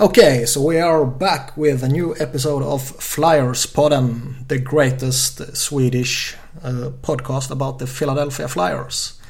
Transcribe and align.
Okay, 0.00 0.46
so 0.46 0.62
we 0.62 0.78
are 0.78 1.04
back 1.04 1.54
with 1.54 1.82
a 1.82 1.88
new 1.88 2.16
episode 2.18 2.62
of 2.62 2.82
Flyers 2.82 3.66
Podden, 3.66 4.48
the 4.48 4.58
greatest 4.58 5.54
Swedish 5.54 6.34
uh, 6.62 6.88
podcast 7.02 7.50
about 7.50 7.78
the 7.78 7.86
Philadelphia 7.86 8.48
Flyers. 8.48 9.20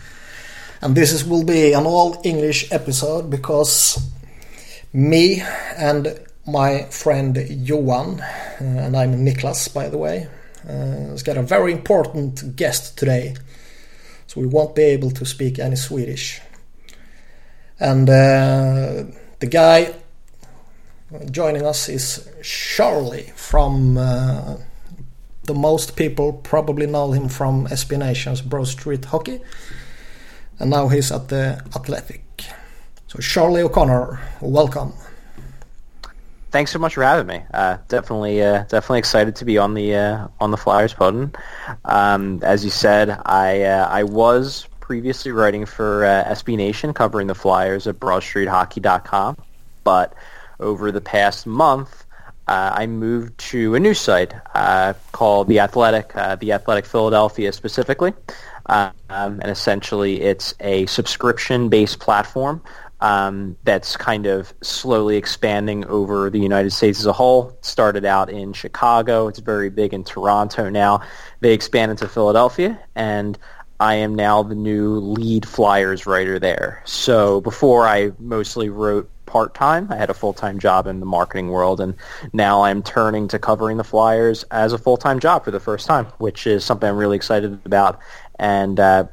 And 0.81 0.95
this 0.95 1.13
is, 1.13 1.25
will 1.25 1.45
be 1.45 1.73
an 1.73 1.85
all 1.85 2.21
English 2.23 2.71
episode 2.71 3.29
because 3.29 4.09
me 4.93 5.43
and 5.77 6.21
my 6.47 6.85
friend 6.85 7.37
Johan, 7.51 8.21
uh, 8.21 8.55
and 8.61 8.97
I'm 8.97 9.27
Niklas 9.27 9.75
by 9.75 9.89
the 9.89 9.99
way, 9.99 10.29
uh, 10.65 11.11
has 11.11 11.25
got 11.25 11.37
a 11.37 11.43
very 11.43 11.73
important 11.73 12.55
guest 12.55 12.97
today. 12.97 13.35
So 14.29 14.41
we 14.41 14.47
won't 14.47 14.77
be 14.77 14.83
able 14.83 15.11
to 15.11 15.25
speak 15.25 15.59
any 15.59 15.75
Swedish. 15.75 16.41
And 17.81 18.09
uh, 18.09 19.07
the 19.41 19.49
guy 19.51 19.93
joining 21.31 21.65
us 21.65 21.89
is 21.89 22.29
Charlie 22.43 23.33
from 23.37 23.99
uh, 23.99 24.57
the 25.45 25.55
most 25.55 25.97
people 25.97 26.33
probably 26.33 26.87
know 26.87 27.13
him 27.13 27.29
from 27.29 27.67
SB 27.67 27.99
Nation's 27.99 28.41
Broad 28.41 28.69
Street 28.69 29.05
Hockey. 29.05 29.41
And 30.59 30.71
now 30.71 30.89
he's 30.89 31.11
at 31.11 31.29
the 31.29 31.63
Athletic. 31.75 32.23
So 33.09 33.19
Charlie 33.19 33.63
O'Connor, 33.63 34.21
welcome. 34.41 34.93
Thanks 36.51 36.71
so 36.71 36.79
much 36.79 36.95
for 36.95 37.03
having 37.03 37.27
me. 37.27 37.43
Uh, 37.53 37.79
definitely, 37.89 38.43
uh, 38.43 38.65
definitely 38.65 38.99
excited 38.99 39.37
to 39.37 39.45
be 39.45 39.57
on 39.57 39.73
the 39.73 39.95
uh, 39.95 40.29
on 40.39 40.51
the 40.51 40.59
Flyers 40.59 40.93
Podden. 40.93 41.35
Um, 41.87 42.41
as 42.43 42.63
you 42.63 42.71
said, 42.71 43.09
I 43.25 43.63
uh, 43.63 43.89
I 43.89 44.05
was 44.05 44.69
previously 44.81 45.33
writing 45.33 45.65
for 45.65 46.05
uh, 46.05 46.25
SB 46.25 46.59
Nation, 46.59 46.93
covering 46.93 47.27
the 47.27 47.35
Flyers 47.35 47.87
at 47.87 47.99
BroadStreetHockey.com, 47.99 49.39
but 49.83 50.15
over 50.63 50.91
the 50.93 51.01
past 51.01 51.47
month, 51.47 52.07
uh, 52.49 52.73
I 52.75 52.87
moved 52.87 53.39
to 53.51 53.75
a 53.75 53.81
new 53.81 53.95
site 53.95 54.35
uh, 54.55 54.95
called 55.13 55.49
The 55.49 55.61
Athletic, 55.61 56.17
uh, 56.17 56.37
The 56.37 56.53
Athletic 56.53 56.87
Philadelphia 56.87 57.53
specifically. 57.53 58.13
Um, 58.67 58.93
and 59.09 59.47
essentially 59.47 60.23
it's 60.23 60.55
a 60.61 60.87
subscription-based 60.87 61.99
platform 61.99 62.63
um, 63.01 63.57
that's 63.65 63.97
kind 63.97 64.27
of 64.27 64.55
slowly 64.63 65.17
expanding 65.17 65.85
over 65.87 66.31
the 66.31 66.39
United 66.39 66.71
States 66.71 67.01
as 67.01 67.07
a 67.07 67.13
whole. 67.13 67.51
It 67.51 67.65
started 67.65 68.05
out 68.05 68.31
in 68.31 68.53
Chicago. 68.53 69.27
It's 69.27 69.41
very 69.41 69.69
big 69.71 69.93
in 69.93 70.05
Toronto 70.05 70.71
now. 70.71 71.03
They 71.41 71.53
expanded 71.53 71.99
to 71.99 72.09
Philadelphia, 72.09 72.79
and 72.95 73.37
I 73.81 73.97
am 73.97 74.15
now 74.15 74.45
the 74.45 74.55
new 74.55 74.95
lead 75.01 75.47
Flyers 75.47 76.07
writer 76.07 76.39
there. 76.39 76.81
So 76.85 77.41
before 77.41 77.89
I 77.89 78.13
mostly 78.21 78.69
wrote 78.69 79.11
part-time. 79.33 79.89
I 79.91 79.97
had 79.97 80.11
a 80.11 80.15
full-time 80.15 80.59
job 80.59 80.87
in 80.87 81.01
the 81.01 81.07
marketing 81.07 81.49
world, 81.49 81.81
and 81.81 81.95
now 82.35 82.63
I'm 82.63 82.83
turning 82.83 83.29
to 83.29 83.39
covering 83.39 83.79
the 83.79 83.85
Flyers 83.85 84.45
as 84.51 84.75
a 84.75 84.79
full-time 84.79 85.21
job 85.21 85.45
for 85.45 85.51
the 85.51 85.59
first 85.59 85.87
time, 85.87 86.05
which 86.19 86.47
is 86.47 86.65
something 86.65 86.87
I'm 86.87 86.97
really 86.97 87.17
excited 87.17 87.59
about. 87.65 87.99
And 88.39 88.79
uh, 88.79 89.07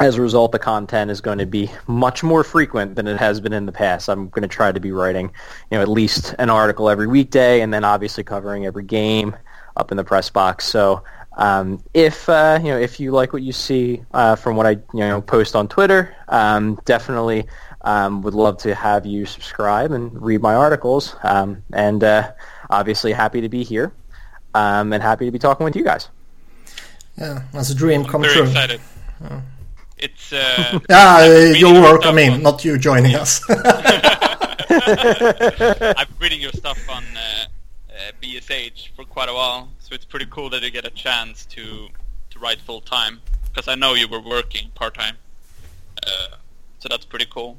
as 0.00 0.16
a 0.16 0.22
result, 0.22 0.52
the 0.52 0.58
content 0.58 1.10
is 1.10 1.22
going 1.22 1.38
to 1.38 1.46
be 1.46 1.70
much 1.86 2.22
more 2.22 2.44
frequent 2.44 2.96
than 2.96 3.06
it 3.06 3.16
has 3.16 3.40
been 3.40 3.54
in 3.54 3.64
the 3.64 3.72
past. 3.72 4.10
I'm 4.10 4.28
going 4.28 4.42
to 4.42 4.48
try 4.48 4.70
to 4.70 4.80
be 4.80 4.92
writing, 4.92 5.32
you 5.70 5.78
know, 5.78 5.82
at 5.82 5.88
least 5.88 6.34
an 6.38 6.50
article 6.50 6.90
every 6.90 7.06
weekday, 7.06 7.62
and 7.62 7.72
then 7.72 7.84
obviously 7.84 8.22
covering 8.22 8.66
every 8.66 8.84
game 8.84 9.34
up 9.76 9.90
in 9.90 9.96
the 9.96 10.04
press 10.04 10.28
box. 10.28 10.66
So 10.66 11.02
um, 11.36 11.82
if 11.94 12.28
uh, 12.28 12.60
you 12.62 12.68
know 12.68 12.78
if 12.78 13.00
you 13.00 13.10
like 13.10 13.32
what 13.32 13.42
you 13.42 13.52
see 13.52 14.02
uh, 14.12 14.36
from 14.36 14.56
what 14.56 14.66
I 14.66 14.70
you 14.70 15.00
know 15.00 15.20
post 15.20 15.56
on 15.56 15.68
Twitter, 15.68 16.14
um, 16.28 16.78
definitely 16.84 17.46
um, 17.84 18.22
would 18.22 18.34
love 18.34 18.58
to 18.58 18.74
have 18.74 19.06
you 19.06 19.26
subscribe 19.26 19.92
and 19.92 20.20
read 20.20 20.40
my 20.42 20.54
articles. 20.54 21.14
Um, 21.22 21.62
and 21.72 22.02
uh, 22.02 22.32
obviously 22.70 23.12
happy 23.12 23.40
to 23.42 23.48
be 23.48 23.62
here 23.62 23.92
um, 24.54 24.92
and 24.92 25.02
happy 25.02 25.26
to 25.26 25.30
be 25.30 25.38
talking 25.38 25.64
with 25.64 25.76
you 25.76 25.84
guys. 25.84 26.08
Yeah, 27.16 27.42
that's 27.52 27.70
a 27.70 27.74
dream 27.74 28.04
come 28.04 28.22
Very 28.22 28.34
true. 28.34 28.44
excited. 28.44 28.80
It's 29.98 30.32
uh, 30.32 30.80
Yeah, 30.90 31.28
reading 31.28 31.60
your 31.60 31.80
work. 31.80 32.04
I 32.06 32.12
mean, 32.12 32.32
on- 32.32 32.42
not 32.42 32.64
you 32.64 32.76
joining 32.78 33.14
us. 33.14 33.40
I've 34.70 36.08
been 36.08 36.18
reading 36.18 36.40
your 36.40 36.52
stuff 36.52 36.78
on 36.90 37.04
uh, 37.16 37.44
uh, 37.90 38.12
BSH 38.20 38.88
for 38.96 39.04
quite 39.04 39.28
a 39.28 39.34
while, 39.34 39.68
so 39.78 39.94
it's 39.94 40.04
pretty 40.04 40.26
cool 40.30 40.50
that 40.50 40.62
you 40.62 40.70
get 40.70 40.84
a 40.86 40.90
chance 40.90 41.46
to 41.46 41.88
to 42.30 42.38
write 42.40 42.60
full 42.60 42.80
time. 42.80 43.20
Because 43.44 43.68
I 43.68 43.76
know 43.76 43.94
you 43.94 44.08
were 44.08 44.20
working 44.20 44.70
part 44.74 44.94
time, 44.94 45.16
uh, 46.04 46.36
so 46.80 46.88
that's 46.90 47.04
pretty 47.04 47.26
cool. 47.30 47.56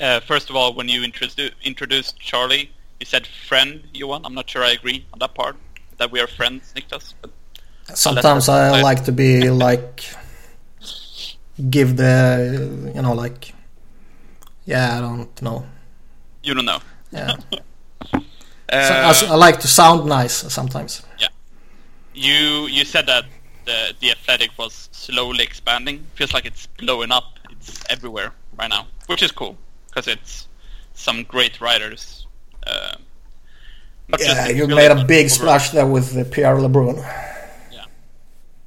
Uh, 0.00 0.20
first 0.20 0.50
of 0.50 0.56
all, 0.56 0.74
when 0.74 0.88
you 0.88 1.00
introdu- 1.02 1.52
introduced 1.64 2.18
Charlie, 2.18 2.70
you 3.00 3.06
said 3.06 3.26
friend, 3.26 3.82
Johan. 3.94 4.24
I'm 4.24 4.34
not 4.34 4.48
sure 4.48 4.62
I 4.62 4.70
agree 4.72 5.06
on 5.12 5.18
that 5.20 5.34
part 5.34 5.56
that 5.96 6.10
we 6.10 6.20
are 6.20 6.26
friends, 6.26 6.72
Niklas. 6.76 7.14
But 7.20 7.30
Sometimes 7.94 8.48
I 8.48 8.82
like 8.82 9.04
to 9.04 9.12
be 9.12 9.48
like 9.66 10.04
give 11.70 11.96
the 11.96 12.92
you 12.94 13.00
know 13.00 13.14
like 13.14 13.54
yeah 14.66 14.98
I 14.98 15.00
don't 15.00 15.40
know 15.40 15.64
you 16.42 16.54
don't 16.54 16.66
know. 16.66 16.80
yeah 17.12 17.36
Uh, 18.68 19.12
so, 19.12 19.26
I, 19.28 19.30
I 19.30 19.36
like 19.36 19.60
to 19.60 19.68
sound 19.68 20.06
nice 20.08 20.32
sometimes 20.52 21.00
Yeah. 21.20 21.28
You 22.14 22.66
you 22.66 22.84
said 22.84 23.06
that 23.06 23.24
the 23.64 23.94
the 24.00 24.10
athletic 24.10 24.50
was 24.58 24.88
slowly 24.90 25.44
expanding. 25.44 26.04
Feels 26.16 26.34
like 26.34 26.46
it's 26.46 26.66
blowing 26.66 27.12
up. 27.12 27.38
It's 27.52 27.84
everywhere 27.88 28.32
right 28.58 28.68
now, 28.68 28.88
which 29.06 29.22
is 29.22 29.30
cool 29.30 29.56
because 29.96 30.12
it's 30.12 30.48
some 30.94 31.22
great 31.24 31.60
writers. 31.60 32.26
Uh, 32.66 32.96
yeah 34.20 34.48
you 34.48 34.68
made 34.68 34.90
a 34.90 35.04
big 35.04 35.26
overall. 35.26 35.28
splash 35.28 35.70
there 35.70 35.86
with 35.86 36.16
uh, 36.16 36.22
Pierre 36.30 36.56
LeBrun 36.56 36.96
Yeah, 37.72 37.84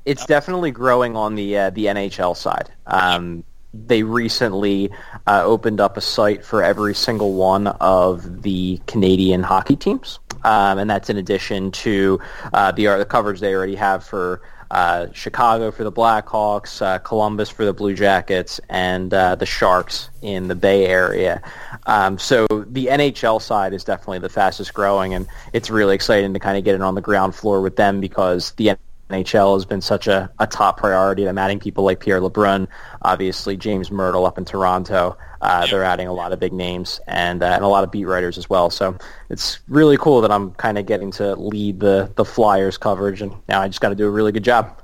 It's 0.03 0.25
definitely 0.25 0.71
growing 0.71 1.15
on 1.15 1.35
the 1.35 1.57
uh, 1.57 1.69
the 1.69 1.85
NHL 1.85 2.35
side. 2.35 2.71
Um, 2.87 3.43
they 3.73 4.01
recently 4.01 4.89
uh, 5.27 5.43
opened 5.45 5.79
up 5.79 5.95
a 5.95 6.01
site 6.01 6.43
for 6.43 6.63
every 6.63 6.95
single 6.95 7.33
one 7.33 7.67
of 7.67 8.41
the 8.41 8.81
Canadian 8.87 9.43
hockey 9.43 9.75
teams, 9.75 10.19
um, 10.43 10.79
and 10.79 10.89
that's 10.89 11.09
in 11.09 11.17
addition 11.17 11.71
to 11.71 12.19
uh, 12.53 12.71
the, 12.71 12.85
the 12.85 13.05
coverage 13.05 13.39
they 13.39 13.53
already 13.53 13.75
have 13.75 14.03
for 14.03 14.41
uh, 14.71 15.07
Chicago 15.13 15.71
for 15.71 15.83
the 15.83 15.91
Blackhawks, 15.91 16.81
uh, 16.81 16.99
Columbus 16.99 17.49
for 17.49 17.65
the 17.65 17.73
Blue 17.73 17.95
Jackets, 17.95 18.59
and 18.69 19.13
uh, 19.13 19.35
the 19.35 19.45
Sharks 19.45 20.09
in 20.21 20.47
the 20.47 20.55
Bay 20.55 20.85
Area. 20.85 21.41
Um, 21.85 22.19
so 22.19 22.45
the 22.47 22.87
NHL 22.87 23.41
side 23.41 23.73
is 23.73 23.83
definitely 23.83 24.19
the 24.19 24.29
fastest 24.29 24.73
growing, 24.73 25.13
and 25.13 25.27
it's 25.53 25.69
really 25.69 25.95
exciting 25.95 26.33
to 26.33 26.39
kind 26.39 26.57
of 26.57 26.63
get 26.63 26.75
it 26.75 26.81
on 26.81 26.95
the 26.95 27.01
ground 27.01 27.35
floor 27.35 27.61
with 27.61 27.75
them 27.75 27.99
because 27.99 28.51
the 28.51 28.77
NHL 29.09 29.55
has 29.55 29.65
been 29.65 29.81
such 29.81 30.07
a, 30.07 30.31
a 30.39 30.45
top 30.45 30.77
priority. 30.77 31.27
I'm 31.27 31.37
adding 31.37 31.59
people 31.59 31.83
like 31.83 31.99
Pierre 31.99 32.21
LeBrun, 32.21 32.67
obviously 33.01 33.57
James 33.57 33.89
Mirtle 33.89 34.27
up 34.27 34.37
in 34.37 34.45
Toronto. 34.45 35.17
Uh, 35.41 35.65
They're 35.67 35.83
adding 35.83 36.07
a 36.07 36.13
lot 36.13 36.31
of 36.31 36.39
big 36.39 36.53
names 36.53 36.99
and, 37.07 37.41
uh, 37.41 37.47
and 37.47 37.63
a 37.63 37.67
lot 37.67 37.83
of 37.83 37.91
beat 37.91 38.05
writers 38.05 38.37
as 38.37 38.49
well. 38.49 38.69
So 38.69 38.97
it's 39.29 39.59
really 39.67 39.97
cool 39.97 40.21
that 40.21 40.31
I'm 40.31 40.51
kind 40.53 40.77
of 40.77 40.85
getting 40.85 41.11
to 41.13 41.35
lead 41.35 41.79
the, 41.79 42.11
the 42.15 42.25
Flyers 42.25 42.77
coverage, 42.77 43.21
and 43.21 43.33
now 43.47 43.61
I 43.61 43.67
just 43.67 43.81
got 43.81 43.89
to 43.89 43.95
do 43.95 44.05
a 44.05 44.09
really 44.09 44.31
good 44.31 44.43
job. 44.43 44.79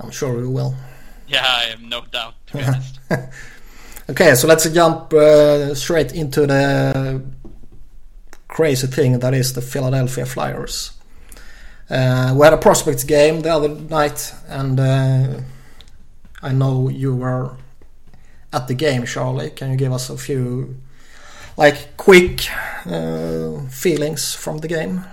I'm 0.00 0.10
sure 0.10 0.40
you 0.40 0.50
will 0.50 0.74
Yeah, 1.28 1.44
I 1.46 1.64
have 1.64 1.82
no 1.82 2.02
doubt. 2.10 2.34
To 2.48 2.56
be 2.56 2.64
honest, 2.64 3.00
okay 4.10 4.34
so 4.34 4.48
let's 4.48 4.68
jump 4.70 5.12
uh, 5.12 5.74
straight 5.74 6.12
into 6.12 6.46
the 6.46 7.22
crazy 8.48 8.86
thing 8.86 9.18
that 9.18 9.34
is 9.34 9.52
the 9.52 9.60
Philadelphia 9.62 10.26
Flyers 10.26 10.92
uh, 11.90 12.34
we 12.36 12.44
had 12.44 12.52
a 12.52 12.58
prospects 12.58 13.04
game 13.04 13.40
the 13.40 13.50
other 13.50 13.68
night 13.68 14.34
and 14.48 14.80
uh, 14.80 15.40
I 16.42 16.52
know 16.52 16.88
you 16.88 17.14
were 17.14 17.56
at 18.52 18.68
the 18.68 18.74
game 18.74 19.04
Charlie. 19.06 19.50
Can 19.50 19.70
you 19.70 19.76
give 19.76 19.92
us 19.92 20.10
a 20.10 20.16
few 20.16 20.76
like 21.56 21.96
quick 21.96 22.40
uh, 22.86 23.60
feelings 23.68 24.34
from 24.34 24.58
the 24.58 24.68
game? 24.68 25.04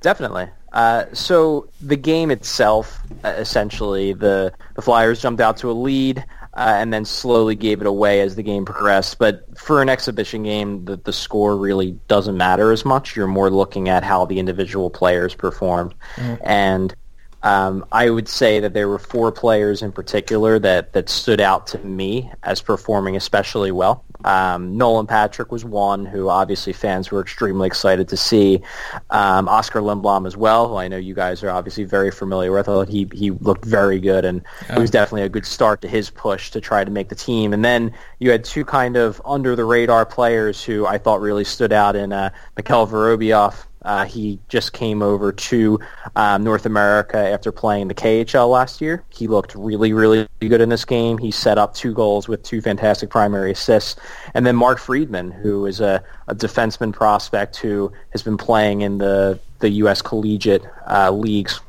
Definitely. 0.00 0.48
Uh, 0.72 1.04
so 1.12 1.68
the 1.80 1.96
game 1.96 2.30
itself, 2.32 3.00
essentially, 3.24 4.12
the 4.12 4.52
the 4.74 4.82
Flyers 4.82 5.22
jumped 5.22 5.40
out 5.40 5.56
to 5.58 5.70
a 5.70 5.72
lead 5.72 6.24
uh, 6.56 6.74
and 6.76 6.92
then 6.92 7.04
slowly 7.04 7.56
gave 7.56 7.80
it 7.80 7.86
away 7.86 8.20
as 8.20 8.36
the 8.36 8.42
game 8.42 8.64
progressed. 8.64 9.18
But 9.18 9.58
for 9.58 9.82
an 9.82 9.88
exhibition 9.88 10.44
game, 10.44 10.84
the, 10.84 10.96
the 10.96 11.12
score 11.12 11.56
really 11.56 11.92
doesn't 12.08 12.36
matter 12.36 12.70
as 12.70 12.84
much. 12.84 13.16
You're 13.16 13.26
more 13.26 13.50
looking 13.50 13.88
at 13.88 14.04
how 14.04 14.24
the 14.24 14.38
individual 14.38 14.88
players 14.90 15.34
performed. 15.34 15.94
And 16.42 16.94
Um, 17.44 17.84
I 17.92 18.08
would 18.08 18.26
say 18.26 18.58
that 18.60 18.72
there 18.72 18.88
were 18.88 18.98
four 18.98 19.30
players 19.30 19.82
in 19.82 19.92
particular 19.92 20.58
that, 20.60 20.94
that 20.94 21.10
stood 21.10 21.42
out 21.42 21.66
to 21.68 21.78
me 21.78 22.32
as 22.42 22.62
performing 22.62 23.16
especially 23.16 23.70
well. 23.70 24.02
Um, 24.24 24.78
Nolan 24.78 25.06
Patrick 25.06 25.52
was 25.52 25.62
one 25.62 26.06
who 26.06 26.30
obviously 26.30 26.72
fans 26.72 27.10
were 27.10 27.20
extremely 27.20 27.66
excited 27.66 28.08
to 28.08 28.16
see. 28.16 28.62
Um, 29.10 29.46
Oskar 29.48 29.80
Lindblom 29.80 30.26
as 30.26 30.34
well, 30.34 30.68
who 30.68 30.76
I 30.76 30.88
know 30.88 30.96
you 30.96 31.14
guys 31.14 31.42
are 31.42 31.50
obviously 31.50 31.84
very 31.84 32.10
familiar 32.10 32.50
with. 32.50 32.66
I 32.66 32.72
thought 32.72 32.88
he, 32.88 33.06
he 33.12 33.32
looked 33.32 33.66
very 33.66 34.00
good, 34.00 34.24
and 34.24 34.42
it 34.70 34.78
was 34.78 34.90
definitely 34.90 35.24
a 35.24 35.28
good 35.28 35.44
start 35.44 35.82
to 35.82 35.88
his 35.88 36.08
push 36.08 36.50
to 36.52 36.60
try 36.62 36.82
to 36.82 36.90
make 36.90 37.10
the 37.10 37.14
team. 37.14 37.52
And 37.52 37.62
then 37.62 37.92
you 38.18 38.30
had 38.30 38.44
two 38.44 38.64
kind 38.64 38.96
of 38.96 39.20
under-the-radar 39.26 40.06
players 40.06 40.64
who 40.64 40.86
I 40.86 40.96
thought 40.96 41.20
really 41.20 41.44
stood 41.44 41.74
out 41.74 41.94
in 41.94 42.10
uh, 42.10 42.30
Mikhail 42.56 42.86
Vorobyev 42.86 43.66
uh, 43.84 44.04
he 44.04 44.38
just 44.48 44.72
came 44.72 45.02
over 45.02 45.30
to 45.32 45.78
um, 46.16 46.42
North 46.42 46.66
America 46.66 47.18
after 47.18 47.52
playing 47.52 47.88
the 47.88 47.94
KHL 47.94 48.50
last 48.50 48.80
year. 48.80 49.04
He 49.10 49.26
looked 49.26 49.54
really, 49.54 49.92
really 49.92 50.26
good 50.40 50.60
in 50.60 50.68
this 50.68 50.84
game. 50.84 51.18
He 51.18 51.30
set 51.30 51.58
up 51.58 51.74
two 51.74 51.92
goals 51.92 52.26
with 52.26 52.42
two 52.42 52.60
fantastic 52.60 53.10
primary 53.10 53.52
assists. 53.52 54.00
And 54.32 54.46
then 54.46 54.56
Mark 54.56 54.78
Friedman, 54.78 55.30
who 55.30 55.66
is 55.66 55.80
a, 55.80 56.02
a 56.28 56.34
defenseman 56.34 56.92
prospect 56.92 57.56
who 57.56 57.92
has 58.12 58.22
been 58.22 58.38
playing 58.38 58.80
in 58.80 58.98
the, 58.98 59.38
the 59.58 59.68
U.S. 59.70 60.00
collegiate 60.00 60.64
uh, 60.88 61.10
leagues 61.10 61.60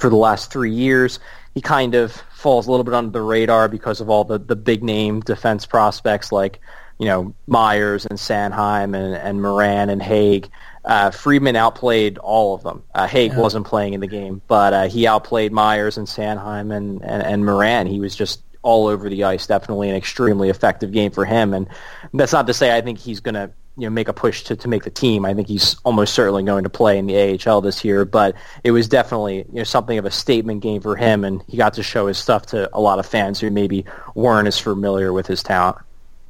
for 0.00 0.10
the 0.10 0.16
last 0.16 0.50
three 0.50 0.72
years. 0.72 1.20
He 1.54 1.60
kind 1.60 1.94
of 1.94 2.12
falls 2.32 2.66
a 2.66 2.70
little 2.70 2.84
bit 2.84 2.94
under 2.94 3.12
the 3.12 3.22
radar 3.22 3.68
because 3.68 4.00
of 4.00 4.10
all 4.10 4.24
the, 4.24 4.38
the 4.38 4.56
big 4.56 4.82
name 4.82 5.20
defense 5.20 5.66
prospects 5.66 6.32
like 6.32 6.60
you 6.98 7.06
know 7.06 7.34
Myers 7.46 8.06
and 8.06 8.18
Sanheim 8.18 8.94
and, 8.96 9.14
and 9.14 9.40
Morin 9.40 9.88
and 9.88 10.00
Hägg. 10.00 10.48
Uh, 10.84 11.10
Friedman 11.10 11.56
outplayed 11.56 12.18
all 12.18 12.54
of 12.54 12.62
them. 12.62 12.82
Uh, 12.94 13.06
Hägg 13.06 13.30
yeah. 13.30 13.38
wasn't 13.38 13.66
playing 13.66 13.94
in 13.94 14.00
the 14.00 14.06
game, 14.06 14.42
but 14.48 14.72
uh, 14.72 14.88
he 14.88 15.06
outplayed 15.06 15.52
Myers 15.52 15.96
and 15.96 16.06
Sanheim 16.06 16.74
and, 16.74 17.02
and, 17.02 17.22
and 17.22 17.46
Morin. 17.46 17.86
He 17.86 18.00
was 18.00 18.14
just 18.14 18.42
all 18.62 18.86
over 18.86 19.08
the 19.08 19.24
ice. 19.24 19.46
Definitely 19.46 19.90
an 19.90 19.96
extremely 19.96 20.50
effective 20.50 20.92
game 20.92 21.10
for 21.10 21.24
him. 21.24 21.54
And 21.54 21.68
that's 22.12 22.32
not 22.32 22.46
to 22.48 22.54
say 22.54 22.76
I 22.76 22.80
think 22.80 22.98
he's 22.98 23.20
going 23.20 23.34
to 23.34 23.50
you 23.76 23.84
know 23.84 23.90
make 23.90 24.08
a 24.08 24.12
push 24.12 24.42
to, 24.44 24.56
to 24.56 24.68
make 24.68 24.84
the 24.84 24.90
team. 24.90 25.24
I 25.24 25.34
think 25.34 25.48
he's 25.48 25.76
almost 25.84 26.14
certainly 26.14 26.42
going 26.42 26.64
to 26.64 26.70
play 26.70 26.98
in 26.98 27.06
the 27.06 27.40
AHL 27.46 27.60
this 27.60 27.84
year. 27.84 28.04
But 28.04 28.34
it 28.62 28.70
was 28.70 28.88
definitely 28.88 29.38
you 29.38 29.54
know 29.54 29.64
something 29.64 29.98
of 29.98 30.04
a 30.04 30.10
statement 30.10 30.62
game 30.62 30.80
for 30.80 30.96
him, 30.96 31.24
and 31.24 31.42
he 31.48 31.56
got 31.56 31.74
to 31.74 31.82
show 31.82 32.06
his 32.06 32.18
stuff 32.18 32.46
to 32.46 32.68
a 32.72 32.80
lot 32.80 32.98
of 32.98 33.06
fans 33.06 33.40
who 33.40 33.50
maybe 33.50 33.84
weren't 34.14 34.48
as 34.48 34.58
familiar 34.58 35.12
with 35.12 35.26
his 35.26 35.42
talent. 35.42 35.78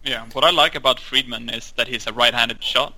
Yeah, 0.04 0.26
what 0.32 0.44
I 0.44 0.50
like 0.50 0.74
about 0.74 1.00
Friedman 1.00 1.48
is 1.48 1.72
that 1.76 1.88
he's 1.88 2.06
a 2.06 2.12
right-handed 2.12 2.62
shot 2.62 2.92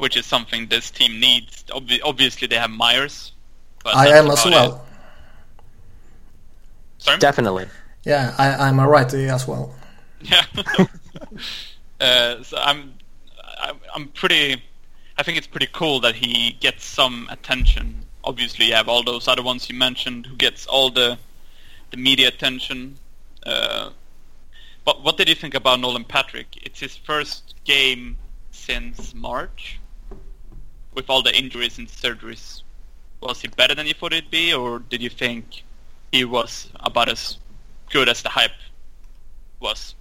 which 0.00 0.16
is 0.16 0.24
something 0.24 0.66
this 0.68 0.90
team 0.90 1.20
needs. 1.20 1.64
Ob- 1.70 1.90
obviously, 2.02 2.48
they 2.48 2.56
have 2.56 2.70
Myers. 2.70 3.32
I 3.84 4.08
am 4.08 4.30
as 4.30 4.44
well. 4.46 4.74
It. 4.74 4.80
Sorry? 7.04 7.18
Definitely. 7.18 7.66
Yeah, 8.04 8.34
I, 8.38 8.68
I'm 8.68 8.78
a 8.78 8.88
righty 8.88 9.26
as 9.26 9.46
well. 9.46 9.74
Yeah. 10.22 10.44
uh, 12.00 12.42
so 12.42 12.56
I'm, 12.56 12.94
I'm 13.94 14.08
pretty. 14.08 14.62
I 15.18 15.22
think 15.22 15.36
it's 15.36 15.46
pretty 15.46 15.68
cool 15.70 16.00
that 16.00 16.14
he 16.14 16.56
gets 16.60 16.84
some 16.84 17.28
attention. 17.30 18.06
Obviously, 18.24 18.66
you 18.66 18.74
have 18.74 18.88
all 18.88 19.02
those 19.02 19.28
other 19.28 19.42
ones 19.42 19.68
you 19.68 19.76
mentioned 19.76 20.26
who 20.26 20.36
gets 20.36 20.66
all 20.66 20.90
the 20.90 21.18
the 21.90 21.98
media 21.98 22.28
attention. 22.28 22.96
Uh, 23.44 23.90
but 24.86 25.02
what 25.04 25.18
did 25.18 25.28
you 25.28 25.34
think 25.34 25.54
about 25.54 25.78
Nolan 25.80 26.04
Patrick? 26.04 26.58
It's 26.62 26.80
his 26.80 26.96
first 26.96 27.54
game 27.64 28.16
since 28.50 29.14
March 29.14 29.78
with 31.00 31.08
all 31.08 31.22
the 31.22 31.34
injuries 31.34 31.78
and 31.78 31.88
surgeries, 31.88 32.60
was 33.22 33.40
he 33.40 33.48
better 33.48 33.74
than 33.74 33.86
you 33.86 33.94
thought 33.94 34.12
he'd 34.12 34.30
be, 34.30 34.52
or 34.52 34.80
did 34.90 35.00
you 35.00 35.08
think 35.08 35.62
he 36.12 36.26
was 36.26 36.68
about 36.80 37.08
as 37.08 37.38
good 37.90 38.06
as 38.06 38.22
the 38.22 38.28
hype 38.28 38.52
was? 39.60 39.94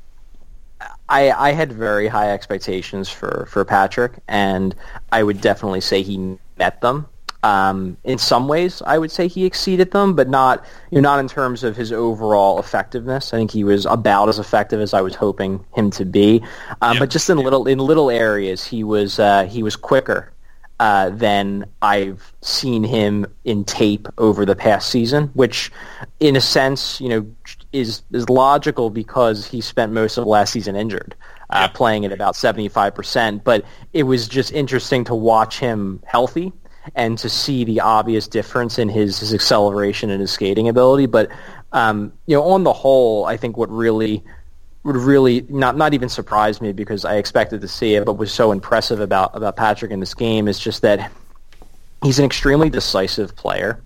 I, 1.07 1.31
I 1.31 1.51
had 1.53 1.71
very 1.71 2.09
high 2.09 2.31
expectations 2.31 3.09
for, 3.09 3.47
for 3.49 3.63
Patrick, 3.63 4.11
and 4.27 4.75
I 5.13 5.23
would 5.23 5.39
definitely 5.39 5.79
say 5.79 6.01
he 6.01 6.37
met 6.57 6.81
them. 6.81 7.07
Um, 7.43 7.95
in 8.03 8.17
some 8.17 8.49
ways, 8.49 8.81
I 8.85 8.97
would 8.97 9.11
say 9.11 9.29
he 9.29 9.45
exceeded 9.45 9.91
them, 9.91 10.13
but 10.13 10.27
not 10.27 10.65
you 10.91 10.99
know, 10.99 11.09
not 11.09 11.19
in 11.21 11.29
terms 11.29 11.63
of 11.63 11.77
his 11.77 11.93
overall 11.93 12.59
effectiveness. 12.59 13.33
I 13.33 13.37
think 13.37 13.51
he 13.51 13.63
was 13.63 13.85
about 13.85 14.27
as 14.27 14.39
effective 14.39 14.81
as 14.81 14.93
I 14.93 14.99
was 14.99 15.15
hoping 15.15 15.63
him 15.73 15.89
to 15.91 16.03
be. 16.03 16.43
Um, 16.81 16.95
yeah. 16.95 16.99
But 16.99 17.09
just 17.09 17.29
in 17.29 17.37
little 17.37 17.65
in 17.65 17.79
little 17.79 18.11
areas, 18.11 18.65
he 18.65 18.83
was 18.83 19.19
uh, 19.19 19.45
he 19.45 19.63
was 19.63 19.77
quicker 19.77 20.33
uh, 20.79 21.09
than 21.09 21.65
I've 21.81 22.33
seen 22.41 22.83
him 22.83 23.25
in 23.43 23.65
tape 23.65 24.07
over 24.17 24.45
the 24.45 24.55
past 24.55 24.89
season, 24.89 25.27
which, 25.33 25.71
in 26.19 26.35
a 26.35 26.41
sense, 26.41 27.01
you 27.01 27.09
know, 27.09 27.35
is 27.73 28.01
is 28.11 28.29
logical 28.29 28.89
because 28.89 29.45
he 29.45 29.61
spent 29.61 29.91
most 29.91 30.17
of 30.17 30.23
the 30.23 30.29
last 30.29 30.53
season 30.53 30.75
injured, 30.75 31.15
uh, 31.49 31.59
yeah. 31.61 31.67
playing 31.67 32.05
at 32.05 32.11
about 32.11 32.35
seventy 32.35 32.69
five 32.69 32.95
percent. 32.95 33.43
But 33.43 33.65
it 33.93 34.03
was 34.03 34.27
just 34.27 34.53
interesting 34.53 35.03
to 35.05 35.15
watch 35.15 35.59
him 35.59 36.01
healthy 36.05 36.53
and 36.95 37.17
to 37.17 37.29
see 37.29 37.65
the 37.65 37.81
obvious 37.81 38.27
difference 38.27 38.79
in 38.79 38.89
his, 38.89 39.19
his 39.19 39.33
acceleration 39.33 40.09
and 40.09 40.21
his 40.21 40.31
skating 40.31 40.69
ability. 40.69 41.05
But 41.05 41.29
um, 41.71 42.13
you 42.25 42.35
know, 42.35 42.43
on 42.43 42.63
the 42.63 42.73
whole, 42.73 43.25
I 43.25 43.37
think 43.37 43.57
what 43.57 43.69
really 43.69 44.23
would 44.83 44.95
really 44.95 45.45
not 45.49 45.75
not 45.75 45.93
even 45.93 46.09
surprise 46.09 46.61
me 46.61 46.71
because 46.71 47.05
I 47.05 47.15
expected 47.15 47.61
to 47.61 47.67
see 47.67 47.95
it, 47.95 48.05
but 48.05 48.13
was 48.13 48.31
so 48.31 48.51
impressive 48.51 48.99
about 48.99 49.35
about 49.35 49.55
Patrick 49.55 49.91
in 49.91 49.99
this 49.99 50.13
game 50.13 50.47
is 50.47 50.59
just 50.59 50.81
that 50.81 51.11
he's 52.03 52.19
an 52.19 52.25
extremely 52.25 52.69
decisive 52.69 53.35
player. 53.35 53.81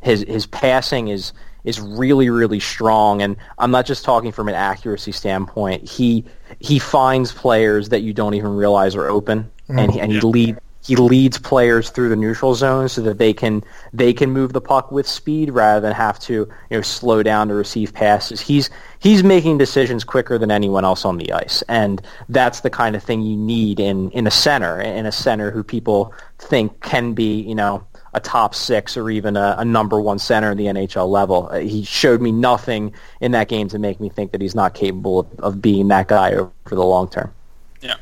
His 0.00 0.24
his 0.26 0.46
passing 0.46 1.08
is 1.08 1.32
is 1.64 1.80
really 1.80 2.28
really 2.28 2.60
strong, 2.60 3.22
and 3.22 3.36
I'm 3.58 3.70
not 3.70 3.86
just 3.86 4.04
talking 4.04 4.32
from 4.32 4.48
an 4.48 4.54
accuracy 4.54 5.12
standpoint. 5.12 5.88
He 5.88 6.24
he 6.58 6.78
finds 6.78 7.32
players 7.32 7.90
that 7.90 8.00
you 8.00 8.12
don't 8.12 8.34
even 8.34 8.56
realize 8.56 8.96
are 8.96 9.08
open, 9.08 9.44
mm-hmm. 9.68 9.78
and 9.78 9.96
and 9.96 10.12
he 10.12 10.20
lead 10.20 10.58
he 10.84 10.96
leads 10.96 11.38
players 11.38 11.90
through 11.90 12.08
the 12.08 12.16
neutral 12.16 12.54
zone 12.54 12.88
so 12.88 13.00
that 13.02 13.18
they 13.18 13.32
can 13.32 13.62
they 13.92 14.12
can 14.12 14.30
move 14.30 14.52
the 14.52 14.60
puck 14.60 14.90
with 14.90 15.06
speed 15.06 15.50
rather 15.50 15.80
than 15.80 15.92
have 15.92 16.18
to 16.18 16.32
you 16.34 16.76
know 16.76 16.82
slow 16.82 17.22
down 17.22 17.48
to 17.48 17.54
receive 17.54 17.94
passes. 17.94 18.40
He's 18.40 18.68
he's 19.02 19.24
making 19.24 19.58
decisions 19.58 20.04
quicker 20.04 20.38
than 20.38 20.50
anyone 20.50 20.84
else 20.84 21.04
on 21.04 21.18
the 21.18 21.32
ice, 21.32 21.62
and 21.68 22.00
that's 22.28 22.60
the 22.60 22.70
kind 22.70 22.94
of 22.96 23.02
thing 23.02 23.22
you 23.22 23.36
need 23.36 23.80
in 23.80 24.10
in 24.12 24.26
a 24.26 24.30
center 24.30 24.80
in 24.80 25.04
a 25.04 25.12
center 25.12 25.50
who 25.50 25.62
people 25.62 26.14
think 26.38 26.80
can 26.80 27.12
be 27.12 27.42
you 27.42 27.54
know 27.54 27.84
a 28.14 28.20
top 28.20 28.54
six 28.54 28.96
or 28.96 29.10
even 29.10 29.36
a, 29.36 29.56
a 29.58 29.64
number 29.64 30.00
one 30.00 30.18
center 30.18 30.50
in 30.50 30.58
the 30.58 30.66
NHL 30.66 31.08
level. 31.08 31.48
Uh, 31.50 31.60
he 31.60 31.82
showed 31.82 32.20
me 32.20 32.30
nothing 32.30 32.92
in 33.20 33.32
that 33.32 33.48
game 33.48 33.68
to 33.68 33.78
make 33.78 34.00
me 34.00 34.08
think 34.08 34.32
that 34.32 34.40
he's 34.40 34.54
not 34.54 34.74
capable 34.74 35.20
of, 35.20 35.40
of 35.40 35.62
being 35.62 35.88
that 35.88 36.08
guy 36.08 36.32
over 36.32 36.52
the 36.68 36.84
long 36.84 37.08
term. 37.08 37.32
Yeah, 37.80 37.96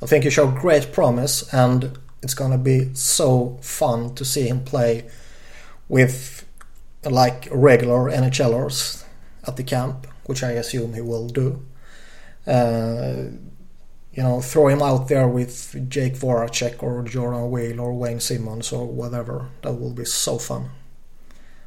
I 0.00 0.06
think 0.06 0.24
he 0.24 0.30
showed 0.30 0.56
great 0.56 0.92
promise. 0.92 1.52
And 1.52 1.98
it's 2.22 2.34
gonna 2.34 2.58
be 2.58 2.94
so 2.94 3.58
fun 3.60 4.14
to 4.14 4.24
see 4.24 4.48
him 4.48 4.64
play 4.64 5.08
with 5.88 6.44
like 7.04 7.48
regular 7.50 8.10
NHLers 8.10 9.04
at 9.46 9.56
the 9.56 9.62
camp, 9.62 10.05
which 10.26 10.42
I 10.42 10.52
assume 10.52 10.94
he 10.94 11.00
will 11.00 11.28
do. 11.28 11.62
Uh, 12.46 13.30
you 14.12 14.22
know, 14.22 14.40
throw 14.40 14.68
him 14.68 14.82
out 14.82 15.08
there 15.08 15.28
with 15.28 15.88
Jake 15.90 16.14
Voracek 16.14 16.82
or 16.82 17.02
Jordan 17.02 17.50
Weal 17.50 17.80
or 17.80 17.92
Wayne 17.92 18.20
Simmonds 18.20 18.72
or 18.72 18.86
whatever. 18.86 19.48
That 19.62 19.74
will 19.74 19.92
be 19.92 20.06
so 20.06 20.38
fun. 20.38 20.70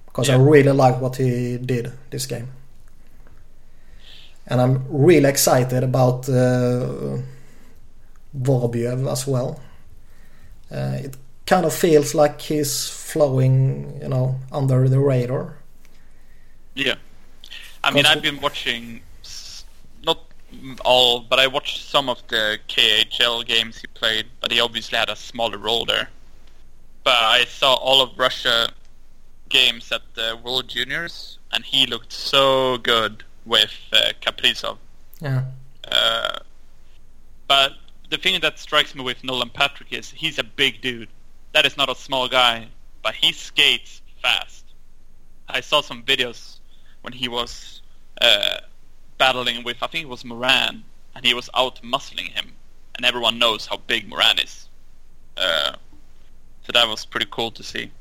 Because 0.05 0.29
yeah. 0.29 0.35
I 0.35 0.39
really 0.39 0.71
like 0.71 0.99
what 0.99 1.17
he 1.17 1.57
did 1.57 1.91
this 2.09 2.25
game. 2.25 2.49
And 4.47 4.59
I'm 4.59 4.83
really 4.89 5.29
excited 5.29 5.83
about 5.83 6.27
uh, 6.27 7.17
as 8.33 9.27
well. 9.27 9.61
Uh, 10.71 10.97
it 11.03 11.17
kind 11.45 11.65
of 11.65 11.73
feels 11.73 12.15
like 12.15 12.41
he's 12.41 12.89
flowing, 12.89 13.99
you 14.01 14.09
know, 14.09 14.39
under 14.51 14.89
the 14.89 14.99
radar. 14.99 15.57
Yeah, 16.73 16.95
I 17.89 17.91
mean, 17.91 18.05
I've 18.05 18.21
been 18.21 18.39
watching 18.39 19.01
not 20.03 20.19
all, 20.85 21.21
but 21.21 21.39
I 21.39 21.47
watched 21.47 21.89
some 21.89 22.07
of 22.07 22.21
the 22.27 22.59
KHL 22.67 23.43
games 23.43 23.79
he 23.81 23.87
played. 23.87 24.27
But 24.41 24.51
he 24.51 24.59
obviously 24.59 24.97
had 24.99 25.09
a 25.09 25.15
smaller 25.15 25.57
role 25.57 25.85
there. 25.85 26.09
But 27.03 27.15
I 27.15 27.45
saw 27.45 27.73
all 27.73 28.01
of 28.03 28.17
Russia 28.17 28.71
games 29.49 29.91
at 29.91 30.01
the 30.13 30.39
World 30.43 30.67
Juniors, 30.67 31.39
and 31.51 31.65
he 31.65 31.87
looked 31.87 32.13
so 32.13 32.77
good 32.77 33.23
with 33.45 33.73
uh, 33.91 34.11
Kaprizov. 34.21 34.77
Yeah. 35.19 35.45
Uh, 35.91 36.37
but 37.47 37.71
the 38.11 38.17
thing 38.17 38.39
that 38.41 38.59
strikes 38.59 38.93
me 38.93 39.03
with 39.03 39.23
Nolan 39.23 39.49
Patrick 39.49 39.91
is 39.91 40.11
he's 40.11 40.37
a 40.37 40.43
big 40.43 40.81
dude. 40.81 41.09
That 41.53 41.65
is 41.65 41.75
not 41.75 41.89
a 41.89 41.95
small 41.95 42.27
guy, 42.27 42.67
but 43.01 43.15
he 43.15 43.31
skates 43.31 44.03
fast. 44.21 44.65
I 45.47 45.61
saw 45.61 45.81
some 45.81 46.03
videos 46.03 46.59
when 47.01 47.13
he 47.13 47.27
was 47.27 47.78
uh, 48.21 48.57
battling 49.17 49.63
with, 49.63 49.77
I 49.81 49.87
think 49.87 50.03
it 50.03 50.09
was 50.09 50.25
Morin, 50.25 50.83
and 51.15 51.25
he 51.25 51.33
was 51.33 51.49
out 51.53 51.81
muscling 51.81 52.29
him, 52.29 52.53
and 52.95 53.05
everyone 53.05 53.39
knows 53.39 53.65
how 53.65 53.77
big 53.87 54.07
Morin 54.07 54.39
is. 54.39 54.69
Uh, 55.37 55.73
so 56.63 56.71
that 56.73 56.87
was 56.87 57.05
pretty 57.05 57.27
cool 57.31 57.51
to 57.51 57.63
see. 57.63 57.91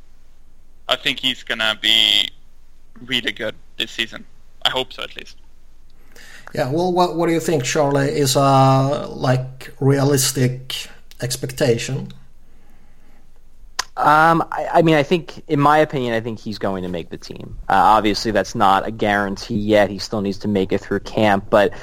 I 0.88 0.96
think 0.96 1.20
he's 1.20 1.42
gonna 1.42 1.78
be 1.80 2.30
really 3.04 3.32
good 3.32 3.54
this 3.76 3.90
season. 3.90 4.25
I 4.62 4.70
hope 4.70 4.92
so, 4.92 5.02
at 5.02 5.16
least. 5.16 5.37
Yeah. 6.54 6.70
Well, 6.70 6.92
what 6.92 7.16
what 7.16 7.26
do 7.26 7.32
you 7.32 7.40
think, 7.40 7.64
Charlie? 7.64 8.08
Is 8.08 8.37
a 8.37 9.06
like 9.08 9.72
realistic 9.80 10.88
expectation? 11.20 12.12
Um, 13.99 14.47
I, 14.52 14.69
I, 14.75 14.83
mean, 14.83 14.95
I 14.95 15.02
think, 15.02 15.43
in 15.49 15.59
my 15.59 15.78
opinion, 15.78 16.14
I 16.14 16.21
think 16.21 16.38
he's 16.38 16.59
going 16.59 16.85
to 16.85 16.88
make 16.88 17.11
the 17.11 17.17
team. 17.17 17.59
Uh, 17.69 17.75
obviously, 17.75 18.31
that's 18.31 18.55
not 18.55 18.87
a 18.87 18.93
guarantee 18.93 19.59
yet. 19.59 19.90
He 19.90 19.99
still 19.99 20.21
needs 20.21 20.38
to 20.38 20.49
make 20.49 20.73
it 20.73 20.78
through 20.78 21.00
camp. 21.00 21.50
But 21.50 21.75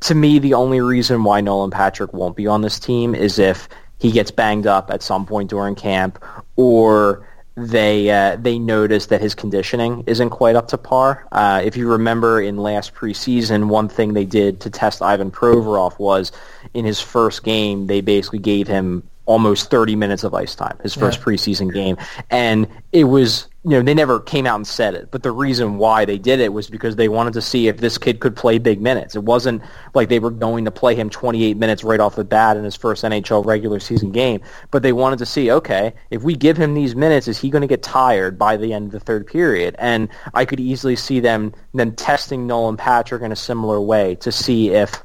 to 0.00 0.14
me, 0.14 0.38
the 0.38 0.52
only 0.52 0.82
reason 0.82 1.24
why 1.24 1.40
Nolan 1.40 1.70
Patrick 1.70 2.12
won't 2.12 2.36
be 2.36 2.46
on 2.46 2.60
this 2.60 2.78
team 2.78 3.14
is 3.14 3.38
if 3.38 3.66
he 3.98 4.12
gets 4.12 4.30
banged 4.30 4.66
up 4.66 4.90
at 4.90 5.02
some 5.02 5.24
point 5.24 5.48
during 5.48 5.74
camp, 5.74 6.22
or 6.56 7.26
they 7.56 8.10
uh, 8.10 8.36
they 8.36 8.58
notice 8.58 9.06
that 9.06 9.22
his 9.22 9.34
conditioning 9.34 10.04
isn't 10.06 10.30
quite 10.30 10.56
up 10.56 10.68
to 10.68 10.76
par. 10.76 11.26
Uh, 11.32 11.62
if 11.64 11.78
you 11.78 11.88
remember 11.90 12.42
in 12.42 12.58
last 12.58 12.94
preseason, 12.94 13.68
one 13.68 13.88
thing 13.88 14.12
they 14.12 14.26
did 14.26 14.60
to 14.60 14.68
test 14.68 15.00
Ivan 15.00 15.30
Provorov 15.30 15.98
was 15.98 16.30
in 16.74 16.84
his 16.84 17.00
first 17.00 17.42
game, 17.42 17.86
they 17.86 18.02
basically 18.02 18.40
gave 18.40 18.68
him 18.68 19.08
almost 19.26 19.70
30 19.70 19.96
minutes 19.96 20.24
of 20.24 20.34
ice 20.34 20.54
time, 20.54 20.78
his 20.82 20.94
first 20.94 21.18
yeah. 21.18 21.24
preseason 21.24 21.72
game. 21.72 21.96
And 22.30 22.68
it 22.92 23.04
was, 23.04 23.48
you 23.64 23.70
know, 23.70 23.82
they 23.82 23.94
never 23.94 24.20
came 24.20 24.46
out 24.46 24.56
and 24.56 24.66
said 24.66 24.94
it, 24.94 25.10
but 25.10 25.22
the 25.22 25.30
reason 25.32 25.78
why 25.78 26.04
they 26.04 26.18
did 26.18 26.40
it 26.40 26.52
was 26.52 26.68
because 26.68 26.96
they 26.96 27.08
wanted 27.08 27.32
to 27.34 27.40
see 27.40 27.68
if 27.68 27.78
this 27.78 27.96
kid 27.96 28.20
could 28.20 28.36
play 28.36 28.58
big 28.58 28.82
minutes. 28.82 29.16
It 29.16 29.22
wasn't 29.22 29.62
like 29.94 30.10
they 30.10 30.18
were 30.18 30.30
going 30.30 30.66
to 30.66 30.70
play 30.70 30.94
him 30.94 31.08
28 31.08 31.56
minutes 31.56 31.82
right 31.84 32.00
off 32.00 32.16
the 32.16 32.24
bat 32.24 32.56
in 32.56 32.64
his 32.64 32.76
first 32.76 33.02
NHL 33.02 33.44
regular 33.46 33.80
season 33.80 34.12
game, 34.12 34.42
but 34.70 34.82
they 34.82 34.92
wanted 34.92 35.18
to 35.20 35.26
see, 35.26 35.50
okay, 35.50 35.94
if 36.10 36.22
we 36.22 36.34
give 36.34 36.58
him 36.58 36.74
these 36.74 36.94
minutes, 36.94 37.26
is 37.26 37.38
he 37.38 37.48
going 37.48 37.62
to 37.62 37.68
get 37.68 37.82
tired 37.82 38.38
by 38.38 38.56
the 38.58 38.74
end 38.74 38.86
of 38.86 38.92
the 38.92 39.00
third 39.00 39.26
period? 39.26 39.74
And 39.78 40.10
I 40.34 40.44
could 40.44 40.60
easily 40.60 40.96
see 40.96 41.20
them 41.20 41.54
then 41.72 41.96
testing 41.96 42.46
Nolan 42.46 42.76
Patrick 42.76 43.22
in 43.22 43.32
a 43.32 43.36
similar 43.36 43.80
way 43.80 44.16
to 44.16 44.30
see 44.30 44.70
if 44.70 45.02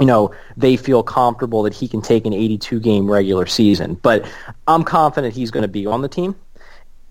you 0.00 0.06
know, 0.06 0.34
they 0.56 0.76
feel 0.76 1.02
comfortable 1.02 1.62
that 1.62 1.74
he 1.74 1.86
can 1.86 2.00
take 2.00 2.24
an 2.24 2.32
82 2.32 2.80
game 2.80 3.10
regular 3.10 3.46
season. 3.46 3.94
But 3.94 4.26
I'm 4.66 4.82
confident 4.82 5.34
he's 5.34 5.50
going 5.50 5.62
to 5.62 5.68
be 5.68 5.86
on 5.86 6.02
the 6.02 6.08
team. 6.08 6.34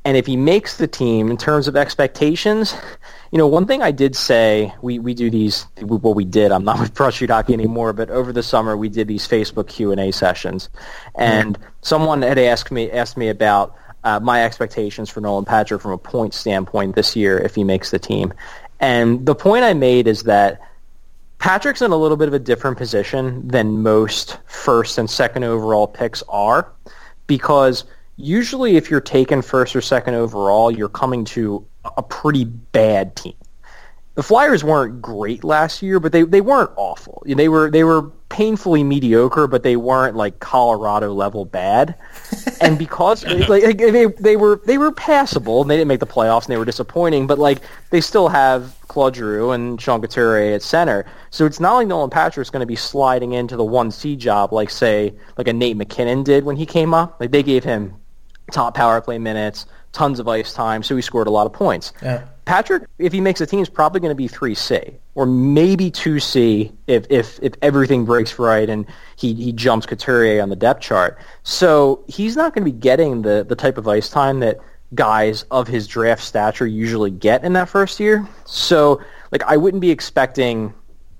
And 0.05 0.17
if 0.17 0.25
he 0.25 0.37
makes 0.37 0.77
the 0.77 0.87
team 0.87 1.29
in 1.29 1.37
terms 1.37 1.67
of 1.67 1.75
expectations, 1.75 2.73
you 3.31 3.37
know, 3.37 3.47
one 3.47 3.67
thing 3.67 3.83
I 3.83 3.91
did 3.91 4.15
say, 4.15 4.73
we, 4.81 4.97
we 4.97 5.13
do 5.13 5.29
these, 5.29 5.67
well, 5.81 6.13
we 6.13 6.25
did, 6.25 6.51
I'm 6.51 6.63
not 6.63 6.79
with 6.79 6.93
Broad 6.95 7.13
Street 7.13 7.29
Hockey 7.29 7.53
anymore, 7.53 7.93
but 7.93 8.09
over 8.09 8.33
the 8.33 8.41
summer 8.41 8.75
we 8.75 8.89
did 8.89 9.07
these 9.07 9.27
Facebook 9.27 9.67
Q&A 9.67 10.11
sessions. 10.11 10.69
And 11.15 11.59
mm-hmm. 11.59 11.69
someone 11.81 12.21
had 12.21 12.39
asked 12.39 12.71
me, 12.71 12.89
asked 12.91 13.17
me 13.17 13.29
about 13.29 13.75
uh, 14.03 14.19
my 14.19 14.43
expectations 14.43 15.09
for 15.09 15.21
Nolan 15.21 15.45
Patrick 15.45 15.81
from 15.81 15.91
a 15.91 15.97
point 15.97 16.33
standpoint 16.33 16.95
this 16.95 17.15
year 17.15 17.37
if 17.37 17.53
he 17.53 17.63
makes 17.63 17.91
the 17.91 17.99
team. 17.99 18.33
And 18.79 19.25
the 19.25 19.35
point 19.35 19.65
I 19.65 19.73
made 19.73 20.07
is 20.07 20.23
that 20.23 20.61
Patrick's 21.39 21.81
in 21.81 21.91
a 21.91 21.95
little 21.95 22.17
bit 22.17 22.27
of 22.27 22.33
a 22.33 22.39
different 22.39 22.77
position 22.77 23.47
than 23.47 23.81
most 23.81 24.37
first 24.45 24.97
and 24.97 25.09
second 25.09 25.45
overall 25.45 25.87
picks 25.87 26.21
are 26.27 26.71
because 27.27 27.85
usually 28.17 28.75
if 28.75 28.91
you're 28.91 28.99
taken 28.99 29.41
first 29.41 29.73
or 29.73 29.81
second 29.81 30.15
overall, 30.15 30.69
you're 30.69 30.89
coming 30.89 31.23
to 31.23 31.65
a 31.95 32.03
pretty 32.03 32.43
bad 32.43 33.15
team. 33.15 33.33
The 34.19 34.23
Flyers 34.23 34.65
weren't 34.65 35.01
great 35.01 35.45
last 35.45 35.81
year, 35.81 35.97
but 35.97 36.11
they, 36.11 36.23
they 36.23 36.41
weren't 36.41 36.71
awful. 36.75 37.23
They 37.25 37.47
were 37.47 37.71
they 37.71 37.85
were 37.85 38.01
painfully 38.27 38.83
mediocre, 38.83 39.47
but 39.47 39.63
they 39.63 39.77
weren't 39.77 40.17
like 40.17 40.41
Colorado 40.41 41.13
level 41.13 41.45
bad. 41.45 41.95
And 42.59 42.77
because 42.77 43.23
like, 43.47 43.77
they 43.77 44.07
they 44.07 44.35
were 44.35 44.61
they 44.65 44.77
were 44.77 44.91
passable, 44.91 45.61
and 45.61 45.71
they 45.71 45.77
didn't 45.77 45.87
make 45.87 46.01
the 46.01 46.05
playoffs, 46.05 46.43
and 46.43 46.51
they 46.51 46.57
were 46.57 46.65
disappointing. 46.65 47.27
But 47.27 47.39
like 47.39 47.59
they 47.91 48.01
still 48.01 48.27
have 48.27 48.75
Claude 48.89 49.15
Giroux 49.15 49.51
and 49.51 49.79
Sean 49.79 50.01
Couturier 50.01 50.53
at 50.53 50.63
center, 50.63 51.05
so 51.29 51.45
it's 51.45 51.61
not 51.61 51.75
like 51.75 51.87
Nolan 51.87 52.09
Patrick's 52.09 52.49
going 52.49 52.59
to 52.59 52.65
be 52.65 52.75
sliding 52.75 53.31
into 53.31 53.55
the 53.55 53.63
one 53.63 53.89
C 53.89 54.17
job 54.17 54.51
like 54.51 54.69
say 54.69 55.13
like 55.37 55.47
a 55.47 55.53
Nate 55.53 55.77
MacKinnon 55.77 56.23
did 56.23 56.43
when 56.43 56.57
he 56.57 56.65
came 56.65 56.93
up. 56.93 57.21
Like 57.21 57.31
they 57.31 57.41
gave 57.41 57.63
him 57.63 57.95
top 58.51 58.75
power 58.75 58.99
play 58.99 59.17
minutes, 59.17 59.65
tons 59.93 60.19
of 60.19 60.27
ice 60.27 60.51
time, 60.51 60.83
so 60.83 60.97
he 60.97 61.01
scored 61.01 61.27
a 61.27 61.31
lot 61.31 61.45
of 61.45 61.53
points. 61.53 61.93
Yeah. 62.01 62.25
Patrick, 62.49 62.85
if 62.97 63.13
he 63.13 63.21
makes 63.21 63.37
the 63.37 63.45
team, 63.45 63.59
is 63.59 63.69
probably 63.69 64.01
going 64.01 64.09
to 64.09 64.15
be 64.15 64.27
3C 64.27 64.95
or 65.13 65.27
maybe 65.27 65.91
2C 65.91 66.73
if, 66.87 67.05
if, 67.11 67.37
if 67.43 67.53
everything 67.61 68.05
breaks 68.05 68.39
right 68.39 68.67
and 68.67 68.87
he, 69.17 69.35
he 69.35 69.51
jumps 69.51 69.85
Couturier 69.85 70.41
on 70.41 70.49
the 70.49 70.55
depth 70.55 70.81
chart. 70.81 71.19
So 71.43 72.03
he's 72.07 72.35
not 72.35 72.55
going 72.55 72.65
to 72.65 72.71
be 72.71 72.75
getting 72.75 73.21
the, 73.21 73.45
the 73.47 73.55
type 73.55 73.77
of 73.77 73.87
ice 73.87 74.09
time 74.09 74.39
that 74.39 74.57
guys 74.95 75.43
of 75.51 75.67
his 75.67 75.85
draft 75.85 76.23
stature 76.23 76.65
usually 76.65 77.11
get 77.11 77.43
in 77.43 77.53
that 77.53 77.69
first 77.69 77.99
year. 77.99 78.27
So 78.45 78.99
like 79.31 79.43
I 79.43 79.55
wouldn't 79.55 79.81
be 79.81 79.91
expecting 79.91 80.73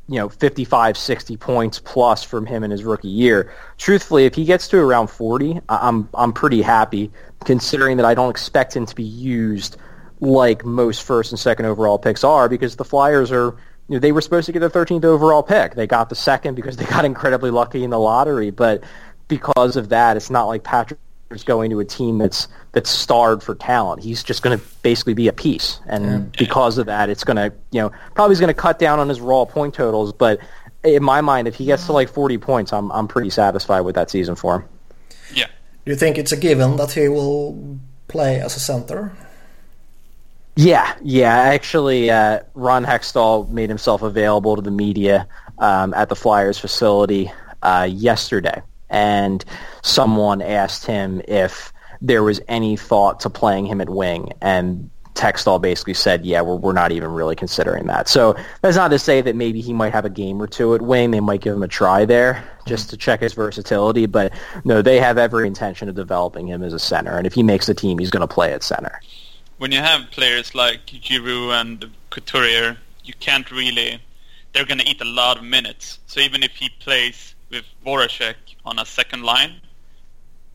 you 0.07 0.15
know 0.15 0.29
55 0.29 0.98
60 0.98 1.38
points 1.38 1.77
plus 1.77 2.24
from 2.24 2.48
him 2.48 2.63
in 2.63 2.71
his 2.71 2.83
rookie 2.83 3.07
year 3.07 3.53
truthfully 3.77 4.25
if 4.25 4.33
he 4.33 4.43
gets 4.43 4.67
to 4.69 4.79
around 4.79 5.05
40 5.05 5.59
i'm 5.69 6.09
i'm 6.15 6.33
pretty 6.33 6.63
happy 6.63 7.12
considering 7.45 7.98
that 7.98 8.07
i 8.07 8.15
don't 8.15 8.31
expect 8.31 8.75
him 8.75 8.88
to 8.88 8.95
be 8.95 9.03
used 9.03 9.77
like 10.22 10.66
most 10.66 11.04
first 11.04 11.32
and 11.32 11.40
second 11.40 11.66
overall 11.66 11.98
picks 11.98 12.24
are 12.24 12.50
because 12.50 12.76
the 12.76 12.86
Flyers 12.86 13.32
are 13.32 13.56
you 13.88 13.96
know, 13.96 14.00
they 14.00 14.12
were 14.12 14.22
supposed 14.22 14.46
to 14.46 14.52
get 14.52 14.60
the 14.60 14.70
13th 14.70 15.04
overall 15.04 15.42
pick. 15.42 15.74
They 15.74 15.88
got 15.88 16.10
the 16.10 16.16
second 16.16 16.54
because 16.54 16.78
they 16.78 16.86
got 16.86 17.06
incredibly 17.14 17.50
lucky 17.50 17.84
in 17.84 17.90
the 17.90 18.00
lottery, 18.00 18.52
but 18.52 18.84
because 19.28 19.76
of 19.76 19.90
that, 19.90 20.16
it's 20.16 20.30
not 20.30 20.46
like 20.46 20.64
Patrick 20.64 21.00
is 21.32 21.44
going 21.44 21.70
to 21.70 21.80
a 21.80 21.86
team 21.86 22.18
that's 22.18 22.48
that's 22.72 22.90
starved 22.90 23.44
for 23.44 23.56
talent. 23.56 24.04
He's 24.04 24.24
just 24.24 24.42
going 24.42 24.58
to 24.58 24.66
basically 24.82 25.14
be 25.14 25.28
a 25.28 25.34
piece, 25.34 25.80
and 25.88 26.06
yeah. 26.06 26.20
because 26.38 26.78
of 26.78 26.86
that, 26.88 27.10
it's 27.10 27.24
going 27.24 27.38
to 27.38 27.56
you 27.72 27.82
know 27.82 27.92
probably 28.16 28.34
he's 28.34 28.40
going 28.40 28.54
to 28.54 28.60
cut 28.60 28.80
down 28.80 29.00
on 29.00 29.10
his 29.10 29.22
raw 29.22 29.46
point 29.46 29.74
totals. 29.74 30.14
But 30.14 30.40
in 30.84 31.04
my 31.04 31.22
mind, 31.22 31.48
if 31.48 31.56
he 31.56 31.66
gets 31.66 31.86
to 31.88 31.94
like 31.94 32.10
40 32.10 32.38
points, 32.38 32.74
I'm 32.74 32.92
I'm 32.92 33.08
pretty 33.08 33.30
satisfied 33.30 33.82
with 33.82 33.96
that 33.96 34.10
season 34.10 34.36
for 34.36 34.58
him. 34.58 34.66
Yeah. 35.34 35.48
Do 35.86 35.92
you 35.92 35.96
think 35.96 36.18
it's 36.18 36.32
a 36.32 36.38
given 36.38 36.76
that 36.78 36.92
he 36.92 37.08
will 37.08 37.80
play 38.08 38.42
as 38.42 38.56
a 38.56 38.60
center? 38.60 39.16
Yeah, 40.60 40.94
yeah. 41.01 41.38
Actually, 41.38 42.12
uh, 42.12 42.42
Ron 42.54 42.84
Hextall 42.84 43.50
made 43.50 43.70
himself 43.70 44.01
available 44.01 44.58
to 44.58 44.62
the 44.62 44.72
media 44.72 45.25
um, 45.60 45.94
at 45.94 46.10
the 46.10 46.18
Flyers 46.18 46.60
facility 46.60 47.32
uh, 47.63 47.88
yesterday, 47.89 48.62
and 48.89 49.46
someone 49.84 50.42
asked 50.42 50.86
him 50.86 51.22
if 51.30 51.72
there 52.01 52.24
was 52.24 52.42
any 52.50 52.75
thought 52.75 53.22
to 53.22 53.30
playing 53.30 53.68
him 53.68 53.80
at 53.80 53.88
wing, 53.88 54.34
and 54.42 54.89
Hextall 55.16 55.62
basically 55.62 55.94
said, 55.94 56.25
"Yeah, 56.25 56.42
we're 56.42 56.58
we're 56.58 56.74
not 56.74 56.92
even 56.92 57.10
really 57.13 57.38
considering 57.38 57.88
that." 57.88 58.10
So 58.10 58.36
that's 58.62 58.75
not 58.75 58.89
to 58.89 59.00
say 59.00 59.22
that 59.22 59.38
maybe 59.38 59.62
he 59.62 59.72
might 59.72 59.94
have 59.94 60.04
a 60.04 60.10
game 60.10 60.42
or 60.42 60.48
two 60.48 60.75
at 60.75 60.82
wing. 60.82 61.12
They 61.12 61.22
might 61.22 61.39
give 61.39 61.56
him 61.56 61.63
a 61.63 61.70
try 61.70 62.04
there 62.04 62.44
just 62.66 62.89
to 62.89 62.98
check 62.98 63.22
his 63.22 63.32
versatility. 63.32 64.08
But 64.08 64.34
no, 64.66 64.82
they 64.82 65.00
have 65.00 65.18
every 65.18 65.48
intention 65.48 65.88
of 65.88 65.96
developing 65.96 66.48
him 66.48 66.63
as 66.63 66.74
a 66.74 66.80
center, 66.80 67.18
and 67.18 67.25
if 67.25 67.34
he 67.34 67.44
makes 67.44 67.68
the 67.68 67.74
team, 67.74 67.98
he's 67.98 68.10
going 68.10 68.28
to 68.28 68.34
play 68.34 68.51
at 68.51 68.62
center 68.62 69.00
when 69.60 69.74
you 69.74 69.80
have 69.80 70.10
players 70.12 70.56
like 70.56 70.89
Giroux 70.89 71.51
and 71.51 71.92
Couturier, 72.10 72.78
you 73.04 73.13
can't 73.20 73.51
really. 73.51 74.01
They're 74.54 74.66
going 74.66 74.80
to 74.80 74.88
eat 74.88 75.01
a 75.01 75.06
lot 75.06 75.38
of 75.38 75.44
minutes. 75.44 76.00
So 76.08 76.22
even 76.22 76.44
if 76.44 76.56
he 76.56 76.70
plays 76.80 77.36
with 77.51 77.66
Voracek 77.86 78.36
on 78.66 78.80
a 78.80 78.86
second 78.86 79.24
line, 79.24 79.60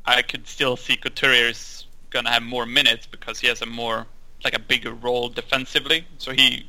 I 0.07 0.23
could 0.23 0.49
still 0.49 0.79
see 0.79 0.97
Couturier's 0.97 1.87
going 2.09 2.25
to 2.25 2.31
have 2.31 2.43
more 2.43 2.65
minutes 2.65 3.07
because 3.07 3.39
he 3.41 3.47
has 3.49 3.61
a 3.61 3.67
more 3.67 4.07
like 4.43 4.55
a 4.55 4.59
bigger 4.59 4.95
role 4.95 5.29
defensively. 5.29 6.07
So 6.17 6.33
he, 6.33 6.67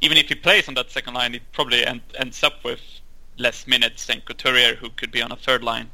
even 0.00 0.16
if 0.18 0.28
he 0.28 0.36
plays 0.36 0.68
on 0.68 0.74
that 0.74 0.92
second 0.92 1.14
line, 1.14 1.32
he 1.32 1.40
probably 1.52 1.84
end, 1.84 2.02
ends 2.16 2.44
up 2.44 2.62
with 2.62 2.80
less 3.38 3.66
minutes 3.66 4.06
than 4.06 4.20
Couturier, 4.20 4.76
who 4.76 4.88
could 4.90 5.10
be 5.10 5.20
on 5.20 5.32
a 5.32 5.36
third 5.36 5.64
line. 5.64 5.90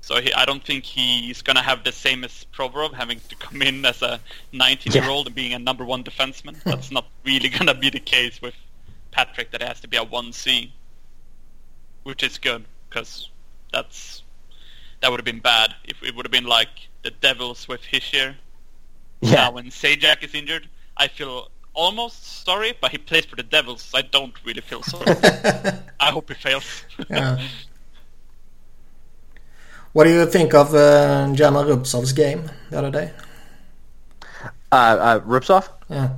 So 0.00 0.20
he, 0.20 0.32
I 0.32 0.44
don't 0.44 0.64
think 0.64 0.84
he's 0.84 1.42
going 1.42 1.56
to 1.56 1.62
have 1.62 1.84
the 1.84 1.92
same 1.92 2.24
as 2.24 2.46
Provorov, 2.54 2.94
having 2.94 3.20
to 3.28 3.36
come 3.36 3.60
in 3.62 3.84
as 3.84 4.00
a 4.00 4.20
19-year-old 4.54 5.26
yeah. 5.26 5.28
and 5.28 5.34
being 5.34 5.52
a 5.54 5.58
number 5.58 5.84
one 5.84 6.02
defenseman. 6.02 6.62
That's 6.64 6.90
not 6.90 7.06
really 7.24 7.48
going 7.48 7.66
to 7.66 7.74
be 7.74 7.90
the 7.90 8.00
case 8.00 8.40
with 8.40 8.54
Patrick. 9.10 9.50
That 9.50 9.62
has 9.62 9.80
to 9.80 9.88
be 9.88 9.96
a 9.96 10.04
1C, 10.04 10.70
which 12.04 12.22
is 12.22 12.38
good 12.38 12.64
because 12.88 13.30
that's 13.72 14.22
that 15.00 15.10
would 15.10 15.20
have 15.20 15.24
been 15.24 15.40
bad 15.40 15.74
if 15.84 16.02
it 16.02 16.14
would 16.16 16.24
have 16.24 16.32
been 16.32 16.46
like 16.46 16.88
the 17.02 17.10
Devils 17.10 17.68
with 17.68 17.82
Hischier. 17.82 18.34
Yeah. 19.20 19.34
Now 19.34 19.50
when 19.52 19.66
Zajac 19.66 20.24
is 20.24 20.34
injured, 20.34 20.68
I 20.96 21.08
feel 21.08 21.50
almost 21.74 22.44
sorry, 22.44 22.74
but 22.80 22.90
he 22.90 22.98
plays 22.98 23.24
for 23.24 23.36
the 23.36 23.42
Devils. 23.42 23.82
So 23.82 23.98
I 23.98 24.02
don't 24.02 24.34
really 24.44 24.60
feel 24.60 24.82
sorry. 24.82 25.04
I 26.00 26.10
hope 26.10 26.28
he 26.28 26.34
fails. 26.34 26.84
yeah. 27.08 27.40
What 29.98 30.04
do 30.04 30.10
you 30.10 30.26
think 30.26 30.54
of 30.54 30.76
uh, 30.76 31.28
Jana 31.34 31.64
Rubtsov's 31.64 32.12
game 32.12 32.48
the 32.70 32.78
other 32.78 32.92
day? 32.92 33.10
Uh, 34.70 34.76
uh, 34.76 35.20
Rubtsov? 35.22 35.68
Yeah. 35.90 36.10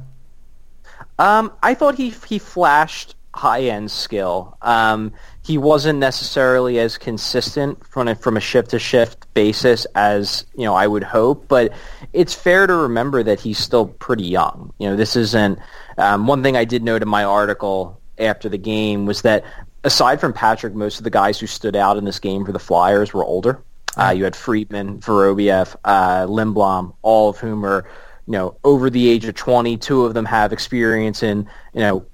Um, 1.19 1.51
I 1.63 1.73
thought 1.73 1.95
he 1.95 2.11
he 2.11 2.39
flashed 2.39 3.15
high-end 3.33 3.91
skill. 3.91 4.59
Um, 4.61 5.15
he 5.43 5.57
wasn't 5.57 5.99
necessarily 5.99 6.79
as 6.79 6.99
consistent 6.99 7.87
from 7.87 8.09
a, 8.09 8.15
from 8.15 8.37
a 8.37 8.41
shift-to-shift 8.41 9.33
basis 9.33 9.87
as 9.95 10.45
you 10.55 10.67
know 10.67 10.75
I 10.75 10.87
would 10.87 11.03
hope, 11.03 11.49
but 11.49 11.73
it's 12.13 12.35
fair 12.35 12.67
to 12.67 12.75
remember 12.75 13.23
that 13.23 13.41
he's 13.41 13.57
still 13.57 13.87
pretty 13.87 14.25
young. 14.25 14.75
You 14.79 14.91
know, 14.91 14.97
this 14.97 15.17
isn't 15.17 15.59
um, 15.97 16.27
one 16.27 16.43
thing 16.43 16.55
I 16.55 16.67
did 16.67 16.83
note 16.83 17.01
in 17.01 17.09
my 17.09 17.25
article 17.25 17.99
after 18.19 18.51
the 18.51 18.59
game 18.59 19.07
was 19.07 19.23
that 19.23 19.43
aside 19.85 20.21
from 20.21 20.35
Patrick, 20.35 20.75
most 20.75 20.99
of 20.99 21.05
the 21.05 21.09
guys 21.09 21.41
who 21.41 21.47
stood 21.47 21.77
out 21.77 21.97
in 21.97 22.05
this 22.05 22.19
game 22.19 22.45
for 22.45 22.53
the 22.53 22.59
Flyers 22.59 23.15
were 23.15 23.25
older. 23.25 23.63
Uh, 23.97 24.15
you 24.17 24.25
had 24.25 24.37
Friedman, 24.37 25.01
Vorobiev, 25.01 25.77
uh, 25.85 26.93
all 27.03 27.29
of 27.29 27.39
whom 27.39 27.65
are 27.65 27.85
you 28.27 28.33
know 28.33 28.57
over 28.63 28.91
the 28.91 29.09
age 29.09 29.25
of 29.25 29.35
20. 29.35 29.77
Two 29.79 30.05
of 30.05 30.15
them 30.15 30.25
have 30.25 30.53
experience 30.53 31.23
in 31.23 31.49
you 31.75 31.81
know 31.81 32.07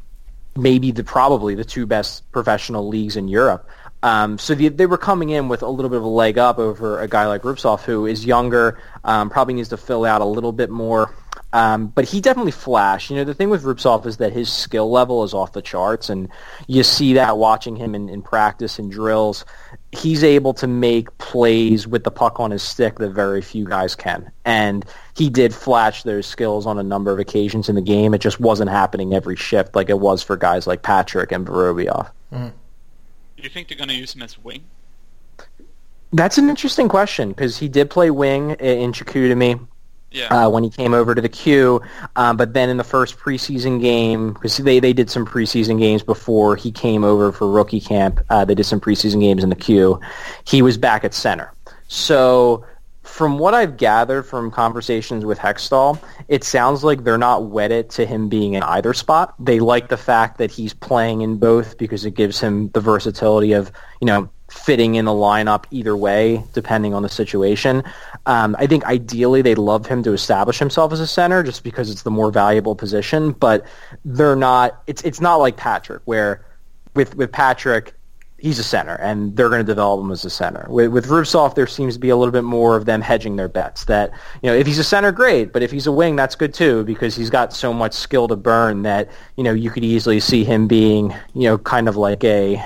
maybe 0.56 0.90
the 0.90 1.04
probably 1.04 1.54
the 1.54 1.64
two 1.64 1.86
best 1.86 2.30
professional 2.32 2.88
leagues 2.88 3.16
in 3.16 3.28
Europe. 3.28 3.68
Um, 4.02 4.38
so 4.38 4.54
the, 4.54 4.68
they 4.68 4.86
were 4.86 4.98
coming 4.98 5.30
in 5.30 5.48
with 5.48 5.62
a 5.62 5.68
little 5.68 5.88
bit 5.88 5.98
of 5.98 6.04
a 6.04 6.08
leg 6.08 6.38
up 6.38 6.58
over 6.58 7.00
a 7.00 7.08
guy 7.08 7.26
like 7.26 7.42
Rubtsov, 7.42 7.80
who 7.80 8.06
is 8.06 8.24
younger, 8.24 8.78
um, 9.04 9.30
probably 9.30 9.54
needs 9.54 9.70
to 9.70 9.76
fill 9.76 10.04
out 10.04 10.20
a 10.20 10.24
little 10.24 10.52
bit 10.52 10.70
more. 10.70 11.14
Um, 11.56 11.86
but 11.86 12.04
he 12.04 12.20
definitely 12.20 12.52
flashed. 12.52 13.08
You 13.08 13.16
know, 13.16 13.24
the 13.24 13.32
thing 13.32 13.48
with 13.48 13.62
Rubtsov 13.62 14.04
is 14.04 14.18
that 14.18 14.30
his 14.30 14.52
skill 14.52 14.90
level 14.90 15.24
is 15.24 15.32
off 15.32 15.52
the 15.52 15.62
charts, 15.62 16.10
and 16.10 16.28
you 16.66 16.82
see 16.82 17.14
that 17.14 17.38
watching 17.38 17.76
him 17.76 17.94
in, 17.94 18.10
in 18.10 18.20
practice 18.20 18.78
and 18.78 18.92
drills. 18.92 19.46
He's 19.90 20.22
able 20.22 20.52
to 20.52 20.66
make 20.66 21.16
plays 21.16 21.86
with 21.86 22.04
the 22.04 22.10
puck 22.10 22.38
on 22.40 22.50
his 22.50 22.62
stick 22.62 22.96
that 22.96 23.08
very 23.08 23.40
few 23.40 23.64
guys 23.64 23.96
can. 23.96 24.30
And 24.44 24.84
he 25.16 25.30
did 25.30 25.54
flash 25.54 26.02
those 26.02 26.26
skills 26.26 26.66
on 26.66 26.78
a 26.78 26.82
number 26.82 27.10
of 27.10 27.18
occasions 27.18 27.70
in 27.70 27.74
the 27.74 27.80
game. 27.80 28.12
It 28.12 28.20
just 28.20 28.38
wasn't 28.38 28.68
happening 28.68 29.14
every 29.14 29.36
shift 29.36 29.74
like 29.74 29.88
it 29.88 29.98
was 29.98 30.22
for 30.22 30.36
guys 30.36 30.66
like 30.66 30.82
Patrick 30.82 31.32
and 31.32 31.46
Vorobiev. 31.46 32.10
Mm. 32.34 32.52
Do 33.38 33.42
you 33.42 33.48
think 33.48 33.68
they're 33.68 33.78
going 33.78 33.88
to 33.88 33.94
use 33.94 34.14
him 34.14 34.20
as 34.20 34.38
wing? 34.44 34.62
That's 36.12 36.36
an 36.36 36.50
interesting 36.50 36.90
question 36.90 37.30
because 37.30 37.56
he 37.56 37.70
did 37.70 37.88
play 37.88 38.10
wing 38.10 38.50
in 38.50 38.92
Chicoutimi 38.92 39.66
yeah. 40.16 40.28
Uh, 40.28 40.48
when 40.48 40.64
he 40.64 40.70
came 40.70 40.94
over 40.94 41.14
to 41.14 41.20
the 41.20 41.28
Q. 41.28 41.80
Um, 42.16 42.36
but 42.36 42.54
then 42.54 42.68
in 42.70 42.76
the 42.76 42.84
first 42.84 43.18
preseason 43.18 43.80
game, 43.80 44.32
because 44.32 44.56
they, 44.56 44.80
they 44.80 44.92
did 44.92 45.10
some 45.10 45.26
preseason 45.26 45.78
games 45.78 46.02
before 46.02 46.56
he 46.56 46.72
came 46.72 47.04
over 47.04 47.32
for 47.32 47.48
rookie 47.48 47.80
camp, 47.80 48.20
uh, 48.30 48.44
they 48.44 48.54
did 48.54 48.64
some 48.64 48.80
preseason 48.80 49.20
games 49.20 49.44
in 49.44 49.50
the 49.50 49.56
Q. 49.56 50.00
He 50.46 50.62
was 50.62 50.78
back 50.78 51.04
at 51.04 51.12
center. 51.12 51.52
So 51.88 52.64
from 53.02 53.38
what 53.38 53.54
I've 53.54 53.76
gathered 53.76 54.24
from 54.24 54.50
conversations 54.50 55.24
with 55.24 55.38
Hextall, 55.38 55.98
it 56.28 56.44
sounds 56.44 56.82
like 56.82 57.04
they're 57.04 57.16
not 57.16 57.46
wedded 57.46 57.88
to 57.90 58.04
him 58.04 58.28
being 58.28 58.54
in 58.54 58.62
either 58.62 58.92
spot. 58.94 59.34
They 59.38 59.60
like 59.60 59.88
the 59.88 59.96
fact 59.96 60.38
that 60.38 60.50
he's 60.50 60.74
playing 60.74 61.22
in 61.22 61.36
both 61.36 61.78
because 61.78 62.04
it 62.04 62.14
gives 62.14 62.40
him 62.40 62.68
the 62.70 62.80
versatility 62.80 63.52
of, 63.52 63.70
you 64.00 64.06
know, 64.06 64.28
fitting 64.48 64.94
in 64.94 65.04
the 65.04 65.12
lineup 65.12 65.64
either 65.70 65.96
way, 65.96 66.42
depending 66.52 66.94
on 66.94 67.02
the 67.02 67.08
situation. 67.08 67.82
Um, 68.26 68.54
I 68.58 68.66
think 68.66 68.84
ideally 68.84 69.42
they'd 69.42 69.58
love 69.58 69.86
him 69.86 70.02
to 70.04 70.12
establish 70.12 70.58
himself 70.58 70.92
as 70.92 71.00
a 71.00 71.06
center 71.06 71.42
just 71.42 71.64
because 71.64 71.90
it's 71.90 72.02
the 72.02 72.10
more 72.10 72.30
valuable 72.30 72.76
position, 72.76 73.32
but 73.32 73.66
they're 74.04 74.36
not, 74.36 74.82
it's, 74.86 75.02
it's 75.02 75.20
not 75.20 75.36
like 75.36 75.56
Patrick 75.56 76.02
where 76.04 76.44
with, 76.94 77.16
with 77.16 77.32
Patrick, 77.32 77.92
he's 78.38 78.58
a 78.58 78.64
center 78.64 78.94
and 78.96 79.36
they're 79.36 79.48
going 79.48 79.60
to 79.60 79.66
develop 79.66 80.00
him 80.00 80.12
as 80.12 80.24
a 80.24 80.30
center. 80.30 80.66
With, 80.68 80.92
with 80.92 81.06
Rubtsov, 81.06 81.54
there 81.54 81.66
seems 81.66 81.94
to 81.94 82.00
be 82.00 82.10
a 82.10 82.16
little 82.16 82.32
bit 82.32 82.44
more 82.44 82.76
of 82.76 82.84
them 82.84 83.00
hedging 83.00 83.36
their 83.36 83.48
bets 83.48 83.86
that, 83.86 84.10
you 84.42 84.50
know, 84.50 84.54
if 84.54 84.66
he's 84.66 84.78
a 84.78 84.84
center, 84.84 85.10
great, 85.10 85.52
but 85.52 85.62
if 85.62 85.70
he's 85.70 85.86
a 85.86 85.92
wing, 85.92 86.16
that's 86.16 86.36
good 86.36 86.54
too 86.54 86.84
because 86.84 87.16
he's 87.16 87.30
got 87.30 87.52
so 87.52 87.72
much 87.72 87.94
skill 87.94 88.28
to 88.28 88.36
burn 88.36 88.82
that, 88.82 89.10
you 89.36 89.42
know, 89.42 89.52
you 89.52 89.70
could 89.70 89.84
easily 89.84 90.20
see 90.20 90.44
him 90.44 90.68
being, 90.68 91.14
you 91.34 91.44
know, 91.44 91.58
kind 91.58 91.88
of 91.88 91.96
like 91.96 92.22
a, 92.24 92.62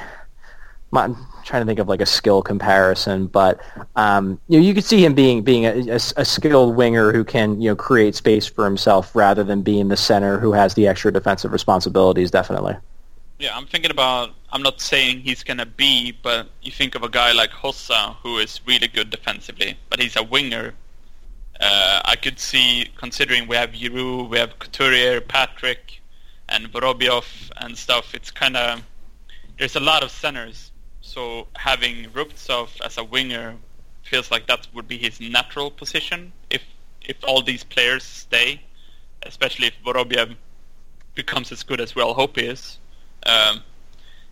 trying 1.50 1.62
to 1.62 1.66
think 1.66 1.80
of 1.80 1.88
like 1.88 2.00
a 2.00 2.06
skill 2.06 2.42
comparison, 2.42 3.26
but 3.26 3.60
um, 3.96 4.40
you 4.48 4.58
know, 4.58 4.64
you 4.64 4.72
could 4.72 4.84
see 4.84 5.04
him 5.04 5.14
being 5.14 5.42
being 5.42 5.66
a, 5.66 5.90
a, 5.90 6.00
a, 6.16 6.24
skilled 6.24 6.76
winger 6.76 7.12
who 7.12 7.24
can 7.24 7.60
you 7.60 7.70
know 7.70 7.76
create 7.76 8.14
space 8.14 8.46
for 8.46 8.64
himself 8.64 9.14
rather 9.16 9.42
than 9.42 9.62
being 9.62 9.88
the 9.88 9.96
center 9.96 10.38
who 10.38 10.52
has 10.52 10.74
the 10.74 10.86
extra 10.86 11.12
defensive 11.12 11.52
responsibilities. 11.52 12.30
Definitely. 12.30 12.76
Yeah, 13.40 13.56
I'm 13.56 13.66
thinking 13.66 13.90
about. 13.90 14.30
I'm 14.52 14.62
not 14.62 14.80
saying 14.80 15.20
he's 15.20 15.42
gonna 15.42 15.66
be, 15.66 16.12
but 16.22 16.48
you 16.62 16.70
think 16.70 16.94
of 16.94 17.02
a 17.02 17.08
guy 17.08 17.32
like 17.32 17.50
Hossa 17.50 18.14
who 18.22 18.38
is 18.38 18.60
really 18.66 18.88
good 18.88 19.10
defensively, 19.10 19.76
but 19.90 20.00
he's 20.00 20.16
a 20.16 20.22
winger. 20.22 20.72
Uh, 21.60 22.00
I 22.04 22.16
could 22.16 22.38
see, 22.38 22.88
considering 22.96 23.46
we 23.46 23.56
have 23.56 23.74
Giroux, 23.74 24.24
we 24.24 24.38
have 24.38 24.58
Couturier, 24.58 25.20
Patrick, 25.20 26.00
and 26.48 26.72
Vorobiev 26.72 27.50
and 27.58 27.76
stuff. 27.76 28.14
It's 28.14 28.30
kind 28.30 28.56
of 28.56 28.82
there's 29.58 29.76
a 29.76 29.80
lot 29.80 30.02
of 30.02 30.10
centers 30.10 30.69
so 31.10 31.48
having 31.56 32.04
Rubtsov 32.16 32.68
as 32.84 32.96
a 32.96 33.02
winger 33.02 33.56
feels 34.04 34.30
like 34.30 34.46
that 34.46 34.68
would 34.74 34.86
be 34.86 34.96
his 34.96 35.20
natural 35.20 35.70
position 35.70 36.32
if 36.50 36.62
if 37.02 37.16
all 37.26 37.42
these 37.42 37.64
players 37.64 38.04
stay, 38.04 38.62
especially 39.24 39.66
if 39.66 39.74
Vorobiev 39.84 40.36
becomes 41.14 41.50
as 41.50 41.62
good 41.64 41.80
as 41.80 41.94
we 41.96 42.02
all 42.02 42.14
hope 42.14 42.36
he 42.36 42.46
is. 42.46 42.78
Um, 43.26 43.62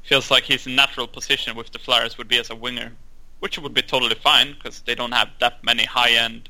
feels 0.04 0.30
like 0.30 0.44
his 0.44 0.66
natural 0.66 1.08
position 1.08 1.56
with 1.56 1.72
the 1.72 1.80
Flyers 1.80 2.16
would 2.16 2.28
be 2.28 2.38
as 2.38 2.50
a 2.50 2.54
winger, 2.54 2.92
which 3.40 3.58
would 3.58 3.74
be 3.74 3.82
totally 3.82 4.14
fine 4.14 4.52
because 4.52 4.80
they 4.82 4.94
don't 4.94 5.12
have 5.12 5.30
that 5.40 5.64
many 5.64 5.84
high-end 5.84 6.48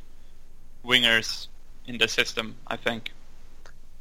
wingers 0.84 1.48
in 1.86 1.96
the 1.96 2.08
system. 2.08 2.54
I 2.66 2.76
think. 2.76 3.12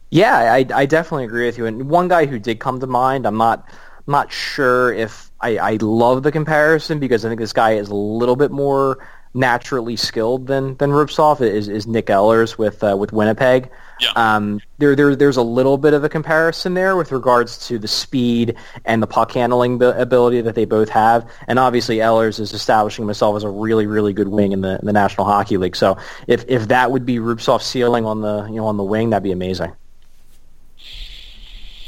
Yeah, 0.09 0.53
I, 0.57 0.65
I 0.81 0.85
definitely 0.85 1.25
agree 1.25 1.45
with 1.45 1.57
you. 1.57 1.65
And 1.65 1.89
one 1.89 2.07
guy 2.09 2.25
who 2.25 2.37
did 2.37 2.59
come 2.59 2.81
to 2.81 2.87
mind, 2.87 3.25
I'm 3.25 3.37
not 3.37 3.59
I'm 4.05 4.11
not 4.11 4.31
sure 4.31 4.93
if 4.93 5.26
I, 5.41 5.57
I 5.57 5.77
love 5.81 6.23
the 6.23 6.31
comparison 6.31 6.99
because 6.99 7.25
I 7.25 7.29
think 7.29 7.39
this 7.39 7.53
guy 7.53 7.73
is 7.73 7.89
a 7.89 7.95
little 7.95 8.35
bit 8.35 8.51
more 8.51 8.97
naturally 9.33 9.95
skilled 9.95 10.47
than 10.47 10.75
than 10.77 10.89
Rubtsov 10.89 11.41
is, 11.41 11.67
is 11.67 11.85
Nick 11.85 12.07
Ehlers 12.07 12.57
with 12.57 12.83
uh, 12.83 12.95
with 12.97 13.13
Winnipeg. 13.13 13.69
Yeah. 13.99 14.09
Um, 14.15 14.61
there, 14.79 14.95
there 14.95 15.15
there's 15.15 15.37
a 15.37 15.43
little 15.43 15.77
bit 15.77 15.93
of 15.93 16.03
a 16.03 16.09
comparison 16.09 16.73
there 16.73 16.95
with 16.95 17.11
regards 17.11 17.67
to 17.67 17.77
the 17.77 17.87
speed 17.87 18.55
and 18.85 19.01
the 19.01 19.07
puck 19.07 19.31
handling 19.31 19.81
ability 19.81 20.41
that 20.41 20.55
they 20.55 20.65
both 20.65 20.89
have, 20.89 21.29
and 21.47 21.59
obviously 21.59 21.97
Ehlers 21.97 22.39
is 22.39 22.53
establishing 22.53 23.05
himself 23.05 23.35
as 23.35 23.43
a 23.43 23.49
really 23.49 23.85
really 23.85 24.13
good 24.13 24.27
wing 24.27 24.51
in 24.51 24.61
the 24.61 24.79
in 24.79 24.85
the 24.85 24.93
National 24.93 25.27
Hockey 25.27 25.57
League. 25.57 25.75
So 25.75 25.97
if 26.27 26.45
if 26.47 26.67
that 26.69 26.91
would 26.91 27.05
be 27.05 27.17
Rubtsov's 27.17 27.65
ceiling 27.65 28.05
on 28.05 28.21
the 28.21 28.45
you 28.45 28.55
know 28.55 28.67
on 28.67 28.77
the 28.77 28.83
wing, 28.83 29.11
that'd 29.11 29.23
be 29.23 29.31
amazing. 29.31 29.73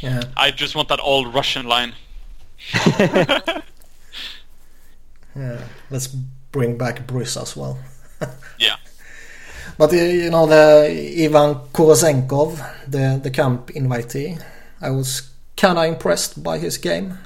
Yeah. 0.01 0.23
I 0.38 0.51
just 0.51 0.75
want 0.75 0.88
that 0.89 0.99
old 1.01 1.33
Russian 1.33 1.67
line. 1.67 1.93
yeah, 5.35 5.63
let's 5.89 6.07
bring 6.51 6.77
back 6.77 7.07
Bruce 7.07 7.37
as 7.37 7.55
well. 7.55 7.77
yeah. 8.59 8.75
But 9.77 9.93
uh, 9.93 9.95
you 9.95 10.29
know 10.29 10.45
the 10.45 11.23
Ivan 11.23 11.55
Korosenkov, 11.71 12.59
the 12.87 13.19
the 13.21 13.31
camp 13.31 13.67
invitee, 13.67 14.41
I 14.81 14.89
was 14.89 15.29
kind 15.55 15.77
of 15.77 15.85
impressed 15.85 16.43
by 16.43 16.57
his 16.57 16.77
game. 16.77 17.17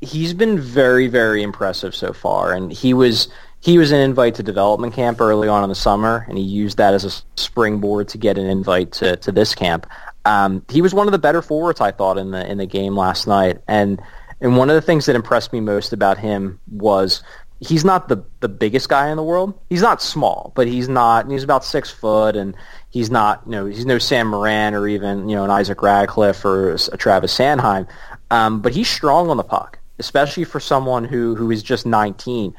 He's 0.00 0.34
been 0.34 0.58
very 0.60 1.08
very 1.08 1.42
impressive 1.42 1.94
so 1.94 2.12
far, 2.12 2.52
and 2.52 2.70
he 2.70 2.92
was 2.92 3.28
he 3.60 3.78
was 3.78 3.90
an 3.90 4.00
invite 4.00 4.36
to 4.36 4.42
development 4.42 4.94
camp 4.94 5.20
early 5.20 5.48
on 5.48 5.64
in 5.64 5.68
the 5.68 5.74
summer, 5.74 6.24
and 6.28 6.38
he 6.38 6.44
used 6.44 6.76
that 6.76 6.94
as 6.94 7.04
a 7.04 7.40
springboard 7.40 8.08
to 8.08 8.18
get 8.18 8.38
an 8.38 8.46
invite 8.46 8.92
to, 8.92 9.16
to 9.16 9.32
this 9.32 9.54
camp. 9.54 9.86
Um, 10.28 10.62
he 10.68 10.82
was 10.82 10.92
one 10.92 11.08
of 11.08 11.12
the 11.12 11.18
better 11.18 11.40
forwards 11.40 11.80
I 11.80 11.90
thought 11.90 12.18
in 12.18 12.32
the 12.32 12.46
in 12.48 12.58
the 12.58 12.66
game 12.66 12.94
last 12.94 13.26
night, 13.26 13.58
and 13.66 14.00
and 14.42 14.58
one 14.58 14.68
of 14.68 14.74
the 14.74 14.82
things 14.82 15.06
that 15.06 15.16
impressed 15.16 15.54
me 15.54 15.60
most 15.60 15.94
about 15.94 16.18
him 16.18 16.60
was 16.70 17.22
he's 17.60 17.82
not 17.82 18.08
the 18.08 18.22
the 18.40 18.48
biggest 18.48 18.90
guy 18.90 19.08
in 19.08 19.16
the 19.16 19.22
world. 19.22 19.58
He's 19.70 19.80
not 19.80 20.02
small, 20.02 20.52
but 20.54 20.66
he's 20.66 20.86
not. 20.86 21.30
He's 21.30 21.44
about 21.44 21.64
six 21.64 21.90
foot, 21.90 22.36
and 22.36 22.54
he's 22.90 23.10
not. 23.10 23.42
You 23.46 23.52
know, 23.52 23.64
he's 23.64 23.86
no 23.86 23.96
Sam 23.96 24.28
Morin 24.28 24.74
or 24.74 24.86
even 24.86 25.30
you 25.30 25.36
know 25.36 25.44
an 25.44 25.50
Isaac 25.50 25.80
Ratcliffe 25.80 26.44
or 26.44 26.72
a 26.72 26.96
Travis 26.98 27.36
Sanheim. 27.36 27.88
Um, 28.30 28.60
but 28.60 28.74
he's 28.74 28.88
strong 28.88 29.30
on 29.30 29.38
the 29.38 29.44
puck, 29.44 29.78
especially 29.98 30.44
for 30.44 30.60
someone 30.60 31.04
who 31.04 31.36
who 31.36 31.50
is 31.50 31.62
just 31.62 31.86
19 31.86 32.54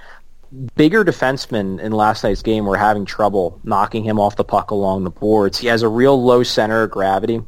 bigger 0.76 1.06
defensemen 1.06 1.80
in 1.80 1.92
last 1.92 2.24
night's 2.24 2.42
game 2.42 2.66
were 2.66 2.78
having 2.78 3.06
trouble 3.06 3.60
knocking 3.64 4.04
him 4.04 4.20
off 4.20 4.36
the 4.36 4.44
puck 4.44 4.72
along 4.72 5.04
the 5.04 5.10
boards. 5.10 5.60
He 5.60 5.68
has 5.68 5.84
a 5.84 5.88
real 5.88 6.22
low 6.22 6.44
center 6.44 6.84
of 6.84 6.92
gravity, 6.92 7.42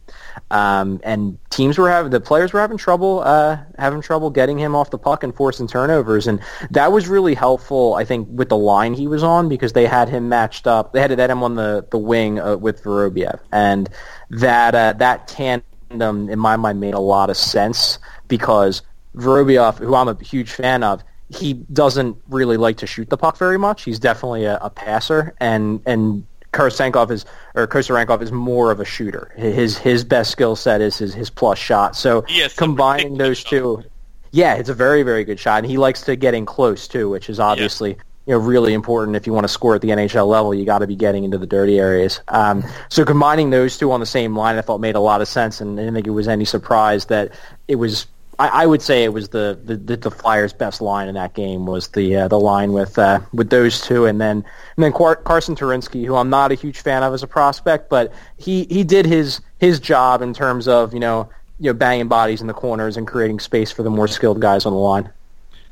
um, 0.51 0.99
and 1.03 1.37
teams 1.49 1.77
were 1.77 1.89
having 1.89 2.11
the 2.11 2.19
players 2.19 2.53
were 2.53 2.59
having 2.59 2.77
trouble 2.77 3.21
uh, 3.21 3.57
having 3.77 4.01
trouble 4.01 4.29
getting 4.29 4.59
him 4.59 4.75
off 4.75 4.91
the 4.91 4.99
puck 4.99 5.23
and 5.23 5.35
forcing 5.35 5.67
turnovers, 5.67 6.27
and 6.27 6.39
that 6.69 6.91
was 6.91 7.07
really 7.07 7.33
helpful. 7.33 7.95
I 7.95 8.05
think 8.05 8.27
with 8.31 8.49
the 8.49 8.57
line 8.57 8.93
he 8.93 9.07
was 9.07 9.23
on 9.23 9.49
because 9.49 9.73
they 9.73 9.87
had 9.87 10.07
him 10.07 10.29
matched 10.29 10.67
up. 10.67 10.93
They 10.93 11.01
had, 11.01 11.11
him 11.11 11.43
on 11.43 11.55
the 11.55 11.85
the 11.89 11.97
wing 11.97 12.39
uh, 12.39 12.57
with 12.57 12.83
Vorobiev, 12.83 13.39
and 13.51 13.89
that 14.29 14.75
uh, 14.75 14.93
that 14.93 15.27
tandem 15.27 16.29
in 16.29 16.37
my 16.37 16.55
mind 16.55 16.79
made 16.79 16.93
a 16.93 16.99
lot 16.99 17.29
of 17.29 17.37
sense 17.37 17.99
because. 18.27 18.81
Vorobiev, 19.13 19.77
who 19.77 19.93
I'm 19.93 20.07
a 20.07 20.17
huge 20.23 20.53
fan 20.53 20.83
of, 20.83 21.03
he 21.33 21.53
doesn't 21.53 22.17
really 22.29 22.57
like 22.57 22.77
to 22.77 22.87
shoot 22.87 23.09
the 23.09 23.17
puck 23.17 23.37
very 23.37 23.57
much. 23.57 23.83
He's 23.83 23.99
definitely 23.99 24.45
a, 24.45 24.57
a 24.61 24.69
passer, 24.69 25.33
and 25.39 25.81
and 25.85 26.25
Karasenkov 26.53 27.11
is 27.11 27.25
or 27.55 27.67
Kosorenkov 27.67 28.21
is 28.21 28.31
more 28.31 28.71
of 28.71 28.79
a 28.79 28.85
shooter. 28.85 29.31
His 29.37 29.77
his 29.77 30.03
best 30.03 30.31
skill 30.31 30.55
set 30.55 30.81
is 30.81 30.97
his 30.97 31.13
his 31.13 31.29
plus 31.29 31.57
shot. 31.57 31.95
So 31.95 32.25
Yes, 32.27 32.53
combining 32.55 33.17
those 33.17 33.43
two, 33.43 33.83
yeah, 34.31 34.55
it's 34.55 34.69
a 34.69 34.73
very 34.73 35.03
very 35.03 35.23
good 35.23 35.39
shot, 35.39 35.59
and 35.63 35.71
he 35.71 35.77
likes 35.77 36.01
to 36.03 36.15
get 36.15 36.33
in 36.33 36.45
close 36.45 36.87
too, 36.87 37.09
which 37.09 37.29
is 37.29 37.39
obviously 37.39 37.91
you 38.25 38.33
know 38.33 38.37
really 38.37 38.73
important 38.73 39.15
if 39.15 39.25
you 39.25 39.33
want 39.33 39.45
to 39.45 39.47
score 39.47 39.75
at 39.75 39.81
the 39.81 39.89
NHL 39.89 40.27
level. 40.27 40.53
You 40.53 40.65
got 40.65 40.79
to 40.79 40.87
be 40.87 40.95
getting 40.97 41.23
into 41.23 41.37
the 41.37 41.47
dirty 41.47 41.79
areas. 41.79 42.19
Um, 42.27 42.63
so 42.89 43.05
combining 43.05 43.49
those 43.49 43.77
two 43.77 43.91
on 43.93 44.01
the 44.01 44.05
same 44.05 44.35
line, 44.35 44.57
I 44.57 44.61
thought 44.61 44.81
made 44.81 44.95
a 44.95 44.99
lot 44.99 45.21
of 45.21 45.29
sense, 45.29 45.61
and 45.61 45.79
I 45.79 45.83
didn't 45.83 45.95
think 45.95 46.07
it 46.07 46.11
was 46.11 46.27
any 46.27 46.45
surprise 46.45 47.05
that 47.05 47.31
it 47.67 47.75
was. 47.75 48.07
I, 48.41 48.63
I 48.63 48.65
would 48.65 48.81
say 48.81 49.03
it 49.03 49.13
was 49.13 49.29
the, 49.29 49.59
the, 49.63 49.95
the, 49.95 50.09
Flyers' 50.09 50.51
best 50.51 50.81
line 50.81 51.07
in 51.07 51.13
that 51.13 51.35
game 51.35 51.67
was 51.67 51.89
the 51.89 52.15
uh, 52.15 52.27
the 52.27 52.39
line 52.39 52.73
with 52.73 52.97
uh, 52.97 53.19
with 53.31 53.51
those 53.51 53.81
two, 53.81 54.07
and 54.07 54.19
then 54.19 54.37
and 54.37 54.83
then 54.83 54.91
Car- 54.91 55.17
Carsen 55.17 55.55
Twarynski, 55.55 56.03
who 56.07 56.15
I'm 56.15 56.31
not 56.31 56.51
a 56.51 56.55
huge 56.55 56.79
fan 56.79 57.03
of 57.03 57.13
as 57.13 57.21
a 57.21 57.27
prospect, 57.27 57.87
but 57.87 58.11
he, 58.37 58.63
he 58.63 58.83
did 58.83 59.05
his 59.05 59.41
his 59.59 59.79
job 59.79 60.23
in 60.23 60.33
terms 60.33 60.67
of 60.67 60.91
you 60.91 60.99
know 60.99 61.29
you 61.59 61.67
know 61.67 61.73
banging 61.75 62.07
bodies 62.07 62.41
in 62.41 62.47
the 62.47 62.53
corners 62.53 62.97
and 62.97 63.05
creating 63.05 63.39
space 63.39 63.71
for 63.71 63.83
the 63.83 63.91
more 63.91 64.07
skilled 64.07 64.39
guys 64.41 64.65
on 64.65 64.73
the 64.73 64.79
line. 64.79 65.07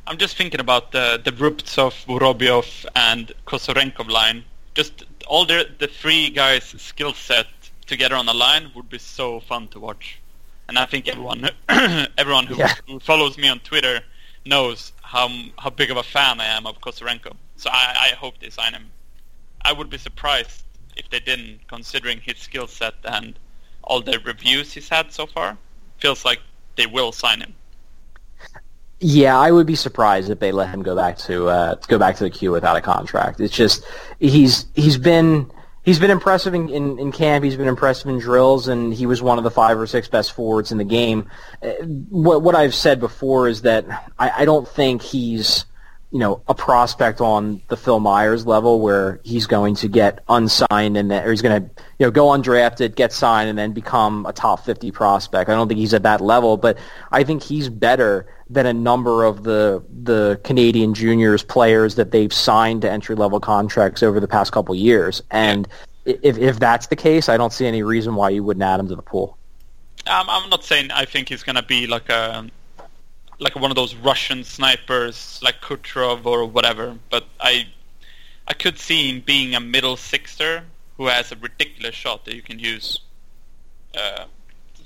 I'm 0.05 0.19
just 0.19 0.38
thinking 0.38 0.60
about 0.60 0.91
the 0.91 1.19
the 1.25 1.32
Rubtsov, 1.32 2.05
Vorobyov, 2.05 2.86
and 2.95 3.32
Kosorenkov 3.47 4.12
line. 4.12 4.43
Just 4.75 5.05
all 5.27 5.43
the 5.43 5.67
the 5.79 5.88
three 5.88 6.29
guys' 6.29 6.75
skill 6.77 7.13
set 7.13 7.47
together 7.88 8.15
on 8.15 8.27
the 8.27 8.36
line 8.36 8.69
would 8.75 8.89
be 8.89 8.99
so 8.99 9.39
fun 9.39 9.67
to 9.69 9.79
watch. 9.79 10.19
And 10.69 10.77
I 10.77 10.86
think 10.86 11.08
everyone 11.08 11.49
everyone 12.17 12.45
who, 12.45 12.55
Yeah. 12.55 12.73
who 12.88 12.99
follows 12.99 13.38
me 13.38 13.47
on 13.49 13.60
Twitter 13.60 14.01
knows 14.45 14.93
how 15.01 15.27
how 15.58 15.69
big 15.71 15.89
of 15.91 15.97
a 15.97 16.03
fan 16.03 16.39
I 16.39 16.45
am 16.45 16.65
of 16.67 16.79
Kosorenko. 16.79 17.34
So 17.58 17.69
I, 17.71 18.12
I 18.12 18.15
hope 18.15 18.36
they 18.39 18.49
sign 18.51 18.73
him. 18.73 18.86
I 19.65 19.73
would 19.73 19.89
be 19.89 19.97
surprised 19.97 20.63
if 20.95 21.10
they 21.10 21.19
didn't, 21.19 21.60
considering 21.67 22.19
his 22.21 22.38
skill 22.38 22.67
set 22.67 22.93
and 23.03 23.38
all 23.84 24.01
the 24.01 24.19
reviews 24.19 24.71
he's 24.73 24.88
had 24.88 25.12
so 25.12 25.25
far. 25.25 25.58
Feels 25.97 26.23
like 26.23 26.39
they 26.77 26.86
will 26.86 27.12
sign 27.12 27.41
him. 27.41 27.53
Yeah, 29.01 29.38
I 29.39 29.51
would 29.51 29.65
be 29.65 29.75
surprised 29.75 30.29
if 30.29 30.39
they 30.39 30.51
let 30.51 30.69
him 30.69 30.84
go 30.84 30.95
back 30.95 31.17
to 31.19 31.47
uh, 31.47 31.75
go 31.88 31.97
back 31.97 32.15
to 32.17 32.23
the 32.25 32.29
Q 32.29 32.51
without 32.51 32.75
a 32.77 32.82
contract. 32.82 33.39
It's 33.39 33.55
just 33.55 33.84
he's 34.19 34.67
he's 34.75 34.97
been 34.97 35.49
he's 35.89 35.97
been 35.97 36.12
impressive 36.12 36.54
in, 36.54 36.69
in, 36.69 36.99
in 36.99 37.12
camp. 37.12 37.43
He's 37.43 37.56
been 37.56 37.67
impressive 37.67 38.10
in 38.10 38.19
drills, 38.19 38.67
and 38.67 38.93
he 38.93 39.08
was 39.08 39.23
one 39.23 39.39
of 39.39 39.43
the 39.43 39.49
five 39.49 39.80
or 39.80 39.88
six 39.88 40.08
best 40.08 40.34
forwards 40.34 40.71
in 40.71 40.78
the 40.78 40.84
game. 40.84 41.28
Uh, 41.63 41.71
What 42.10 42.43
what 42.43 42.54
I've 42.54 42.75
said 42.75 42.99
before 42.99 43.47
is 43.47 43.63
that 43.63 43.86
I, 44.19 44.30
I 44.41 44.45
don't 44.45 44.67
think 44.67 45.02
he's 45.02 45.65
you 46.12 46.19
know 46.19 46.41
a 46.48 46.56
prospect 46.56 47.22
on 47.22 47.62
the 47.67 47.78
Phil 47.78 48.00
Myers 48.00 48.45
level 48.45 48.80
where 48.80 49.19
he's 49.24 49.45
going 49.45 49.76
to 49.76 49.88
get 49.88 50.24
unsigned 50.28 50.98
and 50.98 51.12
then, 51.12 51.24
or 51.24 51.30
he's 51.30 51.41
going 51.41 51.62
to 51.62 51.69
you 52.00 52.06
know 52.06 52.12
go 52.12 52.28
undrafted, 52.28 52.95
get 52.95 53.13
signed, 53.13 53.50
and 53.50 53.58
then 53.58 53.74
become 53.74 54.26
a 54.26 54.34
top 54.34 54.65
fifty 54.65 54.91
prospect. 54.91 55.50
I 55.50 55.54
don't 55.54 55.67
think 55.67 55.80
he's 55.80 55.93
at 55.93 56.04
that 56.04 56.22
level, 56.22 56.58
but 56.58 56.78
I 57.12 57.24
think 57.24 57.43
he's 57.43 57.69
better 57.69 58.28
than 58.50 58.65
a 58.65 58.74
number 58.74 59.24
of 59.24 59.43
the 59.43 59.84
the 60.04 60.41
Canadian 60.43 60.95
juniors 60.95 61.43
players 61.43 61.95
that 61.95 62.12
they've 62.12 62.34
signed 62.34 62.82
to 62.82 62.91
entry 62.91 63.15
level 63.15 63.39
contracts 63.39 64.02
over 64.02 64.19
the 64.19 64.28
past 64.28 64.52
couple 64.52 64.74
years. 64.74 65.22
And 65.30 65.67
if 66.06 66.39
if 66.39 66.60
that's 66.60 66.88
the 66.88 66.95
case, 66.95 67.30
I 67.30 67.38
don't 67.38 67.54
see 67.54 67.67
any 67.67 67.84
reason 67.84 68.15
why 68.15 68.30
you 68.30 68.43
wouldn't 68.43 68.63
add 68.63 68.80
him 68.80 68.88
to 68.88 68.95
the 68.95 69.04
pool. 69.04 69.38
Um, 70.08 70.26
I'm 70.28 70.50
not 70.50 70.63
saying 70.63 70.89
I 70.89 71.06
think 71.06 71.30
he's 71.30 71.43
gonna 71.43 71.62
be 71.62 71.86
like 71.86 72.10
a 72.10 72.50
like 73.39 73.56
one 73.56 73.71
of 73.71 73.75
those 73.75 73.95
Russian 73.95 74.43
snipers 74.43 75.39
like 75.41 75.62
Kucherov 75.62 76.25
or 76.25 76.45
whatever, 76.45 76.97
but 77.10 77.25
I 77.39 77.67
I 78.47 78.54
could 78.54 78.78
see 78.78 79.10
him 79.10 79.21
being 79.21 79.56
a 79.56 79.60
middle 79.60 79.95
sixer 79.95 80.63
who 80.97 81.08
has 81.08 81.32
a 81.32 81.36
ridiculous 81.36 81.95
shot 81.95 82.25
that 82.25 82.36
you 82.36 82.41
can 82.41 82.60
use. 82.60 82.99
Uh, 83.95 84.25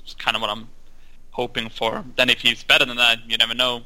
it's 0.00 0.14
kind 0.14 0.36
of 0.36 0.40
what 0.40 0.50
I'm 0.50 0.68
hoping 1.30 1.68
for. 1.68 2.04
Then 2.16 2.30
if 2.30 2.40
he's 2.40 2.62
better 2.62 2.84
than 2.84 2.96
that, 2.98 3.18
you 3.28 3.36
never 3.36 3.54
know. 3.54 3.82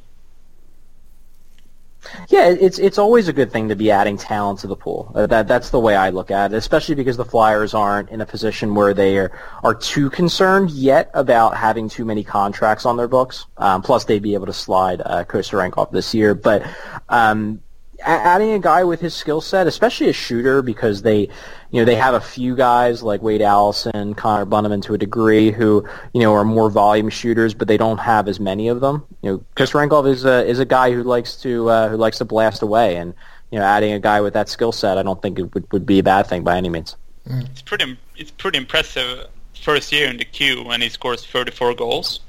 Yeah, 2.28 2.48
it's 2.48 2.78
it's 2.78 2.98
always 2.98 3.28
a 3.28 3.32
good 3.32 3.50
thing 3.50 3.68
to 3.68 3.76
be 3.76 3.90
adding 3.90 4.16
talent 4.16 4.60
to 4.60 4.66
the 4.66 4.76
pool. 4.76 5.12
Uh, 5.14 5.26
that 5.26 5.48
that's 5.48 5.70
the 5.70 5.80
way 5.80 5.96
I 5.96 6.10
look 6.10 6.30
at 6.30 6.52
it, 6.52 6.56
especially 6.56 6.94
because 6.94 7.16
the 7.16 7.24
Flyers 7.24 7.74
aren't 7.74 8.10
in 8.10 8.20
a 8.20 8.26
position 8.26 8.74
where 8.74 8.94
they 8.94 9.18
are, 9.18 9.32
are 9.64 9.74
too 9.74 10.08
concerned 10.08 10.70
yet 10.70 11.10
about 11.14 11.56
having 11.56 11.88
too 11.88 12.04
many 12.04 12.22
contracts 12.22 12.86
on 12.86 12.96
their 12.96 13.08
books. 13.08 13.46
Um, 13.56 13.82
plus, 13.82 14.04
they'd 14.04 14.22
be 14.22 14.34
able 14.34 14.46
to 14.46 14.52
slide 14.52 15.02
uh, 15.04 15.24
Kosorenkov 15.24 15.90
this 15.90 16.14
year, 16.14 16.34
but 16.34 16.62
um, 17.08 17.62
adding 18.04 18.52
a 18.52 18.58
guy 18.58 18.84
with 18.84 19.00
his 19.00 19.14
skill 19.14 19.40
set, 19.40 19.66
especially 19.66 20.08
a 20.08 20.12
shooter, 20.12 20.62
because 20.62 21.02
they, 21.02 21.28
you 21.70 21.80
know, 21.80 21.84
they 21.84 21.96
have 21.96 22.14
a 22.14 22.20
few 22.20 22.54
guys 22.54 23.02
like 23.02 23.22
Wade 23.22 23.42
Allison, 23.42 24.14
Connor 24.14 24.46
Bunnaman 24.46 24.82
to 24.84 24.94
a 24.94 24.98
degree 24.98 25.50
who, 25.50 25.86
you 26.12 26.20
know, 26.20 26.32
are 26.32 26.44
more 26.44 26.70
volume 26.70 27.08
shooters, 27.08 27.54
but 27.54 27.68
they 27.68 27.76
don't 27.76 27.98
have 27.98 28.28
as 28.28 28.38
many 28.38 28.68
of 28.68 28.80
them. 28.80 29.04
You 29.22 29.30
know, 29.30 29.44
Kosorenkov 29.56 30.08
is 30.08 30.24
a 30.24 30.46
is 30.46 30.58
a 30.58 30.64
guy 30.64 30.92
who 30.92 31.02
likes 31.02 31.36
to 31.42 31.68
uh, 31.68 31.88
who 31.88 31.96
likes 31.96 32.18
to 32.18 32.24
blast 32.24 32.62
away, 32.62 32.96
and 32.96 33.14
you 33.50 33.58
know, 33.58 33.64
adding 33.64 33.92
a 33.92 34.00
guy 34.00 34.20
with 34.20 34.34
that 34.34 34.48
skill 34.48 34.72
set, 34.72 34.98
I 34.98 35.02
don't 35.02 35.20
think 35.20 35.38
it 35.38 35.54
would, 35.54 35.70
would 35.72 35.86
be 35.86 35.98
a 35.98 36.02
bad 36.02 36.26
thing 36.26 36.44
by 36.44 36.56
any 36.56 36.68
means. 36.68 36.96
It's 37.26 37.62
pretty 37.62 37.98
it's 38.16 38.30
pretty 38.30 38.58
impressive 38.58 39.26
first 39.54 39.92
year 39.92 40.08
in 40.08 40.16
the 40.16 40.24
Q 40.24 40.64
when 40.64 40.80
he 40.80 40.88
scores 40.88 41.26
34 41.26 41.74
goals. 41.74 42.20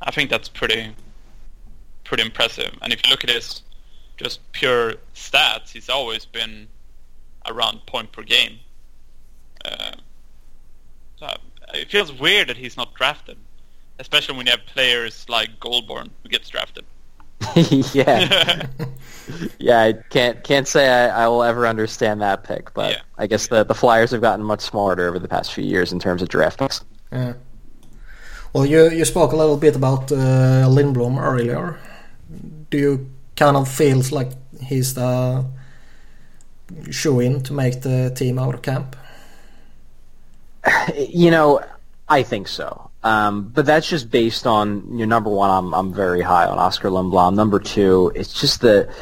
I 0.00 0.10
think 0.10 0.30
that's 0.30 0.48
pretty 0.48 0.94
pretty 2.04 2.22
impressive. 2.24 2.76
And 2.82 2.92
if 2.92 3.04
you 3.04 3.10
look 3.10 3.24
at 3.24 3.30
his 3.30 3.62
just 4.22 4.40
pure 4.52 4.94
stats, 5.14 5.70
he's 5.70 5.88
always 5.88 6.24
been 6.24 6.68
around 7.46 7.84
point 7.86 8.12
per 8.12 8.22
game. 8.22 8.58
Uh, 9.64 9.92
so 11.18 11.28
it 11.74 11.90
feels 11.90 12.12
weird 12.12 12.48
that 12.48 12.56
he's 12.56 12.76
not 12.76 12.94
drafted, 12.94 13.36
especially 13.98 14.36
when 14.36 14.46
you 14.46 14.52
have 14.52 14.64
players 14.66 15.26
like 15.28 15.58
Goldborn 15.60 16.10
who 16.22 16.28
gets 16.28 16.48
drafted. 16.48 16.84
yeah, 17.92 18.66
yeah. 19.58 19.80
I 19.80 19.92
can't 20.10 20.44
can't 20.44 20.68
say 20.68 20.88
I, 20.88 21.24
I 21.24 21.28
will 21.28 21.42
ever 21.42 21.66
understand 21.66 22.20
that 22.22 22.44
pick, 22.44 22.72
but 22.72 22.92
Yeah. 22.92 23.00
I 23.18 23.26
guess 23.26 23.48
the 23.48 23.64
the 23.64 23.74
Flyers 23.74 24.12
have 24.12 24.20
gotten 24.20 24.44
much 24.44 24.60
smarter 24.60 25.08
over 25.08 25.18
the 25.18 25.26
past 25.26 25.52
few 25.52 25.64
years 25.64 25.92
in 25.92 25.98
terms 25.98 26.22
of 26.22 26.28
draft 26.28 26.60
picks. 26.60 26.84
Yeah. 27.10 27.34
Well, 28.52 28.64
you 28.64 28.90
you 28.90 29.04
spoke 29.04 29.32
a 29.32 29.36
little 29.36 29.56
bit 29.56 29.74
about 29.74 30.12
uh, 30.12 30.68
Lindblom 30.68 31.20
earlier. 31.20 31.80
Do 32.70 32.78
you 32.78 33.10
kind 33.36 33.56
of 33.56 33.68
feels 33.68 34.12
like 34.12 34.30
he's 34.62 34.94
the 34.94 35.44
shoe-in 36.90 37.42
to 37.42 37.52
make 37.52 37.82
the 37.82 38.12
team 38.14 38.38
out 38.38 38.54
of 38.54 38.62
camp? 38.62 38.96
You 40.96 41.30
know, 41.30 41.60
I 42.08 42.22
think 42.22 42.48
so. 42.48 42.90
Um, 43.02 43.48
but 43.48 43.66
that's 43.66 43.88
just 43.88 44.10
based 44.10 44.46
on 44.46 44.86
you 44.92 44.98
know, 44.98 45.16
number 45.16 45.30
one, 45.30 45.50
I'm 45.50 45.74
I'm 45.74 45.92
very 45.92 46.22
high 46.22 46.46
on 46.46 46.58
Oskar 46.58 46.88
Lindblom. 46.88 47.34
Number 47.34 47.58
two, 47.58 48.12
it's 48.14 48.32
just 48.40 48.60
the 48.60 48.92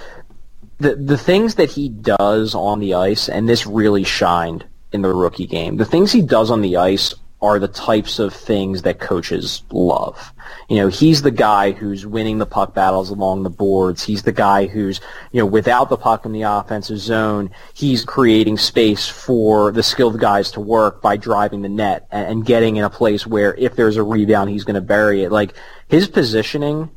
the 0.78 0.96
the 0.96 1.18
things 1.18 1.56
that 1.56 1.70
he 1.70 1.90
does 1.90 2.54
on 2.54 2.80
the 2.80 2.94
ice, 2.94 3.28
and 3.28 3.48
this 3.48 3.66
really 3.66 4.04
shined 4.04 4.64
in 4.92 5.02
the 5.02 5.12
rookie 5.12 5.46
game. 5.46 5.76
The 5.76 5.84
things 5.84 6.12
he 6.12 6.22
does 6.22 6.50
on 6.50 6.62
the 6.62 6.76
ice 6.76 7.14
are 7.42 7.58
the 7.58 7.68
types 7.68 8.18
of 8.18 8.34
things 8.34 8.82
that 8.82 8.98
coaches 8.98 9.62
love. 9.70 10.32
You 10.68 10.76
know, 10.76 10.88
he's 10.88 11.22
the 11.22 11.30
guy 11.30 11.72
who's 11.72 12.06
winning 12.06 12.38
the 12.38 12.46
puck 12.46 12.74
battles 12.74 13.10
along 13.10 13.42
the 13.42 13.50
boards. 13.50 14.04
He's 14.04 14.22
the 14.22 14.32
guy 14.32 14.66
who's, 14.66 15.00
you 15.32 15.40
know, 15.40 15.46
without 15.46 15.88
the 15.88 15.96
puck 15.96 16.26
in 16.26 16.32
the 16.32 16.42
offensive 16.42 16.98
zone, 16.98 17.50
he's 17.72 18.04
creating 18.04 18.58
space 18.58 19.08
for 19.08 19.72
the 19.72 19.82
skilled 19.82 20.20
guys 20.20 20.50
to 20.52 20.60
work 20.60 21.00
by 21.00 21.16
driving 21.16 21.62
the 21.62 21.68
net 21.68 22.06
and, 22.10 22.44
getting 22.44 22.76
in 22.76 22.84
a 22.84 22.90
place 22.90 23.26
where 23.26 23.54
if 23.56 23.76
there's 23.76 23.96
a 23.96 24.02
rebound, 24.02 24.50
he's 24.50 24.64
going 24.64 24.74
to 24.74 24.80
bury 24.80 25.22
it. 25.22 25.30
Like 25.30 25.54
his 25.88 26.08
positioning 26.08 26.90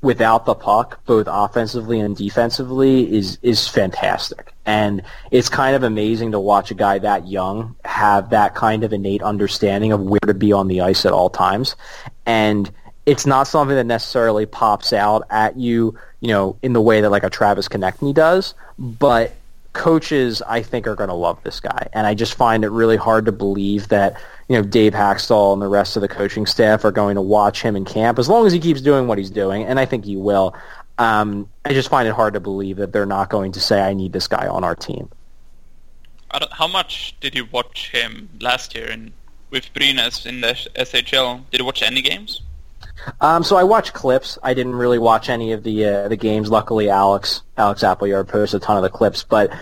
without 0.00 0.46
the 0.46 0.54
puck, 0.54 1.04
both 1.04 1.26
offensively 1.28 2.00
and 2.00 2.16
defensively, 2.16 3.12
is 3.12 3.38
is 3.42 3.66
fantastic. 3.66 4.53
And 4.66 5.02
it's 5.30 5.48
kind 5.48 5.76
of 5.76 5.82
amazing 5.82 6.32
to 6.32 6.40
watch 6.40 6.70
a 6.70 6.74
guy 6.74 6.98
that 6.98 7.28
young 7.28 7.76
have 7.84 8.30
that 8.30 8.54
kind 8.54 8.82
of 8.82 8.92
innate 8.92 9.22
understanding 9.22 9.92
of 9.92 10.00
where 10.00 10.20
to 10.26 10.34
be 10.34 10.52
on 10.52 10.68
the 10.68 10.80
ice 10.80 11.04
at 11.04 11.12
all 11.12 11.28
times. 11.28 11.76
And 12.24 12.70
it's 13.06 13.26
not 13.26 13.46
something 13.46 13.76
that 13.76 13.84
necessarily 13.84 14.46
pops 14.46 14.92
out 14.92 15.24
at 15.28 15.58
you, 15.58 15.98
you 16.20 16.28
know, 16.28 16.56
in 16.62 16.72
the 16.72 16.80
way 16.80 17.02
that 17.02 17.10
like 17.10 17.24
a 17.24 17.30
Travis 17.30 17.68
Konecny 17.68 18.14
does, 18.14 18.54
but 18.78 19.34
coaches 19.74 20.40
I 20.46 20.62
think 20.62 20.86
are 20.86 20.94
going 20.94 21.08
to 21.08 21.14
love 21.14 21.42
this 21.42 21.60
guy. 21.60 21.88
And 21.92 22.06
I 22.06 22.14
just 22.14 22.34
find 22.34 22.64
it 22.64 22.70
really 22.70 22.96
hard 22.96 23.26
to 23.26 23.32
believe 23.32 23.88
that, 23.88 24.18
you 24.48 24.56
know, 24.56 24.62
Dave 24.62 24.94
Hakstol 24.94 25.52
and 25.52 25.60
the 25.60 25.68
rest 25.68 25.96
of 25.96 26.00
the 26.00 26.08
coaching 26.08 26.46
staff 26.46 26.84
are 26.84 26.92
going 26.92 27.16
to 27.16 27.22
watch 27.22 27.60
him 27.60 27.76
in 27.76 27.84
camp 27.84 28.18
as 28.18 28.28
long 28.28 28.46
as 28.46 28.52
he 28.52 28.60
keeps 28.60 28.80
doing 28.80 29.06
what 29.06 29.18
he's 29.18 29.30
doing, 29.30 29.64
and 29.64 29.78
I 29.78 29.84
think 29.84 30.04
he 30.04 30.16
will. 30.16 30.54
Um, 30.98 31.48
I 31.64 31.72
just 31.72 31.88
find 31.88 32.06
it 32.08 32.14
hard 32.14 32.34
to 32.34 32.40
believe 32.40 32.76
that 32.76 32.92
they're 32.92 33.06
not 33.06 33.28
going 33.30 33.52
to 33.52 33.60
say, 33.60 33.80
I 33.82 33.94
need 33.94 34.12
this 34.12 34.28
guy 34.28 34.46
on 34.46 34.62
our 34.64 34.76
team. 34.76 35.10
I 36.30 36.38
don't, 36.38 36.52
how 36.52 36.66
much 36.68 37.14
did 37.20 37.34
you 37.34 37.46
watch 37.50 37.90
him 37.90 38.28
last 38.40 38.74
year 38.74 38.88
in 38.90 39.12
with 39.50 39.72
Brynäs 39.74 40.26
in 40.26 40.40
the 40.40 40.48
SHL? 40.76 41.42
Did 41.50 41.60
you 41.60 41.64
watch 41.64 41.82
any 41.82 42.02
games? 42.02 42.42
Um, 43.20 43.42
so 43.42 43.56
I 43.56 43.64
watched 43.64 43.92
clips. 43.92 44.38
I 44.42 44.54
didn't 44.54 44.76
really 44.76 44.98
watch 44.98 45.28
any 45.28 45.52
of 45.52 45.62
the 45.62 45.84
uh, 45.86 46.08
the 46.08 46.16
games. 46.16 46.50
Luckily, 46.50 46.88
Alex 46.88 47.42
Alex 47.56 47.82
Appleyard 47.82 48.28
posted 48.28 48.62
a 48.62 48.64
ton 48.64 48.76
of 48.76 48.82
the 48.82 48.88
clips. 48.88 49.24
But 49.24 49.52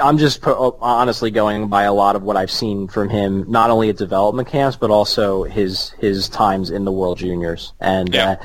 I'm 0.00 0.16
just 0.16 0.42
po- 0.42 0.78
honestly 0.80 1.30
going 1.30 1.68
by 1.68 1.82
a 1.84 1.92
lot 1.92 2.14
of 2.16 2.22
what 2.22 2.36
I've 2.36 2.50
seen 2.50 2.86
from 2.88 3.08
him, 3.10 3.44
not 3.50 3.70
only 3.70 3.88
at 3.90 3.96
development 3.96 4.48
camps, 4.48 4.76
but 4.76 4.90
also 4.90 5.42
his 5.44 5.90
his 5.98 6.28
times 6.28 6.70
in 6.70 6.84
the 6.84 6.92
World 6.92 7.18
Juniors. 7.18 7.72
And 7.80 8.14
Yeah. 8.14 8.30
uh, 8.30 8.36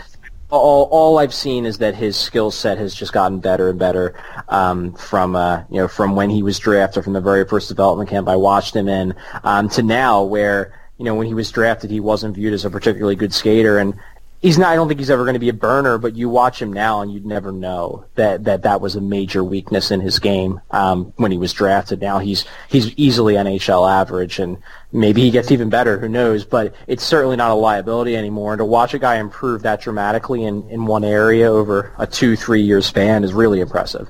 all 0.57 0.87
all 0.91 1.19
I've 1.19 1.33
seen 1.33 1.65
is 1.65 1.79
that 1.79 1.95
his 1.95 2.15
skill 2.15 2.51
set 2.51 2.77
has 2.77 2.93
just 2.93 3.13
gotten 3.13 3.39
better 3.39 3.69
and 3.69 3.79
better 3.79 4.15
um, 4.49 4.93
from 4.93 5.35
uh, 5.35 5.63
you 5.69 5.77
know 5.77 5.87
from 5.87 6.15
when 6.15 6.29
he 6.29 6.43
was 6.43 6.59
drafted 6.59 7.03
from 7.03 7.13
the 7.13 7.21
very 7.21 7.45
first 7.45 7.69
development 7.69 8.09
camp 8.09 8.27
I 8.27 8.35
watched 8.35 8.75
him 8.75 8.87
in 8.87 9.15
um, 9.43 9.69
to 9.69 9.83
now 9.83 10.23
where 10.23 10.79
you 10.97 11.05
know 11.05 11.15
when 11.15 11.27
he 11.27 11.33
was 11.33 11.51
drafted 11.51 11.89
he 11.91 11.99
wasn't 11.99 12.35
viewed 12.35 12.53
as 12.53 12.65
a 12.65 12.69
particularly 12.69 13.15
good 13.15 13.33
skater. 13.33 13.77
And 13.77 13.95
he's 14.43 14.60
not 14.60 14.71
I 14.71 14.75
don't 14.75 14.88
think 14.88 14.99
he's 14.99 15.10
ever 15.10 15.23
going 15.23 15.34
to 15.34 15.39
be 15.39 15.49
a 15.49 15.53
burner 15.53 15.97
but 15.97 16.15
you 16.15 16.29
watch 16.29 16.62
him 16.62 16.71
now 16.71 17.01
and 17.01 17.12
you'd 17.12 17.25
never 17.25 17.51
know 17.51 18.06
that 18.15 18.43
that 18.43 18.62
that 18.62 18.82
was 18.82 18.95
a 18.95 19.01
major 19.01 19.43
weakness 19.43 19.89
in 19.89 20.01
his 20.01 20.19
game 20.19 20.62
um, 20.69 21.13
when 21.15 21.32
he 21.32 21.39
was 21.39 21.53
drafted. 21.53 22.01
Now 22.01 22.19
he's 22.19 22.45
he's 22.69 22.93
easily 22.95 23.34
NHL 23.34 23.89
average 23.89 24.38
and 24.38 24.58
maybe 24.91 25.21
he 25.21 25.32
gets 25.32 25.49
even 25.49 25.69
better 25.69 25.97
who 25.97 26.10
knows 26.10 26.45
but 26.45 26.75
it's 26.86 27.03
certainly 27.03 27.38
not 27.38 27.49
a 27.49 27.56
liability 27.56 28.15
anymore. 28.15 28.53
And 28.53 28.60
to 28.60 28.65
watch 28.65 28.93
a 28.93 28.99
guy 28.99 29.15
improve 29.15 29.63
that 29.63 29.82
dramatically 29.82 30.43
in 30.43 30.69
in 30.69 30.86
one 30.86 31.03
area 31.03 31.49
over 31.49 31.93
a 31.97 32.06
two 32.06 32.36
three 32.36 32.62
year 32.62 32.82
span 32.82 33.23
is 33.23 33.34
really 33.34 33.62
impressive. 33.62 34.10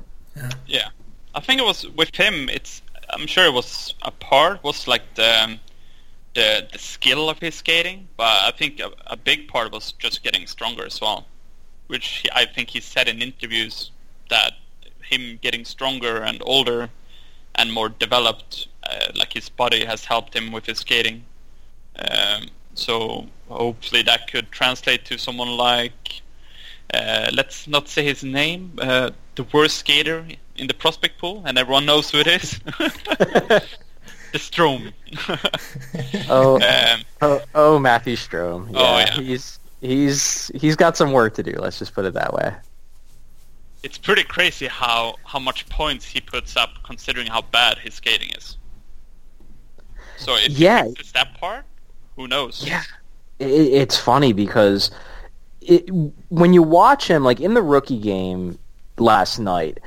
Yeah, 0.67 0.89
I 1.35 1.39
think 1.39 1.61
it 1.61 1.63
was 1.63 1.87
with 1.91 2.13
him. 2.15 2.49
It's 2.49 2.81
I'm 3.11 3.27
sure 3.27 3.45
it 3.45 3.53
was 3.53 3.93
a 4.01 4.11
part 4.11 4.63
was 4.63 4.87
like 4.87 5.13
the 5.13 5.43
um, 5.43 5.59
the 6.33 6.67
the 6.71 6.79
skill 6.79 7.29
of 7.29 7.39
his 7.39 7.55
skating, 7.55 8.07
but 8.17 8.43
I 8.43 8.51
think 8.51 8.79
a, 8.79 8.91
a 9.07 9.17
big 9.17 9.47
part 9.47 9.71
was 9.71 9.93
just 9.93 10.23
getting 10.23 10.47
stronger 10.47 10.85
as 10.85 10.99
well, 10.99 11.27
which 11.87 12.07
he, 12.23 12.29
I 12.31 12.45
think 12.45 12.69
he 12.69 12.79
said 12.79 13.07
in 13.07 13.21
interviews 13.21 13.91
that 14.29 14.53
him 15.01 15.39
getting 15.41 15.65
stronger 15.65 16.21
and 16.23 16.41
older 16.45 16.89
and 17.55 17.71
more 17.71 17.89
developed, 17.89 18.67
uh, 18.89 19.11
like 19.15 19.33
his 19.33 19.49
body 19.49 19.85
has 19.85 20.05
helped 20.05 20.35
him 20.35 20.51
with 20.51 20.65
his 20.65 20.79
skating. 20.79 21.23
Um, 21.99 22.47
so 22.73 23.27
hopefully 23.47 24.01
that 24.03 24.31
could 24.31 24.51
translate 24.51 25.05
to 25.05 25.17
someone 25.19 25.55
like 25.55 26.21
uh, 26.93 27.29
let's 27.33 27.67
not 27.67 27.87
say 27.87 28.03
his 28.03 28.23
name, 28.23 28.73
uh, 28.79 29.09
the 29.35 29.43
worst 29.51 29.77
skater 29.77 30.25
in 30.57 30.67
the 30.67 30.73
prospect 30.73 31.17
pool, 31.19 31.41
and 31.45 31.57
everyone 31.57 31.85
knows 31.85 32.11
who 32.11 32.19
it 32.19 32.27
is. 32.27 32.59
the 34.33 34.39
Strome. 34.39 34.91
oh 36.29 36.55
um, 36.61 37.01
oh, 37.21 37.41
oh 37.55 37.79
Matthew 37.79 38.15
Strome 38.17 38.69
yeah, 38.73 38.79
Oh, 38.79 38.97
yeah. 38.99 39.11
he's 39.21 39.59
he's 39.79 40.51
he's 40.55 40.75
got 40.75 40.97
some 40.97 41.11
work 41.11 41.35
to 41.35 41.43
do 41.43 41.53
let's 41.59 41.79
just 41.79 41.93
put 41.93 42.03
it 42.05 42.13
that 42.15 42.33
way 42.33 42.53
it's 43.83 43.97
pretty 43.97 44.23
crazy 44.23 44.65
how, 44.67 45.15
how 45.25 45.39
much 45.39 45.67
points 45.67 46.05
he 46.05 46.21
puts 46.21 46.55
up 46.55 46.69
considering 46.83 47.27
how 47.27 47.41
bad 47.41 47.77
his 47.77 47.95
skating 47.95 48.29
is. 48.31 48.55
So 50.17 50.35
if 50.37 50.57
Yeah. 50.57 50.87
that 51.13 51.33
part, 51.37 51.65
who 52.15 52.29
knows? 52.29 52.63
Yeah, 52.65 52.83
it, 53.39 53.45
it's 53.45 53.97
funny 53.97 54.31
because 54.31 54.89
it, 55.59 55.89
when 56.29 56.53
you 56.53 56.63
watch 56.63 57.09
him, 57.09 57.25
like 57.25 57.41
in 57.41 57.55
the 57.55 57.61
rookie 57.61 57.99
game 57.99 58.57
last 58.97 59.37
night, 59.37 59.79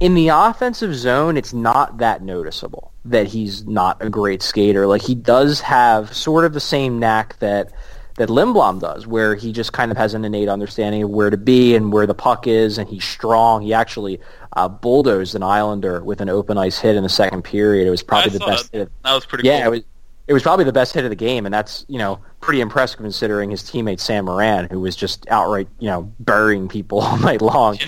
in 0.00 0.14
the 0.14 0.28
offensive 0.28 0.94
zone, 0.94 1.36
it's 1.36 1.52
not 1.52 1.98
that 1.98 2.22
noticeable 2.22 2.93
that 3.06 3.26
he's 3.26 3.66
not 3.66 4.02
a 4.02 4.08
great 4.08 4.42
skater. 4.42 4.86
Like 4.86 5.02
he 5.02 5.14
does 5.14 5.60
have 5.60 6.14
sort 6.14 6.44
of 6.44 6.52
the 6.52 6.60
same 6.60 6.98
knack 6.98 7.38
that 7.40 7.72
that 8.16 8.28
Lindblom 8.28 8.80
does, 8.80 9.08
where 9.08 9.34
he 9.34 9.52
just 9.52 9.72
kind 9.72 9.90
of 9.90 9.96
has 9.96 10.14
an 10.14 10.24
innate 10.24 10.48
understanding 10.48 11.02
of 11.02 11.10
where 11.10 11.30
to 11.30 11.36
be 11.36 11.74
and 11.74 11.92
where 11.92 12.06
the 12.06 12.14
puck 12.14 12.46
is, 12.46 12.78
and 12.78 12.88
he's 12.88 13.04
strong. 13.04 13.62
He 13.62 13.74
actually 13.74 14.20
uh, 14.52 14.68
bulldozed 14.68 15.34
an 15.34 15.42
Islander 15.42 16.00
with 16.02 16.20
an 16.20 16.28
open 16.28 16.56
ice 16.56 16.78
hit 16.78 16.94
in 16.94 17.02
the 17.02 17.08
second 17.08 17.42
period. 17.42 17.88
It 17.88 17.90
was 17.90 18.02
I 18.02 18.06
probably 18.06 18.30
the 18.38 18.38
best 18.46 18.70
that. 18.70 18.78
hit. 18.78 18.92
That 19.02 19.14
was 19.14 19.26
pretty 19.26 19.48
Yeah, 19.48 19.64
cool. 19.64 19.66
it 19.66 19.76
was. 19.76 19.84
It 20.26 20.32
was 20.32 20.42
probably 20.42 20.64
the 20.64 20.72
best 20.72 20.94
hit 20.94 21.04
of 21.04 21.10
the 21.10 21.16
game, 21.16 21.44
and 21.44 21.52
that's 21.52 21.84
you 21.88 21.98
know 21.98 22.18
pretty 22.40 22.60
impressive 22.62 22.98
considering 22.98 23.50
his 23.50 23.62
teammate 23.62 24.00
Sam 24.00 24.24
Morin, 24.26 24.68
who 24.70 24.80
was 24.80 24.94
just 24.96 25.26
outright 25.28 25.68
you 25.80 25.88
know 25.90 26.10
burying 26.20 26.68
people 26.68 27.00
all 27.02 27.18
night 27.18 27.42
long. 27.42 27.78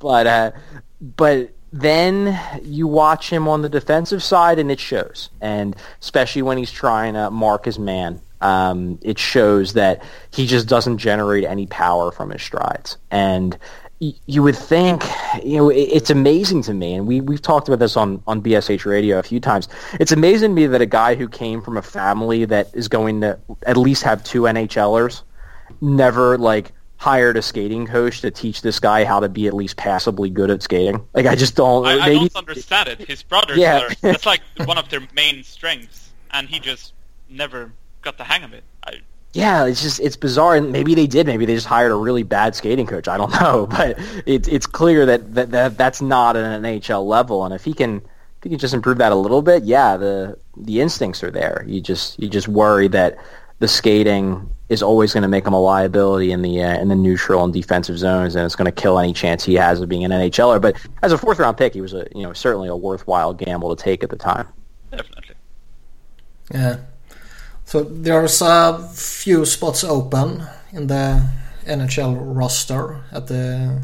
But 0.00 0.26
uh, 0.26 0.50
but 1.00 1.50
then 1.72 2.38
you 2.62 2.86
watch 2.86 3.30
him 3.30 3.48
on 3.48 3.62
the 3.62 3.68
defensive 3.68 4.22
side, 4.22 4.58
and 4.58 4.70
it 4.70 4.80
shows, 4.80 5.30
and 5.40 5.76
especially 6.00 6.42
when 6.42 6.58
he's 6.58 6.72
trying 6.72 7.14
to 7.14 7.30
mark 7.30 7.64
his 7.64 7.78
man, 7.78 8.20
um, 8.40 8.98
it 9.02 9.18
shows 9.18 9.72
that 9.74 10.02
he 10.30 10.46
just 10.46 10.68
doesn't 10.68 10.98
generate 10.98 11.44
any 11.44 11.66
power 11.66 12.10
from 12.12 12.30
his 12.30 12.42
strides, 12.42 12.96
and 13.10 13.58
you 14.00 14.44
would 14.44 14.54
think, 14.54 15.04
you 15.42 15.56
know, 15.56 15.70
it- 15.70 15.74
it's 15.90 16.08
amazing 16.10 16.62
to 16.62 16.72
me, 16.72 16.94
and 16.94 17.06
we 17.06 17.20
we've 17.20 17.42
talked 17.42 17.66
about 17.68 17.80
this 17.80 17.96
on 17.96 18.22
on 18.28 18.40
BSH 18.40 18.86
Radio 18.86 19.18
a 19.18 19.22
few 19.24 19.40
times. 19.40 19.68
It's 19.98 20.12
amazing 20.12 20.50
to 20.50 20.54
me 20.54 20.66
that 20.68 20.80
a 20.80 20.86
guy 20.86 21.16
who 21.16 21.28
came 21.28 21.60
from 21.60 21.76
a 21.76 21.82
family 21.82 22.44
that 22.44 22.68
is 22.74 22.86
going 22.86 23.20
to 23.22 23.38
at 23.66 23.76
least 23.76 24.04
have 24.04 24.22
two 24.22 24.42
NHLers 24.42 25.22
never 25.80 26.38
like 26.38 26.72
hired 26.98 27.36
a 27.36 27.42
skating 27.42 27.86
coach 27.86 28.20
to 28.20 28.30
teach 28.30 28.60
this 28.60 28.80
guy 28.80 29.04
how 29.04 29.20
to 29.20 29.28
be 29.28 29.46
at 29.46 29.54
least 29.54 29.76
passably 29.76 30.28
good 30.30 30.50
at 30.50 30.62
skating. 30.62 31.06
Like 31.14 31.26
I 31.26 31.34
just 31.36 31.54
don't. 31.56 31.86
I, 31.86 31.98
I 32.00 32.12
don't 32.14 32.36
understand 32.36 32.88
it. 32.88 32.98
His 33.06 33.22
brothers 33.22 33.56
Yeah. 33.56 33.80
are 33.82 33.90
that's 34.02 34.26
like 34.26 34.42
one 34.64 34.76
of 34.78 34.88
their 34.90 35.00
main 35.14 35.42
strengths, 35.44 36.10
and 36.32 36.48
he 36.48 36.58
just 36.58 36.92
never 37.30 37.72
got 38.02 38.18
the 38.18 38.24
hang 38.24 38.42
of 38.42 38.52
it. 38.52 38.64
I, 38.84 38.94
Yeah, 39.32 39.66
it's 39.66 39.80
just 39.80 40.00
it's 40.00 40.16
bizarre, 40.16 40.56
and 40.56 40.72
maybe 40.72 40.94
they 40.96 41.06
did. 41.06 41.26
Maybe 41.26 41.46
they 41.46 41.54
just 41.54 41.66
hired 41.68 41.92
a 41.92 41.96
really 41.96 42.24
bad 42.24 42.54
skating 42.56 42.86
coach. 42.86 43.06
I 43.06 43.16
don't 43.16 43.30
know, 43.40 43.66
but 43.68 43.96
it's 44.26 44.48
it's 44.48 44.66
clear 44.66 45.06
that, 45.06 45.34
that, 45.34 45.50
that 45.52 45.78
that's 45.78 46.02
not 46.02 46.36
at 46.36 46.44
an 46.44 46.62
NHL 46.64 47.06
level. 47.06 47.44
And 47.44 47.54
if 47.54 47.62
he 47.64 47.74
can 47.74 47.96
if 47.98 48.42
he 48.42 48.48
can 48.50 48.58
just 48.58 48.74
improve 48.74 48.98
that 48.98 49.12
a 49.12 49.16
little 49.16 49.42
bit, 49.42 49.62
yeah, 49.62 49.96
the 49.96 50.36
the 50.56 50.80
instincts 50.80 51.22
are 51.22 51.30
there. 51.30 51.64
You 51.68 51.80
just 51.80 52.18
you 52.20 52.28
just 52.28 52.48
worry 52.48 52.88
that 52.88 53.18
the 53.60 53.68
skating 53.68 54.50
is 54.68 54.82
always 54.82 55.12
going 55.12 55.22
to 55.22 55.28
make 55.28 55.46
him 55.46 55.54
a 55.54 55.60
liability 55.60 56.30
in 56.30 56.42
the 56.42 56.62
uh, 56.62 56.78
in 56.78 56.88
the 56.88 56.96
neutral 56.96 57.44
and 57.44 57.52
defensive 57.52 57.98
zones, 57.98 58.34
and 58.34 58.44
it's 58.44 58.54
going 58.54 58.70
to 58.70 58.72
kill 58.72 58.98
any 58.98 59.12
chance 59.12 59.44
he 59.44 59.54
has 59.54 59.80
of 59.80 59.88
being 59.88 60.04
an 60.04 60.10
NHLer. 60.10 60.60
But 60.60 60.76
as 61.02 61.12
a 61.12 61.18
fourth 61.18 61.38
round 61.38 61.56
pick, 61.56 61.74
he 61.74 61.80
was 61.80 61.94
a 61.94 62.06
you 62.14 62.22
know 62.22 62.32
certainly 62.32 62.68
a 62.68 62.76
worthwhile 62.76 63.32
gamble 63.32 63.74
to 63.74 63.82
take 63.82 64.04
at 64.04 64.10
the 64.10 64.16
time. 64.16 64.48
definitely. 64.90 65.36
Yeah. 66.52 66.78
So 67.64 67.82
there's 67.82 68.40
a 68.40 68.88
few 68.94 69.44
spots 69.44 69.84
open 69.84 70.42
in 70.72 70.86
the 70.86 71.28
NHL 71.66 72.16
roster 72.18 73.02
at 73.12 73.26
the 73.26 73.82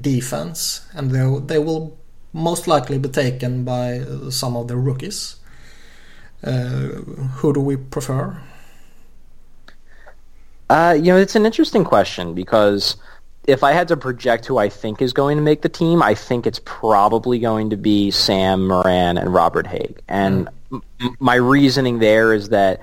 defense, 0.00 0.86
and 0.94 1.10
they 1.10 1.54
they 1.54 1.58
will 1.58 1.98
most 2.32 2.66
likely 2.66 2.98
be 2.98 3.08
taken 3.08 3.64
by 3.64 4.04
some 4.30 4.56
of 4.56 4.68
the 4.68 4.76
rookies. 4.76 5.36
Uh, 6.44 7.02
who 7.38 7.52
do 7.52 7.60
we 7.60 7.76
prefer? 7.76 8.36
Uh, 10.68 10.96
you 10.96 11.12
know, 11.12 11.16
it's 11.16 11.36
an 11.36 11.46
interesting 11.46 11.84
question 11.84 12.34
because 12.34 12.96
if 13.46 13.62
I 13.62 13.72
had 13.72 13.88
to 13.88 13.96
project 13.96 14.46
who 14.46 14.58
I 14.58 14.68
think 14.68 15.00
is 15.00 15.12
going 15.12 15.36
to 15.36 15.42
make 15.42 15.62
the 15.62 15.68
team, 15.68 16.02
I 16.02 16.14
think 16.14 16.46
it's 16.46 16.60
probably 16.64 17.38
going 17.38 17.70
to 17.70 17.76
be 17.76 18.10
Sam 18.10 18.66
Morin 18.66 19.18
and 19.18 19.32
Robert 19.32 19.66
Hägg. 19.66 19.98
And 20.08 20.48
m- 20.72 20.82
my 21.20 21.36
reasoning 21.36 22.00
there 22.00 22.32
is 22.32 22.48
that 22.48 22.82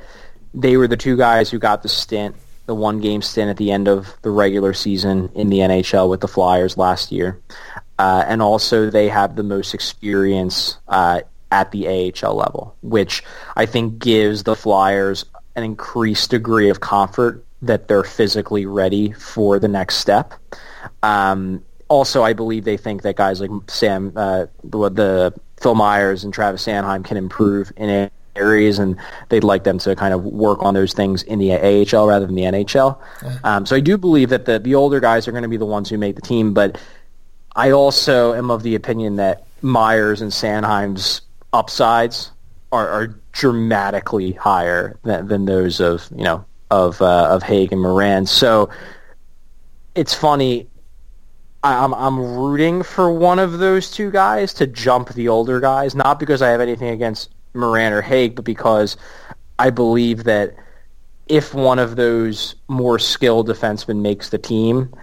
they 0.53 0.77
were 0.77 0.87
the 0.87 0.97
two 0.97 1.17
guys 1.17 1.49
who 1.49 1.59
got 1.59 1.83
the 1.83 1.89
stint, 1.89 2.35
the 2.65 2.75
one 2.75 3.01
game 3.01 3.21
stint 3.21 3.49
at 3.49 3.57
the 3.57 3.71
end 3.71 3.89
of 3.89 4.15
the 4.21 4.29
regular 4.29 4.73
season 4.73 5.29
in 5.35 5.49
the 5.49 5.59
NHL 5.59 6.09
with 6.09 6.21
the 6.21 6.27
Flyers 6.27 6.77
last 6.77 7.11
year. 7.11 7.39
Uh, 7.99 8.23
and 8.25 8.41
also 8.41 8.89
they 8.89 9.09
have 9.09 9.35
the 9.35 9.43
most 9.43 9.73
experience 9.73 10.77
uh, 10.87 11.21
at 11.51 11.71
the 11.71 11.87
AHL 11.87 12.35
level, 12.35 12.75
which 12.81 13.23
I 13.55 13.65
think 13.65 13.99
gives 13.99 14.43
the 14.43 14.55
Flyers 14.55 15.25
an 15.55 15.63
increased 15.63 16.31
degree 16.31 16.69
of 16.69 16.79
comfort 16.79 17.45
that 17.63 17.87
they're 17.87 18.03
physically 18.03 18.65
ready 18.65 19.11
for 19.13 19.57
the 19.57 19.67
next 19.67 19.97
step. 19.97 20.33
Um, 21.01 21.63
also, 21.87 22.23
I 22.23 22.33
believe 22.33 22.65
they 22.65 22.77
think 22.77 23.01
that 23.03 23.15
guys 23.15 23.41
like 23.41 23.51
Sam, 23.67 24.13
uh, 24.15 24.45
the, 24.63 24.89
the 24.89 25.33
Phil 25.61 25.75
Myers 25.75 26.23
and 26.23 26.33
Travis 26.33 26.65
Sanheim 26.65 27.03
can 27.05 27.17
improve 27.17 27.71
in 27.77 28.09
areas, 28.35 28.79
and 28.79 28.97
they'd 29.29 29.43
like 29.43 29.63
them 29.63 29.77
to 29.79 29.95
kind 29.95 30.13
of 30.13 30.23
work 30.23 30.61
on 30.61 30.73
those 30.73 30.93
things 30.93 31.23
in 31.23 31.39
the 31.39 31.53
AHL 31.53 32.07
rather 32.07 32.25
than 32.25 32.35
the 32.35 32.43
NHL. 32.43 32.97
Um, 33.43 33.65
so 33.65 33.75
I 33.75 33.79
do 33.79 33.97
believe 33.97 34.29
that 34.29 34.45
the 34.45 34.59
the 34.59 34.75
older 34.75 34.99
guys 34.99 35.27
are 35.27 35.31
going 35.31 35.43
to 35.43 35.49
be 35.49 35.57
the 35.57 35.65
ones 35.65 35.89
who 35.89 35.97
make 35.97 36.15
the 36.15 36.21
team, 36.21 36.53
but 36.53 36.79
I 37.55 37.71
also 37.71 38.33
am 38.33 38.49
of 38.49 38.63
the 38.63 38.75
opinion 38.75 39.17
that 39.17 39.45
Myers 39.61 40.21
and 40.21 40.31
Sanheim's 40.31 41.21
upsides 41.53 42.31
are, 42.71 42.87
are 42.87 43.07
dramatically 43.31 44.31
higher 44.31 44.97
than, 45.03 45.27
than 45.27 45.45
those 45.45 45.79
of 45.79 46.07
you 46.15 46.23
know 46.23 46.43
of 46.73 47.01
uh, 47.01 47.27
of 47.29 47.43
Hägg 47.43 47.71
and 47.71 47.81
Morin. 47.81 48.25
So 48.25 48.69
it's 49.95 50.13
funny. 50.13 50.67
I'm 51.63 51.93
I'm 51.93 52.19
rooting 52.19 52.83
for 52.83 53.11
one 53.11 53.39
of 53.39 53.59
those 53.59 53.91
two 53.91 54.11
guys 54.11 54.53
to 54.55 54.67
jump 54.67 55.13
the 55.13 55.29
older 55.29 55.59
guys, 55.59 55.95
not 55.95 56.19
because 56.19 56.41
I 56.41 56.49
have 56.49 56.61
anything 56.61 56.89
against 56.89 57.29
Morin 57.53 57.93
or 57.93 58.01
Hägg, 58.01 58.35
but 58.35 58.45
because 58.45 58.97
I 59.59 59.69
believe 59.69 60.25
that 60.25 60.55
if 61.27 61.53
one 61.53 61.79
of 61.79 61.95
those 61.95 62.55
more 62.67 62.99
skilled 62.99 63.47
defensemen 63.47 64.01
makes 64.01 64.29
the 64.29 64.37
team, 64.37 64.93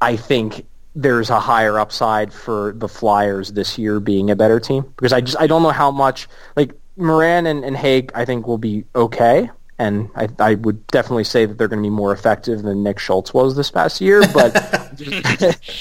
I 0.00 0.16
think 0.16 0.66
there's 0.94 1.30
a 1.30 1.40
higher 1.40 1.78
upside 1.78 2.32
for 2.32 2.74
the 2.76 2.88
Flyers 2.88 3.52
this 3.52 3.78
year 3.78 3.98
being 3.98 4.30
a 4.30 4.36
better 4.36 4.60
team 4.60 4.82
because 4.96 5.12
I 5.12 5.20
just 5.20 5.38
I 5.40 5.46
don't 5.46 5.62
know 5.62 5.70
how 5.70 5.90
much 5.90 6.28
like 6.56 6.72
Morin 6.96 7.46
and, 7.46 7.64
and 7.64 7.76
Hägg 7.76 8.10
I 8.14 8.24
think 8.24 8.46
will 8.46 8.58
be 8.58 8.84
okay 8.94 9.50
and 9.84 10.10
I, 10.16 10.28
I 10.38 10.54
would 10.56 10.86
definitely 10.88 11.24
say 11.24 11.46
that 11.46 11.58
they're 11.58 11.68
going 11.68 11.82
to 11.82 11.86
be 11.86 11.94
more 11.94 12.12
effective 12.12 12.62
than 12.62 12.82
Nick 12.82 12.98
Schultz 12.98 13.32
was 13.32 13.56
this 13.56 13.70
past 13.70 14.00
year 14.00 14.22
but 14.32 14.52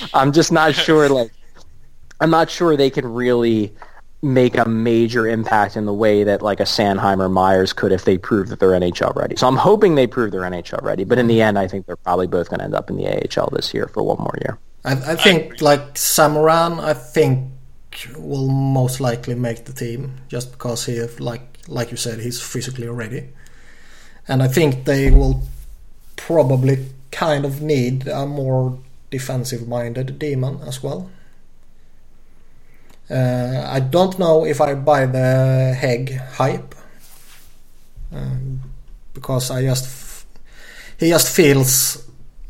I'm 0.14 0.32
just 0.32 0.52
not 0.52 0.76
sure 0.76 1.10
like 1.10 1.32
I'm 2.20 2.30
not 2.30 2.50
sure 2.50 2.78
they 2.78 2.90
can 2.90 3.12
really 3.14 3.74
make 4.24 4.58
a 4.58 4.66
major 4.66 5.28
impact 5.28 5.76
in 5.76 5.86
the 5.86 5.94
way 5.94 6.24
that 6.24 6.42
like 6.42 6.62
a 6.62 6.64
Sanheim 6.64 7.20
or 7.20 7.28
Myers 7.28 7.74
could 7.74 7.92
if 7.92 8.06
they 8.06 8.18
prove 8.18 8.48
that 8.48 8.60
they're 8.60 8.70
NHL 8.70 9.14
ready. 9.16 9.36
So 9.36 9.48
I'm 9.48 9.58
hoping 9.58 9.96
they 9.96 10.08
prove 10.08 10.32
they're 10.32 10.42
NHL 10.42 10.82
ready, 10.82 11.04
but 11.04 11.18
in 11.18 11.28
the 11.28 11.42
end 11.42 11.60
I 11.60 11.68
think 11.68 11.86
they're 11.86 11.98
probably 11.98 12.28
both 12.28 12.50
going 12.50 12.60
to 12.60 12.64
end 12.64 12.74
up 12.74 12.90
in 12.90 12.96
the 12.96 13.08
AHL 13.08 13.50
this 13.52 13.74
year 13.74 13.88
for 13.88 14.02
one 14.02 14.18
more 14.20 14.34
year. 14.42 14.58
I, 14.86 14.94
I 14.94 15.16
think 15.16 15.62
I 15.62 15.66
like 15.66 15.98
Sam 15.98 16.34
Morin, 16.34 16.80
I 16.80 16.94
think 16.94 17.50
will 18.18 18.48
most 18.48 19.00
likely 19.00 19.36
make 19.36 19.66
the 19.66 19.74
team 19.74 20.16
just 20.28 20.52
because 20.52 20.86
he 20.86 21.00
like 21.20 21.60
like 21.68 21.92
you 21.92 21.98
said 21.98 22.20
he's 22.20 22.42
physically 22.42 22.88
ready, 22.88 23.30
and 24.28 24.42
I 24.42 24.48
think 24.48 24.86
they 24.86 25.12
will 25.12 25.44
probably 26.16 26.88
kind 27.12 27.46
of 27.46 27.62
need 27.62 28.08
a 28.08 28.26
more 28.26 28.80
defensive 29.12 29.68
minded 29.68 30.18
D-man 30.20 30.60
as 30.66 30.82
well. 30.82 31.10
Uh, 33.10 33.68
I 33.68 33.80
don't 33.80 34.18
know 34.18 34.46
if 34.46 34.62
I 34.62 34.76
buy 34.76 35.06
the 35.06 35.76
Hägg 35.78 36.18
hype 36.32 36.74
um, 38.12 38.62
because 39.14 39.52
I 39.52 39.62
just 39.62 39.86
f- 39.86 40.26
he 40.98 41.10
just 41.10 41.36
feels 41.36 42.08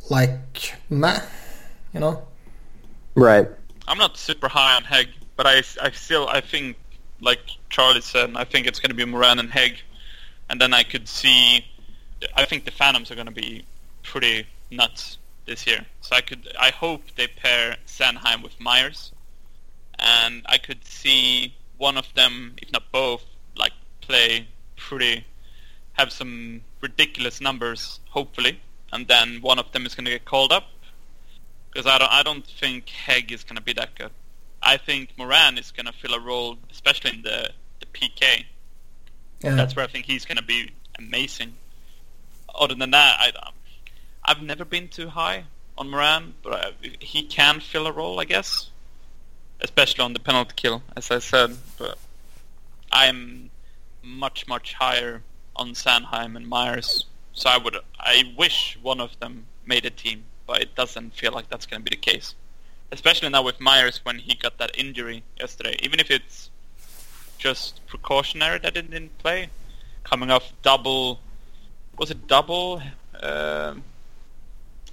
like 0.10 0.76
meh 0.90 1.20
you 1.94 2.00
know. 2.00 2.22
Right. 3.16 3.48
I'm 3.88 3.98
not 3.98 4.18
super 4.18 4.48
high 4.48 4.76
on 4.76 4.84
Hägg, 4.84 5.10
but 5.36 5.48
I, 5.48 5.64
I 5.82 5.92
still 5.92 6.28
I 6.28 6.42
think 6.42 6.78
like 7.22 7.40
Charlie 7.70 8.02
said, 8.02 8.36
I 8.36 8.44
think 8.44 8.68
it's 8.68 8.80
going 8.80 8.90
to 8.90 8.96
be 8.96 9.06
Morin 9.06 9.40
and 9.40 9.50
Hägg, 9.50 9.78
and 10.54 10.62
then 10.62 10.72
I 10.72 10.84
could 10.84 11.08
see. 11.08 11.66
I 12.36 12.46
think 12.46 12.63
the 12.63 12.70
Phantoms 12.70 13.10
are 13.10 13.16
going 13.16 13.26
to 13.26 13.42
be 13.48 13.66
pretty 14.04 14.46
nuts 14.70 15.18
this 15.48 15.66
year. 15.66 15.84
So 16.02 16.16
I 16.16 16.22
could 16.22 16.48
I 16.60 16.70
hope 16.70 17.02
they 17.18 17.26
pair 17.26 17.78
Sanheim 17.88 18.44
with 18.44 18.60
Myers, 18.60 19.12
and 19.98 20.44
I 20.46 20.60
could 20.60 20.86
see 20.86 21.56
one 21.80 21.98
of 21.98 22.06
them, 22.13 22.54
if 22.62 22.72
not 22.72 22.84
both, 22.92 23.24
like 23.58 23.74
play 24.02 24.48
pretty, 24.76 25.26
have 25.94 26.12
some 26.12 26.62
ridiculous 26.82 27.42
numbers, 27.42 28.00
hopefully, 28.12 28.62
and 28.92 29.08
then 29.08 29.42
one 29.42 29.58
of 29.58 29.72
them 29.72 29.88
is 29.88 29.96
going 29.96 30.06
to 30.06 30.12
get 30.12 30.24
called 30.24 30.52
up, 30.52 30.66
because 31.72 31.88
I 31.88 31.98
don't 31.98 32.12
I 32.12 32.22
don't 32.22 32.46
think 32.46 32.86
Hägg 33.08 33.32
is 33.32 33.44
going 33.44 33.58
to 33.58 33.63
be 33.63 33.74
that 33.74 33.96
good. 33.96 34.12
I 34.62 34.78
think 34.78 35.18
Morin 35.18 35.58
is 35.58 35.72
going 35.72 35.88
to 35.88 35.94
fill 35.94 36.13
a 36.13 36.20
role, 36.20 36.60
especially 36.70 37.10
in 37.16 37.24
the 37.24 37.50
the 37.80 37.88
PK. 37.88 38.46
Yeah. 39.44 39.56
That's 39.56 39.76
where 39.76 39.86
I 39.86 39.88
think 39.88 40.06
he's 40.06 40.26
going 40.26 40.38
to 40.38 40.44
be 40.44 40.72
amazing. 40.98 41.56
Other 42.54 42.76
than 42.76 42.92
that, 42.92 43.20
I 43.20 43.32
um, 43.46 43.54
I've 44.24 44.42
never 44.42 44.66
been 44.66 44.88
too 44.88 45.10
high 45.10 45.46
on 45.78 45.90
Morin, 45.90 46.34
but 46.44 46.54
I, 46.54 46.72
he 47.00 47.24
can 47.24 47.60
fill 47.60 47.88
a 47.88 47.92
role, 47.92 48.20
I 48.20 48.26
guess, 48.26 48.70
especially 49.60 50.04
on 50.04 50.14
the 50.14 50.20
penalty 50.20 50.54
kill, 50.56 50.84
as 50.96 51.12
I 51.12 51.20
said. 51.20 51.58
But 51.78 51.98
I'm 52.92 53.50
much 54.02 54.48
much 54.48 54.74
higher 54.74 55.24
on 55.56 55.74
Sanheim 55.74 56.36
and 56.36 56.48
Myers, 56.48 57.06
so 57.34 57.50
I 57.50 57.58
would 57.58 57.78
I 58.00 58.34
wish 58.38 58.78
one 58.82 59.02
of 59.02 59.20
them 59.20 59.46
made 59.66 59.86
a 59.86 59.90
team 59.90 60.24
but 60.46 60.62
it 60.62 60.76
doesn't 60.76 61.14
feel 61.14 61.32
like 61.32 61.50
that's 61.50 61.66
going 61.66 61.84
to 61.84 61.90
be 61.90 61.96
the 61.96 62.02
case. 62.02 62.36
Especially 62.92 63.30
now 63.30 63.42
with 63.42 63.60
Myers 63.60 64.02
when 64.04 64.20
he 64.20 64.36
got 64.36 64.58
that 64.60 64.78
injury 64.78 65.24
yesterday. 65.40 65.76
Even 65.82 66.00
if 66.00 66.12
it's 66.12 66.50
just 67.44 67.86
precautionary 67.88 68.58
that 68.60 68.78
it 68.78 68.90
didn't 68.90 69.18
play, 69.18 69.50
coming 70.06 70.32
off 70.32 70.54
double, 70.62 71.20
was 71.98 72.10
it 72.10 72.26
double? 72.28 72.82
Uh, 73.22 73.76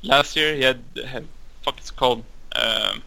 last 0.03 0.35
year 0.35 0.57
he 0.57 0.63
had, 0.63 0.83
had 1.07 1.27
fuck 1.63 1.79
it's 1.79 1.93
called 1.93 2.25
um, 2.57 3.03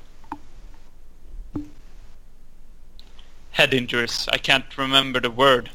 head 3.52 3.74
injuries. 3.74 4.30
I 4.32 4.38
can't 4.38 4.66
remember 4.78 5.20
the 5.20 5.30
word. 5.30 5.70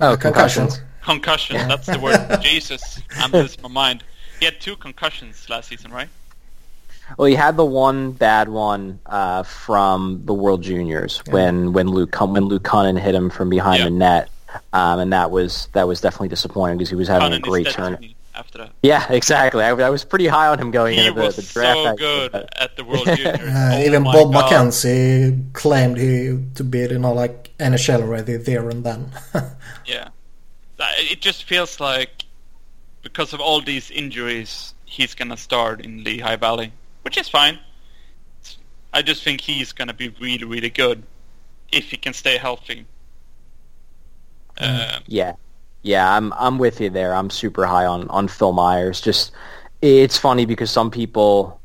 Oh, 0.00 0.16
concussions. 0.16 0.80
Concussion. 1.02 1.56
That's 1.68 1.86
the 1.86 2.00
word. 2.00 2.18
Jesus, 2.42 3.00
I'm 3.18 3.30
losing 3.30 3.62
my 3.62 3.68
mind. 3.68 4.02
He 4.40 4.46
had 4.46 4.60
two 4.60 4.74
concussions 4.74 5.48
last 5.48 5.68
season, 5.68 5.92
right? 5.92 6.08
Well, 7.16 7.26
he 7.26 7.34
had 7.34 7.56
the 7.56 7.64
one 7.64 8.12
bad 8.12 8.48
one 8.48 9.00
uh, 9.06 9.42
from 9.42 10.22
the 10.24 10.34
World 10.34 10.62
Juniors 10.62 11.22
yeah. 11.26 11.32
when 11.32 11.72
when 11.72 11.88
Luke 11.88 12.14
when 12.20 12.44
Luke 12.44 12.62
Kunin 12.62 12.98
hit 12.98 13.14
him 13.14 13.30
from 13.30 13.50
behind 13.50 13.80
yeah. 13.80 13.84
the 13.84 13.90
net, 13.90 14.30
um, 14.72 15.00
and 15.00 15.12
that 15.12 15.30
was 15.30 15.68
that 15.72 15.86
was 15.86 16.00
definitely 16.00 16.28
disappointing 16.28 16.78
because 16.78 16.90
he 16.90 16.96
was 16.96 17.08
having 17.08 17.32
Kunin 17.32 17.36
a 17.36 17.40
great 17.40 17.70
turn. 17.70 18.14
After 18.34 18.58
that. 18.58 18.72
Yeah, 18.82 19.12
exactly. 19.12 19.62
I, 19.62 19.72
I, 19.72 19.90
was 19.90 20.06
pretty 20.06 20.26
high 20.26 20.46
on 20.46 20.58
him 20.58 20.70
going 20.70 20.98
he 20.98 21.06
into 21.06 21.20
the, 21.20 21.28
the 21.28 21.42
draft. 21.42 21.76
He 21.78 21.84
was 21.84 21.98
so 21.98 22.28
good 22.30 22.48
at 22.58 22.76
the 22.76 22.84
World 22.84 23.04
Juniors. 23.04 23.40
Uh, 23.42 23.72
oh 23.74 23.84
even 23.84 24.04
Bob 24.04 24.32
God. 24.32 24.50
McKenzie 24.50 25.52
claimed 25.52 25.98
he 25.98 26.38
to 26.54 26.64
be 26.64 26.78
you 26.78 26.98
know 26.98 27.12
like 27.12 27.50
NHL 27.58 28.08
ready 28.08 28.36
there 28.36 28.70
and 28.70 28.84
then. 28.84 29.10
yeah, 29.86 30.08
it 30.98 31.20
just 31.20 31.44
feels 31.44 31.78
like 31.78 32.24
because 33.02 33.32
of 33.34 33.40
all 33.40 33.60
these 33.60 33.90
injuries, 33.90 34.74
he's 34.86 35.14
gonna 35.14 35.36
start 35.36 35.82
in 35.82 36.02
Lehigh 36.02 36.36
Valley, 36.36 36.72
which 37.02 37.18
is 37.18 37.28
fine. 37.28 37.58
I 38.92 39.02
just 39.02 39.22
think 39.22 39.40
he's 39.40 39.72
gonna 39.72 39.94
be 39.94 40.08
really, 40.20 40.44
really 40.44 40.70
good 40.70 41.02
if 41.70 41.90
he 41.90 41.96
can 41.96 42.12
stay 42.12 42.36
healthy. 42.36 42.84
Uh, 44.58 45.00
yeah, 45.06 45.34
yeah, 45.82 46.14
I'm 46.14 46.32
I'm 46.34 46.58
with 46.58 46.80
you 46.80 46.90
there. 46.90 47.14
I'm 47.14 47.30
super 47.30 47.66
high 47.66 47.86
on 47.86 48.08
on 48.08 48.28
Phil 48.28 48.52
Myers. 48.52 49.00
Just 49.00 49.32
it's 49.80 50.18
funny 50.18 50.46
because 50.46 50.70
some 50.70 50.90
people. 50.90 51.58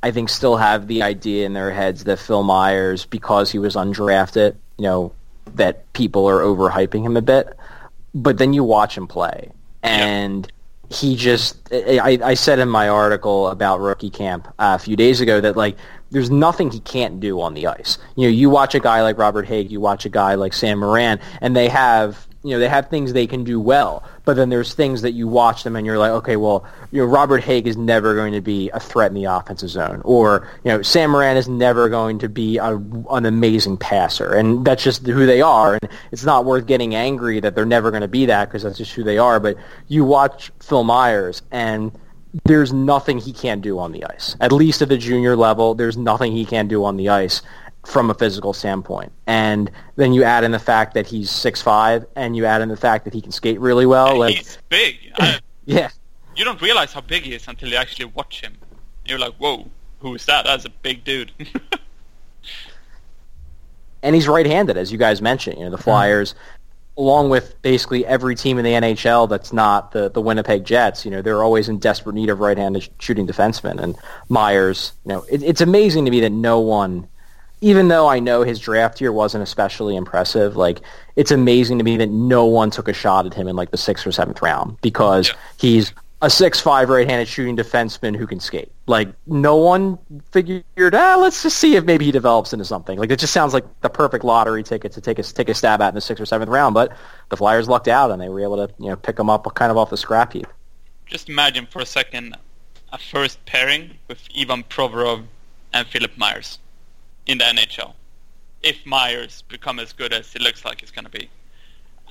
I 0.00 0.12
think 0.12 0.28
still 0.28 0.56
have 0.56 0.86
the 0.86 1.02
idea 1.02 1.44
in 1.44 1.54
their 1.54 1.72
heads 1.72 2.04
that 2.04 2.20
Phil 2.20 2.44
Myers, 2.44 3.04
because 3.04 3.50
he 3.50 3.58
was 3.58 3.74
undrafted, 3.74 4.54
you 4.76 4.84
know, 4.84 5.12
that 5.56 5.92
people 5.92 6.28
are 6.28 6.38
overhyping 6.38 7.02
him 7.02 7.16
a 7.16 7.20
bit. 7.20 7.48
But 8.14 8.38
then 8.38 8.52
you 8.52 8.62
watch 8.62 8.96
him 8.96 9.08
play, 9.08 9.50
and 9.82 10.46
yeah 10.46 10.57
he 10.90 11.16
just 11.16 11.56
I, 11.72 12.18
I 12.22 12.34
said 12.34 12.58
in 12.58 12.68
my 12.68 12.88
article 12.88 13.48
about 13.48 13.80
rookie 13.80 14.10
camp 14.10 14.48
uh, 14.58 14.76
a 14.76 14.78
few 14.78 14.96
days 14.96 15.20
ago 15.20 15.40
that 15.40 15.56
like 15.56 15.76
there's 16.10 16.30
nothing 16.30 16.70
he 16.70 16.80
can't 16.80 17.20
do 17.20 17.40
on 17.40 17.54
the 17.54 17.66
ice. 17.66 17.98
You 18.16 18.24
know, 18.24 18.30
you 18.30 18.48
watch 18.48 18.74
a 18.74 18.80
guy 18.80 19.02
like 19.02 19.18
Robert 19.18 19.46
Hägg, 19.46 19.70
you 19.70 19.80
watch 19.80 20.06
a 20.06 20.08
guy 20.08 20.34
like 20.34 20.52
Sam 20.52 20.78
Morin, 20.78 21.20
and 21.40 21.54
they 21.54 21.68
have 21.68 22.27
you 22.44 22.50
know 22.50 22.58
they 22.58 22.68
have 22.68 22.88
things 22.88 23.12
they 23.12 23.26
can 23.26 23.42
do 23.42 23.58
well, 23.60 24.04
but 24.24 24.36
then 24.36 24.48
there's 24.48 24.74
things 24.74 25.02
that 25.02 25.12
you 25.12 25.26
watch 25.26 25.64
them 25.64 25.74
and 25.74 25.84
you're 25.84 25.98
like, 25.98 26.12
okay, 26.12 26.36
well, 26.36 26.64
you 26.92 27.02
know, 27.02 27.06
Robert 27.06 27.42
Hägg 27.42 27.66
is 27.66 27.76
never 27.76 28.14
going 28.14 28.32
to 28.32 28.40
be 28.40 28.70
a 28.70 28.78
threat 28.78 29.10
in 29.10 29.14
the 29.14 29.24
offensive 29.24 29.70
zone, 29.70 30.00
or 30.04 30.48
you 30.64 30.70
know, 30.70 30.82
Sam 30.82 31.10
Morin 31.10 31.36
is 31.36 31.48
never 31.48 31.88
going 31.88 32.20
to 32.20 32.28
be 32.28 32.58
a, 32.58 32.76
an 33.10 33.26
amazing 33.26 33.76
passer, 33.76 34.34
and 34.34 34.64
that's 34.64 34.84
just 34.84 35.04
who 35.06 35.26
they 35.26 35.40
are. 35.40 35.74
And 35.74 35.88
it's 36.12 36.24
not 36.24 36.44
worth 36.44 36.66
getting 36.66 36.94
angry 36.94 37.40
that 37.40 37.54
they're 37.54 37.66
never 37.66 37.90
going 37.90 38.02
to 38.02 38.08
be 38.08 38.26
that 38.26 38.48
because 38.48 38.62
that's 38.62 38.78
just 38.78 38.92
who 38.92 39.02
they 39.02 39.18
are. 39.18 39.40
But 39.40 39.56
you 39.88 40.04
watch 40.04 40.52
Phil 40.60 40.84
Myers 40.84 41.42
and 41.50 41.92
there's 42.44 42.72
nothing 42.72 43.18
he 43.18 43.32
can't 43.32 43.62
do 43.62 43.78
on 43.78 43.92
the 43.92 44.04
ice. 44.04 44.36
At 44.40 44.52
least 44.52 44.82
at 44.82 44.88
the 44.88 44.98
junior 44.98 45.34
level, 45.34 45.74
there's 45.74 45.96
nothing 45.96 46.32
he 46.32 46.44
can't 46.44 46.68
do 46.68 46.84
on 46.84 46.96
the 46.96 47.08
ice 47.08 47.42
from 47.86 48.10
a 48.10 48.14
physical 48.14 48.52
standpoint. 48.52 49.12
And 49.26 49.70
then 49.96 50.12
you 50.12 50.24
add 50.24 50.44
in 50.44 50.50
the 50.50 50.58
fact 50.58 50.94
that 50.94 51.06
he's 51.06 51.30
six 51.30 51.62
five, 51.62 52.06
and 52.16 52.36
you 52.36 52.44
add 52.44 52.60
in 52.60 52.68
the 52.68 52.76
fact 52.76 53.04
that 53.04 53.14
he 53.14 53.20
can 53.20 53.32
skate 53.32 53.60
really 53.60 53.86
well. 53.86 54.08
Yeah, 54.08 54.18
like, 54.18 54.36
he's 54.36 54.58
big. 54.68 54.96
I, 55.18 55.38
yeah. 55.64 55.90
You 56.36 56.44
don't 56.44 56.60
realize 56.60 56.92
how 56.92 57.00
big 57.00 57.24
he 57.24 57.34
is 57.34 57.48
until 57.48 57.68
you 57.68 57.76
actually 57.76 58.06
watch 58.06 58.40
him. 58.40 58.56
You're 59.04 59.18
like, 59.18 59.34
whoa, 59.34 59.68
who 60.00 60.14
is 60.14 60.24
that? 60.26 60.44
That's 60.44 60.64
a 60.64 60.70
big 60.70 61.04
dude. 61.04 61.32
and 64.02 64.14
he's 64.14 64.28
right-handed, 64.28 64.76
as 64.76 64.92
you 64.92 64.98
guys 64.98 65.20
mentioned. 65.20 65.58
You 65.58 65.64
know, 65.64 65.70
the 65.70 65.76
mm-hmm. 65.76 65.84
Flyers, 65.84 66.34
along 66.96 67.30
with 67.30 67.60
basically 67.62 68.04
every 68.06 68.34
team 68.34 68.58
in 68.58 68.64
the 68.64 68.72
NHL 68.72 69.28
that's 69.28 69.52
not 69.52 69.92
the, 69.92 70.10
the 70.10 70.20
Winnipeg 70.20 70.64
Jets, 70.64 71.04
you 71.04 71.10
know, 71.10 71.22
they're 71.22 71.42
always 71.42 71.68
in 71.68 71.78
desperate 71.78 72.14
need 72.14 72.28
of 72.28 72.40
right-handed 72.40 72.88
shooting 72.98 73.26
defensemen. 73.26 73.80
And 73.80 73.96
Myers, 74.28 74.92
you 75.04 75.10
know, 75.10 75.24
it, 75.30 75.42
it's 75.42 75.60
amazing 75.60 76.04
to 76.04 76.10
me 76.10 76.20
that 76.20 76.30
no 76.30 76.60
one, 76.60 77.08
even 77.60 77.88
though 77.88 78.06
I 78.08 78.20
know 78.20 78.42
his 78.42 78.58
draft 78.60 79.00
year 79.00 79.12
wasn't 79.12 79.42
especially 79.42 79.96
impressive, 79.96 80.56
like 80.56 80.80
it's 81.16 81.30
amazing 81.30 81.78
to 81.78 81.84
me 81.84 81.96
that 81.96 82.10
no 82.10 82.44
one 82.44 82.70
took 82.70 82.88
a 82.88 82.92
shot 82.92 83.26
at 83.26 83.34
him 83.34 83.48
in 83.48 83.56
like 83.56 83.70
the 83.70 83.76
sixth 83.76 84.06
or 84.06 84.12
seventh 84.12 84.40
round 84.42 84.76
because 84.80 85.28
Yeah. 85.28 85.34
he's 85.58 85.92
a 86.20 86.28
six-five 86.28 86.88
right-handed 86.88 87.28
shooting 87.28 87.56
defenseman 87.56 88.16
who 88.16 88.26
can 88.26 88.40
skate. 88.40 88.72
Like 88.88 89.08
no 89.28 89.54
one 89.54 89.98
figured, 90.32 90.64
ah, 90.92 91.16
let's 91.16 91.44
just 91.44 91.58
see 91.58 91.76
if 91.76 91.84
maybe 91.84 92.04
he 92.06 92.10
develops 92.10 92.52
into 92.52 92.64
something. 92.64 92.98
Like 92.98 93.10
it 93.12 93.20
just 93.20 93.32
sounds 93.32 93.54
like 93.54 93.64
the 93.82 93.88
perfect 93.88 94.24
lottery 94.24 94.64
ticket 94.64 94.90
to 94.92 95.00
take 95.00 95.18
a 95.20 95.22
take 95.22 95.48
a 95.48 95.54
stab 95.54 95.80
at 95.80 95.90
in 95.90 95.94
the 95.94 96.00
sixth 96.00 96.20
or 96.20 96.26
seventh 96.26 96.50
round. 96.50 96.74
But 96.74 96.96
the 97.28 97.36
Flyers 97.36 97.68
lucked 97.68 97.86
out 97.86 98.10
and 98.10 98.20
they 98.20 98.28
were 98.28 98.40
able 98.40 98.56
to 98.56 98.72
you 98.80 98.88
know 98.90 98.96
pick 98.96 99.16
him 99.18 99.30
up 99.30 99.46
kind 99.54 99.70
of 99.70 99.76
off 99.76 99.90
the 99.90 99.96
scrap 99.96 100.32
heap. 100.32 100.46
just 101.06 101.28
imagine 101.28 101.66
for 101.66 101.82
a 101.82 101.86
second 101.86 102.36
a 102.92 102.98
first 102.98 103.44
pairing 103.46 103.90
with 104.08 104.20
Ivan 104.36 104.64
Provorov 104.64 105.22
and 105.72 105.86
Philip 105.86 106.16
Myers 106.16 106.58
in 107.28 107.38
the 107.38 107.44
NHL. 107.44 107.92
If 108.62 108.84
Myers 108.84 109.42
become 109.48 109.78
as 109.78 109.92
good 109.92 110.12
as 110.12 110.34
it 110.34 110.42
looks 110.42 110.64
like 110.64 110.82
it's 110.82 110.90
gonna 110.90 111.08
be, 111.08 111.30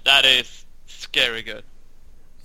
that 0.05 0.23
is 0.23 0.65
scary 0.85 1.41
good. 1.41 1.63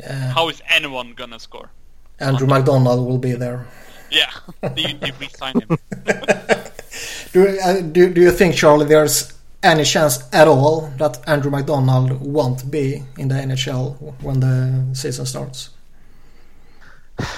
Yeah. 0.01 0.33
How 0.33 0.49
is 0.49 0.61
anyone 0.69 1.13
gonna 1.15 1.39
score? 1.39 1.71
Andrew 2.19 2.49
MacDonald 2.49 3.07
will 3.07 3.19
be 3.19 3.33
there. 3.33 3.67
Yeah, 4.11 4.31
they, 4.61 4.95
they 4.95 5.13
re-sign 5.21 5.61
him. 5.61 5.79
Do, 7.33 7.49
uh, 7.65 7.81
do, 7.81 8.13
do 8.13 8.21
you 8.21 8.31
think, 8.31 8.55
Charlie, 8.55 8.85
there's 8.85 9.33
any 9.63 9.85
chance 9.85 10.23
at 10.35 10.47
all 10.49 10.93
that 10.99 11.27
Andrew 11.27 11.51
MacDonald 11.51 12.21
won't 12.21 12.71
be 12.71 13.03
in 13.17 13.29
the 13.29 13.37
NHL 13.37 13.97
when 14.21 14.41
the 14.41 14.95
season 14.95 15.25
starts? 15.25 15.71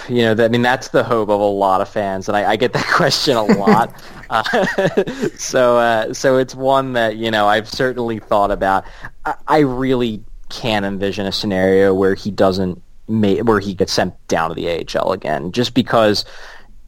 You 0.09 0.35
know, 0.35 0.45
I 0.45 0.49
mean, 0.49 0.63
that's 0.63 0.89
the 0.89 1.05
hope 1.05 1.29
of 1.29 1.41
a 1.41 1.45
lot 1.45 1.81
of 1.81 1.89
fans, 1.89 2.29
and 2.29 2.37
I, 2.37 2.53
I 2.53 2.57
get 2.57 2.73
that 2.73 2.87
question 2.93 3.37
a 3.37 3.45
lot. 3.45 3.95
uh, 4.31 4.43
so, 5.37 5.79
uh, 5.79 6.13
so 6.13 6.39
it's 6.39 6.55
one 6.55 6.93
that 6.95 7.17
you 7.17 7.31
know 7.31 7.47
I've 7.47 7.69
certainly 7.69 8.19
thought 8.19 8.51
about. 8.51 8.85
I, 9.25 9.35
I 9.47 9.59
really 9.61 10.23
can't 10.49 10.85
envision 10.85 11.27
a 11.27 11.33
scenario 11.33 11.95
where 11.95 12.15
he 12.15 12.31
doesn't 12.31 12.81
ma- 13.09 13.43
where 13.43 13.61
he 13.61 13.75
gets 13.75 13.93
sent 13.93 14.15
down 14.29 14.51
to 14.51 14.55
the 14.55 14.99
AHL 14.99 15.13
again, 15.13 15.53
just 15.53 15.75
because. 15.75 16.25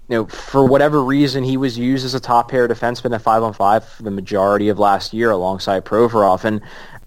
You 0.09 0.19
know, 0.19 0.27
for 0.27 0.65
whatever 0.65 1.03
reason, 1.03 1.43
he 1.43 1.57
was 1.57 1.77
used 1.77 2.05
as 2.05 2.15
a 2.15 2.21
top 2.21 2.49
pair 2.49 2.69
defenseman 2.69 3.13
at 3.13 3.23
five 3.23 3.43
on 3.43 3.53
five 3.53 3.85
for 3.85 4.05
the 4.05 4.11
majority 4.13 4.69
of 4.69 4.79
last 4.79 5.13
year 5.13 5.33
alongside 5.33 5.85
Provorov, 5.85 6.45
and 6.45 6.61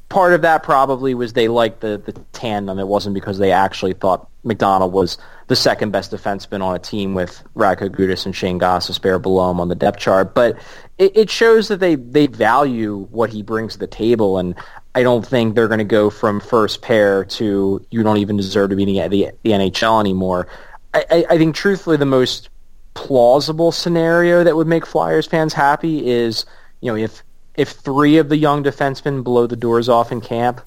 part 0.10 0.34
of 0.34 0.42
that 0.42 0.64
probably 0.64 1.14
was 1.14 1.34
they 1.34 1.48
liked 1.48 1.80
the, 1.82 2.02
the 2.06 2.12
tandem. 2.34 2.80
It 2.80 2.88
wasn't 2.88 3.14
because 3.14 3.38
they 3.38 3.52
actually 3.52 3.94
thought 3.94 4.28
MacDonald 4.44 4.92
was 4.92 5.18
the 5.50 5.56
second 5.56 5.90
best 5.92 6.12
defenseman 6.12 6.62
on 6.62 6.76
a 6.76 6.80
team 6.80 7.16
with 7.16 7.44
Radko 7.56 7.90
Gudas 7.90 8.28
and 8.28 8.36
Shane 8.36 8.60
Gostisbehere 8.60 9.20
below 9.20 9.50
him 9.50 9.60
on 9.60 9.68
the 9.68 9.76
depth 9.76 9.98
chart. 9.98 10.36
But 10.36 10.60
it, 11.00 11.18
it 11.18 11.30
shows 11.30 11.68
that 11.70 11.80
they, 11.80 11.96
they 11.96 12.28
value 12.28 13.08
what 13.10 13.32
he 13.32 13.42
brings 13.42 13.74
to 13.74 13.80
the 13.80 13.88
table, 13.88 14.38
and 14.38 14.54
I 14.94 15.02
don't 15.02 15.26
think 15.26 15.56
they're 15.56 15.68
going 15.68 15.80
to 15.80 15.84
go 15.84 16.12
from 16.12 16.40
first 16.40 16.84
pair 16.84 17.26
to 17.26 17.84
you 17.90 18.04
don't 18.04 18.18
even 18.18 18.38
deserve 18.38 18.70
to 18.70 18.76
be 18.76 18.84
in 18.84 18.90
the, 18.90 19.08
the, 19.08 19.32
the 19.42 19.50
NHL 19.50 20.00
anymore. 20.00 20.48
I, 20.94 21.06
I, 21.10 21.26
I 21.32 21.38
think 21.40 21.56
truthfully 21.56 21.98
the 21.98 22.06
most 22.06 22.50
plausible 22.94 23.72
scenario 23.72 24.44
that 24.44 24.56
would 24.56 24.68
make 24.68 24.86
Flyers 24.86 25.26
fans 25.26 25.54
happy 25.54 26.08
is, 26.08 26.46
you 26.82 26.92
know, 26.92 26.96
if 26.96 27.24
if 27.56 27.70
three 27.72 28.18
of 28.18 28.30
the 28.30 28.38
young 28.38 28.64
defensemen 28.64 29.24
blow 29.24 29.48
the 29.48 29.56
doors 29.56 29.90
off 29.90 30.12
in 30.12 30.22
camp, 30.22 30.62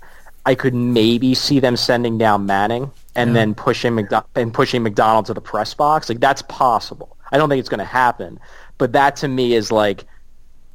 I 0.44 0.56
could 0.56 0.74
maybe 0.74 1.34
see 1.34 1.60
them 1.60 1.76
sending 1.76 2.18
down 2.18 2.46
Manning 2.46 2.90
and 3.14 3.30
Yeah. 3.30 3.34
then 3.34 3.54
pushing 3.54 3.92
McDo- 3.92 4.24
and 4.34 4.52
pushing 4.54 4.82
MacDonald 4.82 5.26
to 5.26 5.34
the 5.34 5.40
press 5.40 5.74
box. 5.74 6.08
Like 6.08 6.20
that's 6.20 6.42
possible. 6.42 7.16
I 7.30 7.38
don't 7.38 7.48
think 7.48 7.60
it's 7.60 7.68
going 7.68 7.78
to 7.78 7.84
happen, 7.84 8.38
but 8.78 8.92
that 8.92 9.16
to 9.16 9.28
me 9.28 9.54
is 9.54 9.72
like 9.72 10.04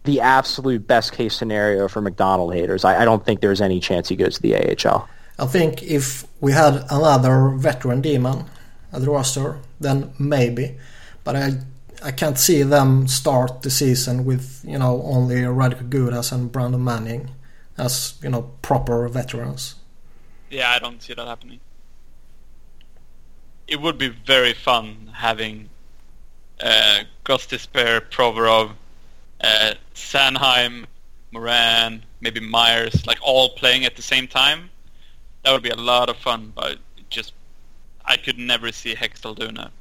the 0.03 0.21
absolute 0.21 0.87
best 0.87 1.11
case 1.11 1.35
scenario 1.35 1.87
for 1.87 2.01
MacDonald 2.01 2.53
haters. 2.53 2.85
I, 2.85 3.01
I 3.01 3.05
don't 3.05 3.25
think 3.25 3.41
there's 3.41 3.61
any 3.61 3.79
chance 3.79 4.07
he 4.09 4.15
goes 4.15 4.35
to 4.35 4.41
the 4.41 4.55
AHL. 4.55 5.07
I 5.39 5.45
think 5.45 5.83
if 5.83 6.25
we 6.41 6.51
had 6.53 6.83
another 6.89 7.49
veteran 7.49 8.01
D-man 8.01 8.45
at 8.93 9.01
the 9.01 9.09
roster, 9.11 9.59
then 9.79 10.13
maybe. 10.17 10.77
But 11.23 11.35
I 11.35 11.49
I 12.03 12.11
can't 12.11 12.37
see 12.37 12.61
them 12.63 13.07
start 13.07 13.63
the 13.63 13.69
season 13.69 14.23
with 14.25 14.61
you 14.65 14.77
know 14.79 15.01
only 15.03 15.35
Radko 15.41 15.89
Gudas 15.89 16.31
and 16.31 16.51
Brandon 16.51 16.83
Manning 16.83 17.31
as 17.77 18.13
you 18.23 18.29
know 18.29 18.43
proper 18.61 19.07
veterans. 19.09 19.75
Yeah, 20.49 20.71
I 20.71 20.79
don't 20.79 21.01
see 21.03 21.13
that 21.13 21.27
happening. 21.27 21.59
It 23.67 23.81
would 23.81 23.97
be 23.97 24.09
very 24.09 24.53
fun 24.53 25.09
having 25.13 25.69
uh, 26.61 26.99
Gostisbehere, 27.25 28.01
Provorov, 28.09 28.71
uh, 29.41 29.73
Sanheim, 29.93 30.85
Morin, 31.31 32.03
maybe 32.21 32.39
Myers, 32.39 33.05
like 33.05 33.19
all 33.21 33.49
playing 33.49 33.85
at 33.85 33.95
the 33.95 34.01
same 34.01 34.27
time. 34.27 34.69
That 35.43 35.51
would 35.51 35.63
be 35.63 35.69
a 35.69 35.75
lot 35.75 36.09
of 36.09 36.17
fun, 36.17 36.51
but 36.55 36.77
just 37.09 37.33
I 38.05 38.17
could 38.17 38.37
never 38.37 38.71
see 38.71 38.95
Hextall 38.95 39.37
doing 39.37 39.55
that. 39.55 39.71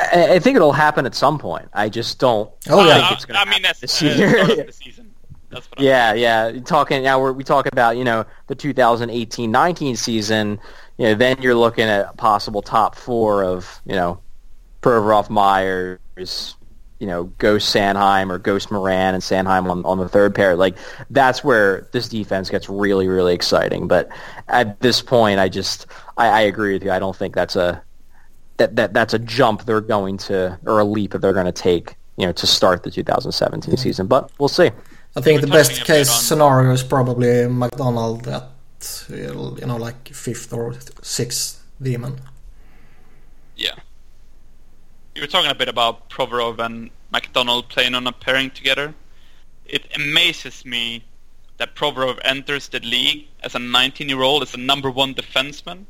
I, 0.00 0.34
I 0.34 0.38
think 0.38 0.56
it'll 0.56 0.72
happen 0.72 1.04
at 1.06 1.14
some 1.14 1.38
point. 1.38 1.68
I 1.74 1.88
just 1.90 2.18
don't 2.18 2.50
Oh, 2.68 2.84
yeah. 2.86 2.94
think 2.94 3.10
Uh, 3.10 3.14
it's 3.14 3.24
going 3.26 3.36
I 3.36 3.44
to 3.44 3.50
mean, 3.50 3.62
that's 3.62 3.80
this 3.80 4.02
uh, 4.02 4.06
year. 4.06 4.30
start 4.44 4.58
of 4.58 4.66
the 4.66 4.72
season. 4.72 5.14
That's 5.50 5.66
what 5.70 5.80
I'm 5.80 5.84
Yeah, 5.84 6.14
yeah. 6.14 6.60
Talking 6.64 7.02
now, 7.02 7.20
we're, 7.20 7.32
we 7.32 7.44
talk 7.44 7.66
about 7.66 7.96
you 7.96 8.04
know 8.04 8.24
the 8.46 8.56
2018-19 8.56 9.96
season. 9.96 10.58
You 11.00 11.06
know, 11.06 11.14
then 11.14 11.40
you're 11.40 11.54
looking 11.54 11.84
at 11.88 12.10
a 12.10 12.12
possible 12.12 12.60
top 12.60 12.94
four 12.94 13.42
of 13.42 13.80
you 13.86 13.94
know 13.94 14.20
Provorov, 14.82 15.30
Myers, 15.30 16.56
you 16.98 17.06
know 17.06 17.24
Ghost 17.38 17.74
Sanheim 17.74 18.28
or 18.28 18.38
Ghost 18.38 18.70
Morin 18.70 19.14
and 19.14 19.22
Sanheim 19.22 19.70
on 19.70 19.82
on 19.86 19.96
the 19.96 20.10
third 20.10 20.34
pair. 20.34 20.56
Like 20.56 20.76
that's 21.08 21.42
where 21.42 21.88
this 21.92 22.06
defense 22.06 22.50
gets 22.50 22.68
really 22.68 23.08
really 23.08 23.32
exciting. 23.32 23.88
But 23.88 24.10
at 24.48 24.78
this 24.80 25.00
point, 25.00 25.40
I 25.40 25.48
just 25.48 25.86
I, 26.18 26.26
I 26.26 26.40
agree 26.42 26.74
with 26.74 26.84
you. 26.84 26.90
I 26.90 26.98
don't 26.98 27.16
think 27.16 27.34
that's 27.34 27.56
a 27.56 27.82
that, 28.58 28.76
that 28.76 28.92
that's 28.92 29.14
a 29.14 29.18
jump 29.18 29.64
they're 29.64 29.80
going 29.80 30.18
to 30.18 30.58
or 30.66 30.80
a 30.80 30.84
leap 30.84 31.12
that 31.12 31.22
they're 31.22 31.32
going 31.32 31.46
to 31.46 31.52
take. 31.52 31.96
You 32.18 32.26
know, 32.26 32.32
to 32.32 32.46
start 32.46 32.82
the 32.82 32.90
2017 32.90 33.78
season, 33.78 34.06
but 34.06 34.30
we'll 34.38 34.50
see. 34.50 34.70
I 35.16 35.22
think 35.22 35.40
We're 35.40 35.46
the 35.46 35.52
best 35.52 35.70
touching 35.70 35.82
a 35.82 35.86
bit 35.86 35.86
case 35.86 36.10
on- 36.10 36.20
scenario 36.20 36.72
is 36.72 36.82
probably 36.82 37.48
MacDonald 37.48 38.28
at 38.28 38.49
you 39.08 39.66
know 39.66 39.76
like 39.76 40.08
fifth 40.08 40.52
or 40.52 40.74
sixth 41.02 41.64
D-man. 41.82 42.20
Yeah. 43.56 43.74
You 45.14 45.22
were 45.22 45.26
talking 45.26 45.50
a 45.50 45.54
bit 45.54 45.68
about 45.68 46.08
Provorov 46.10 46.58
and 46.58 46.90
MacDonald 47.10 47.68
playing 47.68 47.94
on 47.94 48.06
a 48.06 48.12
pairing 48.12 48.50
together. 48.50 48.94
It 49.66 49.86
amazes 49.94 50.64
me 50.64 51.04
that 51.58 51.74
Provorov 51.74 52.18
enters 52.24 52.68
the 52.68 52.80
league 52.80 53.26
as 53.42 53.54
a 53.54 53.58
19-year-old, 53.58 54.42
as 54.42 54.54
a 54.54 54.58
number 54.58 54.90
one 54.90 55.14
defenseman, 55.14 55.84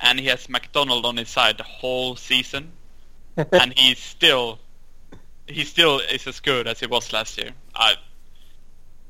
and 0.00 0.18
he 0.18 0.26
has 0.26 0.48
MacDonald 0.48 1.04
on 1.04 1.16
his 1.16 1.28
side 1.28 1.58
the 1.58 1.64
whole 1.64 2.16
season, 2.16 2.72
and 3.52 3.74
he's 3.76 3.98
still, 3.98 4.58
he 5.46 5.64
still 5.64 6.00
is 6.00 6.26
as 6.26 6.40
good 6.40 6.66
as 6.66 6.80
he 6.80 6.86
was 6.86 7.12
last 7.12 7.36
year. 7.38 7.50
I, 7.74 7.96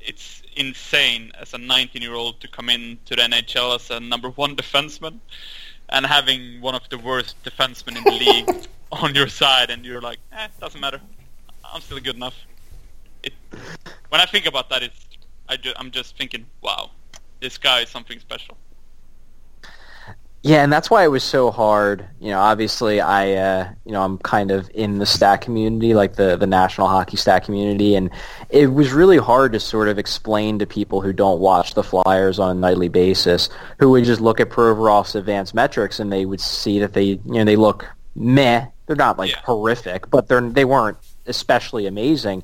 it's 0.01 0.41
insane 0.57 1.31
as 1.39 1.53
a 1.53 1.57
19-year-old 1.57 2.41
to 2.41 2.47
come 2.47 2.69
into 2.69 3.15
the 3.15 3.21
NHL 3.21 3.75
as 3.75 3.89
a 3.89 3.99
number 3.99 4.29
one 4.29 4.55
defenseman 4.55 5.19
and 5.89 6.05
having 6.05 6.61
one 6.61 6.75
of 6.75 6.87
the 6.89 6.97
worst 6.97 7.41
defensemen 7.43 7.97
in 7.97 8.03
the 8.03 8.11
league 8.25 8.65
on 8.91 9.15
your 9.15 9.27
side, 9.27 9.69
and 9.69 9.85
you're 9.85 10.01
like, 10.01 10.19
eh, 10.31 10.47
doesn't 10.59 10.79
matter. 10.79 11.01
I'm 11.63 11.81
still 11.81 11.99
good 11.99 12.15
enough. 12.15 12.35
It, 13.23 13.33
when 14.09 14.21
I 14.21 14.25
think 14.25 14.45
about 14.45 14.69
that, 14.69 14.83
it's 14.83 15.07
I 15.49 15.57
ju- 15.57 15.73
I'm 15.77 15.91
just 15.91 16.17
thinking, 16.17 16.45
wow, 16.61 16.91
this 17.39 17.57
guy 17.57 17.81
is 17.81 17.89
something 17.89 18.19
special. 18.19 18.57
Yeah, 20.47 20.63
and 20.63 20.71
that's 20.71 20.89
why 20.89 21.03
it 21.03 21.09
was 21.09 21.25
so 21.25 21.51
hard. 21.51 22.07
You 22.21 22.29
know, 22.29 22.39
obviously, 22.39 23.01
I, 23.01 23.33
uh, 23.33 23.69
you 23.85 23.91
know, 23.91 24.01
I'm 24.01 24.17
kind 24.19 24.49
of 24.49 24.69
in 24.73 24.97
the 24.97 25.05
stack 25.05 25.41
community, 25.41 25.93
like 25.93 26.15
the 26.15 26.37
the 26.37 26.47
national 26.47 26.87
hockey 26.87 27.17
stack 27.17 27.43
community, 27.43 27.95
and 27.95 28.09
it 28.49 28.67
was 28.67 28.93
really 28.93 29.17
hard 29.17 29.51
to 29.53 29.59
sort 29.59 29.89
of 29.89 29.99
explain 29.99 30.57
to 30.59 30.65
people 30.65 31.01
who 31.01 31.11
don't 31.11 31.41
watch 31.41 31.73
the 31.73 31.83
Flyers 31.83 32.39
on 32.39 32.55
a 32.55 32.59
nightly 32.59 32.87
basis, 32.87 33.49
who 33.79 33.89
would 33.89 34.05
just 34.05 34.21
look 34.21 34.39
at 34.39 34.49
Provorov's 34.49 35.15
advanced 35.15 35.53
metrics 35.53 35.99
and 35.99 36.13
they 36.13 36.25
would 36.25 36.39
see 36.39 36.79
that 36.79 36.93
they, 36.93 37.03
you 37.03 37.19
know, 37.25 37.43
they 37.43 37.57
look 37.57 37.85
meh. 38.15 38.67
They're 38.85 38.95
not 38.95 39.17
like 39.17 39.31
Yeah. 39.31 39.41
horrific, 39.43 40.09
but 40.09 40.29
they're 40.29 40.39
they 40.39 40.63
weren't 40.63 40.97
especially 41.25 41.87
amazing. 41.87 42.43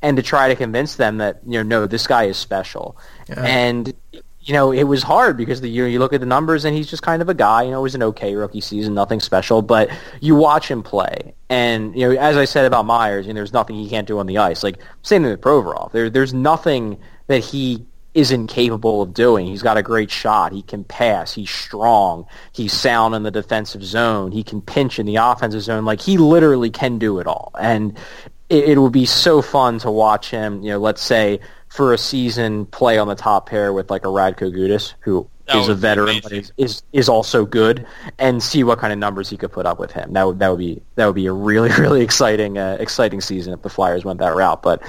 And 0.00 0.16
to 0.16 0.22
try 0.22 0.48
to 0.48 0.56
convince 0.56 0.96
them 0.96 1.18
that 1.18 1.40
you 1.46 1.58
know, 1.58 1.62
no, 1.80 1.86
this 1.86 2.06
guy 2.06 2.24
is 2.24 2.38
special, 2.38 2.96
Yeah. 3.28 3.42
and 3.44 3.92
you 4.44 4.52
know, 4.52 4.72
it 4.72 4.84
was 4.84 5.02
hard 5.02 5.36
because 5.36 5.60
the, 5.60 5.68
you, 5.68 5.84
you 5.84 5.98
look 5.98 6.12
at 6.12 6.20
the 6.20 6.26
numbers 6.26 6.64
and 6.64 6.76
he's 6.76 6.88
just 6.88 7.02
kind 7.02 7.22
of 7.22 7.28
a 7.28 7.34
guy. 7.34 7.62
You 7.62 7.70
know, 7.70 7.78
it 7.78 7.82
was 7.82 7.94
an 7.94 8.02
okay 8.02 8.34
rookie 8.34 8.60
season, 8.60 8.94
nothing 8.94 9.20
special. 9.20 9.62
But 9.62 9.90
you 10.20 10.34
watch 10.34 10.68
him 10.68 10.82
play, 10.82 11.34
and 11.48 11.94
you 11.96 12.08
know, 12.08 12.20
as 12.20 12.36
I 12.36 12.44
said 12.44 12.64
about 12.64 12.84
Myers, 12.84 13.26
you 13.26 13.32
know, 13.32 13.38
there's 13.38 13.52
nothing 13.52 13.76
he 13.76 13.88
can't 13.88 14.06
do 14.06 14.18
on 14.18 14.26
the 14.26 14.38
ice. 14.38 14.62
Like 14.62 14.78
same 15.02 15.22
thing 15.22 15.30
with 15.30 15.40
Provorov. 15.40 15.92
There, 15.92 16.10
there's 16.10 16.34
nothing 16.34 16.98
that 17.28 17.38
he 17.38 17.86
isn't 18.14 18.48
capable 18.48 19.00
of 19.00 19.14
doing. 19.14 19.46
He's 19.46 19.62
got 19.62 19.78
a 19.78 19.82
great 19.82 20.10
shot. 20.10 20.52
He 20.52 20.62
can 20.62 20.84
pass. 20.84 21.32
He's 21.32 21.48
strong. 21.48 22.26
He's 22.52 22.72
sound 22.72 23.14
in 23.14 23.22
the 23.22 23.30
defensive 23.30 23.82
zone. 23.82 24.32
He 24.32 24.42
can 24.42 24.60
pinch 24.60 24.98
in 24.98 25.06
the 25.06 25.16
offensive 25.16 25.62
zone. 25.62 25.84
Like 25.84 26.00
he 26.00 26.18
literally 26.18 26.68
can 26.68 26.98
do 26.98 27.20
it 27.20 27.26
all. 27.26 27.52
And 27.58 27.96
it, 28.52 28.70
it 28.70 28.78
would 28.78 28.92
be 28.92 29.06
so 29.06 29.42
fun 29.42 29.78
to 29.80 29.90
watch 29.90 30.30
him. 30.30 30.62
You 30.62 30.70
know, 30.72 30.78
let's 30.78 31.02
say 31.02 31.40
for 31.68 31.92
a 31.92 31.98
season 31.98 32.66
play 32.66 32.98
on 32.98 33.08
the 33.08 33.14
top 33.14 33.48
pair 33.48 33.72
with 33.72 33.90
like 33.90 34.04
a 34.04 34.08
Radko 34.08 34.52
Gudas, 34.54 34.94
who 35.00 35.26
That 35.46 35.56
is 35.56 35.68
a 35.68 35.74
veteran 35.74 36.20
but 36.22 36.32
is, 36.32 36.52
is 36.58 36.82
is 36.92 37.08
also 37.08 37.46
good, 37.46 37.86
and 38.18 38.42
see 38.42 38.62
what 38.62 38.78
kind 38.78 38.92
of 38.92 38.98
numbers 38.98 39.30
he 39.30 39.36
could 39.36 39.52
put 39.52 39.66
up 39.66 39.78
with 39.80 39.90
him. 39.90 40.12
That 40.12 40.24
would 40.26 40.38
that 40.40 40.48
would 40.50 40.58
be 40.58 40.82
that 40.96 41.06
would 41.06 41.14
be 41.14 41.26
a 41.26 41.32
really 41.32 41.70
really 41.78 42.02
exciting 42.02 42.58
uh, 42.58 42.76
exciting 42.78 43.20
season 43.20 43.52
if 43.54 43.62
the 43.62 43.70
Flyers 43.70 44.04
went 44.04 44.18
that 44.20 44.34
route. 44.36 44.62
But 44.62 44.82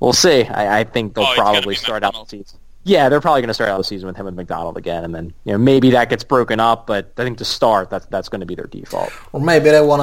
we'll 0.00 0.12
see. 0.12 0.44
I, 0.44 0.80
I 0.80 0.84
think 0.84 1.14
they'll 1.14 1.24
Oh, 1.24 1.34
probably 1.34 1.72
be 1.74 1.76
start 1.76 2.04
out 2.04 2.12
the 2.14 2.24
season. 2.26 2.58
yeah, 2.84 3.08
they're 3.08 3.20
probably 3.20 3.40
going 3.42 3.48
to 3.48 3.54
start 3.54 3.70
out 3.70 3.78
the 3.78 3.84
season 3.84 4.06
with 4.06 4.16
him 4.16 4.26
and 4.26 4.36
MacDonald 4.36 4.76
again, 4.76 5.04
and 5.04 5.14
then 5.14 5.32
you 5.44 5.52
know 5.52 5.58
maybe 5.58 5.90
that 5.92 6.10
gets 6.10 6.24
broken 6.24 6.60
up. 6.60 6.86
But 6.86 7.12
I 7.16 7.24
think 7.24 7.38
to 7.38 7.44
start, 7.46 7.88
that's 7.90 8.06
that's 8.06 8.28
going 8.28 8.40
to 8.40 8.46
be 8.46 8.54
their 8.54 8.66
default. 8.66 9.10
Or 9.32 9.40
maybe 9.40 9.70
they 9.70 9.80
want 9.80 10.00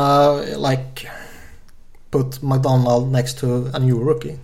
to 0.49 0.57
like 0.57 1.07
put 2.15 2.41
MacDonald 2.41 3.11
next 3.11 3.39
to 3.39 3.69
a 3.73 3.79
new 3.79 3.99
rookie. 4.01 4.39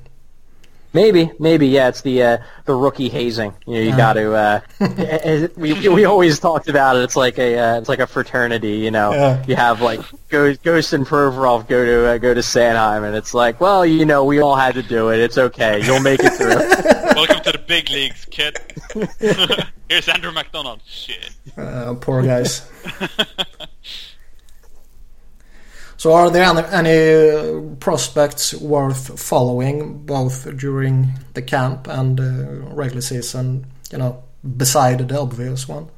Maybe, 0.93 1.31
maybe, 1.39 1.67
yeah. 1.67 1.87
It's 1.87 2.01
the 2.01 2.21
uh, 2.21 2.37
the 2.65 2.75
rookie 2.75 3.07
hazing. 3.07 3.53
You 3.65 3.75
know, 3.75 3.79
you 3.79 3.95
got 3.95 4.13
to. 4.13 4.33
Uh, 4.33 5.47
we 5.55 5.87
we 5.87 6.03
always 6.03 6.37
talked 6.37 6.67
about 6.67 6.97
it. 6.97 7.03
It's 7.03 7.15
like 7.15 7.39
a 7.39 7.57
uh, 7.57 7.79
it's 7.79 7.87
like 7.87 7.99
a 7.99 8.07
fraternity. 8.07 8.73
You 8.79 8.91
know, 8.91 9.13
Yeah. 9.13 9.45
you 9.47 9.55
have 9.55 9.81
like 9.81 10.01
Ghost, 10.27 10.61
Ghost 10.63 10.91
and 10.91 11.05
Provorov 11.07 11.69
go 11.69 11.85
to 11.85 12.09
uh, 12.09 12.17
go 12.17 12.33
to 12.33 12.41
Sanheim, 12.41 13.05
and 13.07 13.15
it's 13.15 13.33
like, 13.33 13.61
well, 13.61 13.85
you 13.85 14.03
know, 14.05 14.25
we 14.25 14.41
all 14.41 14.57
had 14.57 14.73
to 14.75 14.83
do 14.83 15.11
it. 15.11 15.19
It's 15.21 15.37
okay. 15.37 15.81
You'll 15.85 16.01
make 16.01 16.19
it 16.21 16.33
through. 16.33 16.59
Welcome 17.15 17.41
to 17.45 17.53
the 17.53 17.63
big 17.65 17.89
leagues, 17.89 18.25
kid. 18.25 18.57
Here's 19.89 20.09
Andrew 20.09 20.33
MacDonald. 20.33 20.81
Shit. 20.85 21.29
Uh, 21.57 21.93
poor 22.01 22.21
guys. 22.21 22.69
So, 26.01 26.13
are 26.13 26.31
there 26.31 26.45
any, 26.45 26.63
any 26.71 27.75
prospects 27.75 28.55
worth 28.55 29.19
following, 29.19 30.03
both 30.03 30.57
during 30.57 31.11
the 31.35 31.43
camp 31.43 31.87
and 31.87 32.19
uh, 32.19 32.73
regular 32.73 33.01
season? 33.01 33.67
You 33.91 33.99
know, 33.99 34.23
beside 34.57 35.07
the 35.07 35.21
obvious 35.21 35.67
one. 35.67 35.89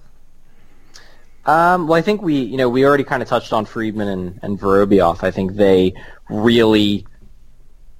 Um, 1.46 1.88
well, 1.88 1.98
I 1.98 2.02
think 2.02 2.22
we, 2.22 2.36
you 2.36 2.58
know, 2.58 2.68
we 2.68 2.86
already 2.86 3.06
kind 3.06 3.24
of 3.24 3.30
touched 3.30 3.54
on 3.54 3.64
Friedman 3.64 4.10
and, 4.10 4.40
and 4.44 4.60
Vorobiev. 4.60 5.24
I 5.24 5.32
think 5.32 5.54
they 5.54 5.94
really, 6.30 7.08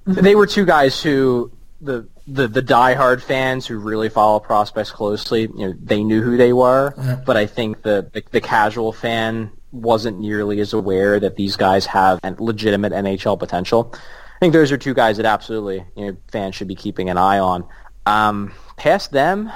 they 0.04 0.34
were 0.34 0.46
two 0.46 0.66
guys 0.66 1.02
who 1.02 1.52
the 1.80 2.06
the 2.26 2.48
the 2.48 2.62
diehard 2.62 3.22
fans 3.22 3.66
who 3.66 3.78
really 3.78 4.10
follow 4.10 4.40
prospects 4.40 4.90
closely, 4.90 5.42
you 5.56 5.68
know, 5.68 5.74
they 5.82 6.04
knew 6.04 6.20
who 6.20 6.36
they 6.36 6.52
were. 6.52 6.92
Yeah. 6.98 7.22
But 7.24 7.38
I 7.38 7.46
think 7.46 7.80
the, 7.80 8.10
the 8.12 8.22
the 8.30 8.40
casual 8.42 8.92
fan 8.92 9.52
wasn't 9.74 10.20
nearly 10.20 10.60
as 10.60 10.72
aware 10.72 11.18
that 11.20 11.36
these 11.36 11.56
guys 11.56 11.86
have 11.86 12.20
legitimate 12.38 12.92
NHL 12.92 13.38
potential. 13.38 13.92
I 13.94 14.38
think 14.40 14.52
those 14.52 14.72
are 14.72 14.78
two 14.78 14.94
guys 14.94 15.16
that 15.16 15.26
absolutely, 15.26 15.84
you 15.96 16.06
know, 16.06 16.16
fans 16.30 16.54
should 16.54 16.68
be 16.68 16.74
keeping 16.74 17.10
an 17.10 17.18
eye 17.18 17.38
on. 17.38 17.66
Um, 18.06 18.52
past 18.76 19.10
them, 19.10 19.50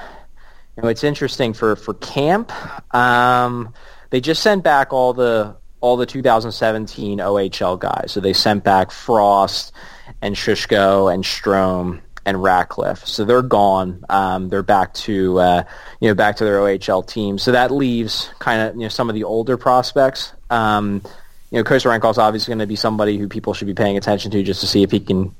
you 0.76 0.82
know, 0.82 0.88
it's 0.88 1.04
interesting 1.04 1.52
for 1.52 1.76
for 1.76 1.94
camp. 1.94 2.52
Um, 2.94 3.74
they 4.10 4.20
just 4.20 4.42
sent 4.42 4.64
back 4.64 4.92
all 4.92 5.12
the 5.12 5.56
all 5.80 5.96
the 5.96 6.06
2017 6.06 7.18
OHL 7.18 7.78
guys. 7.78 8.12
So 8.12 8.20
they 8.20 8.32
sent 8.32 8.64
back 8.64 8.90
Frost 8.90 9.72
and 10.22 10.34
Shushko 10.34 11.12
and 11.12 11.22
Strome 11.24 12.00
and 12.28 12.42
Ratcliffe. 12.42 13.06
So 13.06 13.24
they're 13.24 13.40
gone. 13.40 14.04
Um, 14.10 14.50
they're 14.50 14.62
back 14.62 14.92
to 14.94 15.40
uh, 15.40 15.64
you 16.00 16.08
know 16.08 16.14
back 16.14 16.36
to 16.36 16.44
their 16.44 16.58
OHL 16.58 17.06
team. 17.06 17.38
So 17.38 17.52
that 17.52 17.70
leaves 17.70 18.30
kind 18.38 18.60
of 18.60 18.74
you 18.74 18.82
know 18.82 18.88
some 18.88 19.08
of 19.08 19.14
the 19.14 19.24
older 19.24 19.56
prospects. 19.56 20.34
Um, 20.50 21.02
you 21.50 21.58
know, 21.58 21.64
Kosorenkov's 21.64 22.18
obviously 22.18 22.52
going 22.52 22.58
to 22.58 22.66
be 22.66 22.76
somebody 22.76 23.16
who 23.16 23.28
people 23.28 23.54
should 23.54 23.66
be 23.66 23.74
paying 23.74 23.96
attention 23.96 24.30
to 24.32 24.42
just 24.42 24.60
to 24.60 24.66
see 24.66 24.82
if 24.82 24.90
he 24.90 25.00
can 25.00 25.34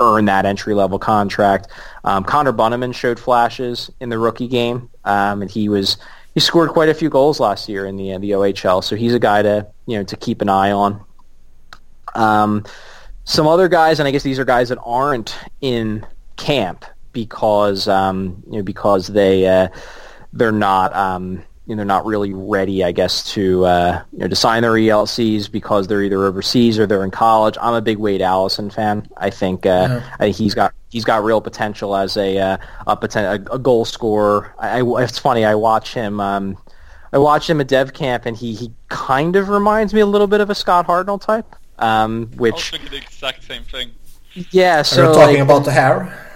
earn 0.00 0.24
that 0.24 0.46
entry 0.46 0.74
level 0.74 0.98
contract. 0.98 1.68
Um, 2.04 2.24
Connor 2.24 2.54
Bunnaman 2.54 2.94
showed 2.94 3.20
flashes 3.20 3.90
in 4.00 4.08
the 4.08 4.18
rookie 4.18 4.48
game, 4.48 4.88
um, 5.04 5.42
and 5.42 5.50
he 5.50 5.68
was 5.68 5.98
he 6.32 6.40
scored 6.40 6.70
quite 6.70 6.88
a 6.88 6.94
few 6.94 7.10
goals 7.10 7.38
last 7.38 7.68
year 7.68 7.84
in 7.84 7.96
the 7.96 8.14
uh, 8.14 8.18
the 8.18 8.30
OHL. 8.30 8.82
So 8.82 8.96
he's 8.96 9.12
a 9.12 9.20
guy 9.20 9.42
to 9.42 9.66
you 9.84 9.98
know 9.98 10.04
to 10.04 10.16
keep 10.16 10.40
an 10.40 10.48
eye 10.48 10.70
on. 10.70 11.04
Um, 12.14 12.64
some 13.24 13.46
other 13.46 13.68
guys, 13.68 14.00
and 14.00 14.08
I 14.08 14.10
guess 14.10 14.22
these 14.22 14.38
are 14.38 14.44
guys 14.46 14.70
that 14.70 14.78
aren't 14.82 15.38
in 15.60 16.06
camp 16.40 16.84
because 17.12 17.86
um, 17.88 18.42
you 18.50 18.58
know 18.58 18.62
because 18.62 19.06
they 19.08 19.46
uh, 19.46 19.68
they're 20.32 20.52
not 20.52 20.94
um, 20.94 21.42
you 21.66 21.76
know, 21.76 21.80
they're 21.80 21.84
not 21.86 22.04
really 22.04 22.32
ready, 22.34 22.82
I 22.82 22.90
guess, 22.92 23.32
to 23.34 23.64
uh, 23.64 24.02
you 24.12 24.18
know 24.20 24.28
to 24.28 24.34
sign 24.36 24.62
their 24.62 24.72
ELCs 24.72 25.50
because 25.52 25.86
they're 25.86 26.02
either 26.02 26.24
overseas 26.24 26.78
or 26.78 26.86
they're 26.86 27.04
in 27.04 27.10
college. 27.12 27.56
I'm 27.60 27.74
a 27.74 27.80
big 27.82 27.98
Wade 27.98 28.22
Allison 28.22 28.70
fan. 28.70 29.06
I 29.16 29.30
think 29.30 29.66
uh, 29.66 29.86
Yeah. 29.88 30.10
I 30.14 30.18
think 30.18 30.36
he's 30.36 30.54
got 30.54 30.74
he's 30.88 31.04
got 31.04 31.22
real 31.22 31.40
potential 31.40 31.94
as 31.94 32.16
a 32.16 32.38
uh, 32.38 32.56
a, 32.86 32.96
poten- 32.96 33.46
a, 33.48 33.54
a 33.54 33.58
goal 33.58 33.84
scorer. 33.84 34.54
I, 34.58 34.80
I- 34.80 35.02
it's 35.04 35.18
funny. 35.18 35.44
I 35.44 35.54
watch 35.54 35.94
him. 35.94 36.20
Um, 36.20 36.56
I 37.12 37.18
watch 37.18 37.50
him 37.50 37.60
at 37.60 37.66
Dev 37.66 37.92
Camp, 37.92 38.24
and 38.24 38.36
he, 38.36 38.54
he 38.54 38.72
kind 38.88 39.34
of 39.34 39.48
reminds 39.48 39.92
me 39.92 40.00
a 40.00 40.06
little 40.06 40.28
bit 40.28 40.40
of 40.40 40.48
a 40.48 40.54
Scott 40.54 40.86
Hartnell 40.86 41.20
type. 41.20 41.56
Um, 41.80 42.28
I 42.34 42.36
was 42.36 42.38
which 42.38 42.70
thinking 42.70 42.90
the 42.90 42.98
exact 42.98 43.42
same 43.42 43.64
thing. 43.64 43.90
yeah, 44.52 44.80
Are 44.80 44.84
so 44.84 45.08
you 45.08 45.14
talking 45.14 45.34
like- 45.38 45.44
about 45.44 45.64
the 45.64 45.72
hair? 45.72 46.29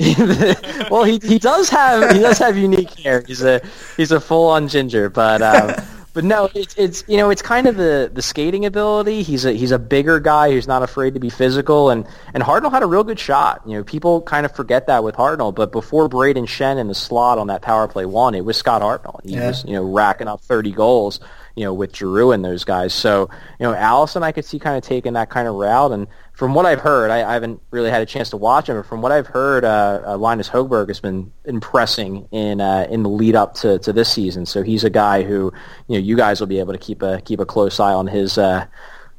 well, 0.90 1.04
he 1.04 1.18
he 1.22 1.38
does 1.38 1.68
have 1.68 2.10
he 2.12 2.20
does 2.20 2.38
have 2.38 2.56
unique 2.56 2.90
hair. 3.00 3.22
He's 3.26 3.42
a 3.42 3.60
he's 3.96 4.12
a 4.12 4.20
full 4.20 4.48
on 4.48 4.68
ginger, 4.68 5.08
but 5.10 5.42
um, 5.42 5.74
but 6.14 6.24
no, 6.24 6.48
it's 6.54 6.74
it's 6.76 7.04
you 7.06 7.16
know 7.18 7.30
it's 7.30 7.42
kind 7.42 7.66
of 7.66 7.76
the 7.76 8.10
the 8.12 8.22
skating 8.22 8.64
ability. 8.64 9.22
He's 9.22 9.44
a 9.44 9.52
he's 9.52 9.72
a 9.72 9.78
bigger 9.78 10.18
guy 10.18 10.50
who's 10.52 10.66
not 10.66 10.82
afraid 10.82 11.14
to 11.14 11.20
be 11.20 11.28
physical, 11.30 11.90
and 11.90 12.06
and 12.34 12.42
Hartnell 12.42 12.70
had 12.70 12.82
a 12.82 12.86
real 12.86 13.04
good 13.04 13.18
shot. 13.18 13.62
You 13.66 13.74
know, 13.74 13.84
people 13.84 14.22
kind 14.22 14.46
of 14.46 14.54
forget 14.56 14.86
that 14.86 15.04
with 15.04 15.16
Hartnell, 15.16 15.54
but 15.54 15.70
before 15.72 16.08
Brayden 16.08 16.46
Schenn 16.46 16.78
in 16.78 16.88
the 16.88 16.94
slot 16.94 17.38
on 17.38 17.48
that 17.48 17.62
power 17.62 17.86
play 17.86 18.06
one, 18.06 18.34
it 18.34 18.44
was 18.44 18.56
Scott 18.56 18.82
Hartnell. 18.82 19.20
He 19.24 19.34
Yeah. 19.34 19.48
was 19.48 19.64
you 19.64 19.74
know 19.74 19.84
racking 19.84 20.28
up 20.28 20.40
thirty 20.40 20.72
goals. 20.72 21.20
You 21.56 21.64
know, 21.64 21.74
with 21.74 21.94
Giroux 21.94 22.30
and 22.30 22.44
those 22.44 22.62
guys. 22.64 22.94
So, 22.94 23.28
you 23.58 23.66
know, 23.66 23.74
Allison, 23.74 24.22
I 24.22 24.30
could 24.30 24.44
see 24.46 24.58
kind 24.60 24.78
of 24.78 24.84
taking 24.84 25.12
that 25.14 25.30
kind 25.30 25.48
of 25.48 25.56
route. 25.56 25.90
And 25.90 26.06
from 26.40 26.54
what 26.54 26.64
I've 26.64 26.80
heard, 26.80 27.10
I, 27.10 27.18
I 27.28 27.34
haven't 27.34 27.60
really 27.70 27.90
had 27.90 28.00
a 28.00 28.06
chance 28.06 28.30
to 28.30 28.38
watch 28.38 28.70
him, 28.70 28.76
but 28.76 28.86
from 28.86 29.02
what 29.02 29.12
I've 29.12 29.26
heard, 29.26 29.62
uh, 29.62 30.00
uh, 30.06 30.16
Linus 30.16 30.48
Hogberg 30.48 30.88
has 30.88 30.98
been 30.98 31.30
impressing 31.44 32.26
in 32.32 32.62
uh, 32.62 32.86
in 32.90 33.02
the 33.02 33.10
lead 33.10 33.36
up 33.36 33.52
to, 33.56 33.78
to 33.80 33.92
this 33.92 34.10
season. 34.10 34.46
So 34.46 34.62
he's 34.62 34.82
a 34.82 34.88
guy 34.88 35.22
who, 35.22 35.52
you 35.86 35.98
know, 35.98 35.98
you 35.98 36.16
guys 36.16 36.40
will 36.40 36.46
be 36.46 36.58
able 36.58 36.72
to 36.72 36.78
keep 36.78 37.02
a 37.02 37.20
keep 37.20 37.40
a 37.40 37.44
close 37.44 37.78
eye 37.78 37.92
on 37.92 38.06
his 38.06 38.38
uh, 38.38 38.64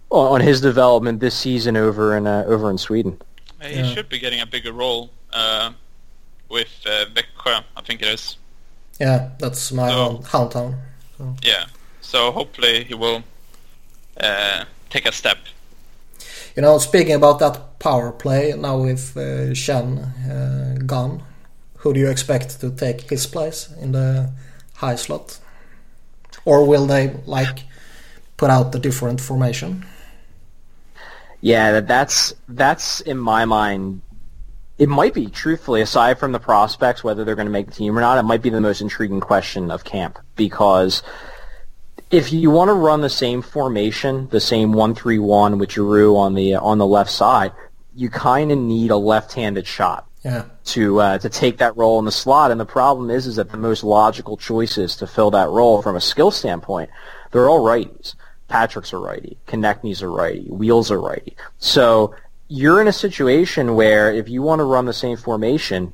on 0.10 0.42
his 0.42 0.62
development 0.62 1.20
this 1.20 1.36
season 1.38 1.78
over 1.78 2.18
in 2.18 2.26
uh, 2.26 2.44
over 2.48 2.72
in 2.72 2.80
Sweden. 2.80 3.22
He 3.62 3.76
Yeah. 3.76 3.94
should 3.94 4.10
be 4.10 4.18
getting 4.18 4.42
a 4.42 4.48
bigger 4.48 4.74
role 4.74 5.12
uh, 5.32 5.72
with 6.50 6.74
uh, 6.88 7.06
Växjö, 7.14 7.64
I 7.78 7.82
think 7.82 8.02
it 8.02 8.08
is. 8.08 8.36
Yeah, 9.00 9.30
that's 9.38 9.72
my 9.72 9.90
So- 9.90 10.18
hometown. 10.26 10.76
So. 11.20 11.36
Yeah. 11.44 11.66
So 12.02 12.32
hopefully 12.32 12.84
he 12.84 12.96
will 12.96 13.22
uh, 14.20 14.66
take 14.90 15.06
a 15.08 15.12
step. 15.12 15.38
You 16.56 16.62
know, 16.62 16.78
speaking 16.80 17.14
about 17.14 17.40
that 17.40 17.80
power 17.80 18.12
play 18.12 18.54
now 18.58 18.78
with 18.78 19.16
uh, 19.16 19.54
Schenn 19.54 20.00
uh, 20.30 20.84
gone, 20.86 21.24
who 21.78 21.94
do 21.94 22.00
you 22.00 22.10
expect 22.10 22.60
to 22.62 22.72
take 22.72 23.10
his 23.10 23.26
place 23.26 23.70
in 23.80 23.94
the 23.94 24.32
high 24.76 24.96
slot? 24.96 25.40
Or 26.44 26.68
will 26.68 26.86
they 26.86 27.16
like 27.26 27.60
put 28.38 28.50
out 28.50 28.72
the 28.72 28.80
different 28.80 29.22
formation? 29.22 29.86
Yeah, 31.40 31.80
that's 31.80 32.34
that's 32.48 33.02
in 33.02 33.18
my 33.18 33.46
mind. 33.46 34.02
It 34.78 34.90
might 34.90 35.14
be, 35.14 35.28
truthfully, 35.28 35.82
aside 35.82 36.18
from 36.20 36.32
the 36.32 36.40
prospects, 36.40 37.04
whether 37.04 37.24
they're 37.24 37.36
going 37.36 37.48
to 37.48 37.52
make 37.52 37.68
the 37.68 37.74
team 37.74 37.96
or 37.98 38.02
not, 38.02 38.18
it 38.18 38.24
might 38.24 38.42
be 38.42 38.50
the 38.50 38.62
most 38.62 38.82
intriguing 38.82 39.20
question 39.20 39.70
of 39.70 39.84
camp 39.84 40.18
because 40.36 41.04
if 42.12 42.34
you 42.34 42.52
want 42.52 42.70
to 42.70 42.74
run 42.74 43.02
the 43.02 43.10
same 43.10 43.42
formation, 43.42 44.28
the 44.30 44.40
same 44.40 44.74
one-three-one 44.74 45.58
with 45.58 45.72
Giroux 45.72 46.18
on 46.18 46.36
the 46.36 46.56
on 46.56 46.78
the 46.78 46.86
left 46.86 47.10
side, 47.10 47.54
you 47.96 48.10
kind 48.10 48.52
of 48.52 48.58
need 48.58 48.92
a 48.92 48.98
left-handed 48.98 49.66
shot 49.66 50.08
Yeah, 50.24 50.46
to 50.66 51.00
uh, 51.00 51.18
to 51.20 51.30
take 51.30 51.58
that 51.60 51.76
role 51.78 52.00
in 52.00 52.06
the 52.06 52.12
slot. 52.12 52.52
And 52.52 52.60
the 52.60 52.66
problem 52.66 53.10
is, 53.10 53.28
is 53.28 53.38
that 53.38 53.50
the 53.50 53.58
most 53.58 53.84
logical 53.84 54.38
choices 54.38 54.96
to 54.98 55.08
fill 55.08 55.32
that 55.32 55.50
role 55.50 55.82
from 55.82 55.96
a 55.96 56.02
skill 56.02 56.32
standpoint, 56.32 56.90
they're 57.32 57.50
all 57.50 57.62
righties. 57.62 58.16
Patrick's 58.48 58.92
a 58.92 58.98
righty, 58.98 59.38
Konecny's 59.48 60.02
a 60.02 60.10
righty, 60.10 60.50
Wheels 60.50 60.92
a 60.92 60.98
righty. 60.98 61.38
So 61.60 62.14
you're 62.50 62.82
in 62.82 62.90
a 62.90 62.94
situation 62.94 63.76
where 63.76 64.14
if 64.14 64.28
you 64.28 64.42
want 64.42 64.60
to 64.60 64.66
run 64.66 64.86
the 64.86 64.94
same 64.94 65.16
formation, 65.16 65.94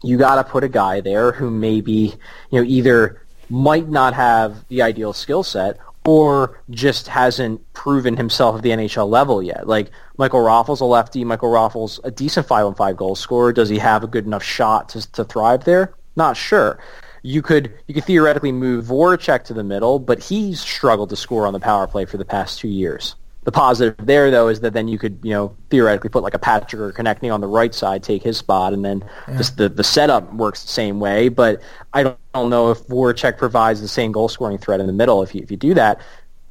you 0.00 0.16
got 0.16 0.36
to 0.36 0.44
put 0.44 0.62
a 0.62 0.68
guy 0.68 1.00
there 1.00 1.32
who 1.32 1.50
maybe 1.50 2.14
you 2.50 2.60
know 2.60 2.62
either 2.62 3.20
might 3.50 3.88
not 3.88 4.14
have 4.14 4.66
the 4.68 4.82
ideal 4.82 5.12
skill 5.12 5.42
set 5.42 5.78
or 6.06 6.62
just 6.70 7.08
hasn't 7.08 7.60
proven 7.72 8.16
himself 8.16 8.56
at 8.56 8.62
the 8.62 8.70
NHL 8.70 9.08
level 9.08 9.42
yet. 9.42 9.66
Like 9.66 9.90
Michael 10.16 10.40
Raffl's, 10.40 10.80
a 10.80 10.84
lefty. 10.84 11.24
Michael 11.24 11.50
Raffl's, 11.50 12.00
a 12.04 12.10
decent 12.10 12.46
five 12.46 12.64
on 12.64 12.74
five 12.74 12.96
goal 12.96 13.14
scorer. 13.14 13.52
Does 13.52 13.68
he 13.68 13.78
have 13.78 14.02
a 14.02 14.06
good 14.06 14.24
enough 14.24 14.42
shot 14.42 14.88
to 14.90 15.12
to 15.12 15.24
thrive 15.24 15.64
there? 15.64 15.92
Not 16.16 16.36
sure. 16.36 16.78
You 17.22 17.42
could 17.42 17.72
you 17.86 17.94
could 17.94 18.04
theoretically 18.04 18.52
move 18.52 18.86
Voracek 18.86 19.44
to 19.44 19.54
the 19.54 19.64
middle, 19.64 19.98
but 19.98 20.22
he's 20.22 20.60
struggled 20.60 21.10
to 21.10 21.16
score 21.16 21.46
on 21.46 21.52
the 21.52 21.60
power 21.60 21.86
play 21.86 22.06
for 22.06 22.16
the 22.16 22.24
past 22.24 22.58
two 22.60 22.68
years. 22.68 23.14
The 23.50 23.56
positive 23.56 24.06
there, 24.06 24.30
though, 24.30 24.46
is 24.46 24.60
that 24.60 24.74
then 24.74 24.86
you 24.86 24.96
could, 24.96 25.18
you 25.24 25.32
know, 25.32 25.56
theoretically 25.70 26.08
put 26.08 26.22
like 26.22 26.34
a 26.34 26.38
Patrick 26.38 26.80
or 26.80 26.92
Konecny 26.92 27.34
on 27.34 27.40
the 27.40 27.48
right 27.48 27.74
side, 27.74 28.04
take 28.04 28.22
his 28.22 28.36
spot, 28.36 28.72
and 28.72 28.84
then 28.84 29.04
just 29.36 29.56
the 29.56 29.68
the 29.68 29.82
setup 29.82 30.32
works 30.32 30.62
the 30.62 30.68
same 30.68 31.00
way. 31.00 31.28
But 31.28 31.60
I 31.92 32.04
don't, 32.04 32.18
don't 32.32 32.48
know 32.48 32.70
if 32.70 32.78
Voracek 32.86 33.38
provides 33.38 33.80
the 33.80 33.88
same 33.88 34.12
goal 34.12 34.28
scoring 34.28 34.56
threat 34.56 34.78
in 34.78 34.86
the 34.86 34.92
middle. 34.92 35.20
If 35.24 35.34
you 35.34 35.42
if 35.42 35.50
you 35.50 35.56
do 35.56 35.74
that, 35.74 36.00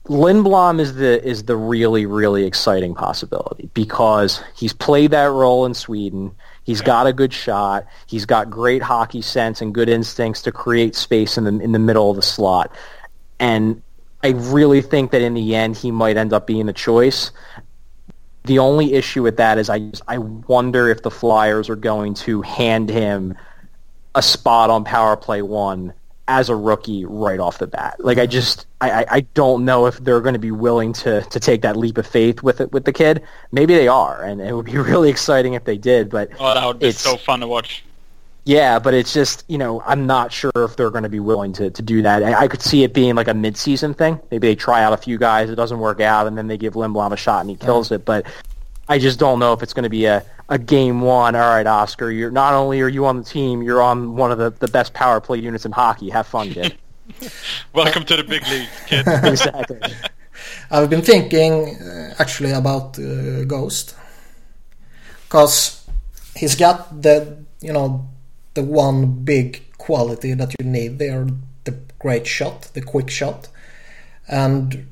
Lindblom 0.08 0.82
is 0.82 0.96
the 0.96 1.26
is 1.26 1.44
the 1.44 1.56
really 1.56 2.06
really 2.06 2.44
exciting 2.44 2.94
possibility 2.94 3.70
because 3.74 4.44
he's 4.54 4.74
played 4.74 5.12
that 5.12 5.32
role 5.32 5.66
in 5.66 5.74
Sweden. 5.74 6.36
He's 6.66 6.82
got 6.82 7.08
a 7.08 7.14
good 7.14 7.32
shot. 7.32 7.88
He's 8.08 8.26
got 8.26 8.50
great 8.50 8.82
hockey 8.82 9.22
sense 9.22 9.62
and 9.62 9.74
good 9.74 9.88
instincts 9.88 10.42
to 10.42 10.52
create 10.52 10.98
space 10.98 11.38
in 11.38 11.46
the 11.46 11.64
in 11.64 11.72
the 11.72 11.80
middle 11.80 12.10
of 12.10 12.18
the 12.18 12.22
slot. 12.22 12.76
And 13.40 13.82
I 14.24 14.30
really 14.30 14.82
think 14.82 15.12
that 15.12 15.22
in 15.22 15.34
the 15.34 15.56
end 15.56 15.78
he 15.78 15.92
might 15.92 16.18
end 16.18 16.34
up 16.34 16.48
being 16.48 16.68
a 16.68 16.74
choice. 16.74 17.32
The 18.44 18.60
only 18.60 18.94
issue 18.94 19.24
with 19.24 19.38
that 19.38 19.58
is 19.58 19.70
I 19.70 19.80
just 19.80 20.04
I 20.08 20.18
wonder 20.18 20.90
if 20.90 21.04
the 21.04 21.12
Flyers 21.12 21.70
are 21.70 21.76
going 21.76 22.14
to 22.16 22.42
hand 22.42 22.90
him 22.90 23.38
a 24.16 24.22
spot 24.22 24.70
on 24.70 24.84
power 24.84 25.16
play 25.16 25.42
one 25.42 25.94
as 26.28 26.48
a 26.48 26.56
rookie 26.56 27.06
right 27.06 27.40
off 27.40 27.58
the 27.58 27.68
bat. 27.68 27.96
Like 28.00 28.18
I 28.18 28.28
just 28.28 28.68
I, 28.82 29.06
I 29.10 29.20
don't 29.34 29.66
know 29.66 29.88
if 29.88 29.98
they're 29.98 30.22
going 30.22 30.34
to 30.34 30.40
be 30.40 30.52
willing 30.52 30.94
to 30.94 31.22
to 31.22 31.40
take 31.40 31.64
that 31.64 31.76
leap 31.76 31.98
of 31.98 32.06
faith 32.06 32.44
with 32.44 32.62
it 32.62 32.72
with 32.72 32.86
the 32.86 32.94
kid. 32.94 33.24
Maybe 33.52 33.74
they 33.74 33.88
are, 33.88 34.24
and 34.24 34.40
it 34.40 34.54
would 34.54 34.66
be 34.66 34.78
really 34.78 35.10
exciting 35.10 35.56
if 35.56 35.64
they 35.64 35.78
did. 35.78 36.10
But 36.10 36.30
oh, 36.40 36.54
that 36.54 36.66
would 36.66 36.80
be 36.80 36.92
so 36.92 37.18
fun 37.18 37.40
to 37.42 37.48
watch. 37.48 37.84
Yeah, 38.46 38.80
but 38.80 38.94
it's 38.94 39.14
just 39.14 39.44
you 39.48 39.58
know 39.58 39.82
I'm 39.86 40.08
not 40.08 40.32
sure 40.32 40.52
if 40.56 40.76
they're 40.76 40.90
going 40.90 41.04
to 41.04 41.10
be 41.10 41.20
willing 41.20 41.54
to 41.54 41.70
to 41.70 41.82
do 41.82 42.02
that. 42.02 42.24
I, 42.24 42.42
I 42.42 42.48
could 42.48 42.62
see 42.62 42.84
it 42.84 42.94
being 42.94 43.16
like 43.16 43.28
a 43.28 43.34
mid 43.34 43.58
season 43.58 43.94
thing. 43.94 44.20
Maybe 44.32 44.48
they 44.48 44.56
try 44.56 44.84
out 44.84 44.94
a 44.94 44.98
few 44.98 45.18
guys, 45.18 45.50
it 45.50 45.56
doesn't 45.56 45.80
work 45.80 46.02
out, 46.02 46.28
and 46.28 46.38
then 46.38 46.48
they 46.48 46.58
give 46.58 46.74
Lindblom 46.74 47.12
a 47.12 47.18
shot 47.18 47.42
and 47.42 47.50
he 47.50 47.56
kills 47.56 47.92
it. 47.92 48.06
But 48.06 48.26
I 48.88 48.98
just 48.98 49.20
don't 49.20 49.38
know 49.38 49.54
if 49.54 49.62
it's 49.62 49.74
going 49.74 49.84
to 49.84 49.90
be 49.90 50.06
a, 50.06 50.26
a 50.50 50.58
game 50.58 51.02
one. 51.02 51.36
All 51.36 51.42
right, 51.42 51.68
Oskar, 51.68 52.10
you're 52.10 52.32
not 52.32 52.56
only 52.56 52.82
are 52.82 52.88
you 52.88 53.06
on 53.06 53.18
the 53.18 53.24
team, 53.24 53.62
you're 53.62 53.84
on 53.84 54.16
one 54.16 54.32
of 54.32 54.40
the, 54.40 54.50
the 54.50 54.68
best 54.68 54.94
power 54.94 55.22
play 55.22 55.38
units 55.38 55.66
in 55.66 55.72
hockey. 55.72 56.10
Have 56.10 56.26
fun, 56.26 56.50
kid. 56.52 56.76
Welcome 57.74 58.04
to 58.06 58.18
the 58.18 58.24
big 58.24 58.48
league, 58.48 58.68
kid. 58.88 59.06
exactly. 59.24 59.80
I've 60.72 60.90
been 60.90 61.04
thinking 61.04 61.76
uh, 61.76 62.16
actually 62.18 62.52
about 62.52 62.98
uh, 62.98 63.44
Ghost 63.44 63.96
because 65.24 65.88
he's 66.36 66.56
got 66.56 67.00
the 67.00 67.46
you 67.62 67.74
know 67.74 68.09
the 68.60 68.66
one 68.66 69.24
big 69.24 69.64
quality 69.78 70.34
that 70.34 70.54
you 70.60 70.66
need 70.66 71.00
there, 71.00 71.26
the 71.64 71.76
great 71.98 72.28
shot, 72.28 72.64
the 72.74 72.82
quick 72.82 73.10
shot, 73.10 73.48
and 74.28 74.86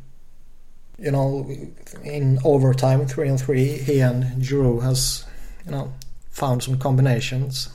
you 0.98 1.12
know, 1.12 1.46
in 2.04 2.40
overtime, 2.44 3.06
three 3.06 3.28
and 3.28 3.40
three, 3.40 3.68
he 3.88 4.00
and 4.00 4.44
Giroux 4.44 4.80
has, 4.80 5.26
you 5.66 5.72
know, 5.72 5.94
found 6.32 6.64
some 6.64 6.80
combinations. 6.80 7.70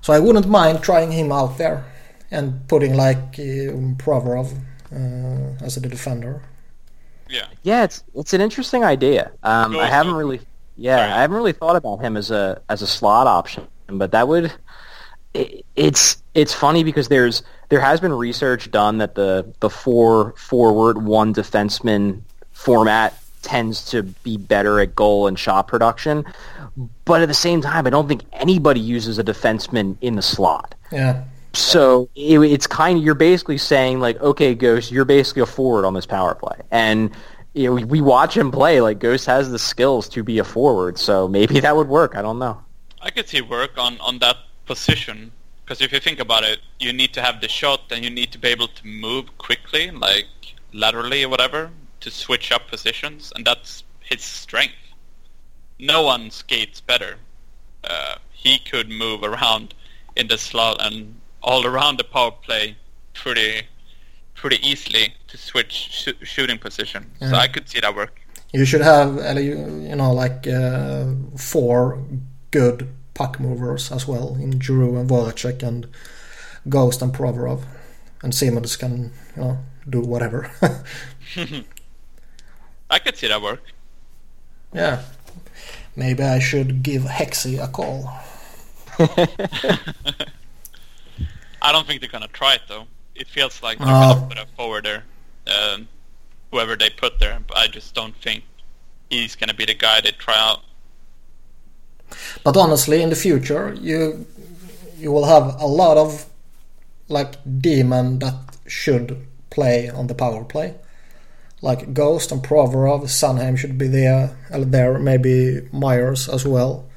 So 0.00 0.12
I 0.12 0.18
wouldn't 0.18 0.48
mind 0.48 0.82
trying 0.82 1.12
him 1.12 1.30
out 1.30 1.58
there 1.58 1.84
and 2.30 2.66
putting 2.66 2.94
like 2.96 3.38
uh, 3.38 3.76
Provorov 4.02 4.48
uh, 4.90 5.64
as 5.64 5.76
a 5.76 5.80
defender. 5.80 6.42
Yeah. 7.28 7.46
Yeah, 7.62 7.84
it's 7.84 8.02
it's 8.14 8.32
an 8.32 8.40
interesting 8.40 8.84
idea. 8.84 9.30
Um, 9.42 9.76
I 9.76 9.86
haven't 9.86 10.14
really, 10.14 10.40
yeah, 10.76 10.96
Sorry. 10.96 11.12
I 11.12 11.20
haven't 11.20 11.36
really 11.36 11.52
thought 11.52 11.76
about 11.76 12.00
him 12.00 12.16
as 12.16 12.30
a 12.30 12.60
as 12.68 12.82
a 12.82 12.86
slot 12.86 13.26
option, 13.28 13.68
but 13.98 14.12
that 14.12 14.28
would. 14.28 14.52
It, 15.34 15.64
it's 15.76 16.22
it's 16.34 16.52
funny 16.52 16.84
because 16.84 17.08
there's 17.08 17.42
there 17.68 17.80
has 17.80 18.00
been 18.00 18.12
research 18.12 18.70
done 18.70 18.98
that 18.98 19.14
the 19.14 19.52
the 19.60 19.70
four 19.70 20.32
forward 20.32 21.04
one 21.04 21.34
defenseman 21.34 22.22
format 22.52 23.16
tends 23.42 23.90
to 23.90 24.02
be 24.02 24.36
better 24.36 24.80
at 24.80 24.94
goal 24.94 25.26
and 25.26 25.38
shot 25.38 25.68
production. 25.68 26.24
But 27.04 27.22
at 27.22 27.28
the 27.28 27.34
same 27.34 27.62
time, 27.62 27.86
I 27.86 27.90
don't 27.90 28.08
think 28.08 28.22
anybody 28.32 28.80
uses 28.80 29.18
a 29.18 29.24
defenseman 29.24 29.96
in 30.00 30.16
the 30.16 30.22
slot. 30.22 30.74
Yeah. 30.92 31.24
So 31.52 32.08
it, 32.14 32.38
it's 32.38 32.66
kind 32.66 32.98
of 32.98 33.04
you're 33.04 33.14
basically 33.14 33.58
saying 33.58 34.00
like, 34.00 34.20
okay, 34.20 34.54
Ghost, 34.54 34.92
you're 34.92 35.04
basically 35.04 35.42
a 35.42 35.46
forward 35.46 35.84
on 35.84 35.94
this 35.94 36.06
power 36.06 36.34
play, 36.34 36.58
and 36.70 37.10
you 37.54 37.64
know, 37.64 37.72
we, 37.72 37.84
we 37.84 38.00
watch 38.00 38.36
him 38.36 38.52
play. 38.52 38.80
Like 38.80 38.98
Ghost 38.98 39.26
has 39.26 39.50
the 39.50 39.58
skills 39.58 40.08
to 40.10 40.22
be 40.22 40.38
a 40.38 40.44
forward, 40.44 40.98
so 40.98 41.26
maybe 41.28 41.60
that 41.60 41.76
would 41.76 41.88
work. 41.88 42.16
I 42.16 42.22
don't 42.22 42.38
know. 42.38 42.62
I 43.02 43.10
could 43.10 43.28
see 43.28 43.40
work 43.40 43.78
on 43.78 44.00
on 44.00 44.18
that 44.18 44.36
position 44.66 45.32
because 45.70 45.80
if 45.80 45.92
you 45.92 46.00
think 46.00 46.18
about 46.18 46.42
it, 46.42 46.58
you 46.80 46.92
need 46.92 47.14
to 47.14 47.22
have 47.22 47.40
the 47.40 47.48
shot 47.48 47.82
and 47.90 48.04
you 48.04 48.10
need 48.10 48.32
to 48.32 48.38
be 48.38 48.48
able 48.48 48.66
to 48.66 48.86
move 48.86 49.38
quickly, 49.38 49.90
like 49.92 50.26
laterally 50.72 51.22
or 51.24 51.28
whatever, 51.28 51.70
to 52.00 52.10
switch 52.10 52.50
up 52.50 52.66
positions, 52.68 53.32
and 53.36 53.46
that's 53.46 53.84
his 54.00 54.22
strength. 54.22 54.74
No 55.78 56.02
one 56.02 56.30
skates 56.30 56.80
better. 56.80 57.18
Uh, 57.84 58.16
he 58.32 58.58
could 58.58 58.88
move 58.90 59.22
around 59.22 59.74
in 60.16 60.26
the 60.26 60.38
slot 60.38 60.78
and 60.80 61.14
all 61.42 61.64
around 61.64 61.98
the 61.98 62.04
power 62.04 62.32
play 62.32 62.76
pretty 63.14 63.62
pretty 64.34 64.58
easily 64.66 65.14
to 65.28 65.36
switch 65.36 65.72
sh- 65.72 66.08
shooting 66.22 66.58
position. 66.58 67.10
So 67.20 67.34
I 67.36 67.46
could 67.46 67.68
see 67.68 67.78
that 67.80 67.94
work. 67.94 68.20
You 68.52 68.64
should 68.64 68.80
have, 68.80 69.16
you 69.38 69.94
know, 69.94 70.12
like 70.12 70.48
uh, 70.48 71.06
four 71.36 72.02
good 72.50 72.88
puck 73.14 73.38
movers 73.40 73.92
as 73.92 74.06
well 74.08 74.36
in 74.36 74.60
Giroux 74.60 74.96
and 74.96 75.08
Voracek 75.08 75.62
and 75.62 75.86
Ghost 76.68 77.02
and 77.02 77.12
Provorov. 77.12 77.64
And 78.22 78.34
Simmonds 78.34 78.76
can, 78.76 79.12
you 79.36 79.42
know, 79.42 79.58
do 79.88 80.00
whatever. 80.00 80.50
I 82.90 82.98
could 82.98 83.16
see 83.16 83.28
that 83.28 83.40
work. 83.40 83.62
Yeah. 84.72 85.02
Maybe 85.96 86.22
I 86.22 86.38
should 86.38 86.82
give 86.82 87.02
Hexy 87.02 87.62
a 87.62 87.68
call. 87.68 88.10
I 91.62 91.72
don't 91.72 91.86
think 91.86 92.00
they're 92.00 92.10
gonna 92.10 92.28
try 92.28 92.54
it 92.54 92.62
though. 92.68 92.86
It 93.14 93.26
feels 93.28 93.62
like 93.62 93.78
they're 93.78 93.86
uh, 93.86 94.14
gonna 94.14 94.26
put 94.26 94.38
a 94.38 94.46
forward 94.56 94.84
there, 94.84 95.04
um, 95.46 95.88
whoever 96.50 96.76
they 96.76 96.90
put 96.90 97.18
there. 97.18 97.38
But 97.46 97.56
I 97.56 97.66
just 97.66 97.94
don't 97.94 98.14
think 98.16 98.44
he's 99.08 99.36
gonna 99.36 99.54
be 99.54 99.64
the 99.64 99.74
guy 99.74 100.00
they 100.00 100.12
try 100.12 100.36
out. 100.36 100.60
But 102.44 102.56
honestly, 102.56 103.02
in 103.02 103.10
the 103.10 103.16
future, 103.16 103.74
you 103.80 104.26
you 104.98 105.12
will 105.12 105.24
have 105.24 105.60
a 105.60 105.66
lot 105.66 105.96
of 105.96 106.26
like 107.08 107.36
D-men 107.60 108.18
that 108.20 108.34
should 108.66 109.26
play 109.50 109.88
on 109.88 110.06
the 110.06 110.14
power 110.14 110.44
play. 110.44 110.74
Like 111.62 111.92
Ghost 111.92 112.32
and 112.32 112.42
Provorov, 112.42 113.02
Sanheim 113.04 113.56
should 113.58 113.76
be 113.76 113.88
there, 113.88 114.36
there 114.50 114.98
maybe 114.98 115.68
Myers 115.72 116.28
as 116.28 116.46
well. 116.46 116.88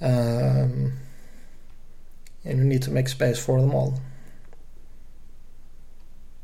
Um, 0.00 0.92
and 2.44 2.58
you 2.58 2.64
need 2.64 2.82
to 2.82 2.90
make 2.90 3.08
space 3.08 3.44
for 3.44 3.60
them 3.60 3.74
all. 3.74 4.00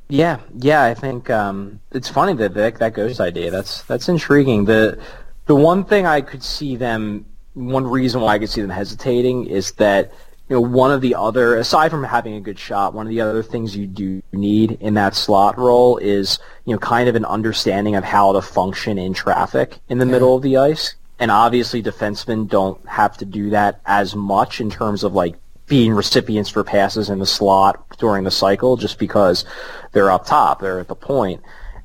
Yeah, 0.08 0.40
yeah, 0.58 0.84
I 0.84 0.94
think 0.94 1.30
um, 1.30 1.80
it's 1.92 2.08
funny 2.08 2.34
that, 2.34 2.54
that 2.54 2.78
that 2.78 2.94
Ghost 2.94 3.20
idea. 3.20 3.50
That's 3.50 3.82
that's 3.82 4.08
intriguing. 4.08 4.66
The 4.66 4.98
the 5.46 5.54
one 5.54 5.84
thing 5.84 6.06
I 6.06 6.20
could 6.20 6.42
see 6.42 6.76
them 6.76 7.24
one 7.54 7.86
reason 7.86 8.20
why 8.20 8.34
I 8.34 8.38
could 8.38 8.50
see 8.50 8.60
them 8.60 8.70
hesitating 8.70 9.46
is 9.46 9.72
that 9.72 10.12
you 10.48 10.56
know 10.56 10.60
one 10.60 10.90
of 10.90 11.00
the 11.00 11.14
other 11.14 11.56
aside 11.56 11.90
from 11.90 12.04
having 12.04 12.34
a 12.34 12.40
good 12.40 12.58
shot, 12.58 12.94
one 12.94 13.06
of 13.06 13.10
the 13.10 13.20
other 13.20 13.42
things 13.42 13.76
you 13.76 13.86
do 13.86 14.22
need 14.32 14.72
in 14.80 14.94
that 14.94 15.14
slot 15.14 15.56
role 15.56 15.96
is 15.98 16.38
you 16.64 16.74
know 16.74 16.78
kind 16.78 17.08
of 17.08 17.14
an 17.14 17.24
understanding 17.24 17.94
of 17.94 18.04
how 18.04 18.32
to 18.32 18.42
function 18.42 18.98
in 18.98 19.14
traffic 19.14 19.78
in 19.88 19.98
the 19.98 20.06
yeah. 20.06 20.12
middle 20.12 20.36
of 20.36 20.42
the 20.42 20.56
ice. 20.56 20.94
And 21.20 21.30
obviously, 21.30 21.82
defensemen 21.82 22.48
don't 22.48 22.86
have 22.88 23.16
to 23.18 23.24
do 23.24 23.50
that 23.50 23.80
as 23.86 24.16
much 24.16 24.60
in 24.60 24.68
terms 24.68 25.04
of 25.04 25.14
like 25.14 25.36
being 25.66 25.92
recipients 25.92 26.50
for 26.50 26.64
passes 26.64 27.08
in 27.08 27.20
the 27.20 27.26
slot 27.26 27.96
during 27.98 28.24
the 28.24 28.30
cycle, 28.30 28.76
just 28.76 28.98
because 28.98 29.44
they're 29.92 30.10
up 30.10 30.26
top, 30.26 30.60
they're 30.60 30.80
at 30.80 30.88
the 30.88 30.96
point 30.96 31.40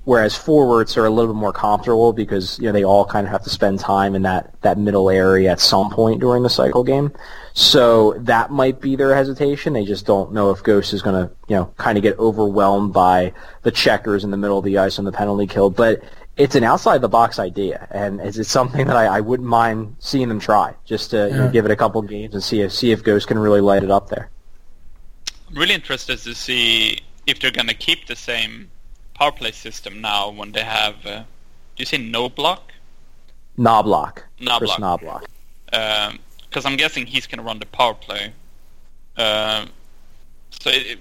whereas 0.09 0.35
forwards 0.35 0.97
are 0.97 1.05
a 1.05 1.09
little 1.11 1.31
bit 1.31 1.39
more 1.39 1.53
comfortable 1.53 2.13
because 2.13 2.57
you 2.57 2.65
know 2.65 2.71
they 2.71 2.83
all 2.83 3.05
kind 3.05 3.27
of 3.27 3.31
have 3.31 3.43
to 3.43 3.49
spend 3.51 3.79
time 3.79 4.15
in 4.15 4.23
that 4.23 4.59
that 4.61 4.75
middle 4.75 5.07
area 5.07 5.51
at 5.51 5.59
some 5.59 5.91
point 5.91 6.19
during 6.19 6.41
the 6.41 6.49
cycle 6.49 6.83
game. 6.83 7.11
So 7.53 8.13
that 8.21 8.49
might 8.49 8.81
be 8.81 8.95
their 8.95 9.15
hesitation. 9.15 9.73
They 9.73 9.85
just 9.85 10.07
don't 10.07 10.33
know 10.33 10.49
if 10.49 10.63
Ghost 10.63 10.93
is 10.93 11.03
going 11.03 11.27
to 11.27 11.31
you 11.47 11.55
know 11.55 11.65
kind 11.77 11.95
of 11.95 12.01
get 12.01 12.17
overwhelmed 12.17 12.91
by 12.91 13.33
the 13.61 13.69
checkers 13.69 14.23
in 14.23 14.31
the 14.31 14.37
middle 14.37 14.57
of 14.57 14.65
the 14.65 14.79
ice 14.79 14.97
on 14.97 15.05
the 15.05 15.11
penalty 15.11 15.47
kill, 15.47 15.69
but. 15.69 16.01
It's 16.37 16.55
an 16.55 16.63
outside 16.63 17.01
the 17.01 17.09
box 17.09 17.37
idea, 17.37 17.85
and 17.91 18.21
it's, 18.21 18.37
it's 18.37 18.49
something 18.49 18.87
that 18.87 18.95
I, 18.95 19.17
I, 19.17 19.19
wouldn't 19.19 19.49
mind 19.49 19.97
seeing 19.99 20.29
them 20.29 20.39
try, 20.39 20.73
just 20.85 21.09
to 21.09 21.17
yeah. 21.17 21.25
you 21.27 21.33
know, 21.33 21.49
give 21.49 21.65
it 21.65 21.71
a 21.71 21.75
couple 21.75 22.01
games 22.01 22.33
and 22.33 22.41
see 22.41 22.61
if 22.61 22.71
see 22.71 22.93
if 22.93 23.03
Ghost 23.03 23.27
can 23.27 23.37
really 23.37 23.59
light 23.59 23.83
it 23.83 23.91
up 23.91 24.07
there. 24.07 24.29
I'm 25.49 25.55
really 25.57 25.73
interested 25.73 26.17
to 26.19 26.33
see 26.33 27.01
if 27.27 27.41
they're 27.41 27.51
going 27.51 27.67
to 27.67 27.73
keep 27.73 28.07
the 28.07 28.15
same 28.15 28.71
power 29.19 29.31
play 29.33 29.51
system 29.51 30.01
now 30.01 30.31
when 30.31 30.51
they 30.53 30.63
have. 30.63 30.95
Uh, 31.05 31.19
do 31.75 31.83
you 31.83 31.85
say 31.85 31.97
no 31.97 32.29
block? 32.29 32.71
Knoblauch. 33.57 34.17
Knoblauch. 34.39 34.57
Chris 34.57 34.71
Knoblauch. 34.71 35.23
Because 35.65 36.65
um, 36.65 36.71
I'm 36.71 36.77
guessing 36.77 37.05
he's 37.05 37.27
going 37.27 37.39
to 37.39 37.43
run 37.43 37.59
the 37.59 37.65
power 37.67 37.93
play. 37.93 38.33
Uh, 39.17 39.65
so 40.49 40.69
it, 40.69 40.83
it, 40.93 40.99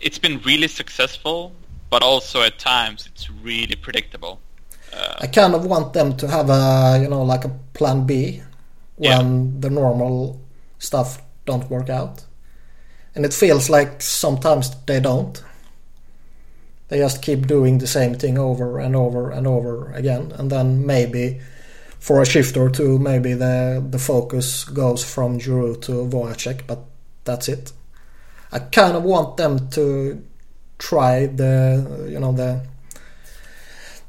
it's 0.00 0.18
been 0.18 0.40
really 0.50 0.68
successful, 0.68 1.52
but 1.90 2.02
also 2.02 2.42
at 2.42 2.58
times 2.58 3.06
it's 3.06 3.30
really 3.30 3.76
predictable. 3.76 4.40
Uh, 4.92 5.16
I 5.20 5.26
kind 5.26 5.54
of 5.54 5.66
want 5.66 5.92
them 5.92 6.16
to 6.16 6.26
have 6.28 6.48
a 6.48 6.98
you 7.02 7.08
know 7.08 7.22
like 7.22 7.44
a 7.44 7.50
plan 7.74 8.06
B 8.06 8.42
when 8.96 9.44
yeah. 9.54 9.60
the 9.60 9.70
normal 9.70 10.40
stuff 10.78 11.20
don't 11.44 11.68
work 11.68 11.90
out, 11.90 12.24
and 13.14 13.26
it 13.26 13.34
feels 13.34 13.68
like 13.68 14.00
sometimes 14.00 14.74
they 14.86 15.00
don't. 15.00 15.42
They 16.88 16.98
just 16.98 17.22
keep 17.22 17.46
doing 17.46 17.78
the 17.78 17.86
same 17.86 18.14
thing 18.14 18.38
over 18.38 18.78
and 18.78 18.96
over 18.96 19.30
and 19.30 19.46
over 19.46 19.92
again, 19.92 20.32
and 20.36 20.50
then 20.50 20.86
maybe 20.86 21.40
for 21.98 22.22
a 22.22 22.26
shift 22.26 22.56
or 22.56 22.70
two, 22.70 22.98
maybe 22.98 23.34
the 23.34 23.84
the 23.90 23.98
focus 23.98 24.64
goes 24.64 25.04
from 25.04 25.38
Giroux 25.38 25.76
to 25.82 25.92
Voracek, 26.06 26.66
but 26.66 26.80
that's 27.24 27.48
it. 27.48 27.72
I 28.50 28.60
kind 28.60 28.96
of 28.96 29.02
want 29.02 29.36
them 29.36 29.68
to 29.70 30.22
try 30.78 31.26
the 31.26 32.06
you 32.08 32.18
know 32.20 32.32
the 32.32 32.62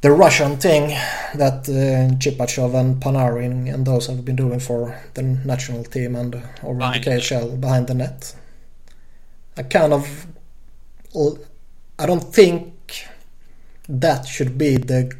the 0.01 0.11
Russian 0.11 0.55
thing 0.57 0.89
that 1.35 1.67
uh, 1.67 2.15
Shipachyov 2.15 2.73
and 2.73 3.01
Panarin 3.01 3.73
and 3.73 3.85
those 3.85 4.07
have 4.07 4.23
been 4.23 4.37
doing 4.37 4.59
for 4.59 4.97
the 5.15 5.23
national 5.23 5.83
team 5.83 6.15
and 6.15 6.35
over 6.63 6.75
behind 6.75 7.03
the 7.03 7.09
KHL 7.09 7.59
behind 7.59 7.87
the 7.87 7.95
net. 7.95 8.33
I 9.57 9.63
kind 9.63 9.91
of 9.91 10.27
I 11.99 12.05
don't 12.05 12.23
think 12.23 13.05
that 13.89 14.25
should 14.25 14.57
be 14.57 14.77
the 14.77 15.11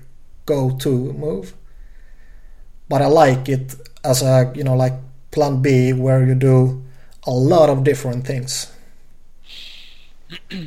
go-to 0.46 1.14
move. 1.14 1.54
But 2.88 3.02
I 3.02 3.08
like 3.08 3.50
it 3.50 3.76
as 4.04 4.22
a 4.22 4.52
you 4.56 4.64
know 4.64 4.76
like 4.76 4.94
plan 5.32 5.62
B 5.62 5.94
where 5.94 6.26
you 6.26 6.36
do 6.36 6.82
a 7.28 7.32
lot 7.32 7.70
of 7.70 7.84
different 7.84 8.26
things. 8.26 8.72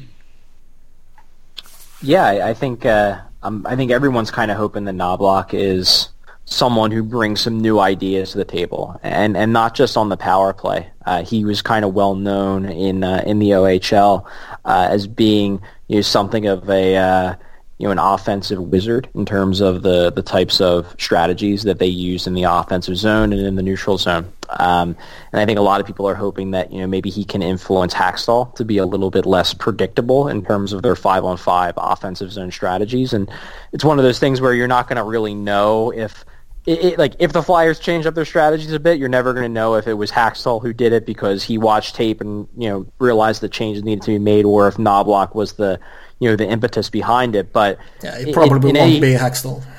yeah, 2.03 2.47
I, 2.47 2.53
think 2.55 2.85
uh, 2.85 3.21
um, 3.43 3.67
I 3.69 3.75
think 3.75 3.91
everyone's 3.91 4.31
kind 4.31 4.51
of 4.51 4.57
hoping 4.57 4.85
that 4.85 4.95
Knoblauch 4.95 5.55
is 5.55 6.11
someone 6.45 6.91
who 6.91 7.03
brings 7.03 7.41
some 7.41 7.61
new 7.61 7.79
ideas 7.79 8.33
to 8.33 8.39
the 8.39 8.45
table, 8.45 9.01
and 9.03 9.37
and 9.37 9.53
not 9.53 9.75
just 9.75 9.97
on 9.97 10.11
the 10.11 10.17
power 10.17 10.53
play. 10.53 10.89
Uh, 11.07 11.25
he 11.25 11.45
was 11.45 11.63
kind 11.63 11.85
of 11.85 11.95
well 11.95 12.15
known 12.15 12.67
in 12.67 13.03
uh, 13.03 13.23
in 13.27 13.39
the 13.39 13.51
OHL 13.51 14.25
uh, 14.65 14.89
as 14.91 15.07
being 15.07 15.61
know, 15.97 16.01
something 16.03 16.47
of 16.47 16.69
a 16.69 16.97
uh, 16.97 17.35
you 17.79 17.89
know 17.89 17.93
an 17.93 17.99
offensive 17.99 18.61
wizard 18.61 19.09
in 19.15 19.27
terms 19.27 19.61
of 19.61 19.83
the 19.83 20.11
the 20.13 20.23
types 20.23 20.61
of 20.61 20.95
strategies 20.99 21.65
that 21.65 21.79
they 21.79 21.87
use 21.87 22.27
in 22.27 22.35
the 22.35 22.45
offensive 22.45 22.97
zone 22.97 23.33
and 23.33 23.43
in 23.43 23.57
the 23.57 23.63
neutral 23.63 23.99
zone. 23.99 24.33
Um, 24.51 24.97
and 25.33 25.41
I 25.41 25.47
think 25.47 25.59
a 25.59 25.63
lot 25.63 25.81
of 25.81 25.87
people 25.87 26.07
are 26.07 26.15
hoping 26.15 26.53
that 26.53 26.73
you 26.73 26.81
know 26.81 26.87
maybe 26.87 27.11
he 27.11 27.25
can 27.25 27.43
influence 27.43 27.93
Hakstol 27.93 28.55
to 28.55 28.65
be 28.65 28.79
a 28.79 28.87
little 28.87 29.11
bit 29.11 29.27
less 29.27 29.53
predictable 29.53 30.29
in 30.29 30.45
terms 30.45 30.73
of 30.73 30.83
their 30.83 30.95
five 30.95 31.25
on 31.25 31.37
five 31.37 31.75
offensive 31.77 32.31
zone 32.31 32.53
strategies. 32.53 33.13
And 33.13 33.29
it's 33.73 33.85
one 33.85 33.99
of 33.99 34.05
those 34.05 34.19
things 34.19 34.41
where 34.41 34.55
you're 34.55 34.69
not 34.69 34.87
going 34.87 34.99
to 34.99 35.05
really 35.05 35.35
know 35.35 35.91
if 35.91 36.25
it, 36.65 36.85
it, 36.85 36.99
like 36.99 37.15
if 37.19 37.33
the 37.33 37.43
Flyers 37.43 37.79
change 37.81 38.07
up 38.07 38.15
their 38.15 38.25
strategies 38.25 38.73
a 38.73 38.79
bit, 38.79 38.99
you're 38.99 39.09
never 39.09 39.33
going 39.33 39.45
to 39.45 39.49
know 39.49 39.75
if 39.75 39.87
it 39.87 39.95
was 39.95 40.11
Hakstol 40.11 40.63
who 40.63 40.73
did 40.73 40.93
it 40.93 41.05
because 41.05 41.43
he 41.43 41.59
watched 41.59 41.97
tape 41.97 42.21
and 42.21 42.47
you 42.57 42.69
know 42.69 42.87
realized 42.99 43.41
the 43.41 43.49
changes 43.49 43.83
needed 43.83 44.03
to 44.03 44.13
be 44.13 44.19
made, 44.19 44.45
or 44.45 44.69
if 44.69 44.77
Knoblauch 44.77 45.35
was 45.35 45.55
the 45.55 45.81
you 46.21 46.31
know 46.31 46.37
the 46.37 46.47
impetus 46.47 46.89
behind 46.89 47.35
it. 47.35 47.53
But 47.53 47.79
yeah, 48.03 48.19
it 48.19 48.33
probably 48.33 48.71
in, 48.71 48.77
in 48.77 48.81
won't 48.81 48.93
any, 48.93 49.01
be 49.01 49.13
Hakstol. 49.15 49.65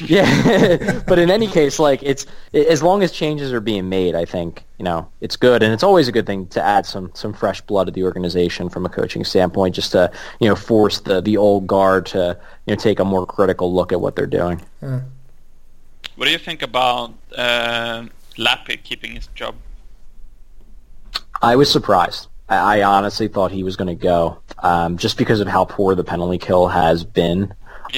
Yeah, 0.00 1.02
but 1.06 1.18
in 1.18 1.30
any 1.30 1.48
case, 1.48 1.78
like 1.78 2.02
it's 2.02 2.24
as 2.54 2.82
long 2.82 3.02
as 3.02 3.12
changes 3.12 3.52
are 3.52 3.60
being 3.60 3.88
made, 3.88 4.14
I 4.14 4.24
think 4.24 4.64
you 4.78 4.84
know 4.84 5.08
it's 5.20 5.36
good, 5.36 5.62
and 5.62 5.72
it's 5.72 5.82
always 5.82 6.08
a 6.08 6.12
good 6.12 6.24
thing 6.24 6.46
to 6.48 6.62
add 6.62 6.86
some 6.86 7.10
some 7.14 7.34
fresh 7.34 7.60
blood 7.62 7.88
to 7.88 7.90
the 7.90 8.04
organization 8.04 8.68
from 8.68 8.86
a 8.86 8.88
coaching 8.88 9.24
standpoint, 9.24 9.74
just 9.74 9.92
to 9.92 10.10
you 10.40 10.48
know 10.48 10.54
force 10.54 11.00
the 11.00 11.20
the 11.20 11.36
old 11.36 11.66
guard 11.66 12.06
to 12.06 12.38
you 12.66 12.74
know 12.74 12.80
take 12.80 13.00
a 13.00 13.04
more 13.04 13.26
critical 13.26 13.74
look 13.74 13.92
at 13.92 14.00
what 14.00 14.14
they're 14.16 14.24
doing. 14.24 14.62
What 16.22 16.26
do 16.26 16.32
you 16.34 16.38
think 16.38 16.62
about 16.62 17.14
uh, 17.36 18.06
Lappy 18.38 18.76
keeping 18.76 19.16
his 19.16 19.26
job? 19.34 19.56
I 21.42 21.56
was 21.56 21.68
surprised. 21.68 22.28
I, 22.48 22.78
I 22.78 22.82
honestly 22.84 23.26
thought 23.26 23.50
he 23.50 23.64
was 23.64 23.74
going 23.74 23.88
to 23.88 24.00
go, 24.00 24.40
um, 24.60 24.98
just 24.98 25.18
because 25.18 25.40
of 25.40 25.48
how 25.48 25.64
poor 25.64 25.96
the 25.96 26.04
penalty 26.04 26.38
kill 26.38 26.68
has 26.68 27.02
been 27.02 27.52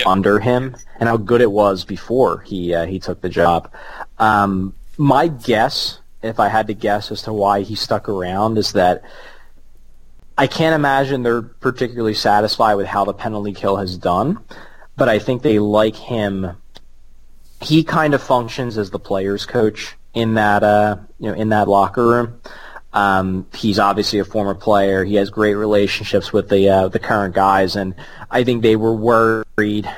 under 0.06 0.40
him 0.40 0.74
and 0.98 1.06
how 1.06 1.18
good 1.18 1.42
it 1.42 1.52
was 1.52 1.84
before 1.84 2.40
he 2.40 2.72
uh, 2.72 2.86
he 2.86 2.98
took 2.98 3.20
the 3.20 3.28
job. 3.28 3.70
Um, 4.18 4.72
my 4.96 5.28
guess, 5.28 5.98
if 6.22 6.40
I 6.40 6.48
had 6.48 6.68
to 6.68 6.72
guess 6.72 7.10
as 7.10 7.20
to 7.24 7.32
why 7.34 7.60
he 7.60 7.74
stuck 7.74 8.08
around, 8.08 8.56
is 8.56 8.72
that 8.72 9.02
I 10.38 10.46
can't 10.46 10.74
imagine 10.74 11.24
they're 11.24 11.42
particularly 11.42 12.14
satisfied 12.14 12.76
with 12.76 12.86
how 12.86 13.04
the 13.04 13.12
penalty 13.12 13.52
kill 13.52 13.76
has 13.76 13.98
done, 13.98 14.42
but 14.96 15.10
I 15.10 15.18
think 15.18 15.42
they 15.42 15.58
like 15.58 15.94
him. 15.94 16.56
He 17.64 17.82
kind 17.84 18.14
of 18.14 18.22
functions 18.22 18.78
as 18.78 18.90
the 18.90 18.98
players' 18.98 19.46
coach 19.46 19.96
in 20.12 20.34
that 20.34 20.62
uh, 20.62 20.96
you 21.18 21.30
know 21.30 21.34
in 21.34 21.48
that 21.50 21.68
locker 21.68 22.06
room. 22.06 22.40
Um, 22.92 23.46
he's 23.52 23.80
obviously 23.80 24.20
a 24.20 24.24
former 24.24 24.54
player. 24.54 25.04
He 25.04 25.16
has 25.16 25.28
great 25.28 25.54
relationships 25.54 26.32
with 26.32 26.48
the 26.48 26.68
uh, 26.68 26.88
the 26.88 27.00
current 27.00 27.34
guys, 27.34 27.74
and 27.74 27.94
I 28.30 28.44
think 28.44 28.62
they 28.62 28.76
were 28.76 28.94
worried 28.94 29.90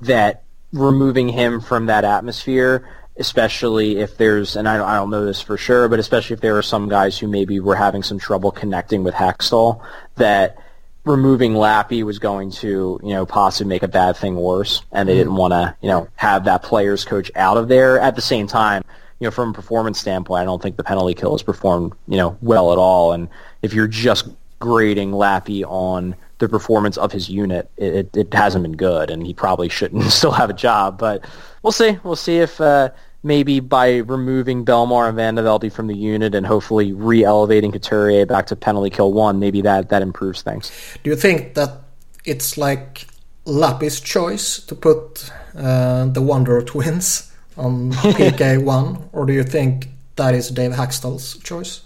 that 0.00 0.42
removing 0.72 1.28
him 1.28 1.60
from 1.60 1.86
that 1.86 2.04
atmosphere, 2.04 2.88
especially 3.16 3.98
if 3.98 4.16
there's, 4.16 4.56
and 4.56 4.68
I 4.68 4.76
don't, 4.76 4.88
I 4.88 4.94
don't 4.94 5.10
know 5.10 5.24
this 5.24 5.40
for 5.40 5.56
sure, 5.56 5.88
but 5.88 5.98
especially 5.98 6.34
if 6.34 6.40
there 6.40 6.56
are 6.56 6.62
some 6.62 6.88
guys 6.88 7.18
who 7.18 7.28
maybe 7.28 7.60
were 7.60 7.76
having 7.76 8.02
some 8.02 8.18
trouble 8.18 8.50
connecting 8.50 9.02
with 9.04 9.14
Hextall, 9.14 9.82
that 10.16 10.56
removing 11.04 11.54
Lappy 11.54 12.02
was 12.02 12.18
going 12.18 12.50
to, 12.50 13.00
you 13.02 13.14
know, 13.14 13.24
possibly 13.24 13.68
make 13.68 13.82
a 13.82 13.88
bad 13.88 14.16
thing 14.16 14.36
worse, 14.36 14.82
and 14.92 15.08
they 15.08 15.14
didn't 15.14 15.34
want 15.34 15.52
to, 15.52 15.74
you 15.80 15.88
know, 15.88 16.08
have 16.16 16.44
that 16.44 16.62
players 16.62 17.04
coach 17.04 17.30
out 17.34 17.56
of 17.56 17.68
there. 17.68 17.98
At 17.98 18.16
the 18.16 18.22
same 18.22 18.46
time, 18.46 18.84
you 19.18 19.26
know, 19.26 19.30
from 19.30 19.50
a 19.50 19.52
performance 19.52 19.98
standpoint, 19.98 20.42
I 20.42 20.44
don't 20.44 20.60
think 20.62 20.76
the 20.76 20.84
penalty 20.84 21.14
kill 21.14 21.32
has 21.32 21.42
performed, 21.42 21.92
you 22.06 22.16
know, 22.16 22.36
well 22.40 22.72
at 22.72 22.78
all. 22.78 23.12
And 23.12 23.28
if 23.62 23.72
you're 23.72 23.86
just 23.86 24.28
grading 24.58 25.12
Lappy 25.12 25.64
on 25.64 26.14
the 26.38 26.48
performance 26.48 26.96
of 26.96 27.12
his 27.12 27.28
unit, 27.28 27.70
it, 27.76 28.14
it 28.16 28.32
hasn't 28.32 28.62
been 28.62 28.76
good, 28.76 29.10
and 29.10 29.26
he 29.26 29.34
probably 29.34 29.68
shouldn't 29.68 30.04
still 30.12 30.32
have 30.32 30.50
a 30.50 30.54
job. 30.54 30.98
But 30.98 31.24
we'll 31.62 31.72
see. 31.72 31.98
We'll 32.02 32.16
see 32.16 32.38
if 32.38 32.60
uh, 32.60 32.90
maybe 33.22 33.60
by 33.60 33.98
removing 33.98 34.64
Bellemare 34.64 35.08
and 35.08 35.18
VandeVelde 35.18 35.72
from 35.72 35.86
the 35.86 35.96
unit 35.96 36.34
and 36.34 36.46
hopefully 36.46 36.92
re-elevating 36.92 37.72
Couturier 37.72 38.26
back 38.26 38.46
to 38.46 38.56
penalty 38.56 38.90
kill 38.90 39.12
one, 39.12 39.38
maybe 39.38 39.60
that, 39.62 39.90
that 39.90 40.02
improves 40.02 40.42
things. 40.42 40.70
Do 41.02 41.10
you 41.10 41.16
think 41.16 41.54
that 41.54 41.82
it's 42.24 42.56
like 42.56 43.06
Lappy's 43.44 44.00
choice 44.00 44.60
to 44.66 44.74
put 44.74 45.30
uh, 45.56 46.06
the 46.06 46.22
Wonder 46.22 46.62
Twins 46.62 47.32
on 47.56 47.92
PK1, 47.92 49.08
or 49.12 49.26
do 49.26 49.32
you 49.32 49.44
think 49.44 49.88
that 50.16 50.34
is 50.34 50.50
Dave 50.50 50.72
Hakstol's 50.72 51.38
choice? 51.38 51.82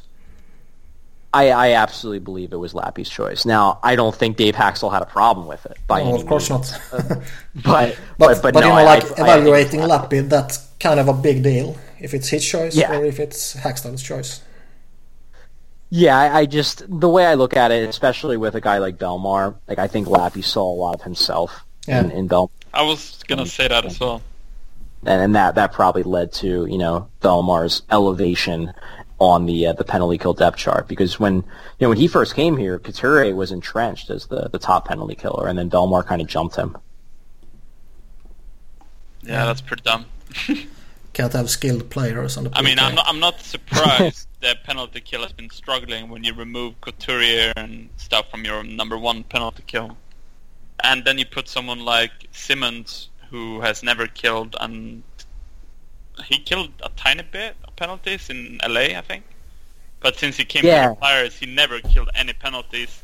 I, 1.32 1.50
I, 1.50 1.72
absolutely 1.72 2.20
believe 2.20 2.52
it 2.52 2.58
was 2.58 2.74
Lappy's 2.74 3.08
choice. 3.08 3.44
Now, 3.44 3.80
I 3.82 3.96
don't 3.96 4.14
think 4.14 4.36
Dave 4.36 4.54
Hakstol 4.54 4.92
had 4.92 5.02
a 5.02 5.06
problem 5.06 5.48
with 5.48 5.66
it. 5.66 5.78
By 5.88 6.04
no, 6.04 6.14
of 6.14 6.26
course 6.26 6.48
not. 6.48 6.72
but, 6.92 7.18
but, 7.64 7.96
but, 8.18 8.42
but, 8.42 8.54
but 8.54 8.60
no, 8.60 8.68
you 8.68 8.74
know, 8.74 8.84
like 8.84 9.04
I, 9.18 9.22
evaluating 9.22 9.80
I 9.80 9.86
Lappy, 9.86 10.20
that's 10.20 10.58
kind 10.84 11.00
of 11.00 11.08
a 11.08 11.12
big 11.12 11.42
deal. 11.42 11.76
If 11.98 12.14
it's 12.14 12.28
his 12.28 12.46
choice 12.46 12.76
yeah. 12.76 12.96
or 12.96 13.04
if 13.04 13.18
it's 13.18 13.54
Hakstol's 13.56 14.02
choice. 14.02 14.42
Yeah, 15.90 16.16
I, 16.18 16.40
I, 16.40 16.46
just 16.46 16.84
the 16.88 17.08
way 17.08 17.26
I 17.26 17.34
look 17.34 17.56
at 17.56 17.70
it, 17.70 17.88
especially 17.88 18.36
with 18.36 18.54
a 18.54 18.60
guy 18.60 18.78
like 18.78 18.96
Bellemare, 18.98 19.56
like 19.68 19.78
I 19.78 19.86
think 19.86 20.08
Lappy 20.08 20.42
saw 20.42 20.72
a 20.72 20.76
lot 20.76 20.94
of 20.94 21.02
himself 21.02 21.64
yeah. 21.88 22.00
in, 22.00 22.10
in 22.10 22.28
Bellemare. 22.28 22.50
I 22.72 22.82
was 22.82 23.22
gonna 23.26 23.46
say 23.46 23.68
that 23.68 23.84
as 23.84 23.98
well 23.98 24.22
and, 25.06 25.22
and 25.22 25.34
that 25.34 25.54
that 25.54 25.72
probably 25.72 26.02
led 26.02 26.32
to 26.32 26.66
you 26.66 26.78
know 26.78 27.08
Bellemare's 27.20 27.82
elevation 27.90 28.72
on 29.18 29.46
the 29.46 29.68
uh, 29.68 29.72
the 29.74 29.84
penalty 29.84 30.18
kill 30.18 30.34
depth 30.34 30.58
chart 30.58 30.88
because 30.88 31.20
when 31.20 31.36
you 31.36 31.42
know 31.80 31.88
when 31.88 31.98
he 31.98 32.08
first 32.08 32.34
came 32.34 32.56
here, 32.56 32.78
Couturier 32.78 33.34
was 33.34 33.52
entrenched 33.52 34.10
as 34.10 34.26
the, 34.26 34.48
the 34.50 34.58
top 34.58 34.86
penalty 34.88 35.14
killer, 35.14 35.46
and 35.46 35.58
then 35.58 35.70
Bellemare 35.70 36.06
kind 36.06 36.20
of 36.20 36.28
jumped 36.28 36.56
him. 36.56 36.76
Yeah, 39.22 39.46
that's 39.46 39.60
pretty 39.60 39.82
dumb. 39.82 40.06
Can't 41.14 41.32
have 41.32 41.48
skilled 41.48 41.88
players 41.90 42.36
on 42.36 42.44
the. 42.44 42.50
I 42.52 42.62
mean, 42.62 42.78
I'm 42.78 42.94
not, 42.94 43.06
I'm 43.08 43.20
not 43.20 43.40
surprised 43.40 44.28
that 44.42 44.64
penalty 44.64 45.00
kill 45.00 45.22
has 45.22 45.32
been 45.32 45.48
struggling 45.48 46.10
when 46.10 46.24
you 46.24 46.34
remove 46.34 46.80
Couturier 46.80 47.52
and 47.56 47.88
stuff 47.96 48.30
from 48.30 48.44
your 48.44 48.62
number 48.62 48.98
one 48.98 49.22
penalty 49.24 49.62
kill, 49.66 49.96
and 50.82 51.04
then 51.04 51.16
you 51.18 51.24
put 51.24 51.48
someone 51.48 51.84
like 51.84 52.10
Simmonds 52.32 53.08
who 53.30 53.60
has 53.60 53.82
never 53.82 54.06
killed 54.06 54.54
and 54.60 55.02
he 56.24 56.38
killed 56.38 56.70
a 56.82 56.88
tiny 56.90 57.22
bit 57.22 57.56
of 57.64 57.74
penalties 57.76 58.30
in 58.30 58.60
LA, 58.66 58.96
I 58.96 59.00
think. 59.00 59.24
But 60.00 60.16
since 60.16 60.36
he 60.36 60.44
came 60.44 60.64
yeah. 60.64 60.88
to 60.88 60.88
the 60.90 60.96
Flyers, 60.96 61.36
he 61.36 61.46
never 61.46 61.80
killed 61.80 62.10
any 62.14 62.32
penalties. 62.32 63.02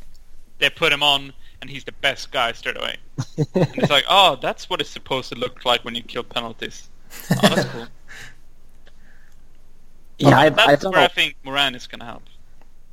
They 0.59 0.69
put 0.69 0.93
him 0.93 1.03
on, 1.03 1.33
and 1.61 1.71
he's 1.71 1.85
the 1.85 1.93
best 1.93 2.31
guy 2.31 2.53
straight 2.53 2.77
away. 2.77 2.97
and 3.55 3.79
it's 3.79 3.91
like, 3.91 4.05
oh, 4.09 4.39
that's 4.41 4.69
what 4.69 4.81
it's 4.81 4.91
supposed 4.91 5.33
to 5.33 5.39
look 5.39 5.65
like 5.65 5.85
when 5.85 5.95
you 5.95 6.03
kill 6.03 6.23
penalties. 6.23 6.89
Oh, 7.31 7.55
that's 7.55 7.65
cool. 7.71 7.87
yeah, 10.21 10.39
I, 10.39 10.49
that's 10.51 10.85
I 10.85 10.89
where 10.89 11.01
I 11.01 11.09
think 11.09 11.37
Morin 11.45 11.75
is 11.75 11.87
going 11.87 12.01
to 12.01 12.07
help. 12.07 12.23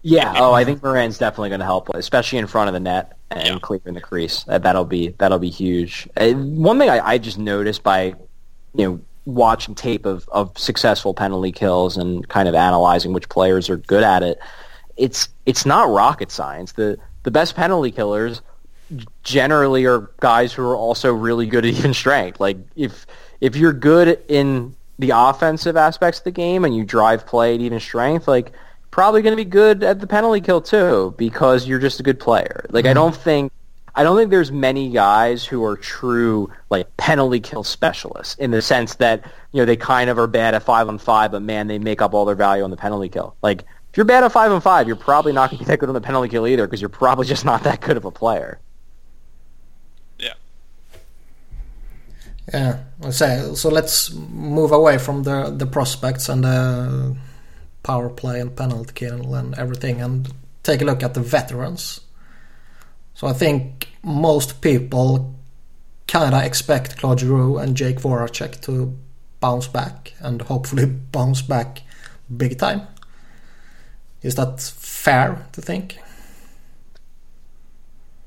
Yeah. 0.02 0.34
Oh, 0.38 0.54
I 0.54 0.64
think 0.64 0.82
Morin's 0.82 1.18
definitely 1.18 1.50
going 1.50 1.60
to 1.60 1.66
help, 1.66 1.90
especially 1.90 2.40
in 2.40 2.48
front 2.48 2.70
of 2.70 2.74
the 2.74 2.80
net 2.80 3.18
and 3.30 3.46
yeah. 3.46 3.60
clearing 3.60 3.94
the 3.94 4.02
crease. 4.02 4.46
That'll 4.48 4.86
be 4.86 5.10
that'll 5.18 5.40
be 5.40 5.50
huge. 5.50 6.08
Uh, 6.16 6.32
one 6.34 6.80
thing 6.80 6.90
I, 6.90 7.06
I 7.06 7.18
just 7.18 7.38
noticed 7.38 7.84
by 7.84 8.16
you 8.74 8.86
know 8.86 9.02
watching 9.26 9.76
tape 9.76 10.06
of, 10.06 10.28
of 10.30 10.58
successful 10.58 11.14
penalty 11.14 11.52
kills 11.52 11.98
and 11.98 12.28
kind 12.30 12.48
of 12.48 12.56
analyzing 12.56 13.12
which 13.12 13.28
players 13.28 13.70
are 13.70 13.76
good 13.76 14.04
at 14.04 14.24
it, 14.24 14.40
it's 14.96 15.28
it's 15.46 15.66
not 15.66 15.90
rocket 15.90 16.32
science. 16.32 16.72
The 16.72 16.98
the 17.24 17.32
best 17.32 17.56
penalty 17.56 17.92
killers 17.92 18.42
generally 19.24 19.86
are 19.86 20.10
guys 20.22 20.54
who 20.54 20.64
are 20.64 20.78
also 20.78 21.14
really 21.14 21.48
good 21.48 21.66
at 21.66 21.74
even 21.74 21.94
strength. 21.94 22.40
Like 22.40 22.58
if 22.78 23.06
if 23.42 23.58
you're 23.58 23.74
good 23.74 24.24
in 24.30 24.77
the 25.00 25.12
offensive 25.12 25.78
aspects 25.78 26.20
of 26.20 26.24
the 26.24 26.32
game 26.32 26.66
and 26.66 26.76
you 26.76 26.84
drive 26.84 27.26
play 27.26 27.56
at 27.56 27.62
even 27.62 27.80
strength, 27.80 28.28
like 28.28 28.52
probably 28.92 29.22
going 29.22 29.32
to 29.32 29.44
be 29.44 29.50
good 29.50 29.84
at 29.84 30.00
the 30.00 30.08
penalty 30.08 30.42
kill 30.42 30.62
too 30.62 31.14
because 31.18 31.68
you're 31.68 31.80
just 31.80 32.00
a 32.00 32.04
good 32.04 32.20
player. 32.20 32.66
Like 32.70 32.86
mm-hmm. 32.86 32.92
I 32.92 32.94
don't 32.94 33.16
think 33.16 33.52
I 33.98 34.04
don't 34.04 34.16
think 34.16 34.30
there's 34.30 34.52
many 34.52 34.90
guys 34.90 35.44
who 35.44 35.64
are 35.64 35.76
true 35.76 36.52
like 36.70 36.96
penalty 36.98 37.40
kill 37.40 37.64
specialists 37.64 38.36
in 38.36 38.52
the 38.52 38.62
sense 38.62 38.96
that 38.96 39.26
you 39.52 39.62
know 39.62 39.66
they 39.66 39.76
kind 39.76 40.10
of 40.10 40.20
are 40.20 40.28
bad 40.28 40.54
at 40.54 40.62
five 40.62 40.88
on 40.88 41.00
five, 41.00 41.32
but 41.32 41.42
man, 41.42 41.68
they 41.68 41.80
make 41.80 42.02
up 42.02 42.14
all 42.14 42.24
their 42.24 42.36
value 42.36 42.64
on 42.64 42.70
the 42.70 42.78
penalty 42.78 43.10
kill. 43.10 43.36
Like 43.42 43.62
if 43.62 43.98
you're 43.98 44.06
bad 44.06 44.24
at 44.24 44.32
five 44.32 44.52
on 44.52 44.62
five, 44.62 44.86
you're 44.86 44.96
probably 44.96 45.34
not 45.34 45.50
going 45.50 45.58
to 45.58 45.64
be 45.64 45.68
that 45.68 45.80
good 45.80 45.90
on 45.90 45.96
the 45.96 46.02
penalty 46.02 46.30
kill 46.30 46.46
either 46.46 46.68
because 46.68 46.80
you're 46.80 46.90
probably 46.90 47.26
just 47.26 47.44
not 47.44 47.64
that 47.64 47.82
good 47.82 47.98
of 47.98 48.06
a 48.06 48.12
player. 48.12 48.60
Yeah. 50.20 50.34
Yeah, 52.54 52.80
I 53.04 53.10
say 53.10 53.54
so. 53.56 53.70
Let's 53.70 54.14
move 54.14 54.72
away 54.72 54.98
from 54.98 55.24
the 55.24 55.50
the 55.50 55.66
prospects 55.66 56.30
and 56.30 56.44
the 56.44 57.16
power 57.84 58.10
play 58.10 58.40
and 58.40 58.56
penalty 58.56 58.94
kill 58.94 59.36
and 59.36 59.54
everything, 59.56 60.02
and 60.02 60.34
take 60.64 60.82
a 60.82 60.86
look 60.86 61.04
at 61.04 61.14
the 61.14 61.22
veterans. 61.22 62.02
So 63.14 63.28
I 63.28 63.34
think 63.34 63.90
most 64.04 64.62
people 64.62 65.36
kind 66.08 66.34
of 66.34 66.44
expect 66.44 66.98
Claude 66.98 67.20
Giroux 67.20 67.58
and 67.58 67.76
Jake 67.76 68.00
Voracek 68.00 68.62
to 68.62 68.96
bounce 69.40 69.68
back 69.68 70.14
and 70.20 70.42
hopefully 70.42 70.86
bounce 71.12 71.42
back 71.42 71.82
big 72.36 72.58
time. 72.58 72.88
Is 74.22 74.36
that 74.36 74.62
fair 74.62 75.46
to 75.52 75.62
think? 75.62 76.00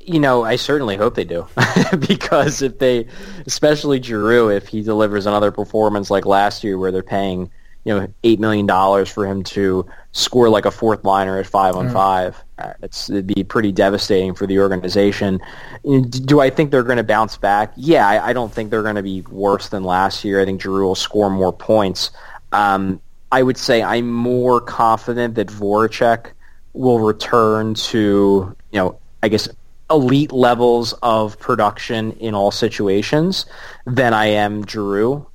You 0.00 0.18
know, 0.18 0.44
I 0.44 0.56
certainly 0.56 0.96
hope 0.96 1.14
they 1.14 1.24
do. 1.24 1.46
because 2.08 2.62
if 2.62 2.78
they, 2.78 3.06
especially 3.46 4.02
Giroux, 4.02 4.50
if 4.50 4.66
he 4.66 4.82
delivers 4.82 5.26
another 5.26 5.50
performance 5.50 6.10
like 6.10 6.26
last 6.26 6.64
year 6.64 6.78
where 6.78 6.90
they're 6.90 7.02
paying 7.02 7.50
you 7.84 7.94
know 7.94 8.06
eight 8.24 8.38
million 8.38 8.66
dollars 8.66 9.08
for 9.08 9.26
him 9.26 9.42
to 9.42 9.86
score 10.12 10.48
like 10.48 10.66
a 10.66 10.70
fourth 10.70 11.04
liner 11.04 11.38
at 11.38 11.46
five 11.46 11.76
on 11.76 11.88
mm. 11.88 11.92
five. 11.92 12.42
Uh, 12.58 12.72
it's 12.82 13.08
it'd 13.08 13.26
be 13.26 13.42
pretty 13.44 13.72
devastating 13.72 14.34
for 14.34 14.46
the 14.46 14.58
organization. 14.58 15.40
Do 15.82 16.40
I 16.40 16.50
think 16.50 16.70
they're 16.70 16.82
going 16.82 16.98
to 16.98 17.04
bounce 17.04 17.36
back? 17.36 17.72
Yeah, 17.76 18.06
I, 18.06 18.30
I 18.30 18.32
don't 18.32 18.52
think 18.52 18.70
they're 18.70 18.82
going 18.82 18.96
to 18.96 19.02
be 19.02 19.22
worse 19.22 19.68
than 19.68 19.84
last 19.84 20.24
year. 20.24 20.40
I 20.40 20.44
think 20.44 20.60
Giroux 20.60 20.84
will 20.84 20.94
score 20.94 21.30
more 21.30 21.52
points. 21.52 22.10
Um, 22.52 23.00
I 23.32 23.42
would 23.42 23.56
say 23.56 23.82
I'm 23.82 24.10
more 24.10 24.60
confident 24.60 25.36
that 25.36 25.48
Voracek 25.48 26.32
will 26.72 27.00
return 27.00 27.74
to 27.74 28.56
you 28.72 28.78
know 28.78 28.98
I 29.22 29.28
guess 29.28 29.48
elite 29.90 30.32
levels 30.32 30.92
of 31.02 31.38
production 31.38 32.12
in 32.12 32.34
all 32.34 32.50
situations 32.50 33.46
than 33.86 34.14
I 34.14 34.26
am 34.26 34.64
Drew. 34.64 35.26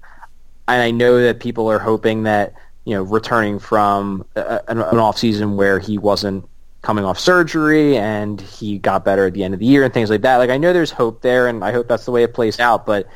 and 0.67 0.81
I 0.81 0.91
know 0.91 1.21
that 1.21 1.39
people 1.39 1.69
are 1.69 1.79
hoping 1.79 2.23
that 2.23 2.53
you 2.85 2.95
know 2.95 3.03
returning 3.03 3.59
from 3.59 4.25
a, 4.35 4.61
an, 4.67 4.79
an 4.79 4.97
off 4.97 5.17
season 5.17 5.57
where 5.57 5.79
he 5.79 5.97
wasn't 5.97 6.47
coming 6.85 7.03
off 7.03 7.19
surgery 7.19 7.97
and 7.97 8.39
he 8.39 8.77
got 8.77 9.03
better 9.03 9.25
at 9.25 9.33
the 9.33 9.43
end 9.43 9.55
of 9.55 9.59
the 9.59 9.65
year 9.65 9.83
and 9.83 9.93
things 9.93 10.09
like 10.09 10.21
that. 10.21 10.37
Like 10.37 10.51
I 10.51 10.57
know 10.57 10.71
there's 10.71 10.91
hope 10.91 11.21
there, 11.21 11.47
and 11.47 11.63
I 11.63 11.71
hope 11.71 11.87
that's 11.87 12.05
the 12.05 12.11
way 12.11 12.23
it 12.23 12.33
plays 12.33 12.59
out. 12.59 12.85
But 12.85 13.07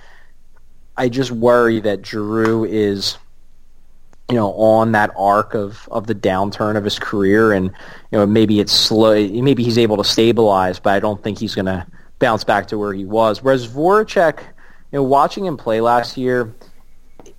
I 0.98 1.08
just 1.08 1.32
worry 1.32 1.80
that 1.82 2.02
Drew 2.02 2.66
is 2.66 3.18
you 4.30 4.36
know 4.36 4.54
on 4.54 4.92
that 4.94 5.12
arc 5.18 5.54
of 5.54 5.88
of 5.92 6.08
the 6.08 6.16
downturn 6.16 6.78
of 6.78 6.84
his 6.84 7.00
career, 7.00 7.52
and 7.52 7.66
you 8.12 8.18
know 8.18 8.26
maybe 8.26 8.60
it's 8.60 8.72
slow. 8.72 9.14
Maybe 9.14 9.64
he's 9.64 9.78
able 9.78 9.98
to 9.98 10.04
stabilize, 10.04 10.80
but 10.80 10.94
I 10.94 11.00
don't 11.00 11.24
think 11.24 11.40
he's 11.40 11.56
going 11.56 11.66
to 11.66 11.86
bounce 12.20 12.44
back 12.44 12.68
to 12.68 12.78
where 12.78 12.94
he 12.94 13.06
was. 13.06 13.42
Whereas 13.42 13.68
Voracek, 13.68 14.40
you 14.40 15.00
know, 15.00 15.04
watching 15.04 15.46
him 15.46 15.58
play 15.58 15.82
last 15.82 16.18
year 16.18 16.54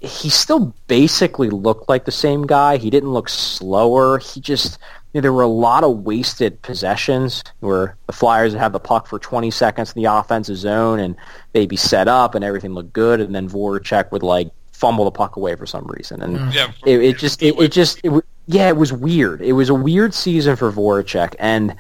he 0.01 0.31
still 0.31 0.75
basically 0.87 1.51
looked 1.51 1.89
like 1.89 2.05
the 2.05 2.13
same 2.13 2.47
guy. 2.47 2.77
He 2.79 2.91
didn't 2.91 3.13
look 3.13 3.29
slower. 3.29 4.19
He 4.19 4.41
just 4.41 4.79
you 5.13 5.21
know, 5.21 5.23
there 5.23 5.33
were 5.33 5.43
a 5.43 5.49
lot 5.49 5.85
of 5.85 6.05
wasted 6.05 6.63
possessions 6.63 7.43
where 7.61 7.97
the 8.07 8.13
Flyers 8.13 8.53
would 8.53 8.61
have 8.61 8.73
the 8.73 8.81
puck 8.81 9.07
for 9.09 9.19
20 9.19 9.51
seconds 9.51 9.93
in 9.93 10.03
the 10.03 10.13
offensive 10.13 10.57
zone 10.57 11.01
and 11.01 11.17
they'd 11.53 11.69
be 11.69 11.77
set 11.77 12.07
up 12.07 12.35
and 12.35 12.45
everything 12.45 12.73
looked 12.73 12.93
good, 12.93 13.21
and 13.21 13.35
then 13.35 13.49
Voracek 13.49 14.13
would 14.13 14.23
like 14.23 14.51
fumble 14.81 15.05
the 15.05 15.11
puck 15.11 15.37
away 15.37 15.55
for 15.55 15.67
some 15.67 15.85
reason, 15.87 16.23
and 16.23 16.39
mm. 16.39 16.55
yeah, 16.55 16.73
it, 16.87 17.03
it, 17.03 17.19
just 17.19 17.43
it, 17.43 17.55
it 17.59 17.71
just 17.71 18.01
it, 18.03 18.25
yeah, 18.47 18.69
it 18.69 18.77
was 18.77 18.93
weird. 18.93 19.43
It 19.43 19.53
was 19.53 19.69
a 19.69 19.75
weird 19.75 20.15
season 20.15 20.57
for 20.57 20.73
Voracek, 20.73 21.35
and 21.39 21.77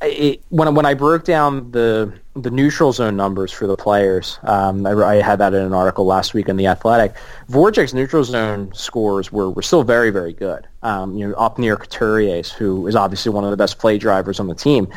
it, 0.00 0.42
when 0.50 0.72
when 0.74 0.86
I 0.86 0.94
broke 0.94 1.24
down 1.24 1.72
the 1.72 2.12
the 2.36 2.50
neutral 2.50 2.92
zone 2.92 3.16
numbers 3.16 3.52
for 3.52 3.66
the 3.66 3.76
players, 3.76 4.38
um, 4.44 4.86
I, 4.86 4.92
I, 4.92 5.14
had 5.16 5.38
that 5.38 5.54
in 5.54 5.62
an 5.62 5.72
article 5.72 6.04
last 6.04 6.34
week 6.34 6.48
in 6.48 6.56
the 6.56 6.66
Athletic. 6.66 7.14
Voracek's 7.48 7.94
neutral 7.94 8.24
zone 8.24 8.72
scores 8.74 9.30
were, 9.30 9.50
were 9.50 9.62
still 9.62 9.82
very 9.82 10.10
very 10.10 10.32
good. 10.32 10.66
Um, 10.82 11.16
you 11.16 11.28
know, 11.28 11.34
up 11.34 11.58
near 11.58 11.76
Couturier's, 11.76 12.52
who 12.52 12.86
is 12.86 12.96
obviously 12.96 13.32
one 13.32 13.44
of 13.44 13.50
the 13.50 13.56
best 13.56 13.78
play 13.78 13.98
drivers 13.98 14.40
on 14.40 14.46
the 14.46 14.54
team. 14.54 14.88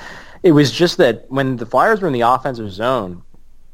It 0.43 0.51
was 0.51 0.71
just 0.71 0.97
that 0.97 1.25
when 1.29 1.57
the 1.57 1.65
Flyers 1.65 2.01
were 2.01 2.07
in 2.07 2.13
the 2.13 2.21
offensive 2.21 2.71
zone, 2.71 3.23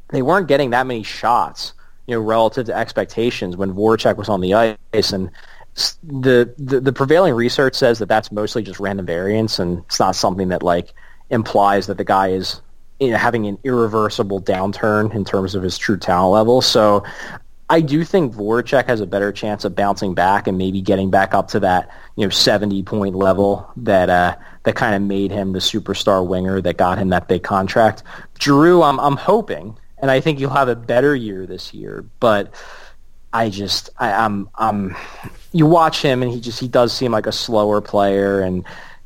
they 0.08 0.22
weren't 0.22 0.48
getting 0.48 0.70
that 0.70 0.86
many 0.86 1.02
shots. 1.02 1.74
You 2.06 2.16
know, 2.16 2.20
relative 2.20 2.66
to 2.66 2.76
expectations 2.76 3.56
when 3.56 3.72
Voracek 3.72 4.16
was 4.16 4.28
on 4.28 4.40
the 4.40 4.54
ice, 4.54 5.12
and 5.12 5.30
the, 6.02 6.52
the 6.58 6.80
the 6.80 6.92
prevailing 6.92 7.34
research 7.34 7.74
says 7.74 7.98
that 7.98 8.06
that's 8.06 8.30
mostly 8.30 8.62
just 8.62 8.78
random 8.80 9.06
variance, 9.06 9.58
and 9.58 9.78
it's 9.86 9.98
not 9.98 10.14
something 10.14 10.48
that 10.48 10.62
like 10.62 10.92
implies 11.30 11.86
that 11.86 11.96
the 11.96 12.04
guy 12.04 12.28
is 12.28 12.60
you 13.00 13.10
know, 13.10 13.16
having 13.16 13.46
an 13.46 13.58
irreversible 13.64 14.40
downturn 14.40 15.14
in 15.14 15.24
terms 15.24 15.54
of 15.54 15.62
his 15.62 15.76
true 15.78 15.96
talent 15.96 16.32
level. 16.32 16.62
So 16.62 17.04
I 17.70 17.80
do 17.80 18.04
think 18.04 18.34
Voracek 18.34 18.86
has 18.86 19.00
a 19.00 19.06
better 19.06 19.32
chance 19.32 19.64
of 19.64 19.74
bouncing 19.74 20.14
back 20.14 20.46
and 20.46 20.58
maybe 20.58 20.80
getting 20.80 21.10
back 21.10 21.34
up 21.34 21.48
to 21.48 21.60
that 21.60 21.90
you 22.16 22.24
know 22.24 22.30
70 22.30 22.82
point 22.82 23.14
level 23.14 23.68
that 23.76 24.10
uh, 24.10 24.36
that 24.64 24.76
kind 24.76 24.94
of 24.94 25.02
made 25.02 25.30
him 25.30 25.52
the 25.52 25.58
superstar 25.58 26.26
winger 26.26 26.60
that 26.60 26.76
got 26.76 26.98
him 26.98 27.08
that 27.08 27.26
big 27.26 27.42
contract. 27.42 28.02
Drew, 28.38 28.82
I'm 28.82 29.00
I'm 29.00 29.16
hoping, 29.16 29.78
and 29.98 30.10
I 30.10 30.20
think 30.20 30.38
he'll 30.38 30.50
have 30.50 30.68
a 30.68 30.76
better 30.76 31.14
year 31.14 31.46
this 31.46 31.74
year, 31.74 32.04
but. 32.20 32.54
I 33.36 33.50
just 33.50 33.90
I, 33.98 34.12
I'm 34.12 34.48
I'm 34.54 34.94
you 35.50 35.66
watch 35.66 36.00
him 36.00 36.22
and 36.22 36.30
he 36.30 36.40
just 36.40 36.60
he 36.60 36.68
does 36.68 36.92
seem 36.92 37.10
like 37.10 37.26
a 37.26 37.32
slower 37.32 37.80
player 37.80 38.40
and 38.40 38.64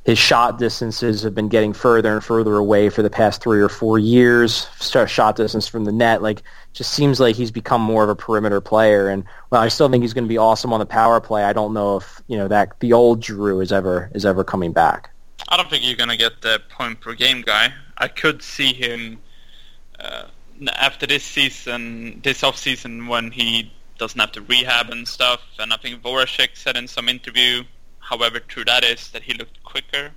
his 0.09 0.19
shot 0.19 0.59
distances 0.59 1.23
have 1.23 1.35
been 1.35 1.49
getting 1.49 1.75
further 1.75 2.15
and 2.15 2.25
further 2.25 2.57
away 2.57 2.89
for 2.89 3.03
the 3.03 3.11
past 3.11 3.43
three 3.43 3.61
or 3.61 3.69
four 3.69 3.99
years. 3.99 4.67
Shot 4.81 5.37
distance 5.37 5.69
from 5.69 5.85
the 5.85 5.93
net, 5.93 6.23
like, 6.23 6.43
just 6.73 6.95
seems 6.95 7.21
like 7.21 7.37
he's 7.37 7.51
become 7.51 7.83
more 7.83 8.05
of 8.05 8.09
a 8.09 8.17
perimeter 8.17 8.63
player. 8.63 9.11
And 9.11 9.25
well, 9.51 9.61
I 9.61 9.69
still 9.69 9.87
think 9.91 10.03
he's 10.03 10.15
going 10.15 10.25
to 10.25 10.29
be 10.29 10.39
awesome 10.39 10.73
on 10.73 10.81
the 10.81 10.87
power 10.87 11.21
play. 11.21 11.45
I 11.45 11.53
don't 11.53 11.75
know 11.75 11.99
if 11.99 12.23
you 12.27 12.39
know 12.39 12.49
that 12.49 12.81
the 12.81 12.95
old 12.95 13.21
Drew 13.21 13.61
is 13.61 13.71
ever 13.71 14.11
is 14.15 14.25
ever 14.25 14.45
coming 14.45 14.73
back. 14.73 15.11
I 15.51 15.59
don't 15.59 15.69
think 15.69 15.85
you're 15.85 15.95
going 15.95 16.09
to 16.09 16.17
get 16.17 16.41
the 16.41 16.63
point 16.71 17.01
per 17.01 17.13
game 17.13 17.43
guy. 17.43 17.75
I 17.99 18.09
could 18.09 18.43
see 18.43 18.73
him 18.73 19.19
uh, 20.01 20.25
after 20.75 21.07
this 21.07 21.25
season, 21.25 22.21
this 22.23 22.43
off 22.43 22.57
season, 22.57 23.07
when 23.07 23.31
he 23.31 23.73
doesn't 23.99 24.19
have 24.19 24.33
to 24.33 24.43
rehab 24.43 24.91
and 24.91 25.07
stuff. 25.07 25.43
And 25.59 25.73
I 25.73 25.77
think 25.77 26.03
Voracek 26.03 26.51
said 26.55 26.77
in 26.77 26.89
some 26.89 27.09
interview 27.09 27.65
however 28.09 28.41
true 28.41 28.65
that 28.65 28.85
is, 28.85 29.11
that 29.11 29.23
he 29.23 29.35
looked 29.35 29.63
quicker. 29.63 30.11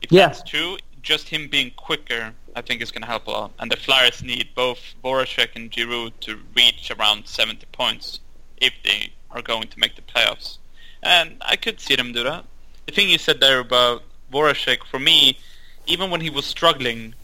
If 0.00 0.10
yeah. 0.10 0.26
that's 0.26 0.42
true, 0.42 0.78
just 1.02 1.28
him 1.28 1.48
being 1.48 1.70
quicker, 1.76 2.32
I 2.56 2.62
think 2.62 2.82
is 2.82 2.90
going 2.90 3.02
to 3.02 3.08
help 3.08 3.26
a 3.28 3.30
lot. 3.30 3.52
And 3.58 3.70
the 3.70 3.76
Flyers 3.76 4.22
need 4.22 4.48
both 4.54 4.80
Voracek 5.04 5.50
and 5.54 5.72
Giroux 5.72 6.10
to 6.22 6.38
reach 6.56 6.90
around 6.90 7.26
70 7.26 7.64
points 7.72 8.20
if 8.56 8.72
they 8.84 9.12
are 9.30 9.42
going 9.42 9.68
to 9.68 9.78
make 9.78 9.94
the 9.94 10.02
playoffs. 10.02 10.58
And 11.02 11.36
I 11.40 11.56
could 11.56 11.80
see 11.80 11.96
them 11.96 12.12
do 12.12 12.24
that. 12.24 12.44
The 12.86 12.92
thing 12.92 13.08
you 13.08 13.18
said 13.18 13.40
there 13.40 13.60
about 13.60 14.02
Voracek, 14.32 14.84
for 14.84 14.98
me, 14.98 15.38
even 15.86 16.10
when 16.10 16.20
he 16.20 16.30
was 16.30 16.44
struggling 16.44 17.14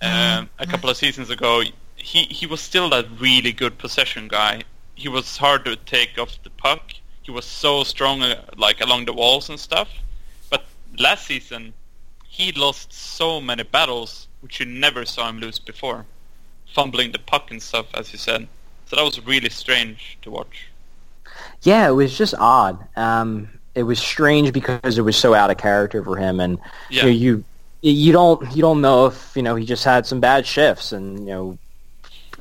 uh, 0.00 0.44
a 0.58 0.66
couple 0.66 0.90
of 0.90 0.96
seasons 0.96 1.30
ago, 1.30 1.62
he, 1.98 2.24
he 2.24 2.46
was 2.46 2.60
still 2.60 2.90
that 2.90 3.06
really 3.18 3.52
good 3.52 3.78
possession 3.78 4.28
guy. 4.28 4.62
He 4.94 5.08
was 5.08 5.36
hard 5.36 5.64
to 5.66 5.76
take 5.76 6.18
off 6.18 6.42
the 6.42 6.50
puck 6.50 6.92
he 7.28 7.32
was 7.32 7.44
so 7.44 7.84
strong, 7.84 8.22
uh, 8.22 8.42
like 8.56 8.80
along 8.80 9.04
the 9.04 9.12
walls 9.12 9.50
and 9.50 9.60
stuff. 9.60 9.90
But 10.48 10.64
last 10.98 11.26
season, 11.26 11.74
he 12.26 12.52
lost 12.52 12.90
so 12.90 13.38
many 13.38 13.64
battles 13.64 14.28
which 14.40 14.60
you 14.60 14.64
never 14.64 15.04
saw 15.04 15.28
him 15.28 15.38
lose 15.38 15.58
before, 15.58 16.06
fumbling 16.72 17.12
the 17.12 17.18
puck 17.18 17.50
and 17.50 17.60
stuff, 17.60 17.84
as 17.92 18.12
you 18.12 18.18
said. 18.18 18.48
So 18.86 18.96
that 18.96 19.02
was 19.02 19.20
really 19.26 19.50
strange 19.50 20.16
to 20.22 20.30
watch. 20.30 20.68
Yeah, 21.60 21.86
it 21.86 21.92
was 21.92 22.16
just 22.16 22.32
odd. 22.38 22.78
Um, 22.96 23.50
it 23.74 23.82
was 23.82 23.98
strange 23.98 24.54
because 24.54 24.96
it 24.96 25.02
was 25.02 25.18
so 25.18 25.34
out 25.34 25.50
of 25.50 25.58
character 25.58 26.02
for 26.02 26.16
him, 26.16 26.40
and 26.40 26.58
yeah. 26.88 27.04
you, 27.04 27.10
know, 27.10 27.10
you 27.10 27.44
you 27.82 28.12
don't 28.12 28.56
you 28.56 28.62
don't 28.62 28.80
know 28.80 29.04
if 29.04 29.36
you 29.36 29.42
know 29.42 29.54
he 29.54 29.66
just 29.66 29.84
had 29.84 30.06
some 30.06 30.20
bad 30.20 30.46
shifts, 30.46 30.92
and 30.92 31.18
you 31.20 31.34
know 31.34 31.58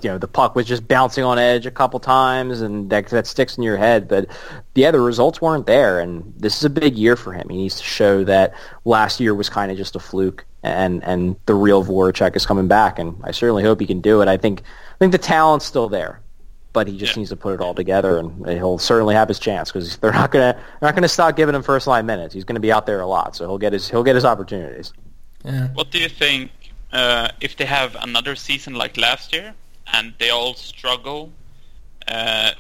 you 0.02 0.10
know 0.10 0.18
the 0.18 0.28
puck 0.28 0.56
was 0.56 0.66
just 0.66 0.88
bouncing 0.88 1.24
on 1.24 1.40
edge 1.40 1.66
a 1.66 1.72
couple 1.72 2.00
times, 2.00 2.62
and 2.62 2.90
that 2.90 3.08
that 3.08 3.28
sticks 3.28 3.58
in 3.58 3.64
your 3.64 3.78
head. 3.78 4.08
But 4.08 4.28
yeah, 4.76 4.92
the 4.92 5.00
results 5.00 5.42
weren't 5.42 5.66
there, 5.66 6.00
and 6.00 6.34
this 6.38 6.58
is 6.58 6.64
a 6.64 6.70
big 6.70 6.96
year 6.96 7.16
for 7.16 7.34
him. 7.34 7.48
He 7.50 7.58
needs 7.58 7.78
to 7.78 7.84
show 7.84 8.24
that 8.26 8.54
last 8.86 9.20
year 9.20 9.34
was 9.34 9.50
kind 9.50 9.72
of 9.72 9.78
just 9.78 9.96
a 9.96 10.00
fluke, 10.00 10.46
and 10.64 11.04
and 11.04 11.36
the 11.46 11.56
real 11.56 11.84
Voracek 11.84 12.36
is 12.36 12.46
coming 12.46 12.68
back, 12.68 13.00
and 13.00 13.16
I 13.24 13.32
certainly 13.32 13.64
hope 13.64 13.80
he 13.80 13.88
can 13.88 14.02
do 14.02 14.22
it. 14.22 14.28
I 14.28 14.38
think 14.38 14.62
I 14.62 14.98
think 15.00 15.12
the 15.12 15.18
talent's 15.18 15.66
still 15.66 15.90
there, 15.90 16.22
but 16.74 16.88
he 16.88 16.98
just 16.98 17.16
Yeah. 17.16 17.22
needs 17.22 17.30
to 17.32 17.36
put 17.36 17.54
it 17.56 17.62
all 17.62 17.74
together, 17.74 18.18
and 18.20 18.48
he'll 18.48 18.78
certainly 18.78 19.16
have 19.16 19.28
his 19.28 19.40
chance 19.40 19.72
because 19.72 19.98
they're 19.98 20.12
not 20.12 20.32
gonna 20.32 20.54
they're 20.80 20.88
not 20.90 20.96
gonna 20.96 21.08
stop 21.08 21.36
giving 21.36 21.56
him 21.56 21.64
first 21.64 21.88
line 21.88 22.06
minutes. 22.06 22.34
He's 22.34 22.44
gonna 22.44 22.60
be 22.60 22.72
out 22.72 22.86
there 22.86 23.02
a 23.02 23.08
lot, 23.08 23.36
so 23.36 23.46
he'll 23.48 23.58
get 23.58 23.74
his 23.74 23.90
he'll 23.90 24.04
get 24.04 24.16
his 24.16 24.26
opportunities. 24.26 24.94
Yeah. 25.44 25.68
What 25.74 25.92
do 25.92 26.00
you 26.00 26.10
think 26.10 26.52
uh, 26.94 27.30
if 27.42 27.56
they 27.58 27.66
have 27.66 27.96
another 28.02 28.36
season 28.36 28.74
like 28.74 28.96
last 28.98 29.34
year 29.34 29.54
and 29.94 30.14
they 30.20 30.30
all 30.30 30.54
struggle? 30.54 31.32
Uh, 32.08 32.52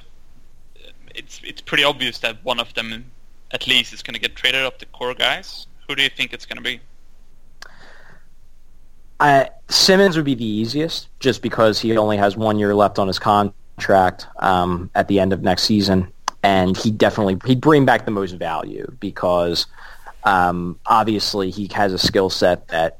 it's 1.15 1.41
it's 1.43 1.61
pretty 1.61 1.83
obvious 1.83 2.19
that 2.19 2.43
one 2.43 2.59
of 2.59 2.73
them 2.73 3.05
at 3.51 3.67
least 3.67 3.93
is 3.93 4.03
going 4.03 4.13
to 4.13 4.19
get 4.19 4.35
traded 4.35 4.63
up 4.63 4.79
the 4.79 4.85
core 4.87 5.13
guys. 5.13 5.67
Who 5.87 5.95
do 5.95 6.03
you 6.03 6.09
think 6.09 6.33
it's 6.33 6.45
going 6.45 6.57
to 6.57 6.63
be? 6.63 6.79
I, 9.19 9.49
Simmonds 9.67 10.15
would 10.15 10.25
be 10.25 10.35
the 10.35 10.45
easiest, 10.45 11.07
just 11.19 11.41
because 11.41 11.79
he 11.79 11.97
only 11.97 12.17
has 12.17 12.37
one 12.37 12.59
year 12.59 12.75
left 12.75 12.99
on 12.99 13.07
his 13.07 13.17
contract 13.17 14.27
um, 14.39 14.91
at 14.93 15.07
the 15.07 15.19
end 15.19 15.33
of 15.33 15.41
next 15.41 15.63
season, 15.63 16.11
and 16.43 16.77
he 16.77 16.91
definitely 16.91 17.37
he'd 17.45 17.61
bring 17.61 17.85
back 17.85 18.05
the 18.05 18.11
most 18.11 18.33
value 18.33 18.91
because 18.99 19.65
um, 20.23 20.79
obviously 20.85 21.49
he 21.49 21.69
has 21.73 21.93
a 21.93 21.97
skill 21.97 22.29
set 22.29 22.67
that 22.67 22.99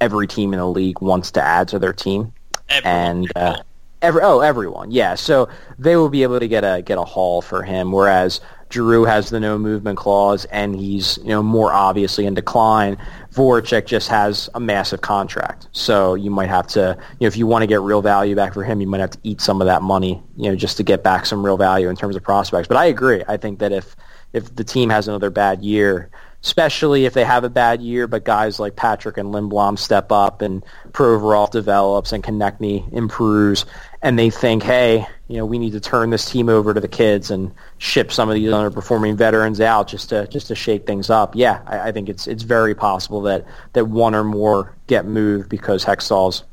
every 0.00 0.28
team 0.28 0.52
in 0.52 0.60
the 0.60 0.68
league 0.68 1.00
wants 1.00 1.32
to 1.32 1.42
add 1.42 1.68
to 1.68 1.78
their 1.78 1.92
team, 1.92 2.32
Everyone. 2.68 3.00
and 3.00 3.32
uh, 3.36 3.62
every 4.02 4.22
oh 4.22 4.40
everyone 4.40 4.90
yeah, 4.90 5.14
so 5.14 5.48
they 5.78 5.96
will 5.96 6.08
be 6.08 6.22
able 6.22 6.40
to 6.40 6.48
get 6.48 6.64
a 6.64 6.82
get 6.82 6.98
a 6.98 7.04
haul 7.04 7.42
for 7.42 7.62
him, 7.62 7.92
whereas. 7.92 8.40
Drew 8.70 9.04
has 9.04 9.30
the 9.30 9.40
no 9.40 9.56
movement 9.56 9.96
clause, 9.96 10.44
and 10.46 10.76
he's 10.76 11.16
you 11.22 11.28
know 11.28 11.42
more 11.42 11.72
obviously 11.72 12.26
in 12.26 12.34
decline. 12.34 12.98
Voracek 13.32 13.86
just 13.86 14.08
has 14.08 14.50
a 14.54 14.60
massive 14.60 15.00
contract, 15.00 15.68
so 15.72 16.14
you 16.14 16.30
might 16.30 16.50
have 16.50 16.66
to 16.68 16.94
you 17.18 17.24
know 17.24 17.28
if 17.28 17.36
you 17.36 17.46
want 17.46 17.62
to 17.62 17.66
get 17.66 17.80
real 17.80 18.02
value 18.02 18.36
back 18.36 18.52
for 18.52 18.64
him, 18.64 18.82
you 18.82 18.86
might 18.86 19.00
have 19.00 19.12
to 19.12 19.18
eat 19.22 19.40
some 19.40 19.62
of 19.62 19.66
that 19.66 19.80
money 19.80 20.22
you 20.36 20.50
know 20.50 20.54
just 20.54 20.76
to 20.76 20.82
get 20.82 21.02
back 21.02 21.24
some 21.24 21.42
real 21.42 21.56
value 21.56 21.88
in 21.88 21.96
terms 21.96 22.14
of 22.14 22.22
prospects. 22.22 22.68
But 22.68 22.76
I 22.76 22.84
agree. 22.84 23.24
I 23.26 23.38
think 23.38 23.58
that 23.60 23.72
if 23.72 23.96
if 24.34 24.54
the 24.54 24.64
team 24.64 24.90
has 24.90 25.08
another 25.08 25.30
bad 25.30 25.62
year, 25.62 26.10
especially 26.48 27.04
if 27.04 27.12
they 27.12 27.26
have 27.26 27.44
a 27.44 27.50
bad 27.50 27.82
year, 27.82 28.06
but 28.06 28.24
guys 28.24 28.58
like 28.58 28.74
Patrick 28.74 29.18
and 29.18 29.34
Lindblom 29.34 29.78
step 29.78 30.10
up 30.10 30.40
and 30.40 30.64
Provorov 30.92 31.50
develops 31.50 32.10
and 32.10 32.24
Konecny 32.24 32.90
improves, 32.90 33.66
and 34.00 34.18
they 34.18 34.30
think, 34.30 34.62
hey, 34.62 35.06
you 35.28 35.36
know, 35.36 35.44
we 35.44 35.58
need 35.58 35.72
to 35.72 35.80
turn 35.80 36.08
this 36.08 36.24
team 36.24 36.48
over 36.48 36.72
to 36.72 36.80
the 36.80 36.88
kids 36.88 37.30
and 37.30 37.52
ship 37.76 38.10
some 38.10 38.30
of 38.30 38.34
these 38.34 38.50
underperforming 38.50 39.14
veterans 39.14 39.60
out 39.60 39.88
just 39.88 40.08
to 40.08 40.26
just 40.28 40.46
to 40.46 40.54
shake 40.54 40.86
things 40.86 41.10
up. 41.10 41.36
Yeah, 41.36 41.60
I, 41.66 41.88
I 41.88 41.92
think 41.92 42.08
it's 42.08 42.26
it's 42.26 42.44
very 42.44 42.74
possible 42.74 43.20
that 43.22 43.44
that 43.74 43.88
one 43.88 44.14
or 44.14 44.24
more 44.24 44.74
get 44.86 45.04
moved 45.04 45.50
because 45.50 45.84
Hextall's 45.84 46.44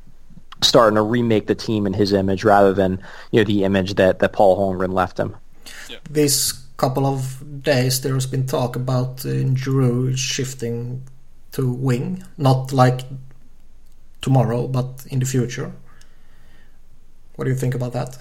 starting 0.62 0.96
to 0.96 1.04
remake 1.04 1.48
the 1.48 1.56
team 1.56 1.88
in 1.88 1.94
his 1.94 2.12
image 2.12 2.44
rather 2.44 2.74
than 2.74 3.02
you 3.32 3.40
know 3.40 3.46
the 3.46 3.64
image 3.64 3.94
that 3.94 4.20
that 4.20 4.34
Paul 4.34 4.58
Holmgren 4.58 4.92
left 4.92 5.18
him. 5.18 5.38
This 6.10 6.66
couple 6.78 7.06
of 7.06 7.55
days 7.66 8.02
there's 8.02 8.26
been 8.26 8.46
talk 8.46 8.76
about 8.76 9.26
uh, 9.26 9.54
Giroux 9.56 10.16
shifting 10.16 11.04
to 11.52 11.72
wing, 11.72 12.24
not 12.38 12.72
like 12.72 13.02
tomorrow, 14.22 14.68
but 14.68 15.06
in 15.10 15.20
the 15.20 15.26
future. 15.26 15.72
What 17.36 17.46
do 17.46 17.52
you 17.52 17.58
think 17.58 17.76
about 17.76 17.94
that? 17.94 18.18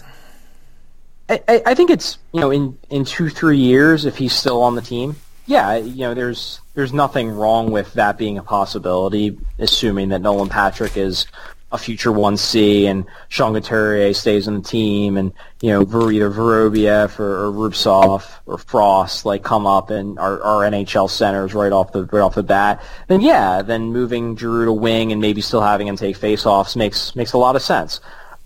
I, 1.29 1.41
I 1.49 1.63
I 1.67 1.75
think 1.75 1.91
it's 1.91 2.19
you 2.33 2.41
know 2.41 2.51
in 2.51 2.77
in 2.91 3.05
two 3.05 3.29
three 3.29 3.59
years 3.59 4.05
if 4.05 4.17
he's 4.17 4.33
still 4.33 4.63
on 4.63 4.75
the 4.75 4.83
team, 4.83 5.17
yeah, 5.47 5.77
you 5.77 6.01
know 6.01 6.15
there's 6.15 6.61
there's 6.75 6.93
nothing 6.93 7.31
wrong 7.31 7.71
with 7.71 7.93
that 7.95 8.19
being 8.19 8.39
a 8.39 8.43
possibility, 8.43 9.39
assuming 9.59 10.09
that 10.11 10.21
Nolan 10.21 10.49
Patrick 10.49 10.97
is 10.97 11.27
a 11.75 11.79
future 11.79 12.13
one 12.13 12.37
C 12.37 12.87
and 12.87 13.05
Sean 13.29 13.53
Couturier 13.53 14.15
stays 14.15 14.47
on 14.47 14.55
the 14.55 14.61
team, 14.63 15.17
and 15.17 15.33
you 15.61 15.71
know 15.71 15.81
either 15.83 16.31
Vorobiev 16.31 17.19
or, 17.19 17.47
or 17.47 18.31
or 18.47 18.59
Frost 18.59 19.27
like 19.27 19.43
come 19.43 19.67
up 19.67 19.91
and 19.91 20.17
are, 20.21 20.41
are 20.41 20.63
NHL 20.71 21.11
centers 21.11 21.53
right 21.53 21.73
off 21.73 21.91
the 21.93 22.05
right 22.05 22.21
off 22.21 22.37
the 22.37 22.45
bat. 22.45 22.81
Then 23.09 23.21
yeah, 23.21 23.61
then 23.61 23.93
moving 23.93 24.37
Giroux 24.37 24.67
to 24.67 24.73
wing 24.73 25.11
and 25.11 25.21
maybe 25.21 25.41
still 25.41 25.63
having 25.63 25.89
him 25.89 25.97
take 25.97 26.17
faceoffs 26.17 26.77
makes 26.77 27.17
makes 27.17 27.33
a 27.33 27.39
lot 27.39 27.57
of 27.57 27.63
sense. 27.63 28.01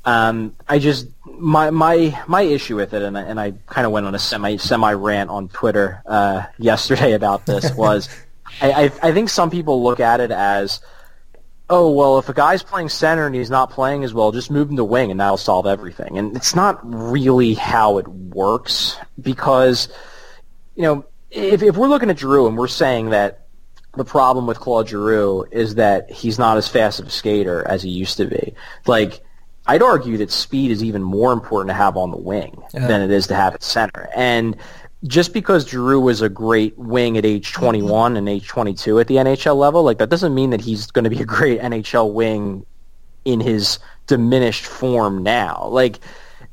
Um, 0.07 0.57
I 0.66 0.79
just 0.79 1.07
my 1.26 1.68
my 1.68 2.18
my 2.26 2.41
issue 2.41 2.76
with 2.76 2.95
it, 2.95 3.03
and 3.03 3.18
I, 3.18 3.22
and 3.22 3.39
I 3.39 3.53
kind 3.66 3.85
of 3.85 3.93
went 3.93 4.07
on 4.07 4.14
a 4.14 4.18
semi 4.18 4.57
semi 4.57 4.95
rant 4.95 5.29
on 5.29 5.49
Twitter 5.51 6.03
uh, 6.07 6.47
yesterday 6.59 7.12
about 7.12 7.45
this 7.45 7.74
was, 7.74 8.09
I, 8.62 8.72
I 8.72 9.09
I 9.09 9.12
think 9.12 9.29
some 9.29 9.51
people 9.51 9.83
look 9.83 10.01
at 10.01 10.20
it 10.20 10.31
as, 10.31 10.81
oh 11.71 11.91
well, 11.91 12.19
if 12.19 12.29
a 12.29 12.35
guy's 12.35 12.62
playing 12.62 12.89
center 12.89 13.27
and 13.27 13.35
he's 13.35 13.51
not 13.51 13.71
playing 13.71 14.05
as 14.05 14.14
well, 14.14 14.33
just 14.33 14.51
move 14.51 14.71
him 14.71 14.77
to 14.77 14.85
wing 14.85 15.11
and 15.11 15.21
that'll 15.21 15.37
solve 15.37 15.66
everything, 15.66 16.19
and 16.19 16.37
it's 16.37 16.55
not 16.55 16.79
really 16.83 17.55
how 17.55 17.99
it 17.99 18.09
works 18.09 18.97
because, 19.21 19.89
you 20.77 20.83
know, 20.83 21.05
if 21.31 21.62
if 21.62 21.77
we're 21.77 21.89
looking 21.89 22.11
at 22.11 22.19
Giroux 22.19 22.47
and 22.47 22.57
we're 22.57 22.69
saying 22.69 23.11
that 23.11 23.47
the 23.97 24.05
problem 24.05 24.47
with 24.47 24.61
Claude 24.61 24.89
Giroux 24.89 25.45
is 25.51 25.75
that 25.77 26.11
he's 26.11 26.39
not 26.39 26.57
as 26.57 26.69
fast 26.69 27.01
of 27.01 27.07
a 27.07 27.11
skater 27.11 27.66
as 27.66 27.83
he 27.83 27.91
used 27.91 28.16
to 28.19 28.27
be. 28.27 28.55
Like, 28.87 29.25
I'd 29.66 29.83
argue 29.83 30.16
that 30.19 30.31
speed 30.31 30.71
is 30.71 30.85
even 30.85 31.03
more 31.03 31.33
important 31.33 31.71
to 31.71 31.75
have 31.75 31.97
on 31.97 32.11
the 32.11 32.16
wing 32.16 32.62
Yeah. 32.73 32.87
than 32.87 33.01
it 33.03 33.11
is 33.11 33.27
to 33.29 33.35
have 33.35 33.55
at 33.55 33.62
center. 33.62 34.09
And 34.14 34.57
just 35.05 35.32
because 35.32 35.68
Giroux 35.68 36.01
was 36.01 36.22
a 36.22 36.28
great 36.28 36.76
wing 36.76 37.16
at 37.16 37.24
age 37.24 37.53
mm-hmm. 37.53 37.61
21 37.61 38.16
and 38.16 38.28
age 38.28 38.49
22 38.49 39.01
at 39.01 39.07
the 39.07 39.16
NHL 39.16 39.57
level, 39.57 39.82
like 39.82 39.99
that 39.99 40.09
doesn't 40.09 40.34
mean 40.34 40.51
that 40.51 40.61
he's 40.61 40.90
going 40.90 41.05
to 41.05 41.11
be 41.11 41.20
a 41.20 41.26
great 41.26 41.61
NHL 41.61 42.12
wing 42.12 42.66
in 43.24 43.40
his 43.40 43.78
diminished 44.07 44.66
form 44.66 45.22
now. 45.22 45.66
Like 45.66 46.01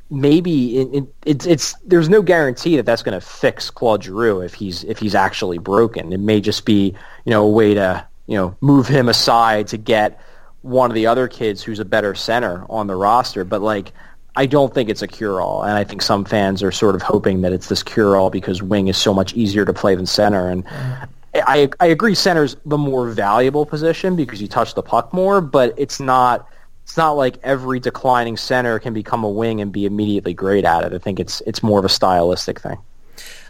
maybe 0.09 0.77
it, 0.77 0.93
it, 0.93 1.03
it's 1.25 1.45
it's 1.45 1.73
there's 1.85 2.09
no 2.09 2.21
guarantee 2.21 2.75
that 2.77 2.85
that's 2.85 3.01
going 3.01 3.19
to 3.19 3.25
fix 3.25 3.69
Claude 3.69 4.03
Giroux 4.03 4.41
if 4.41 4.53
he's 4.53 4.83
if 4.83 4.99
he's 4.99 5.15
actually 5.15 5.57
broken. 5.57 6.13
It 6.13 6.19
may 6.19 6.41
just 6.41 6.65
be 6.65 6.93
you 7.25 7.29
know 7.31 7.45
a 7.45 7.49
way 7.49 7.73
to 7.73 8.05
you 8.27 8.37
know 8.37 8.55
move 8.61 8.87
him 8.87 9.09
aside 9.09 9.67
to 9.67 9.77
get 9.77 10.19
one 10.61 10.89
of 10.89 10.95
the 10.95 11.07
other 11.07 11.27
kids 11.27 11.63
who's 11.63 11.79
a 11.79 11.85
better 11.85 12.13
center 12.15 12.65
on 12.69 12.87
the 12.87 12.95
roster. 12.95 13.43
But 13.43 13.61
like 13.61 13.93
I 14.37 14.45
don't 14.45 14.73
think 14.73 14.89
it's 14.89 15.01
a 15.01 15.07
cure-all, 15.07 15.63
and 15.63 15.77
I 15.77 15.83
think 15.83 16.01
some 16.01 16.25
fans 16.25 16.61
are 16.61 16.71
sort 16.71 16.95
of 16.95 17.01
hoping 17.01 17.41
that 17.41 17.53
it's 17.53 17.69
this 17.69 17.81
cure-all 17.81 18.29
because 18.29 18.61
wing 18.61 18.87
is 18.87 18.97
so 18.97 19.13
much 19.13 19.33
easier 19.33 19.63
to 19.63 19.73
play 19.73 19.95
than 19.95 20.05
center. 20.05 20.49
And 20.49 20.65
mm-hmm. 20.65 21.05
I 21.35 21.69
I 21.79 21.87
agree, 21.87 22.15
center's 22.15 22.55
the 22.65 22.77
more 22.77 23.09
valuable 23.09 23.65
position 23.65 24.15
because 24.15 24.41
you 24.41 24.47
touch 24.47 24.73
the 24.73 24.83
puck 24.83 25.13
more, 25.13 25.41
but 25.41 25.73
it's 25.77 25.99
not. 25.99 26.47
It's 26.83 26.97
not 26.97 27.13
like 27.13 27.37
every 27.41 27.79
declining 27.79 28.37
center 28.37 28.77
can 28.77 28.93
become 28.93 29.23
a 29.23 29.29
wing 29.29 29.59
and 29.59 29.71
be 29.71 29.87
immediately 29.87 30.35
great 30.35 30.65
at 30.65 30.83
it. 30.83 30.93
I 30.93 30.99
think 30.99 31.19
it's 31.19 31.41
it's 31.47 31.63
more 31.63 31.79
of 31.79 31.85
a 31.85 31.89
stylistic 31.89 32.59
thing. 32.59 32.77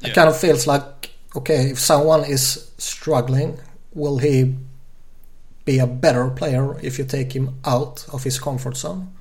It 0.02 0.14
kind 0.14 0.30
of 0.30 0.40
feels 0.40 0.66
like 0.68 1.12
okay, 1.36 1.72
if 1.72 1.80
someone 1.80 2.24
is 2.24 2.72
struggling, 2.78 3.60
will 3.94 4.20
he 4.20 4.56
be 5.66 5.80
a 5.80 5.88
better 5.88 6.30
player 6.30 6.80
if 6.82 6.98
you 6.98 7.06
take 7.06 7.34
him 7.34 7.60
out 7.66 8.06
of 8.14 8.24
his 8.24 8.40
comfort 8.40 8.78
zone? 8.78 9.12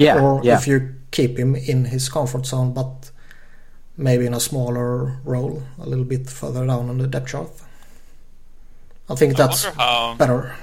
Yeah, 0.00 0.20
or 0.22 0.40
yeah. 0.42 0.56
if 0.56 0.66
you 0.66 0.94
keep 1.10 1.38
him 1.38 1.54
in 1.54 1.84
his 1.86 2.08
comfort 2.08 2.46
zone 2.46 2.72
but 2.72 3.10
maybe 3.96 4.26
in 4.26 4.34
a 4.34 4.40
smaller 4.40 5.18
role, 5.24 5.62
a 5.78 5.86
little 5.86 6.04
bit 6.04 6.28
further 6.28 6.66
down 6.66 6.88
on 6.88 6.98
the 6.98 7.06
depth 7.06 7.28
chart? 7.28 7.50
I 9.08 9.14
think 9.14 9.36
that's 9.36 9.64
wonder 9.64 9.80
how 9.80 10.14
better. 10.14 10.54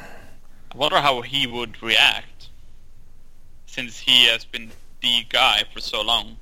I 0.72 0.78
wonder 0.78 0.98
how 0.98 1.22
he 1.22 1.46
would 1.48 1.82
react 1.84 2.50
since 3.66 4.00
he 4.00 4.26
has 4.28 4.46
been 4.46 4.72
the 5.02 5.26
guy 5.30 5.64
for 5.74 5.80
so 5.80 6.02
long. 6.02 6.38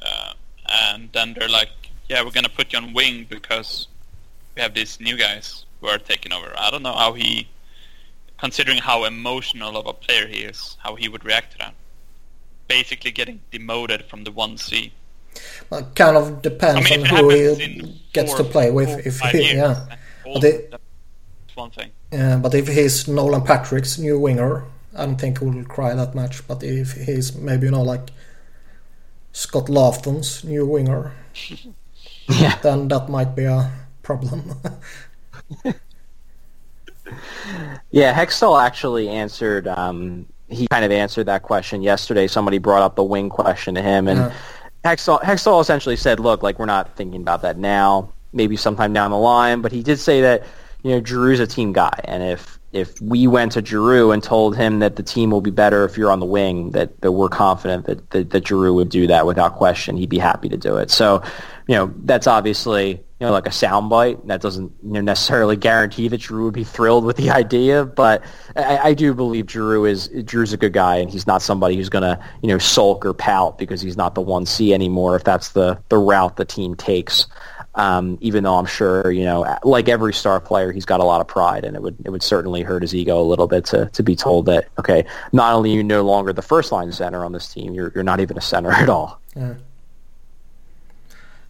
Uh, 0.00 0.32
and 0.66 1.10
then 1.12 1.34
they're 1.34 1.48
like, 1.48 1.72
"Yeah, 2.08 2.22
we're 2.22 2.30
gonna 2.30 2.48
put 2.48 2.72
you 2.72 2.78
on 2.78 2.92
wing 2.92 3.26
because 3.28 3.88
we 4.54 4.62
have 4.62 4.74
these 4.74 5.00
new 5.00 5.16
guys 5.16 5.66
who 5.80 5.88
are 5.88 5.98
taking 5.98 6.32
over." 6.32 6.52
I 6.56 6.70
don't 6.70 6.82
know 6.82 6.94
how 6.94 7.12
he, 7.12 7.48
considering 8.38 8.78
how 8.78 9.04
emotional 9.04 9.76
of 9.76 9.86
a 9.86 9.92
player 9.92 10.26
he 10.26 10.40
is, 10.44 10.76
how 10.78 10.94
he 10.94 11.08
would 11.08 11.24
react 11.24 11.52
to 11.52 11.58
that. 11.58 11.74
Basically, 12.68 13.10
getting 13.10 13.40
demoted 13.50 14.04
from 14.04 14.24
the 14.24 14.30
one 14.30 14.56
C. 14.58 14.92
Well, 15.70 15.80
it 15.80 15.94
kind 15.94 16.16
of 16.16 16.42
depends 16.42 16.90
I 16.90 16.96
mean, 16.96 17.06
on 17.06 17.16
who 17.16 17.28
he 17.30 18.00
gets 18.12 18.32
four- 18.32 18.38
to 18.38 18.44
play 18.44 18.70
with. 18.70 18.88
four, 18.90 19.00
If 19.04 19.20
he, 19.20 19.38
years, 19.38 19.52
yeah, 19.54 19.74
then 20.24 20.34
But 20.34 20.40
they- 20.42 20.66
that's 20.70 21.56
one 21.56 21.70
thing. 21.70 21.90
Yeah, 22.12 22.36
but 22.36 22.54
if 22.54 22.68
he's 22.68 23.06
Nolan 23.08 23.42
Patrick's 23.42 23.98
new 23.98 24.18
winger, 24.18 24.64
I 24.96 25.04
don't 25.06 25.16
think 25.20 25.38
he 25.38 25.44
will 25.46 25.64
cry 25.64 25.94
that 25.94 26.14
much. 26.14 26.46
But 26.46 26.62
if 26.62 26.92
he's 26.92 27.34
maybe 27.34 27.66
you 27.66 27.70
know 27.72 27.82
like 27.82 28.10
Scott 29.32 29.68
Laughton's 29.68 30.42
new 30.44 30.66
winger, 30.66 31.12
Yeah. 32.28 32.56
then 32.62 32.88
that 32.88 33.08
might 33.08 33.34
be 33.36 33.44
a 33.44 33.70
problem. 34.02 34.54
Yeah, 37.90 38.12
Hextall 38.14 38.62
actually 38.62 39.08
answered. 39.08 39.66
Um, 39.66 40.26
he 40.48 40.66
kind 40.68 40.84
of 40.84 40.90
answered 40.90 41.24
that 41.26 41.42
question 41.42 41.82
yesterday. 41.82 42.26
Somebody 42.26 42.58
brought 42.58 42.82
up 42.82 42.96
the 42.96 43.04
wing 43.04 43.28
question 43.28 43.74
to 43.74 43.82
him, 43.82 44.08
and 44.08 44.18
Yeah. 44.18 44.32
Hextall, 44.84 45.20
Hextall 45.22 45.60
essentially 45.60 45.96
said, 45.96 46.20
"Look, 46.20 46.42
like 46.42 46.58
we're 46.58 46.66
not 46.66 46.94
thinking 46.96 47.20
about 47.20 47.42
that 47.42 47.58
now. 47.58 48.10
Maybe 48.32 48.56
sometime 48.56 48.92
down 48.92 49.10
the 49.10 49.18
line." 49.18 49.60
But 49.60 49.72
he 49.72 49.82
did 49.82 49.98
say 49.98 50.20
that 50.22 50.44
you 50.82 50.92
know 50.92 51.00
Giroux's 51.00 51.40
a 51.40 51.46
team 51.46 51.72
guy, 51.72 52.00
and 52.04 52.22
if 52.22 52.57
if 52.72 53.00
we 53.00 53.26
went 53.26 53.52
to 53.52 53.64
Giroux 53.64 54.10
and 54.10 54.22
told 54.22 54.56
him 54.56 54.80
that 54.80 54.96
the 54.96 55.02
team 55.02 55.30
will 55.30 55.40
be 55.40 55.50
better 55.50 55.84
if 55.84 55.96
you're 55.96 56.10
on 56.10 56.20
the 56.20 56.26
wing, 56.26 56.72
that, 56.72 57.00
that 57.00 57.12
we're 57.12 57.30
confident 57.30 57.86
that, 57.86 58.10
that, 58.10 58.30
that 58.30 58.46
Giroux 58.46 58.74
would 58.74 58.90
do 58.90 59.06
that 59.06 59.26
without 59.26 59.54
question. 59.54 59.96
He'd 59.96 60.10
be 60.10 60.18
happy 60.18 60.50
to 60.50 60.56
do 60.56 60.76
it. 60.76 60.90
So, 60.90 61.22
you 61.66 61.74
know, 61.74 61.92
that's 62.04 62.26
obviously, 62.26 62.90
you 62.90 63.26
know, 63.26 63.32
like 63.32 63.46
a 63.46 63.50
soundbite. 63.50 64.26
That 64.26 64.42
doesn't 64.42 64.70
you 64.82 64.92
know, 64.92 65.00
necessarily 65.00 65.56
guarantee 65.56 66.08
that 66.08 66.20
Giroux 66.20 66.44
would 66.44 66.54
be 66.54 66.64
thrilled 66.64 67.06
with 67.06 67.16
the 67.16 67.30
idea, 67.30 67.86
but 67.86 68.22
I, 68.54 68.78
I 68.78 68.94
do 68.94 69.14
believe 69.14 69.50
Giroux 69.50 69.86
is, 69.86 70.08
Giroux's 70.08 70.52
a 70.52 70.58
good 70.58 70.74
guy 70.74 70.96
and 70.96 71.10
he's 71.10 71.26
not 71.26 71.40
somebody 71.40 71.76
who's 71.76 71.88
going 71.88 72.02
to, 72.02 72.22
you 72.42 72.48
know, 72.48 72.58
sulk 72.58 73.06
or 73.06 73.14
pout 73.14 73.56
because 73.56 73.80
he's 73.80 73.96
not 73.96 74.14
the 74.14 74.22
1C 74.22 74.74
anymore 74.74 75.16
if 75.16 75.24
that's 75.24 75.50
the, 75.50 75.82
the 75.88 75.96
route 75.96 76.36
the 76.36 76.44
team 76.44 76.74
takes. 76.74 77.26
Um, 77.78 78.18
even 78.20 78.42
though 78.42 78.56
I'm 78.56 78.66
sure, 78.66 79.12
you 79.12 79.24
know, 79.24 79.56
like 79.62 79.88
every 79.88 80.12
star 80.12 80.40
player, 80.40 80.72
he's 80.72 80.84
got 80.84 80.98
a 80.98 81.04
lot 81.04 81.20
of 81.20 81.28
pride, 81.28 81.64
and 81.64 81.76
it 81.76 81.82
would 81.82 81.96
it 82.04 82.10
would 82.10 82.24
certainly 82.24 82.62
hurt 82.62 82.82
his 82.82 82.92
ego 82.92 83.20
a 83.20 83.22
little 83.22 83.46
bit 83.46 83.64
to, 83.66 83.86
to 83.86 84.02
be 84.02 84.16
told 84.16 84.46
that 84.46 84.66
okay, 84.80 85.06
not 85.32 85.54
only 85.54 85.70
are 85.70 85.76
you 85.76 85.84
no 85.84 86.02
longer 86.02 86.32
the 86.32 86.42
first 86.42 86.72
line 86.72 86.90
center 86.90 87.24
on 87.24 87.30
this 87.30 87.52
team, 87.54 87.74
you're 87.74 87.92
you're 87.94 88.02
not 88.02 88.18
even 88.18 88.36
a 88.36 88.40
center 88.40 88.72
at 88.82 88.88
all. 88.88 89.20
Yeah. 89.36 89.54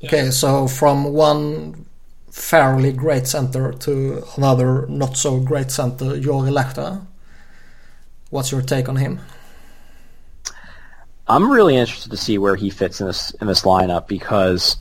Okay, 0.04 0.30
so 0.30 0.68
from 0.68 1.14
one 1.14 1.86
fairly 2.30 2.92
great 2.92 3.26
center 3.26 3.72
to 3.72 4.22
another 4.36 4.86
not 4.86 5.16
so 5.16 5.40
great 5.40 5.70
center, 5.70 6.20
Jori 6.20 6.52
Lehtera. 6.52 7.06
What's 8.28 8.52
your 8.52 8.60
take 8.60 8.90
on 8.90 8.96
him? 8.96 9.20
I'm 11.26 11.50
really 11.50 11.76
interested 11.76 12.10
to 12.10 12.18
see 12.18 12.36
where 12.36 12.56
he 12.56 12.68
fits 12.68 13.00
in 13.00 13.06
this 13.06 13.30
in 13.40 13.46
this 13.46 13.62
lineup 13.62 14.08
because 14.08 14.76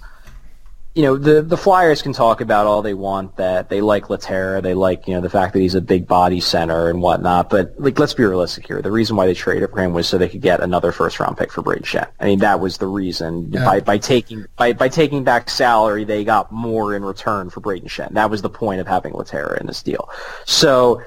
you 0.98 1.04
know, 1.04 1.16
the 1.16 1.44
the 1.44 1.58
Flyers 1.58 2.02
can 2.02 2.12
talk 2.12 2.42
about 2.42 2.66
all 2.66 2.82
they 2.82 2.96
want 2.96 3.36
that 3.36 3.70
they 3.70 3.82
like 3.82 4.06
Lehtera, 4.06 4.64
they 4.64 4.74
like 4.74 5.08
you 5.08 5.14
know 5.14 5.22
the 5.22 5.30
fact 5.30 5.54
that 5.54 5.60
he's 5.60 5.76
a 5.76 5.82
big 5.82 6.08
body 6.08 6.40
center 6.40 6.90
and 6.90 7.04
whatnot. 7.04 7.52
But 7.52 7.76
like, 7.78 8.00
let's 8.00 8.16
be 8.16 8.24
realistic 8.24 8.66
here. 8.66 8.82
The 8.82 8.92
reason 8.92 9.16
why 9.16 9.28
they 9.28 9.36
traded 9.36 9.70
for 9.70 9.80
him 9.80 9.94
was 9.94 10.08
so 10.08 10.18
they 10.18 10.28
could 10.28 10.42
get 10.42 10.60
another 10.60 10.92
first 10.92 11.20
round 11.20 11.38
pick 11.38 11.52
for 11.52 11.62
Brayden 11.62 11.84
Schenn. 11.84 12.08
I 12.20 12.26
mean, 12.26 12.40
that 12.40 12.60
was 12.60 12.80
the 12.80 12.88
reason. 12.88 13.54
Yeah. 13.54 13.64
By 13.64 13.80
by 13.82 14.00
taking 14.00 14.48
by 14.56 14.74
by 14.74 14.90
taking 14.90 15.24
back 15.24 15.52
salary, 15.52 16.04
they 16.04 16.24
got 16.24 16.52
more 16.52 16.96
in 16.96 17.06
return 17.06 17.52
for 17.52 17.62
Brayden 17.62 17.86
Schenn. 17.86 18.14
That 18.14 18.32
was 18.32 18.42
the 18.42 18.50
point 18.50 18.82
of 18.82 18.88
having 18.88 19.14
Lehtera 19.14 19.62
in 19.62 19.68
this 19.68 19.84
deal. 19.84 20.10
So. 20.46 21.02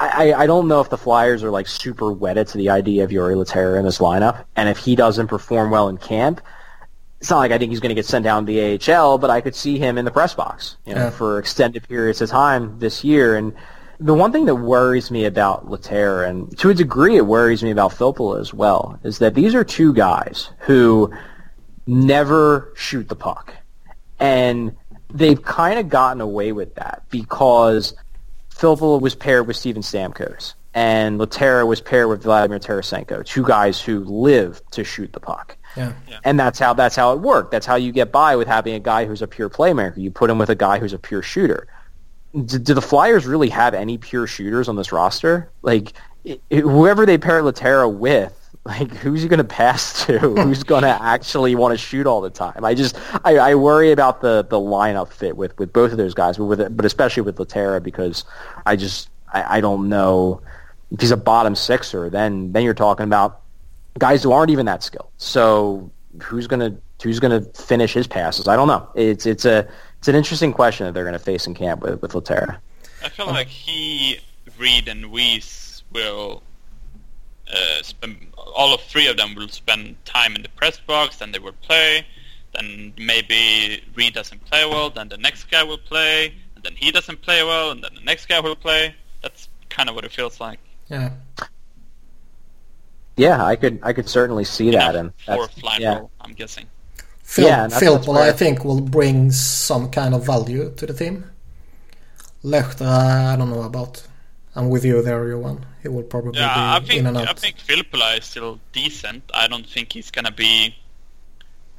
I, 0.00 0.32
I 0.32 0.46
don't 0.46 0.68
know 0.68 0.80
if 0.80 0.90
the 0.90 0.96
Flyers 0.96 1.42
are 1.42 1.50
like 1.50 1.66
super 1.66 2.12
wedded 2.12 2.46
to 2.46 2.56
the 2.56 2.70
idea 2.70 3.02
of 3.02 3.10
Jori 3.10 3.34
Lehtera 3.34 3.80
in 3.80 3.84
this 3.84 3.98
lineup, 3.98 4.44
and 4.54 4.68
if 4.68 4.78
he 4.78 4.94
doesn't 4.94 5.26
perform 5.26 5.72
well 5.72 5.88
in 5.88 5.96
camp, 5.98 6.40
it's 7.20 7.30
not 7.30 7.38
like 7.38 7.50
I 7.50 7.58
think 7.58 7.70
he's 7.70 7.80
going 7.80 7.90
to 7.90 7.94
get 7.94 8.06
sent 8.06 8.24
down 8.24 8.46
to 8.46 8.52
the 8.52 8.92
AHL, 8.94 9.18
but 9.18 9.30
I 9.30 9.40
could 9.40 9.54
see 9.54 9.78
him 9.78 9.98
in 9.98 10.04
the 10.04 10.10
press 10.10 10.34
box, 10.34 10.76
you 10.86 10.94
know, 10.94 11.04
yeah. 11.04 11.10
for 11.10 11.38
extended 11.38 11.86
periods 11.88 12.20
of 12.20 12.30
time 12.30 12.78
this 12.78 13.02
year. 13.02 13.36
And 13.36 13.52
the 13.98 14.14
one 14.14 14.30
thing 14.30 14.44
that 14.44 14.54
worries 14.54 15.10
me 15.10 15.24
about 15.24 15.68
Lehtera, 15.68 16.28
and 16.28 16.56
to 16.58 16.70
a 16.70 16.74
degree 16.74 17.16
it 17.16 17.26
worries 17.26 17.62
me 17.62 17.72
about 17.72 17.90
Filppula 17.90 18.40
as 18.40 18.54
well, 18.54 19.00
is 19.02 19.18
that 19.18 19.34
these 19.34 19.54
are 19.54 19.64
two 19.64 19.92
guys 19.92 20.50
who 20.60 21.12
never 21.88 22.72
shoot 22.76 23.08
the 23.08 23.16
puck. 23.16 23.52
And 24.20 24.76
they've 25.12 25.42
kind 25.42 25.80
of 25.80 25.88
gotten 25.88 26.20
away 26.20 26.52
with 26.52 26.76
that 26.76 27.02
because 27.10 27.94
Filppula 28.50 29.00
was 29.00 29.16
paired 29.16 29.48
with 29.48 29.56
Steven 29.56 29.82
Stamkos 29.82 30.54
and 30.74 31.18
Lehtera 31.18 31.66
was 31.66 31.80
paired 31.80 32.08
with 32.08 32.22
Vladimir 32.22 32.60
Tarasenko, 32.60 33.24
two 33.24 33.42
guys 33.42 33.80
who 33.80 34.04
live 34.04 34.62
to 34.70 34.84
shoot 34.84 35.12
the 35.12 35.18
puck. 35.18 35.56
And 36.24 36.38
that's 36.38 36.58
how 36.58 36.72
that's 36.74 36.96
how 36.96 37.12
it 37.12 37.20
worked. 37.20 37.50
That's 37.50 37.66
how 37.66 37.76
you 37.76 37.92
get 37.92 38.12
by 38.12 38.36
with 38.36 38.48
having 38.48 38.74
a 38.74 38.80
guy 38.80 39.04
who's 39.04 39.22
a 39.22 39.26
pure 39.26 39.50
playmaker. 39.50 39.96
You 39.96 40.10
put 40.10 40.30
him 40.30 40.38
with 40.38 40.50
a 40.50 40.54
guy 40.54 40.78
who's 40.78 40.92
a 40.92 40.98
pure 40.98 41.22
shooter. 41.22 41.68
Do, 42.34 42.58
do 42.58 42.74
the 42.74 42.82
Flyers 42.82 43.26
really 43.26 43.48
have 43.48 43.74
any 43.74 43.98
pure 43.98 44.26
shooters 44.26 44.68
on 44.68 44.76
this 44.76 44.92
roster? 44.92 45.50
Like 45.62 45.92
it, 46.24 46.42
it, 46.50 46.60
whoever 46.60 47.06
they 47.06 47.16
pair 47.16 47.42
Lehtera 47.42 47.92
with, 47.92 48.34
like 48.64 48.90
who's 48.96 49.22
he 49.22 49.28
going 49.28 49.38
to 49.38 49.44
pass 49.44 50.04
to? 50.06 50.18
who's 50.18 50.62
going 50.62 50.82
to 50.82 51.02
actually 51.02 51.54
want 51.54 51.72
to 51.72 51.78
shoot 51.78 52.06
all 52.06 52.20
the 52.20 52.30
time? 52.30 52.64
I 52.64 52.74
just 52.74 52.98
I, 53.24 53.36
I 53.38 53.54
worry 53.54 53.92
about 53.92 54.20
the 54.20 54.46
the 54.48 54.58
lineup 54.58 55.10
fit 55.12 55.36
with 55.36 55.58
with 55.58 55.72
both 55.72 55.92
of 55.92 55.98
those 55.98 56.14
guys, 56.14 56.36
but 56.36 56.44
with 56.44 56.76
but 56.76 56.84
especially 56.84 57.22
with 57.22 57.36
Lehtera 57.36 57.82
because 57.82 58.24
I 58.66 58.76
just 58.76 59.10
I, 59.32 59.58
I 59.58 59.60
don't 59.60 59.88
know 59.88 60.42
if 60.90 61.00
he's 61.00 61.10
a 61.10 61.16
bottom 61.16 61.54
sixer. 61.54 62.10
Then 62.10 62.52
then 62.52 62.62
you're 62.62 62.74
talking 62.74 63.04
about 63.04 63.42
guys 63.98 64.22
who 64.22 64.32
aren't 64.32 64.50
even 64.50 64.66
that 64.66 64.82
skilled. 64.82 65.10
So 65.18 65.90
who's 66.22 66.46
gonna 66.46 66.76
who's 67.02 67.20
gonna 67.20 67.42
finish 67.54 67.92
his 67.92 68.06
passes? 68.06 68.48
I 68.48 68.56
don't 68.56 68.68
know. 68.68 68.88
It's 68.94 69.26
it's 69.26 69.44
a 69.44 69.68
it's 69.98 70.08
an 70.08 70.14
interesting 70.14 70.52
question 70.52 70.86
that 70.86 70.92
they're 70.92 71.04
gonna 71.04 71.18
face 71.18 71.46
in 71.46 71.54
camp 71.54 71.82
with 71.82 72.00
with 72.02 72.12
Lehtera. 72.12 72.58
I 73.02 73.08
feel 73.08 73.26
like 73.26 73.46
he, 73.46 74.18
Read, 74.58 74.88
and 74.88 75.04
Weise 75.12 75.82
will 75.92 76.42
uh, 77.52 77.82
spend 77.82 78.16
all 78.36 78.74
of 78.74 78.80
three 78.82 79.06
of 79.06 79.16
them 79.16 79.34
will 79.34 79.48
spend 79.48 79.96
time 80.04 80.34
in 80.34 80.42
the 80.42 80.48
press 80.50 80.80
box. 80.80 81.16
Then 81.16 81.32
they 81.32 81.38
will 81.38 81.52
play. 81.52 82.06
Then 82.54 82.92
maybe 82.98 83.82
Read 83.94 84.14
doesn't 84.14 84.44
play 84.46 84.64
well. 84.66 84.90
Then 84.90 85.08
the 85.08 85.16
next 85.16 85.50
guy 85.50 85.62
will 85.62 85.78
play. 85.78 86.34
And 86.54 86.64
then 86.64 86.74
he 86.74 86.90
doesn't 86.90 87.22
play 87.22 87.44
well. 87.44 87.70
And 87.70 87.84
then 87.84 87.94
the 87.94 88.00
next 88.00 88.26
guy 88.26 88.40
will 88.40 88.56
play. 88.56 88.94
That's 89.22 89.48
kind 89.68 89.88
of 89.88 89.94
what 89.94 90.04
it 90.04 90.12
feels 90.12 90.40
like. 90.40 90.58
Yeah. 90.88 91.10
Yeah, 93.18 93.44
I 93.44 93.56
could 93.56 93.80
I 93.82 93.92
could 93.92 94.08
certainly 94.08 94.44
see 94.44 94.70
that, 94.70 94.94
and 94.94 95.12
for 95.26 95.48
flight 95.48 95.80
yeah. 95.80 95.98
Roll, 95.98 96.10
I'm 96.20 96.32
guessing. 96.32 96.66
Phil, 97.22 97.46
yeah, 97.46 97.68
Phil 97.68 98.16
I 98.16 98.32
think, 98.32 98.64
will 98.64 98.80
bring 98.80 99.30
some 99.32 99.90
kind 99.90 100.14
of 100.14 100.24
value 100.24 100.72
to 100.76 100.86
the 100.86 100.94
team. 100.94 101.24
Lehtera, 102.42 103.32
I 103.32 103.36
don't 103.36 103.50
know 103.50 103.62
about. 103.62 104.06
I'm 104.54 104.70
with 104.70 104.84
you 104.84 105.02
there, 105.02 105.28
Johan. 105.28 105.66
He 105.82 105.88
will 105.88 106.04
probably 106.04 106.40
yeah, 106.40 106.54
be 106.54 106.84
I 106.84 106.88
think, 106.88 107.00
in 107.00 107.06
and 107.06 107.16
out. 107.18 107.28
I 107.28 107.32
think 107.34 107.58
Filppula 107.58 108.18
is 108.18 108.24
still 108.24 108.58
decent. 108.72 109.22
I 109.34 109.46
don't 109.46 109.68
think 109.68 109.92
he's 109.92 110.10
gonna 110.10 110.32
be 110.32 110.74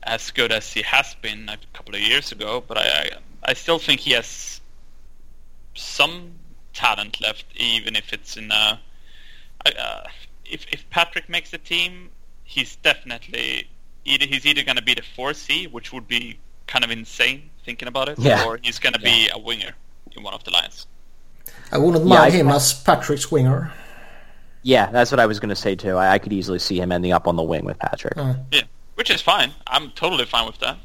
as 0.03 0.31
good 0.31 0.51
as 0.51 0.71
he 0.71 0.81
has 0.83 1.15
been 1.15 1.49
a 1.49 1.57
couple 1.73 1.95
of 1.95 2.01
years 2.01 2.31
ago, 2.31 2.63
but 2.67 2.77
I 2.77 2.81
I, 2.81 3.09
I 3.51 3.53
still 3.53 3.79
think 3.79 4.01
he 4.01 4.11
has 4.11 4.61
some 5.73 6.33
talent 6.73 7.21
left, 7.21 7.45
even 7.55 7.95
if 7.95 8.13
it's 8.13 8.37
in 8.37 8.51
a. 8.51 8.79
Uh, 9.65 10.03
if 10.49 10.65
if 10.71 10.89
Patrick 10.89 11.29
makes 11.29 11.51
the 11.51 11.57
team, 11.57 12.09
he's 12.43 12.75
definitely 12.77 13.69
either 14.05 14.25
he's 14.25 14.45
either 14.45 14.63
going 14.63 14.77
to 14.77 14.83
be 14.83 14.93
the 14.93 15.03
4C, 15.17 15.71
which 15.71 15.93
would 15.93 16.07
be 16.07 16.39
kind 16.67 16.83
of 16.83 16.91
insane 16.91 17.49
thinking 17.63 17.87
about 17.87 18.09
it, 18.09 18.19
yeah. 18.19 18.45
or 18.45 18.59
he's 18.61 18.79
going 18.79 18.93
to 18.93 18.99
be 18.99 19.27
yeah. 19.27 19.35
a 19.35 19.39
winger 19.39 19.71
in 20.15 20.23
one 20.23 20.33
of 20.33 20.43
the 20.43 20.51
lines. 20.51 20.87
I 21.71 21.77
wouldn't 21.77 22.05
mind 22.05 22.33
yeah, 22.33 22.39
him 22.39 22.49
I, 22.49 22.55
as 22.55 22.73
Patrick's 22.73 23.31
winger. 23.31 23.71
Yeah, 24.63 24.91
that's 24.91 25.11
what 25.11 25.19
I 25.19 25.25
was 25.25 25.39
going 25.39 25.49
to 25.49 25.55
say 25.55 25.75
too. 25.75 25.95
I, 25.95 26.13
I, 26.13 26.19
could 26.19 26.33
easily 26.33 26.59
see 26.59 26.79
him 26.79 26.91
ending 26.91 27.11
up 27.11 27.27
on 27.27 27.35
the 27.35 27.43
wing 27.43 27.63
with 27.63 27.79
Patrick. 27.79 28.17
Uh. 28.17 28.35
Yeah, 28.51 28.63
which 28.95 29.09
is 29.09 29.21
fine. 29.21 29.53
I'm 29.67 29.91
totally 29.91 30.25
fine 30.25 30.45
with 30.45 30.57
that. 30.59 30.77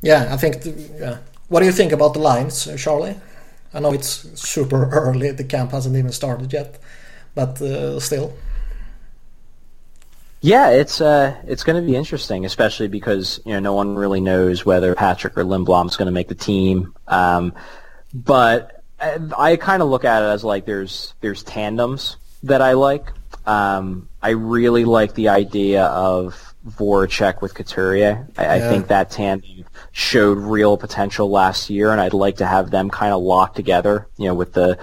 Yeah, 0.00 0.32
I 0.32 0.36
think. 0.36 0.62
The, 0.62 0.70
yeah. 0.98 1.18
What 1.48 1.60
do 1.60 1.66
you 1.66 1.72
think 1.72 1.92
about 1.92 2.14
the 2.14 2.20
lines, 2.20 2.68
Charlie? 2.80 3.16
I 3.72 3.80
know 3.80 3.92
it's 3.92 4.40
super 4.40 4.88
early, 4.92 5.30
the 5.30 5.44
camp 5.44 5.72
hasn't 5.72 5.96
even 5.96 6.12
started 6.12 6.52
yet, 6.52 6.78
but 7.34 7.60
uh, 7.60 8.00
still. 8.00 8.34
Yeah, 10.40 10.70
it's 10.70 11.00
uh, 11.00 11.36
it's 11.46 11.64
going 11.64 11.82
to 11.82 11.86
be 11.86 11.96
interesting, 11.96 12.44
especially 12.44 12.86
because 12.86 13.40
you 13.44 13.52
know 13.52 13.58
no 13.58 13.74
one 13.74 13.96
really 13.96 14.20
knows 14.20 14.64
whether 14.64 14.94
Patrick 14.94 15.36
or 15.36 15.44
Lindblom 15.44 15.88
is 15.88 15.96
going 15.96 16.06
to 16.06 16.12
make 16.12 16.28
the 16.28 16.36
team. 16.36 16.94
Um, 17.08 17.54
but 18.14 18.84
I, 19.00 19.18
I 19.36 19.56
kind 19.56 19.82
of 19.82 19.88
look 19.88 20.04
at 20.04 20.22
it 20.22 20.26
as 20.26 20.44
like 20.44 20.64
there's 20.64 21.14
there's 21.20 21.42
tandems 21.42 22.18
that 22.44 22.62
I 22.62 22.74
like. 22.74 23.12
Um, 23.46 24.08
I 24.22 24.30
really 24.30 24.84
like 24.84 25.14
the 25.14 25.30
idea 25.30 25.86
of 25.86 26.47
Voracek 26.70 27.40
with 27.40 27.54
Couturier. 27.54 28.28
I, 28.36 28.42
yeah. 28.42 28.52
I 28.52 28.60
think 28.60 28.88
that 28.88 29.10
tandem 29.10 29.64
showed 29.92 30.38
real 30.38 30.76
potential 30.76 31.30
last 31.30 31.70
year, 31.70 31.90
and 31.90 32.00
I'd 32.00 32.14
like 32.14 32.36
to 32.36 32.46
have 32.46 32.70
them 32.70 32.90
kind 32.90 33.12
of 33.12 33.22
locked 33.22 33.56
together. 33.56 34.08
You 34.16 34.28
know, 34.28 34.34
with 34.34 34.52
the 34.52 34.78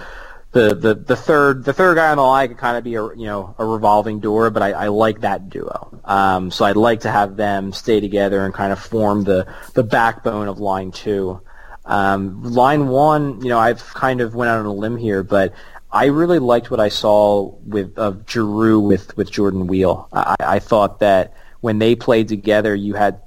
the, 0.52 0.74
the, 0.74 0.94
the 0.94 1.16
third 1.16 1.64
the 1.64 1.72
third 1.72 1.96
guy 1.96 2.10
on 2.10 2.16
the 2.16 2.22
line 2.22 2.48
could 2.48 2.58
kind 2.58 2.76
of 2.76 2.84
be 2.84 2.94
a 2.94 3.02
you 3.14 3.26
know 3.26 3.54
a 3.58 3.64
revolving 3.64 4.20
door, 4.20 4.50
but 4.50 4.62
I, 4.62 4.72
I 4.72 4.88
like 4.88 5.20
that 5.20 5.50
duo. 5.50 6.00
Um, 6.04 6.50
so 6.50 6.64
I'd 6.64 6.76
like 6.76 7.00
to 7.00 7.10
have 7.10 7.36
them 7.36 7.72
stay 7.72 8.00
together 8.00 8.44
and 8.44 8.54
kind 8.54 8.72
of 8.72 8.78
form 8.78 9.24
the 9.24 9.46
the 9.74 9.84
backbone 9.84 10.48
of 10.48 10.58
line 10.58 10.92
two. 10.92 11.40
Um, 11.84 12.42
line 12.42 12.88
one, 12.88 13.42
you 13.42 13.48
know, 13.48 13.58
I've 13.58 13.84
kind 13.94 14.20
of 14.20 14.34
went 14.34 14.48
out 14.48 14.58
on 14.58 14.66
a 14.66 14.72
limb 14.72 14.96
here, 14.96 15.22
but 15.22 15.52
I 15.92 16.06
really 16.06 16.38
liked 16.38 16.70
what 16.70 16.80
I 16.80 16.88
saw 16.88 17.54
with 17.64 17.96
of 17.98 18.28
Giroux 18.28 18.80
with 18.80 19.16
with 19.16 19.30
Jordan 19.30 19.66
Weal. 19.66 20.08
I, 20.12 20.36
I 20.40 20.58
thought 20.58 21.00
that 21.00 21.34
when 21.66 21.80
they 21.80 21.96
played 21.96 22.28
together, 22.28 22.76
you 22.76 22.94
had 22.94 23.20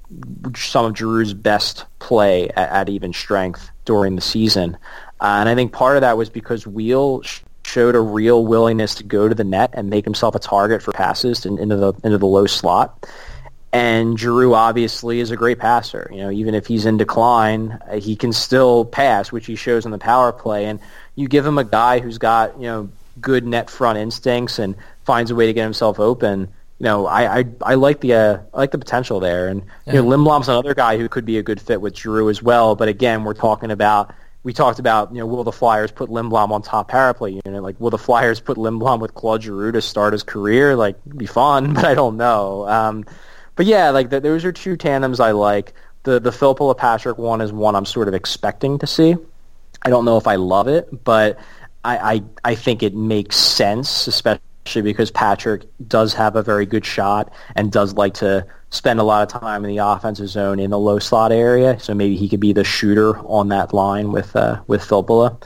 some 0.55 0.85
of 0.85 0.93
Giroux's 0.93 1.33
best 1.33 1.83
play 1.99 2.47
at, 2.51 2.69
at 2.69 2.89
even 2.89 3.11
strength 3.11 3.69
during 3.83 4.15
the 4.15 4.21
season. 4.21 4.77
Uh, 5.19 5.39
and 5.41 5.49
I 5.49 5.55
think 5.55 5.73
part 5.73 5.97
of 5.97 6.01
that 6.01 6.15
was 6.15 6.29
because 6.29 6.65
Weal 6.65 7.21
sh- 7.21 7.41
showed 7.65 7.95
a 7.95 7.99
real 7.99 8.45
willingness 8.45 8.95
to 8.95 9.03
go 9.03 9.27
to 9.27 9.35
the 9.35 9.43
net 9.43 9.71
and 9.73 9.89
make 9.89 10.05
himself 10.05 10.35
a 10.35 10.39
target 10.39 10.81
for 10.81 10.93
passes 10.93 11.45
in, 11.45 11.59
into 11.59 11.75
the 11.75 11.91
into 12.05 12.17
the 12.17 12.25
low 12.25 12.45
slot. 12.45 13.05
And 13.73 14.17
Giroux 14.17 14.53
obviously 14.53 15.19
is 15.19 15.31
a 15.31 15.35
great 15.35 15.59
passer. 15.59 16.09
You 16.09 16.21
know, 16.21 16.31
even 16.31 16.55
if 16.55 16.65
he's 16.65 16.85
in 16.85 16.95
decline, 16.95 17.77
uh, 17.91 17.99
he 17.99 18.15
can 18.15 18.31
still 18.31 18.85
pass, 18.85 19.33
which 19.33 19.47
he 19.47 19.57
shows 19.57 19.83
in 19.83 19.91
the 19.91 19.97
power 19.97 20.31
play. 20.31 20.67
And 20.67 20.79
you 21.15 21.27
give 21.27 21.45
him 21.45 21.57
a 21.57 21.65
guy 21.65 21.99
who's 21.99 22.19
got 22.19 22.55
you 22.55 22.67
know 22.67 22.89
good 23.19 23.45
net 23.45 23.69
front 23.69 23.99
instincts 23.99 24.59
and 24.59 24.77
finds 25.03 25.29
a 25.29 25.35
way 25.35 25.47
to 25.47 25.51
get 25.51 25.63
himself 25.63 25.99
open. 25.99 26.53
You 26.80 26.85
know, 26.85 27.06
I 27.07 27.39
I, 27.39 27.45
I 27.61 27.76
like 27.76 28.01
the 28.01 28.14
uh, 28.14 28.39
I 28.53 28.57
like 28.57 28.72
the 28.72 28.77
potential 28.77 29.19
there. 29.19 29.47
And 29.47 29.64
yeah. 29.85 29.93
you 29.93 30.01
know, 30.01 30.10
Lindblom's 30.10 30.47
another 30.47 30.73
guy 30.73 30.97
who 30.97 31.07
could 31.10 31.26
be 31.26 31.38
a 31.38 31.43
good 31.43 31.61
fit 31.61 31.81
with 31.81 31.95
Giroux 31.95 32.30
as 32.30 32.41
well. 32.41 32.76
But 32.76 32.88
again, 32.88 33.23
we're 33.23 33.34
talking 33.34 33.72
about 33.72 34.14
we 34.43 34.53
talked 34.53 34.80
about, 34.80 35.11
you 35.14 35.19
know, 35.19 35.26
will 35.26 35.43
the 35.43 35.51
Flyers 35.51 35.91
put 35.91 36.10
Lindblom 36.10 36.51
on 36.51 36.61
top 36.61 36.88
power 36.88 37.14
play 37.14 37.41
unit? 37.45 37.61
Like, 37.61 37.80
will 37.80 37.89
the 37.89 37.97
Flyers 37.97 38.39
put 38.39 38.57
Lindblom 38.57 38.99
with 38.99 39.14
Claude 39.14 39.43
Giroux 39.43 39.73
to 39.73 39.81
start 39.81 40.14
his 40.14 40.23
career? 40.23 40.76
Like, 40.76 40.97
be 41.18 41.26
fun, 41.26 41.73
but 41.76 41.85
I 41.85 41.93
don't 41.93 42.18
know. 42.18 42.68
Um, 42.68 43.06
but 43.56 43.65
yeah, 43.65 43.89
like 43.89 44.10
the, 44.10 44.22
those 44.22 44.45
are 44.45 44.51
two 44.51 44.77
tandems 44.77 45.19
I 45.19 45.31
like. 45.31 45.73
The 46.03 46.19
the 46.19 46.31
Filppula 46.31 46.77
Patrick 46.77 47.18
one 47.18 47.41
is 47.41 47.51
one 47.51 47.76
I'm 47.76 47.85
sort 47.85 48.07
of 48.07 48.14
expecting 48.14 48.80
to 48.80 48.88
see. 48.88 49.18
I 49.81 49.89
don't 49.89 50.06
know 50.06 50.18
if 50.18 50.27
I 50.27 50.35
love 50.35 50.69
it, 50.69 51.03
but 51.03 51.38
I, 51.84 52.14
I 52.14 52.23
I 52.51 52.56
think 52.56 52.84
it 52.84 52.95
makes 52.95 53.35
sense, 53.35 54.07
especially 54.07 54.41
because 54.75 55.11
Patrick 55.11 55.63
does 55.87 56.13
have 56.13 56.35
a 56.35 56.43
very 56.43 56.65
good 56.65 56.85
shot 56.85 57.33
and 57.55 57.71
does 57.71 57.93
like 57.93 58.13
to 58.15 58.45
spend 58.69 58.99
a 58.99 59.03
lot 59.03 59.23
of 59.23 59.41
time 59.41 59.63
in 59.65 59.69
the 59.69 59.77
offensive 59.77 60.29
zone 60.29 60.59
in 60.59 60.69
the 60.69 60.79
low 60.79 60.99
slot 60.99 61.31
area. 61.31 61.79
So 61.79 61.93
maybe 61.93 62.15
he 62.15 62.29
could 62.29 62.39
be 62.39 62.53
the 62.53 62.63
shooter 62.63 63.17
on 63.19 63.49
that 63.49 63.73
line 63.73 64.11
with 64.11 64.35
uh, 64.35 64.61
with 64.67 64.81
Filppula. 64.81 65.41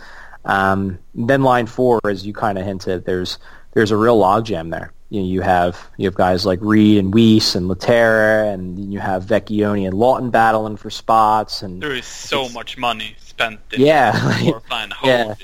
Um, 0.45 0.99
then 1.15 1.43
line 1.43 1.67
four, 1.67 1.99
as 2.05 2.25
you 2.25 2.33
kind 2.33 2.57
of 2.57 2.65
hinted, 2.65 3.05
there's 3.05 3.37
there's 3.73 3.91
a 3.91 3.97
real 3.97 4.19
logjam 4.19 4.71
there. 4.71 4.91
You, 5.09 5.21
know, 5.21 5.27
you 5.27 5.41
have 5.41 5.89
you 5.97 6.05
have 6.05 6.15
guys 6.15 6.45
like 6.45 6.59
Read 6.61 6.97
and 6.97 7.13
Weise 7.13 7.55
and 7.55 7.69
Lehtera, 7.69 8.51
and 8.51 8.91
you 8.91 8.99
have 8.99 9.25
Vecchione 9.25 9.85
and 9.85 9.95
Laughton 9.95 10.31
battling 10.31 10.75
for 10.75 10.89
spots. 10.89 11.61
And 11.61 11.81
there 11.81 11.95
is 11.95 12.05
so 12.05 12.49
much 12.49 12.77
money 12.77 13.15
spent. 13.19 13.59
In 13.71 13.81
yeah, 13.81 14.39
yeah. 15.03 15.35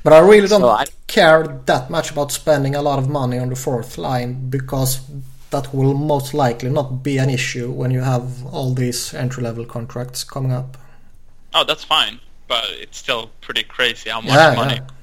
but 0.03 0.13
I 0.13 0.19
really 0.19 0.47
don't 0.47 0.61
so 0.61 0.69
I, 0.69 0.85
care 1.07 1.61
that 1.65 1.89
much 1.89 2.11
about 2.11 2.31
spending 2.31 2.75
a 2.75 2.81
lot 2.81 2.99
of 2.99 3.09
money 3.09 3.37
on 3.37 3.49
the 3.49 3.55
fourth 3.55 3.97
line 3.97 4.49
because 4.49 5.01
that 5.51 5.73
will 5.73 5.93
most 5.93 6.33
likely 6.33 6.69
not 6.69 7.03
be 7.03 7.17
an 7.17 7.29
issue 7.29 7.71
when 7.71 7.91
you 7.91 8.01
have 8.01 8.45
all 8.45 8.73
these 8.73 9.13
entry 9.13 9.43
level 9.43 9.65
contracts 9.65 10.23
coming 10.23 10.51
up. 10.51 10.77
Oh, 11.53 11.63
that's 11.63 11.83
fine, 11.83 12.19
but 12.47 12.65
it's 12.71 12.97
still 12.97 13.31
pretty 13.41 13.63
crazy 13.63 14.09
how 14.09 14.21
much 14.21 14.33
yeah, 14.33 14.55
money. 14.55 14.75
Yeah. 14.75 14.94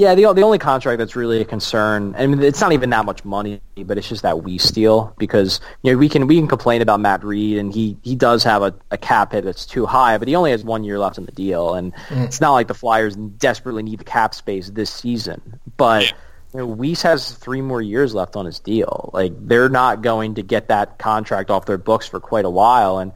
Yeah, 0.00 0.14
the 0.14 0.32
the 0.32 0.40
only 0.40 0.56
contract 0.56 0.98
that's 0.98 1.14
really 1.14 1.42
a 1.42 1.44
concern, 1.44 2.14
I 2.16 2.26
mean, 2.26 2.42
it's 2.42 2.62
not 2.62 2.72
even 2.72 2.88
that 2.88 3.04
much 3.04 3.22
money, 3.22 3.60
but 3.76 3.98
it's 3.98 4.08
just 4.08 4.22
that 4.22 4.36
Weise 4.36 4.72
deal 4.72 5.14
because 5.18 5.60
you 5.82 5.92
know 5.92 5.98
we 5.98 6.08
can 6.08 6.26
we 6.26 6.38
can 6.38 6.48
complain 6.48 6.80
about 6.80 7.00
Matt 7.00 7.22
Read 7.22 7.58
and 7.58 7.70
he 7.70 7.98
he 8.00 8.14
does 8.14 8.42
have 8.44 8.62
a, 8.62 8.74
a 8.90 8.96
cap 8.96 9.32
hit 9.32 9.44
that's 9.44 9.66
too 9.66 9.84
high, 9.84 10.16
but 10.16 10.26
he 10.26 10.34
only 10.34 10.52
has 10.52 10.64
one 10.64 10.84
year 10.84 10.98
left 10.98 11.18
in 11.18 11.26
the 11.26 11.32
deal, 11.32 11.74
and 11.74 11.94
mm. 12.08 12.24
it's 12.24 12.40
not 12.40 12.52
like 12.52 12.66
the 12.66 12.72
Flyers 12.72 13.14
desperately 13.14 13.82
need 13.82 13.98
the 13.98 14.04
cap 14.04 14.34
space 14.34 14.70
this 14.70 14.90
season. 14.90 15.60
But 15.76 16.04
yeah. 16.04 16.12
you 16.54 16.60
know, 16.60 16.74
Weise 16.74 17.02
has 17.02 17.32
three 17.32 17.60
more 17.60 17.82
years 17.82 18.14
left 18.14 18.36
on 18.36 18.46
his 18.46 18.58
deal. 18.58 19.10
Like 19.12 19.34
they're 19.48 19.68
not 19.68 20.00
going 20.00 20.36
to 20.36 20.42
get 20.42 20.68
that 20.68 20.98
contract 20.98 21.50
off 21.50 21.66
their 21.66 21.76
books 21.76 22.06
for 22.06 22.20
quite 22.20 22.46
a 22.46 22.50
while, 22.50 23.00
and 23.00 23.12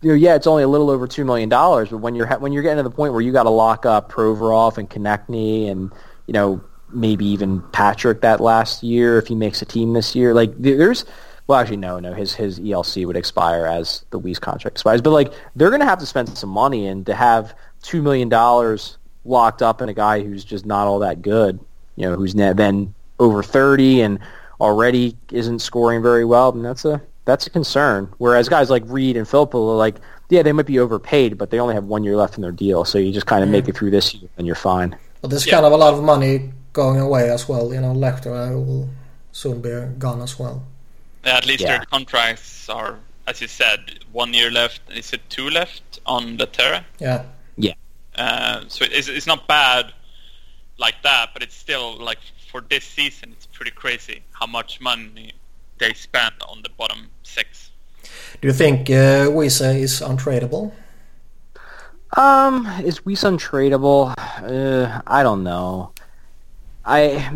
you 0.00 0.10
know, 0.10 0.14
yeah, 0.14 0.36
it's 0.36 0.46
only 0.46 0.62
a 0.62 0.68
little 0.68 0.90
over 0.90 1.08
two 1.08 1.24
million 1.24 1.48
dollars, 1.48 1.88
but 1.88 1.98
when 1.98 2.14
you're 2.14 2.28
when 2.38 2.52
you're 2.52 2.62
getting 2.62 2.84
to 2.84 2.88
the 2.88 2.94
point 2.94 3.14
where 3.14 3.20
you 3.20 3.32
got 3.32 3.42
to 3.42 3.50
lock 3.50 3.84
up 3.84 4.12
Provorov 4.12 4.78
and 4.78 4.88
Konecny 4.88 5.68
and 5.68 5.90
you 6.30 6.34
know, 6.34 6.62
maybe 6.92 7.26
even 7.26 7.60
Patrick 7.72 8.20
that 8.20 8.40
last 8.40 8.84
year 8.84 9.18
if 9.18 9.26
he 9.26 9.34
makes 9.34 9.62
a 9.62 9.64
team 9.64 9.94
this 9.94 10.14
year. 10.14 10.32
Like 10.32 10.52
there's 10.56 11.04
well 11.48 11.58
actually 11.58 11.78
no 11.78 11.98
no 11.98 12.14
his 12.14 12.32
his 12.32 12.60
ELC 12.60 13.04
would 13.04 13.16
expire 13.16 13.66
as 13.66 14.04
the 14.10 14.20
Weise 14.20 14.40
contract 14.40 14.76
expires. 14.76 15.02
But 15.02 15.10
like 15.10 15.32
they're 15.56 15.72
gonna 15.72 15.86
have 15.86 15.98
to 15.98 16.06
spend 16.06 16.28
some 16.38 16.50
money 16.50 16.86
and 16.86 17.04
to 17.06 17.14
have 17.14 17.52
two 17.82 18.00
million 18.00 18.28
dollars 18.28 18.96
locked 19.24 19.60
up 19.60 19.82
in 19.82 19.88
a 19.88 19.92
guy 19.92 20.20
who's 20.20 20.44
just 20.44 20.64
not 20.64 20.86
all 20.86 21.00
that 21.00 21.20
good, 21.20 21.58
you 21.96 22.08
know, 22.08 22.14
who's 22.14 22.34
then 22.34 22.94
over 23.18 23.42
thirty 23.42 24.00
and 24.00 24.20
already 24.60 25.16
isn't 25.32 25.58
scoring 25.58 26.00
very 26.00 26.24
well, 26.24 26.52
and 26.52 26.64
that's 26.64 26.84
a 26.84 27.02
that's 27.24 27.48
a 27.48 27.50
concern. 27.50 28.08
Whereas 28.18 28.48
guys 28.48 28.70
like 28.70 28.84
Read 28.86 29.16
and 29.16 29.26
Philip 29.26 29.52
are 29.56 29.58
like, 29.58 29.96
yeah, 30.28 30.44
they 30.44 30.52
might 30.52 30.66
be 30.66 30.78
overpaid, 30.78 31.38
but 31.38 31.50
they 31.50 31.58
only 31.58 31.74
have 31.74 31.86
one 31.86 32.04
year 32.04 32.14
left 32.14 32.36
in 32.36 32.42
their 32.42 32.52
deal, 32.52 32.84
so 32.84 32.98
you 32.98 33.12
just 33.12 33.26
kind 33.26 33.42
of 33.42 33.48
mm. 33.48 33.52
make 33.52 33.68
it 33.68 33.76
through 33.76 33.90
this 33.90 34.14
year 34.14 34.30
and 34.38 34.46
you're 34.46 34.54
fine. 34.54 34.96
But 35.20 35.30
there's 35.30 35.46
yeah. 35.46 35.54
kind 35.54 35.66
of 35.66 35.72
a 35.72 35.76
lot 35.76 35.94
of 35.94 36.02
money 36.02 36.52
going 36.72 37.00
away 37.00 37.30
as 37.30 37.48
well. 37.48 37.72
You 37.72 37.80
know, 37.80 37.94
Lehtera 37.94 38.54
will 38.54 38.88
soon 39.32 39.60
be 39.60 39.70
gone 39.98 40.22
as 40.22 40.38
well. 40.38 40.62
Yeah, 41.24 41.36
at 41.36 41.46
least 41.46 41.62
yeah. 41.62 41.78
their 41.78 41.86
contracts 41.86 42.68
are, 42.68 42.98
as 43.26 43.40
you 43.40 43.48
said, 43.48 44.00
one 44.12 44.32
year 44.32 44.50
left. 44.50 44.80
Is 44.90 45.12
it 45.12 45.20
two 45.28 45.50
left 45.50 46.00
on 46.06 46.38
Lehtera? 46.38 46.84
Yeah. 46.98 47.24
Yeah. 47.56 47.74
Uh, 48.14 48.62
so 48.68 48.84
it's, 48.90 49.08
it's 49.08 49.26
not 49.26 49.46
bad 49.46 49.92
like 50.78 51.02
that, 51.02 51.30
but 51.32 51.42
it's 51.42 51.54
still 51.54 51.96
like 51.98 52.18
for 52.50 52.62
this 52.62 52.84
season, 52.84 53.32
it's 53.32 53.46
pretty 53.46 53.70
crazy 53.70 54.22
how 54.32 54.46
much 54.46 54.80
money 54.80 55.32
they 55.78 55.92
spend 55.92 56.34
on 56.48 56.62
the 56.62 56.70
bottom 56.70 57.08
six. 57.22 57.70
Do 58.40 58.48
you 58.48 58.54
think 58.54 58.90
uh, 58.90 59.28
Weise 59.30 59.76
is 59.80 60.00
untradeable? 60.00 60.72
Um, 62.16 62.66
is 62.82 63.00
Weise 63.00 63.24
untradeable? 63.24 64.14
Uh, 64.18 65.00
I 65.06 65.22
don't 65.22 65.44
know. 65.44 65.92
I 66.84 67.30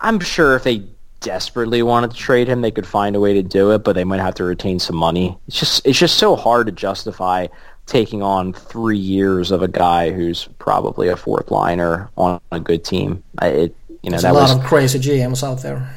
I'm 0.00 0.20
sure 0.20 0.56
if 0.56 0.64
they 0.64 0.84
desperately 1.20 1.82
wanted 1.82 2.10
to 2.10 2.16
trade 2.16 2.48
him, 2.48 2.60
they 2.60 2.70
could 2.70 2.86
find 2.86 3.14
a 3.14 3.20
way 3.20 3.34
to 3.34 3.42
do 3.42 3.72
it, 3.72 3.84
but 3.84 3.94
they 3.94 4.04
might 4.04 4.20
have 4.20 4.34
to 4.36 4.44
retain 4.44 4.78
some 4.78 4.96
money. 4.96 5.36
It's 5.48 5.58
just 5.58 5.86
it's 5.86 5.98
just 5.98 6.18
so 6.18 6.36
hard 6.36 6.66
to 6.66 6.72
justify 6.72 7.48
taking 7.86 8.22
on 8.22 8.52
three 8.52 8.98
years 8.98 9.50
of 9.50 9.62
a 9.62 9.68
guy 9.68 10.10
who's 10.10 10.48
probably 10.58 11.08
a 11.08 11.16
fourth 11.16 11.50
liner 11.50 12.08
on 12.16 12.40
a 12.52 12.60
good 12.60 12.84
team. 12.84 13.22
It 13.42 13.74
you 14.02 14.10
know 14.10 14.14
There's 14.14 14.22
that 14.22 14.32
a 14.32 14.34
lot 14.34 14.42
was, 14.42 14.52
of 14.52 14.62
crazy 14.62 14.98
GMs 14.98 15.42
out 15.42 15.62
there. 15.62 15.92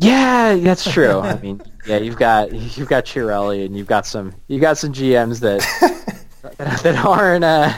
Yeah, 0.00 0.56
that's 0.56 0.90
true. 0.90 1.18
I 1.20 1.38
mean, 1.38 1.60
yeah, 1.86 1.98
you've 1.98 2.16
got 2.16 2.52
you've 2.52 2.88
got 2.88 3.04
Chiarelli 3.04 3.64
and 3.64 3.76
you've 3.76 3.86
got 3.86 4.06
some 4.06 4.34
you 4.48 4.60
got 4.60 4.78
some 4.78 4.92
GMs 4.92 5.40
that 5.40 5.62
that 6.42 7.04
aren't 7.04 7.44
uh, 7.44 7.72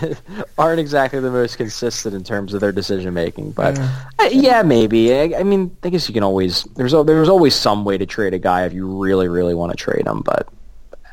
aren't 0.58 0.80
exactly 0.80 1.20
the 1.20 1.30
most 1.30 1.56
consistent 1.56 2.14
in 2.14 2.24
terms 2.24 2.54
of 2.54 2.60
their 2.60 2.72
decision 2.72 3.14
making. 3.14 3.52
But 3.52 3.76
yeah. 3.76 4.04
Uh, 4.18 4.28
yeah, 4.30 4.62
maybe. 4.62 5.14
I, 5.14 5.40
I, 5.40 5.42
mean, 5.42 5.76
I 5.82 5.88
guess 5.88 6.08
you 6.08 6.14
can 6.14 6.22
always 6.22 6.64
there's 6.76 6.92
there's 6.92 7.28
always 7.28 7.54
some 7.54 7.84
way 7.84 7.98
to 7.98 8.06
trade 8.06 8.34
a 8.34 8.38
guy 8.38 8.64
if 8.66 8.72
you 8.72 8.86
really 8.86 9.28
really 9.28 9.54
want 9.54 9.70
to 9.72 9.76
trade 9.76 10.06
him. 10.06 10.22
But 10.22 10.48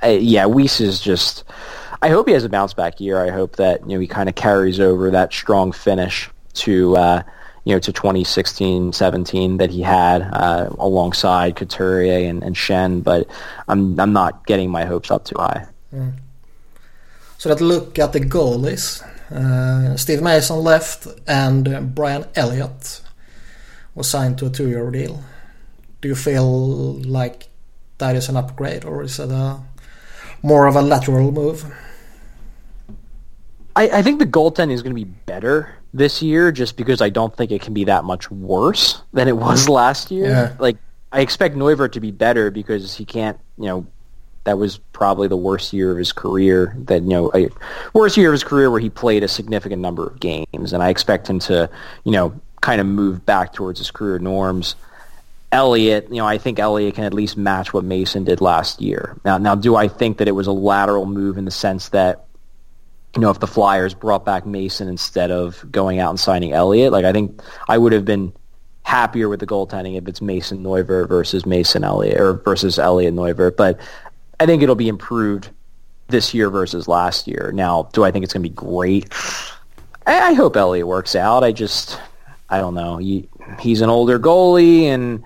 uh, 0.04 0.08
yeah, 0.10 0.46
Weise 0.46 0.82
is 0.82 1.00
just. 1.00 1.44
I 2.00 2.10
hope 2.10 2.28
he 2.28 2.34
has 2.34 2.44
a 2.44 2.50
bounce 2.50 2.76
back 2.76 3.00
year. 3.00 3.24
I 3.24 3.32
hope 3.32 3.56
that 3.56 3.82
you 3.82 3.96
know 3.96 4.00
he 4.00 4.08
kind 4.08 4.30
of 4.30 4.36
carries 4.36 4.80
over 4.80 5.10
that 5.12 5.34
strong 5.34 5.72
finish 5.72 6.30
to 6.56 6.96
uh, 6.96 7.24
you 7.64 7.74
know 7.74 7.80
to 7.80 7.92
2016-17 7.92 9.58
that 9.58 9.72
he 9.72 9.82
had 9.82 10.22
uh, 10.34 10.70
alongside 10.78 11.56
Couturier 11.56 12.30
and, 12.30 12.44
and 12.44 12.56
Schenn. 12.56 13.04
But 13.04 13.28
I'm 13.68 14.00
I'm 14.00 14.14
not 14.14 14.46
getting 14.46 14.70
my 14.70 14.86
hopes 14.86 15.10
up 15.10 15.26
too 15.26 15.38
high. 15.38 15.66
Mm. 15.94 16.14
So 17.38 17.50
let's 17.50 17.62
look 17.62 18.00
at 18.00 18.14
the 18.14 18.20
goalies. 18.20 19.04
Uh, 19.32 19.96
Steve 19.98 20.22
Mason 20.22 20.58
left 20.58 21.08
and 21.28 21.94
Brian 21.94 22.26
Elliott 22.36 23.02
was 23.94 24.10
signed 24.10 24.38
to 24.40 24.48
a 24.48 24.50
two-year 24.50 24.90
deal. 24.92 25.24
Do 26.02 26.08
you 26.08 26.16
feel 26.16 26.94
like 27.02 27.48
that 27.98 28.16
is 28.16 28.30
an 28.30 28.38
upgrade 28.38 28.86
or 28.86 29.04
is 29.04 29.20
it 29.20 29.30
a 29.30 29.60
more 30.42 30.68
of 30.68 30.76
a 30.76 30.82
lateral 30.82 31.32
move? 31.32 31.66
I, 33.76 33.90
I 33.90 34.02
think 34.02 34.20
the 34.20 34.26
goaltending 34.26 34.74
is 34.74 34.82
going 34.82 34.96
to 34.96 35.06
be 35.06 35.12
better 35.26 35.76
this 35.94 36.22
year 36.22 36.52
just 36.52 36.78
because 36.78 37.02
I 37.02 37.10
don't 37.10 37.36
think 37.36 37.52
it 37.52 37.62
can 37.62 37.74
be 37.74 37.84
that 37.86 38.04
much 38.04 38.32
worse 38.32 39.02
than 39.14 39.28
it 39.28 39.38
was 39.38 39.70
last 39.82 40.10
year. 40.10 40.30
Yeah. 40.30 40.56
Like 40.60 40.78
I 41.12 41.22
expect 41.22 41.56
Neuvirth 41.56 41.92
to 41.94 42.00
be 42.00 42.12
better 42.12 42.50
because 42.50 42.96
he 42.96 43.06
can't, 43.06 43.40
you 43.58 43.66
know, 43.66 43.88
that 44.48 44.58
was 44.58 44.78
probably 44.94 45.28
the 45.28 45.36
worst 45.36 45.74
year 45.74 45.92
of 45.92 45.98
his 45.98 46.14
career. 46.14 46.74
That 46.86 47.04
you 47.04 47.10
know, 47.10 47.32
a 47.34 47.50
worst 47.94 48.16
year 48.16 48.30
of 48.30 48.34
his 48.34 48.46
career 48.46 48.72
where 48.72 48.80
he 48.80 48.90
played 48.90 49.22
a 49.24 49.28
significant 49.28 49.82
number 49.82 50.08
of 50.08 50.22
games, 50.22 50.72
and 50.72 50.82
I 50.82 50.88
expect 50.88 51.30
him 51.30 51.40
to, 51.40 51.70
you 52.06 52.14
know, 52.14 52.34
kind 52.62 52.80
of 52.80 52.88
move 52.88 53.26
back 53.26 53.52
towards 53.52 53.78
his 53.78 53.92
career 53.92 54.20
norms. 54.20 54.76
Elliott, 55.52 56.08
you 56.10 56.16
know, 56.16 56.26
I 56.26 56.38
think 56.38 56.60
Elliott 56.60 56.96
can 56.96 57.04
at 57.04 57.14
least 57.14 57.36
match 57.36 57.74
what 57.74 57.84
Mason 57.84 58.24
did 58.24 58.40
last 58.40 58.82
year. 58.82 59.18
Now, 59.26 59.38
now, 59.38 59.54
do 59.54 59.76
I 59.76 59.90
think 59.90 60.18
that 60.18 60.30
it 60.30 60.34
was 60.34 60.48
a 60.48 60.54
lateral 60.54 61.06
move 61.06 61.38
in 61.38 61.44
the 61.44 61.52
sense 61.52 61.90
that, 61.90 62.26
you 63.16 63.22
know, 63.22 63.30
if 63.30 63.40
the 63.42 63.48
Flyers 63.48 63.94
brought 63.94 64.24
back 64.24 64.46
Mason 64.46 64.88
instead 64.88 65.30
of 65.30 65.66
going 65.70 66.00
out 66.00 66.10
and 66.10 66.20
signing 66.20 66.54
Elliott, 66.54 66.94
like 66.94 67.04
I 67.04 67.12
think 67.12 67.42
I 67.68 67.78
would 67.78 67.92
have 67.92 68.06
been 68.06 68.32
happier 68.88 69.28
with 69.28 69.42
the 69.42 69.46
goaltending 69.46 69.98
if 69.98 70.08
it's 70.08 70.22
Mason 70.22 70.64
Neuvirth 70.64 71.10
versus 71.10 71.46
Mason 71.46 71.84
Elliott 71.84 72.18
or 72.22 72.34
versus 72.36 72.80
Elliott 72.80 73.14
Neuvirth. 73.14 73.58
But 73.58 73.78
I 74.40 74.46
think 74.46 74.62
it'll 74.62 74.76
be 74.76 74.88
improved 74.88 75.50
this 76.08 76.34
year 76.34 76.50
versus 76.50 76.88
last 76.88 77.28
year. 77.28 77.52
Now, 77.54 77.90
do 77.94 78.04
I 78.04 78.12
think 78.12 78.24
it's 78.24 78.34
going 78.34 78.44
to 78.44 78.50
be 78.50 78.56
great? 78.56 79.14
I, 80.06 80.30
I, 80.30 80.34
hope 80.34 80.56
Elliott 80.56 80.88
works 80.88 81.16
out. 81.16 81.44
I 81.44 81.52
just, 81.52 82.00
I 82.50 82.60
don't 82.60 82.76
know. 82.76 82.98
He, 82.98 83.28
he's 83.60 83.82
an 83.82 83.90
older 83.90 84.20
goalie, 84.20 84.84
and 84.84 85.24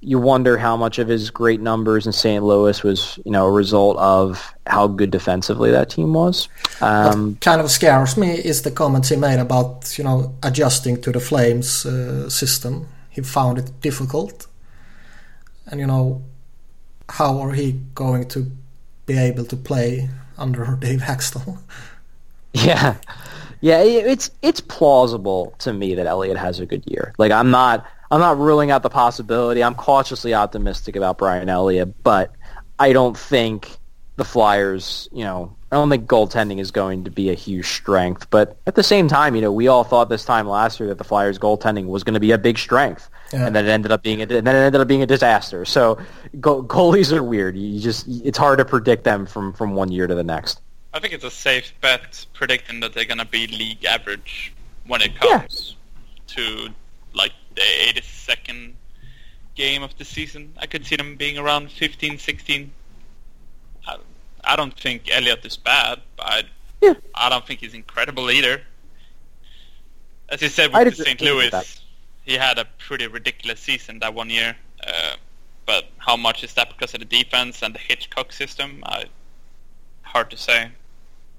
you 0.00 0.18
wonder 0.18 0.56
how 0.56 0.76
much 0.76 0.98
of 0.98 1.08
his 1.08 1.30
great 1.30 1.60
numbers 1.60 2.06
in 2.06 2.12
St. 2.12 2.42
Louis 2.42 2.82
was, 2.82 3.18
you 3.24 3.30
know, 3.30 3.46
a 3.46 3.50
result 3.50 3.98
of 3.98 4.54
how 4.66 4.88
good 4.88 5.10
defensively 5.10 5.70
that 5.70 5.90
team 5.90 6.14
was. 6.14 6.48
Um, 6.80 7.32
what 7.32 7.40
kind 7.40 7.60
of 7.60 7.70
scares 7.70 8.16
me 8.16 8.30
is 8.32 8.62
the 8.62 8.70
comments 8.70 9.10
he 9.10 9.16
made 9.16 9.38
about, 9.38 9.96
you 9.98 10.04
know, 10.04 10.34
adjusting 10.42 11.00
to 11.02 11.12
the 11.12 11.20
Flames 11.20 11.84
uh, 11.84 12.28
system. 12.30 12.88
He 13.10 13.20
found 13.20 13.58
it 13.58 13.80
difficult. 13.80 14.46
And, 15.66 15.78
you 15.78 15.86
know, 15.86 16.22
how 17.10 17.38
are 17.40 17.52
he 17.52 17.72
going 17.94 18.28
to 18.28 18.50
be 19.06 19.18
able 19.18 19.44
to 19.44 19.56
play 19.56 20.08
under 20.38 20.76
Dave 20.80 21.00
Hakstol? 21.00 21.58
Yeah. 22.52 22.96
Yeah, 23.62 23.82
it's 23.82 24.30
it's 24.40 24.60
plausible 24.60 25.54
to 25.58 25.72
me 25.72 25.94
that 25.94 26.06
Elliott 26.06 26.38
has 26.38 26.60
a 26.60 26.66
good 26.66 26.82
year. 26.86 27.12
Like 27.18 27.30
I'm 27.30 27.50
not 27.50 27.86
I'm 28.10 28.20
not 28.20 28.38
ruling 28.38 28.70
out 28.70 28.82
the 28.82 28.90
possibility. 28.90 29.62
I'm 29.62 29.74
cautiously 29.74 30.32
optimistic 30.32 30.96
about 30.96 31.18
Brian 31.18 31.50
Elliott, 31.50 32.02
but 32.02 32.34
I 32.78 32.94
don't 32.94 33.16
think 33.16 33.76
the 34.16 34.24
Flyers, 34.24 35.08
you 35.12 35.24
know, 35.24 35.54
I 35.72 35.76
don't 35.76 35.88
think 35.88 36.06
goaltending 36.06 36.60
is 36.60 36.70
going 36.70 37.04
to 37.04 37.10
be 37.10 37.30
a 37.30 37.34
huge 37.34 37.66
strength. 37.66 38.28
But 38.30 38.56
at 38.66 38.74
the 38.74 38.82
same 38.82 39.06
time, 39.08 39.34
you 39.34 39.40
know, 39.40 39.52
we 39.52 39.68
all 39.68 39.84
thought 39.84 40.08
this 40.08 40.24
time 40.24 40.48
last 40.48 40.80
year 40.80 40.88
that 40.88 40.98
the 40.98 41.04
Flyers 41.04 41.38
goaltending 41.38 41.86
was 41.86 42.02
going 42.02 42.14
to 42.14 42.20
be 42.20 42.32
a 42.32 42.38
big 42.38 42.58
strength, 42.58 43.08
yeah. 43.32 43.46
and 43.46 43.54
then 43.54 43.66
it 43.66 43.70
ended 43.70 43.92
up 43.92 44.02
being 44.02 44.20
a, 44.20 44.22
and 44.22 44.46
then 44.46 44.56
it 44.56 44.58
ended 44.58 44.80
up 44.80 44.88
being 44.88 45.02
a 45.02 45.06
disaster. 45.06 45.64
So 45.64 45.98
go, 46.40 46.62
goalies 46.62 47.12
are 47.12 47.22
weird. 47.22 47.56
You 47.56 47.80
just 47.80 48.06
it's 48.08 48.38
hard 48.38 48.58
to 48.58 48.64
predict 48.64 49.04
them 49.04 49.26
from 49.26 49.52
from 49.52 49.74
one 49.74 49.92
year 49.92 50.06
to 50.06 50.14
the 50.14 50.24
next. 50.24 50.60
I 50.92 50.98
think 50.98 51.14
it's 51.14 51.24
a 51.24 51.30
safe 51.30 51.72
bet 51.80 52.26
predicting 52.34 52.80
that 52.80 52.94
they're 52.94 53.04
going 53.04 53.18
to 53.18 53.24
be 53.24 53.46
league 53.46 53.84
average 53.84 54.52
when 54.86 55.00
it 55.02 55.14
comes 55.14 55.76
yeah. 56.26 56.34
to 56.34 56.68
like 57.14 57.32
the 57.54 57.60
82nd 57.60 58.72
game 59.54 59.82
of 59.82 59.96
the 59.98 60.04
season. 60.04 60.52
I 60.58 60.66
could 60.66 60.84
see 60.84 60.96
them 60.96 61.16
being 61.16 61.38
around 61.38 61.70
15, 61.70 62.18
16. 62.18 62.72
I, 64.50 64.54
I 64.54 64.56
don't 64.56 64.78
think 64.78 65.08
Elliott 65.10 65.44
is 65.44 65.56
bad, 65.56 66.00
but 66.16 66.46
yeah. 66.80 66.94
I 67.14 67.28
don't 67.28 67.46
think 67.46 67.60
he's 67.60 67.74
incredible 67.74 68.30
either. 68.30 68.62
As 70.28 70.42
you 70.42 70.48
said 70.48 70.72
with 70.72 70.94
St. 70.96 71.20
Louis, 71.20 71.82
he 72.22 72.34
had 72.34 72.58
a 72.58 72.64
pretty 72.78 73.06
ridiculous 73.06 73.60
season 73.60 73.98
that 74.00 74.14
one 74.14 74.30
year. 74.30 74.56
Uh, 74.86 75.16
but 75.66 75.86
how 75.98 76.16
much 76.16 76.42
is 76.44 76.54
that 76.54 76.68
because 76.68 76.94
of 76.94 77.00
the 77.00 77.06
defense 77.06 77.62
and 77.62 77.74
the 77.74 77.78
Hitchcock 77.78 78.32
system? 78.32 78.82
I, 78.86 79.04
hard 80.02 80.30
to 80.30 80.36
say. 80.36 80.68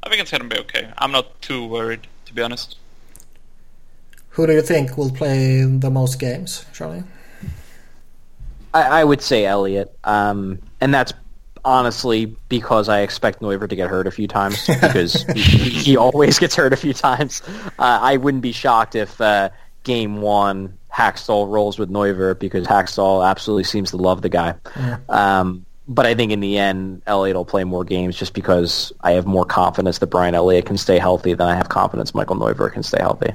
I 0.03 0.09
think 0.09 0.21
it's 0.21 0.31
going 0.31 0.41
to 0.41 0.47
be 0.47 0.59
okay. 0.61 0.91
I'm 0.97 1.11
not 1.11 1.41
too 1.41 1.65
worried, 1.65 2.07
to 2.25 2.33
be 2.33 2.41
honest. 2.41 2.77
Who 4.29 4.47
do 4.47 4.53
you 4.53 4.61
think 4.61 4.97
will 4.97 5.11
play 5.11 5.63
the 5.63 5.89
most 5.89 6.19
games, 6.19 6.65
Charlie? 6.73 7.03
I, 8.73 9.01
I 9.01 9.03
would 9.03 9.21
say 9.21 9.45
Elliott, 9.45 9.93
um, 10.05 10.59
and 10.79 10.93
that's 10.93 11.13
honestly 11.63 12.25
because 12.49 12.89
I 12.89 13.01
expect 13.01 13.41
Neuvirth 13.41 13.69
to 13.69 13.75
get 13.75 13.89
hurt 13.89 14.07
a 14.07 14.11
few 14.11 14.27
times 14.27 14.65
because 14.67 15.23
he, 15.33 15.41
he, 15.41 15.97
always 15.97 16.39
gets 16.39 16.55
hurt 16.55 16.73
a 16.73 16.77
few 16.77 16.93
times. 16.93 17.41
Uh, 17.79 17.99
I 18.01 18.17
wouldn't 18.17 18.43
be 18.43 18.51
shocked 18.51 18.95
if 18.95 19.19
uh, 19.21 19.49
game 19.83 20.21
one 20.21 20.77
Hakstol 20.93 21.49
rolls 21.49 21.79
with 21.79 21.89
Neuvirth 21.89 22.39
because 22.39 22.67
Hakstol 22.67 23.27
absolutely 23.27 23.63
seems 23.63 23.91
to 23.91 23.97
love 23.97 24.21
the 24.21 24.29
guy. 24.29 24.55
Yeah. 24.75 24.97
Um, 25.09 25.65
but 25.87 26.05
I 26.05 26.15
think 26.15 26.31
in 26.31 26.39
the 26.39 26.57
end, 26.57 27.01
Elliott 27.05 27.35
will 27.35 27.45
play 27.45 27.63
more 27.63 27.83
games 27.83 28.15
just 28.15 28.33
because 28.33 28.93
I 29.01 29.11
have 29.11 29.25
more 29.25 29.45
confidence 29.45 29.99
that 29.99 30.07
Brian 30.07 30.35
Elliott 30.35 30.65
can 30.65 30.77
stay 30.77 30.99
healthy 30.99 31.33
than 31.33 31.47
I 31.47 31.55
have 31.55 31.69
confidence 31.69 32.13
Michael 32.15 32.37
Neuvirth 32.37 32.73
can 32.73 32.83
stay 32.83 32.99
healthy. 32.99 33.33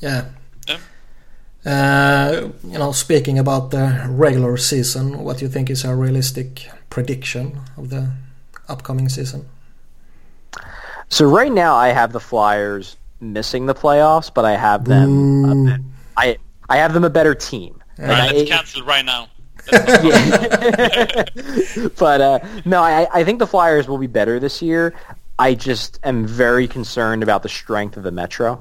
Yeah. 0.00 0.24
Yeah. 1.66 2.30
Uh, 2.30 2.48
you 2.64 2.78
know, 2.78 2.92
speaking 2.92 3.38
about 3.38 3.70
the 3.70 4.06
regular 4.08 4.56
season, 4.56 5.18
what 5.24 5.38
do 5.38 5.44
you 5.44 5.50
think 5.50 5.68
is 5.70 5.84
a 5.84 5.94
realistic 5.94 6.68
prediction 6.90 7.58
of 7.76 7.90
the 7.90 8.10
upcoming 8.68 9.08
season? 9.08 9.46
So 11.08 11.26
right 11.26 11.52
now, 11.52 11.74
I 11.76 11.88
have 11.88 12.12
the 12.12 12.20
Flyers 12.20 12.96
missing 13.20 13.66
the 13.66 13.74
playoffs, 13.74 14.32
but 14.32 14.44
I 14.44 14.56
have 14.56 14.84
them. 14.84 15.66
Bit, 15.66 15.80
I 16.16 16.38
I 16.68 16.78
have 16.78 16.94
them 16.94 17.04
a 17.04 17.10
better 17.10 17.34
team. 17.34 17.82
All 17.98 18.06
right, 18.06 18.34
let's 18.34 18.50
cancel 18.50 18.82
right 18.84 19.04
now. 19.04 19.28
but 21.98 22.20
uh, 22.20 22.38
no, 22.64 22.82
I, 22.82 23.08
I 23.12 23.24
think 23.24 23.40
the 23.40 23.46
Flyers 23.46 23.88
will 23.88 23.98
be 23.98 24.06
better 24.06 24.38
this 24.38 24.62
year. 24.62 24.94
I 25.38 25.54
just 25.54 25.98
am 26.02 26.26
very 26.26 26.68
concerned 26.68 27.22
about 27.22 27.42
the 27.42 27.48
strength 27.48 27.96
of 27.96 28.02
the 28.04 28.10
Metro 28.10 28.60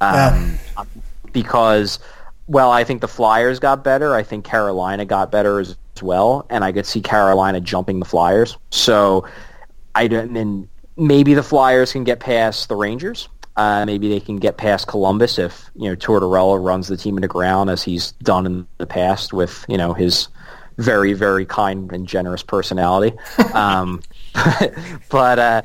um, 0.00 0.58
yeah. 0.76 0.84
because, 1.32 1.98
well, 2.50 2.72
I 2.72 2.82
think 2.82 3.00
the 3.00 3.08
Flyers 3.08 3.60
got 3.60 3.84
better. 3.84 4.12
I 4.12 4.24
think 4.24 4.44
Carolina 4.44 5.04
got 5.04 5.30
better 5.30 5.60
as, 5.60 5.76
as 5.94 6.02
well, 6.02 6.46
and 6.50 6.64
I 6.64 6.72
could 6.72 6.84
see 6.84 7.00
Carolina 7.00 7.60
jumping 7.60 8.00
the 8.00 8.04
Flyers. 8.04 8.58
So 8.70 9.24
I 9.94 10.08
don't. 10.08 10.36
And 10.36 10.68
maybe 10.96 11.34
the 11.34 11.44
Flyers 11.44 11.92
can 11.92 12.02
get 12.02 12.18
past 12.18 12.68
the 12.68 12.74
Rangers. 12.74 13.28
Uh, 13.56 13.84
maybe 13.86 14.08
they 14.08 14.18
can 14.18 14.38
get 14.38 14.56
past 14.56 14.88
Columbus 14.88 15.38
if 15.38 15.70
you 15.76 15.88
know 15.88 15.94
Tortorella 15.94 16.62
runs 16.62 16.88
the 16.88 16.96
team 16.96 17.16
into 17.16 17.28
ground 17.28 17.70
as 17.70 17.84
he's 17.84 18.12
done 18.24 18.46
in 18.46 18.66
the 18.78 18.86
past 18.86 19.32
with 19.32 19.64
you 19.68 19.78
know 19.78 19.92
his 19.94 20.26
very 20.76 21.12
very 21.12 21.46
kind 21.46 21.92
and 21.92 22.08
generous 22.08 22.42
personality. 22.42 23.16
um, 23.54 24.02
but 25.08 25.38
uh, 25.38 25.62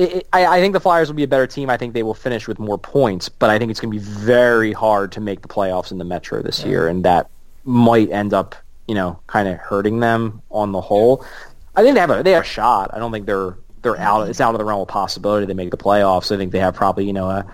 it, 0.00 0.28
I, 0.32 0.46
I, 0.46 0.60
think 0.60 0.72
the 0.72 0.80
Flyers 0.80 1.08
will 1.08 1.16
be 1.16 1.22
a 1.22 1.28
better 1.28 1.46
team. 1.46 1.68
I 1.68 1.76
think 1.76 1.92
they 1.92 2.02
will 2.02 2.14
finish 2.14 2.48
with 2.48 2.58
more 2.58 2.78
points, 2.78 3.28
but 3.28 3.50
I 3.50 3.58
think 3.58 3.70
it's 3.70 3.80
going 3.80 3.92
to 3.92 3.98
be 3.98 4.04
very 4.04 4.72
hard 4.72 5.12
to 5.12 5.20
make 5.20 5.42
the 5.42 5.48
playoffs 5.48 5.92
in 5.92 5.98
the 5.98 6.04
Metro 6.04 6.42
this 6.42 6.60
yeah. 6.60 6.68
year, 6.68 6.88
and 6.88 7.04
that 7.04 7.28
might 7.64 8.10
end 8.10 8.32
up, 8.32 8.54
you 8.88 8.94
know, 8.94 9.20
kind 9.26 9.46
of 9.46 9.58
hurting 9.58 10.00
them 10.00 10.40
on 10.50 10.72
the 10.72 10.80
whole. 10.80 11.24
I 11.76 11.82
think 11.82 11.94
they 11.94 12.00
have 12.00 12.10
a 12.10 12.22
they 12.22 12.32
have 12.32 12.44
a 12.44 12.46
shot. 12.46 12.90
I 12.94 12.98
don't 12.98 13.12
think 13.12 13.26
they're 13.26 13.56
they're 13.82 13.98
out. 13.98 14.28
It's 14.28 14.40
out 14.40 14.54
of 14.54 14.58
the 14.58 14.64
realm 14.64 14.80
of 14.80 14.88
possibility 14.88 15.46
they 15.46 15.54
make 15.54 15.70
the 15.70 15.76
playoffs. 15.76 16.32
I 16.32 16.38
think 16.38 16.52
they 16.52 16.58
have 16.60 16.74
probably 16.74 17.04
you 17.04 17.12
know 17.12 17.28
a 17.28 17.44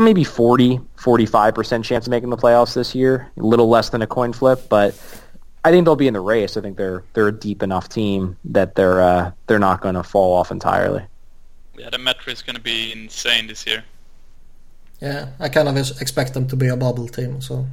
maybe 0.00 0.24
40, 0.24 0.80
45 0.96 1.54
percent 1.54 1.84
chance 1.84 2.06
of 2.06 2.10
making 2.10 2.30
the 2.30 2.36
playoffs 2.36 2.74
this 2.74 2.94
year. 2.94 3.30
A 3.36 3.42
little 3.42 3.68
less 3.68 3.90
than 3.90 4.02
a 4.02 4.06
coin 4.06 4.32
flip, 4.32 4.68
but 4.68 5.00
I 5.64 5.70
think 5.70 5.84
they'll 5.84 5.96
be 5.96 6.08
in 6.08 6.14
the 6.14 6.20
race. 6.20 6.56
I 6.56 6.60
think 6.60 6.76
they're 6.76 7.04
they're 7.12 7.28
a 7.28 7.32
deep 7.32 7.62
enough 7.62 7.88
team 7.88 8.36
that 8.46 8.74
they're 8.74 9.00
uh, 9.00 9.30
they're 9.46 9.58
not 9.58 9.80
going 9.80 9.94
to 9.94 10.02
fall 10.02 10.34
off 10.34 10.50
entirely. 10.50 11.04
Yeah, 11.78 11.90
the 11.90 11.98
Metro 11.98 12.32
is 12.32 12.42
going 12.42 12.56
to 12.56 12.62
be 12.62 12.92
insane 12.92 13.46
this 13.46 13.66
year. 13.66 13.84
Yeah, 15.00 15.28
I 15.38 15.48
kind 15.48 15.68
of 15.68 15.76
expect 15.76 16.34
them 16.34 16.48
to 16.48 16.56
be 16.56 16.68
a 16.68 16.76
bubble 16.76 17.06
team, 17.06 17.40
so 17.40 17.66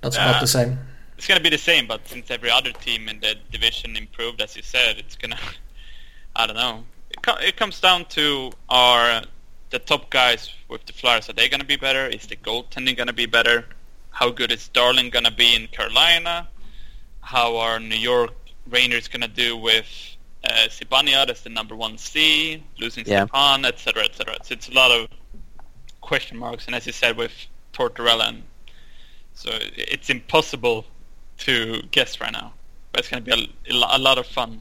that's 0.00 0.16
yeah, 0.16 0.30
about 0.30 0.40
the 0.40 0.46
same. 0.46 0.78
It's 1.18 1.26
going 1.26 1.38
to 1.38 1.42
be 1.42 1.50
the 1.50 1.58
same, 1.58 1.86
but 1.86 2.06
since 2.06 2.30
every 2.30 2.50
other 2.50 2.72
team 2.72 3.08
in 3.08 3.18
the 3.20 3.34
division 3.50 3.96
improved, 3.96 4.40
as 4.40 4.56
you 4.56 4.62
said, 4.62 4.98
it's 4.98 5.16
going 5.16 5.30
to. 5.36 5.38
I 6.36 6.46
don't 6.46 6.56
know. 6.56 6.84
It, 7.10 7.20
com- 7.22 7.38
it 7.40 7.56
comes 7.56 7.80
down 7.80 8.04
to 8.10 8.52
are 8.68 9.22
the 9.70 9.78
top 9.80 10.10
guys 10.10 10.50
with 10.68 10.86
the 10.86 10.92
Flyers. 10.92 11.28
Are 11.28 11.32
they 11.32 11.48
going 11.48 11.60
to 11.60 11.66
be 11.66 11.76
better? 11.76 12.06
Is 12.06 12.26
the 12.26 12.36
goaltending 12.36 12.96
going 12.96 13.08
to 13.08 13.12
be 13.12 13.26
better? 13.26 13.64
How 14.10 14.30
good 14.30 14.52
is 14.52 14.68
Darling 14.68 15.10
going 15.10 15.24
to 15.24 15.32
be 15.32 15.56
in 15.56 15.66
Carolina? 15.68 16.48
How 17.22 17.56
are 17.56 17.80
New 17.80 17.96
York 17.96 18.34
Rangers 18.68 19.08
going 19.08 19.22
to 19.22 19.28
do 19.28 19.56
with 19.56 20.11
uh, 20.44 20.68
Zibanejad 20.68 21.30
as 21.30 21.42
the 21.42 21.50
number 21.50 21.76
one 21.76 21.98
C, 21.98 22.62
losing 22.78 23.04
yeah. 23.06 23.26
Stepan, 23.26 23.64
etc., 23.64 24.04
etc. 24.04 24.36
So 24.42 24.52
it's 24.54 24.68
a 24.68 24.72
lot 24.72 24.90
of 24.90 25.08
question 26.00 26.36
marks, 26.36 26.66
and 26.66 26.74
as 26.74 26.86
you 26.86 26.92
said 26.92 27.16
with 27.16 27.32
Tortorella, 27.72 28.40
so 29.34 29.50
it's 29.52 30.10
impossible 30.10 30.84
to 31.38 31.82
guess 31.90 32.20
right 32.20 32.32
now. 32.32 32.52
But 32.92 33.00
it's 33.00 33.08
going 33.08 33.24
to 33.24 33.36
be 33.36 33.54
a, 33.70 33.74
a 33.74 33.98
lot 33.98 34.18
of 34.18 34.26
fun. 34.26 34.60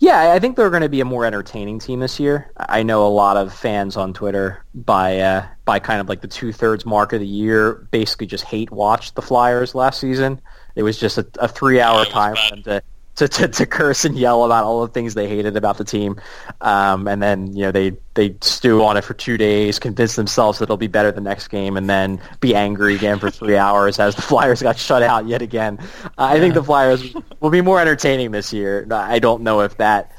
Yeah, 0.00 0.32
I 0.32 0.38
think 0.38 0.56
they're 0.56 0.70
going 0.70 0.82
to 0.82 0.88
be 0.88 1.00
a 1.00 1.04
more 1.04 1.24
entertaining 1.24 1.80
team 1.80 1.98
this 1.98 2.20
year. 2.20 2.52
I 2.56 2.84
know 2.84 3.04
a 3.04 3.08
lot 3.08 3.36
of 3.36 3.52
fans 3.52 3.96
on 3.96 4.14
Twitter 4.14 4.64
by 4.72 5.18
uh, 5.18 5.46
by 5.64 5.80
kind 5.80 6.00
of 6.00 6.08
like 6.08 6.20
the 6.20 6.28
two 6.28 6.52
thirds 6.52 6.86
mark 6.86 7.12
of 7.12 7.20
the 7.20 7.26
year 7.26 7.88
basically 7.90 8.28
just 8.28 8.44
hate 8.44 8.70
watched 8.70 9.16
the 9.16 9.22
Flyers 9.22 9.74
last 9.74 10.00
season. 10.00 10.40
It 10.76 10.84
was 10.84 10.98
just 10.98 11.18
a, 11.18 11.26
a 11.40 11.48
three 11.48 11.80
hour 11.80 12.04
yeah, 12.04 12.12
time 12.12 12.36
for 12.36 12.54
them 12.54 12.62
to 12.62 12.82
to, 13.18 13.26
to, 13.26 13.48
to 13.48 13.66
curse 13.66 14.04
and 14.04 14.16
yell 14.16 14.44
about 14.44 14.64
all 14.64 14.80
the 14.86 14.92
things 14.92 15.14
they 15.14 15.28
hated 15.28 15.56
about 15.56 15.76
the 15.76 15.84
team, 15.84 16.20
um, 16.60 17.08
and 17.08 17.20
then 17.20 17.54
you 17.54 17.62
know 17.62 17.72
they 17.72 17.92
they 18.14 18.36
stew 18.40 18.82
on 18.84 18.96
it 18.96 19.02
for 19.02 19.14
two 19.14 19.36
days, 19.36 19.78
convince 19.78 20.14
themselves 20.14 20.58
that 20.58 20.64
it'll 20.64 20.76
be 20.76 20.86
better 20.86 21.10
the 21.10 21.20
next 21.20 21.48
game, 21.48 21.76
and 21.76 21.90
then 21.90 22.20
be 22.40 22.54
angry 22.54 22.94
again 22.94 23.18
for 23.18 23.30
three 23.30 23.56
hours 23.66 23.98
as 23.98 24.14
the 24.14 24.22
Flyers 24.22 24.62
got 24.62 24.78
shut 24.78 25.02
out 25.02 25.26
yet 25.26 25.42
again. 25.42 25.78
Uh, 26.04 26.24
I 26.24 26.38
think 26.38 26.54
the 26.54 26.62
Flyers 26.62 27.14
will 27.40 27.50
be 27.50 27.60
more 27.60 27.80
entertaining 27.80 28.30
this 28.30 28.52
year. 28.52 28.86
I 28.90 29.18
don't 29.18 29.42
know 29.42 29.60
if 29.60 29.76
that 29.78 30.12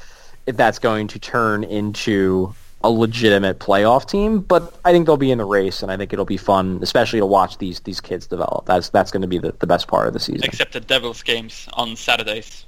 if 0.46 0.56
that's 0.56 0.78
going 0.78 1.08
to 1.08 1.18
turn 1.18 1.64
into 1.64 2.54
a 2.82 2.90
legitimate 2.90 3.58
playoff 3.58 4.08
team, 4.08 4.40
but 4.40 4.74
I 4.84 4.92
think 4.92 5.06
they'll 5.06 5.16
be 5.16 5.30
in 5.30 5.38
the 5.38 5.44
race, 5.44 5.82
and 5.82 5.90
I 5.90 5.96
think 5.96 6.12
it'll 6.12 6.24
be 6.24 6.38
fun, 6.38 6.80
especially 6.82 7.18
to 7.18 7.26
watch 7.26 7.56
these 7.58 7.80
these 7.80 8.00
kids 8.00 8.26
develop. 8.26 8.66
That's 8.66 8.90
that's 8.90 9.10
going 9.10 9.22
to 9.22 9.28
be 9.28 9.38
the, 9.38 9.52
the 9.58 9.66
best 9.66 9.88
part 9.88 10.06
of 10.06 10.12
the 10.12 10.20
season. 10.20 10.44
Except 10.44 10.72
the 10.74 10.80
Devils 10.80 11.22
games 11.22 11.66
on 11.74 11.96
Saturdays. 11.96 12.66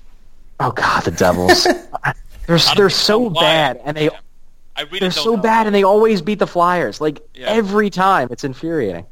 Oh 0.63 0.71
God, 0.73 1.05
the 1.05 1.11
Devils. 1.11 1.65
they're 2.47 2.59
they're 2.77 2.91
so 2.91 3.31
bad, 3.31 3.81
and 3.85 3.97
they 3.97 4.11
I 4.77 4.83
really 4.83 5.01
they're 5.01 5.11
so 5.11 5.37
know. 5.37 5.43
bad, 5.43 5.67
and 5.67 5.75
they 5.75 5.83
always 5.83 6.23
beat 6.23 6.39
the 6.39 6.47
Flyers. 6.47 7.01
Like 7.01 7.21
yeah. 7.35 7.49
every 7.49 7.91
time, 7.91 8.29
it's 8.31 8.45
infuriating. 8.45 9.07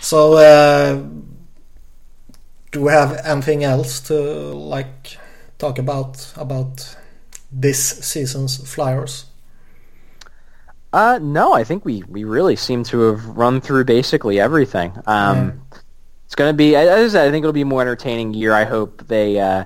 So, 0.00 0.34
uh, 0.34 1.02
do 2.72 2.82
we 2.82 2.90
have 2.90 3.20
anything 3.24 3.64
else 3.64 4.00
to 4.02 4.14
like 4.14 5.18
talk 5.58 5.78
about 5.78 6.32
about 6.36 6.96
this 7.50 7.80
season's 8.04 8.56
Flyers? 8.72 9.26
Uh, 10.92 11.18
no, 11.22 11.52
I 11.52 11.62
think 11.64 11.84
we, 11.84 12.02
we 12.08 12.24
really 12.24 12.56
seem 12.56 12.82
to 12.84 13.00
have 13.02 13.24
run 13.26 13.60
through 13.60 13.84
basically 13.84 14.40
everything. 14.40 14.92
Um, 15.06 15.62
yeah. 15.72 15.78
It's 16.30 16.36
going 16.36 16.50
to 16.50 16.56
be, 16.56 16.76
as 16.76 16.88
I 16.88 17.08
said, 17.12 17.26
I 17.26 17.32
think 17.32 17.42
it'll 17.42 17.52
be 17.52 17.62
a 17.62 17.64
more 17.64 17.80
entertaining 17.80 18.34
year. 18.34 18.52
I 18.52 18.62
hope 18.62 19.04
they, 19.08 19.40
uh, 19.40 19.64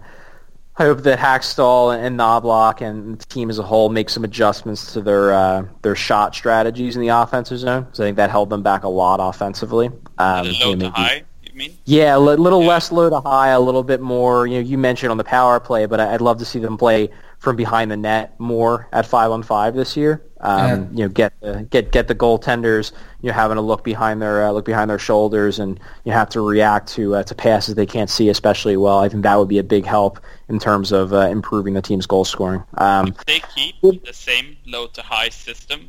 I 0.78 0.82
hope 0.82 1.02
that 1.02 1.18
Hakstol 1.18 1.94
and 1.94 2.18
Knoblauch 2.18 2.80
and 2.80 3.18
the 3.18 3.24
team 3.26 3.50
as 3.50 3.58
a 3.58 3.62
whole 3.62 3.90
make 3.90 4.08
some 4.08 4.24
adjustments 4.24 4.94
to 4.94 5.02
their 5.02 5.34
uh, 5.34 5.66
their 5.82 5.94
shot 5.94 6.34
strategies 6.34 6.96
in 6.96 7.02
the 7.02 7.08
offensive 7.08 7.58
zone. 7.58 7.82
Because 7.82 8.00
I 8.00 8.04
think 8.04 8.16
that 8.16 8.30
held 8.30 8.48
them 8.48 8.62
back 8.62 8.84
a 8.84 8.88
lot 8.88 9.20
offensively. 9.20 9.90
Um, 10.16 10.48
low 10.58 10.74
to 10.74 10.88
high, 10.88 11.24
you 11.42 11.52
mean? 11.52 11.76
Yeah, 11.84 12.16
a 12.16 12.18
little 12.18 12.62
yeah. 12.62 12.68
less 12.68 12.90
low 12.90 13.10
to 13.10 13.20
high, 13.20 13.48
a 13.48 13.60
little 13.60 13.82
bit 13.82 14.00
more. 14.00 14.46
You 14.46 14.54
know, 14.54 14.66
you 14.66 14.78
mentioned 14.78 15.10
on 15.10 15.18
the 15.18 15.24
power 15.24 15.60
play, 15.60 15.84
but 15.84 16.00
I'd 16.00 16.22
love 16.22 16.38
to 16.38 16.46
see 16.46 16.60
them 16.60 16.78
play 16.78 17.10
from 17.44 17.56
behind 17.56 17.90
the 17.90 17.96
net 17.96 18.40
more 18.40 18.88
at 18.92 19.06
five 19.06 19.30
on 19.30 19.42
five 19.42 19.74
this 19.74 19.96
year. 19.96 20.24
Um, 20.40 20.58
yeah. 20.58 20.74
You 20.74 21.04
know, 21.04 21.08
get 21.08 21.40
the, 21.40 21.66
get 21.70 21.92
get 21.92 22.08
the 22.08 22.14
goaltenders. 22.14 22.92
You 23.20 23.28
know, 23.28 23.34
having 23.34 23.56
to 23.56 23.60
look 23.60 23.84
behind 23.84 24.20
their 24.20 24.46
uh, 24.46 24.50
look 24.50 24.64
behind 24.64 24.90
their 24.90 24.98
shoulders, 24.98 25.58
and 25.58 25.78
you 26.04 26.12
have 26.12 26.28
to 26.30 26.40
react 26.40 26.88
to 26.94 27.16
uh, 27.16 27.22
to 27.22 27.34
passes 27.34 27.74
they 27.74 27.86
can't 27.86 28.10
see 28.10 28.30
especially 28.30 28.76
well. 28.76 28.98
I 28.98 29.08
think 29.08 29.22
that 29.22 29.36
would 29.36 29.48
be 29.48 29.58
a 29.58 29.62
big 29.62 29.84
help 29.84 30.18
in 30.48 30.58
terms 30.58 30.90
of 30.90 31.12
uh, 31.12 31.28
improving 31.28 31.74
the 31.74 31.82
team's 31.82 32.06
goal 32.06 32.24
scoring. 32.24 32.64
Um, 32.78 33.08
if 33.08 33.24
they 33.26 33.40
keep 33.54 34.04
the 34.04 34.12
same 34.12 34.56
low 34.66 34.86
to 34.88 35.02
high 35.02 35.28
system, 35.28 35.88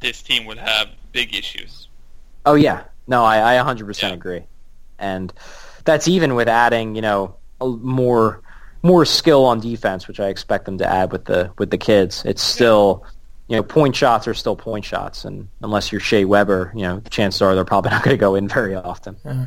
this 0.00 0.20
team 0.22 0.44
would 0.46 0.58
have 0.58 0.88
big 1.12 1.34
issues. 1.34 1.88
Oh 2.44 2.54
yeah, 2.54 2.84
no, 3.06 3.24
I, 3.24 3.58
I 3.58 3.62
100% 3.62 4.02
yeah. 4.02 4.08
agree, 4.10 4.42
and 4.98 5.32
that's 5.84 6.08
even 6.08 6.34
with 6.34 6.48
adding 6.48 6.96
you 6.96 7.02
know 7.02 7.36
more 7.60 8.42
more 8.88 9.04
skill 9.04 9.44
on 9.44 9.60
defense, 9.60 10.08
which 10.08 10.18
I 10.18 10.28
expect 10.28 10.64
them 10.64 10.78
to 10.78 10.86
add 10.86 11.12
with 11.12 11.26
the 11.26 11.52
with 11.58 11.70
the 11.70 11.78
kids. 11.78 12.24
It's 12.24 12.42
still, 12.42 13.04
you 13.46 13.56
know, 13.56 13.62
point 13.62 13.94
shots 13.94 14.26
are 14.26 14.34
still 14.34 14.56
point 14.56 14.84
shots, 14.84 15.24
and 15.24 15.46
unless 15.62 15.92
you're 15.92 16.00
Shea 16.00 16.24
Weber, 16.24 16.72
you 16.74 16.82
know, 16.82 17.00
chances 17.10 17.42
are 17.42 17.54
they're 17.54 17.64
probably 17.64 17.90
not 17.96 18.02
going 18.02 18.16
to 18.16 18.20
go 18.20 18.34
in 18.34 18.48
very 18.48 18.74
often. 18.74 19.16
Yeah. 19.24 19.46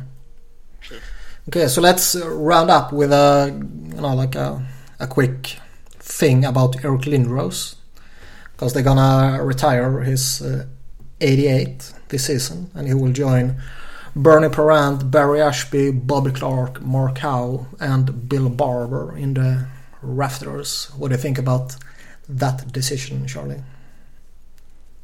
Okay, 1.48 1.66
so 1.66 1.80
let's 1.80 2.14
round 2.14 2.70
up 2.70 2.92
with 2.92 3.12
a 3.12 3.50
you 3.94 4.00
know 4.00 4.14
like 4.14 4.36
a 4.36 4.64
a 5.00 5.06
quick 5.06 5.58
thing 5.98 6.44
about 6.44 6.84
Eric 6.84 7.02
Lindros 7.02 7.74
because 8.52 8.72
they're 8.72 8.84
gonna 8.84 9.42
retire 9.42 10.00
his 10.00 10.40
uh, 10.40 10.66
88 11.20 11.92
this 12.08 12.26
season, 12.26 12.70
and 12.74 12.86
he 12.86 12.94
will 12.94 13.12
join 13.12 13.60
Bernie 14.14 14.50
Parent, 14.50 15.10
Barry 15.10 15.38
Ashbee, 15.38 16.06
Bobby 16.06 16.30
Clarke, 16.30 16.82
Mark 16.82 17.18
Howe, 17.18 17.66
and 17.80 18.28
Bill 18.28 18.50
Barber 18.50 19.16
in 19.16 19.34
the 19.34 19.66
rafters. 20.02 20.90
What 20.98 21.08
do 21.08 21.14
you 21.14 21.20
think 21.20 21.38
about 21.38 21.76
that 22.28 22.70
decision, 22.72 23.26
Charlie? 23.26 23.62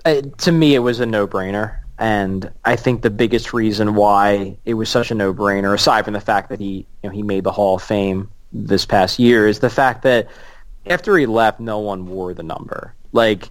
Uh, 0.04 0.22
to 0.38 0.52
me, 0.52 0.74
it 0.74 0.80
was 0.80 1.00
a 1.00 1.06
no-brainer, 1.06 1.78
and 1.98 2.52
I 2.64 2.76
think 2.76 3.02
the 3.02 3.10
biggest 3.10 3.52
reason 3.52 3.94
why 3.94 4.58
it 4.64 4.74
was 4.74 4.88
such 4.88 5.10
a 5.10 5.14
no-brainer, 5.14 5.74
aside 5.74 6.04
from 6.04 6.14
the 6.14 6.20
fact 6.20 6.50
that 6.50 6.60
he, 6.60 6.86
you 7.02 7.08
know, 7.08 7.10
he 7.10 7.22
made 7.22 7.44
the 7.44 7.52
Hall 7.52 7.76
of 7.76 7.82
Fame 7.82 8.30
this 8.52 8.84
past 8.84 9.18
year, 9.18 9.48
is 9.48 9.60
the 9.60 9.70
fact 9.70 10.02
that 10.02 10.28
after 10.86 11.16
he 11.16 11.26
left, 11.26 11.60
no 11.60 11.78
one 11.78 12.06
wore 12.06 12.34
the 12.34 12.42
number. 12.42 12.94
Like 13.12 13.50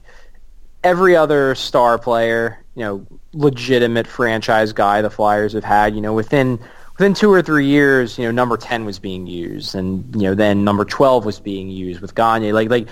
every 0.84 1.16
other 1.16 1.56
star 1.56 1.98
player, 1.98 2.64
you 2.76 2.84
know, 2.84 3.08
legitimate 3.34 4.08
franchise 4.08 4.74
guy 4.74 5.02
the 5.02 5.10
Flyers 5.10 5.54
have 5.54 5.64
had, 5.64 5.96
you 5.96 6.02
know, 6.02 6.14
within 6.14 6.60
within 6.98 7.14
two 7.14 7.32
or 7.32 7.42
three 7.42 7.66
years, 7.66 8.18
you 8.18 8.26
know, 8.26 8.32
number 8.32 8.58
ten 8.58 8.86
was 8.86 9.00
being 9.00 9.28
used, 9.28 9.76
and 9.76 10.16
you 10.16 10.24
know, 10.24 10.36
then 10.36 10.64
number 10.64 10.86
twelve 10.86 11.26
was 11.26 11.40
being 11.40 11.70
used 11.70 12.02
with 12.02 12.16
Gagne. 12.16 12.52
Like, 12.52 12.70
like 12.70 12.88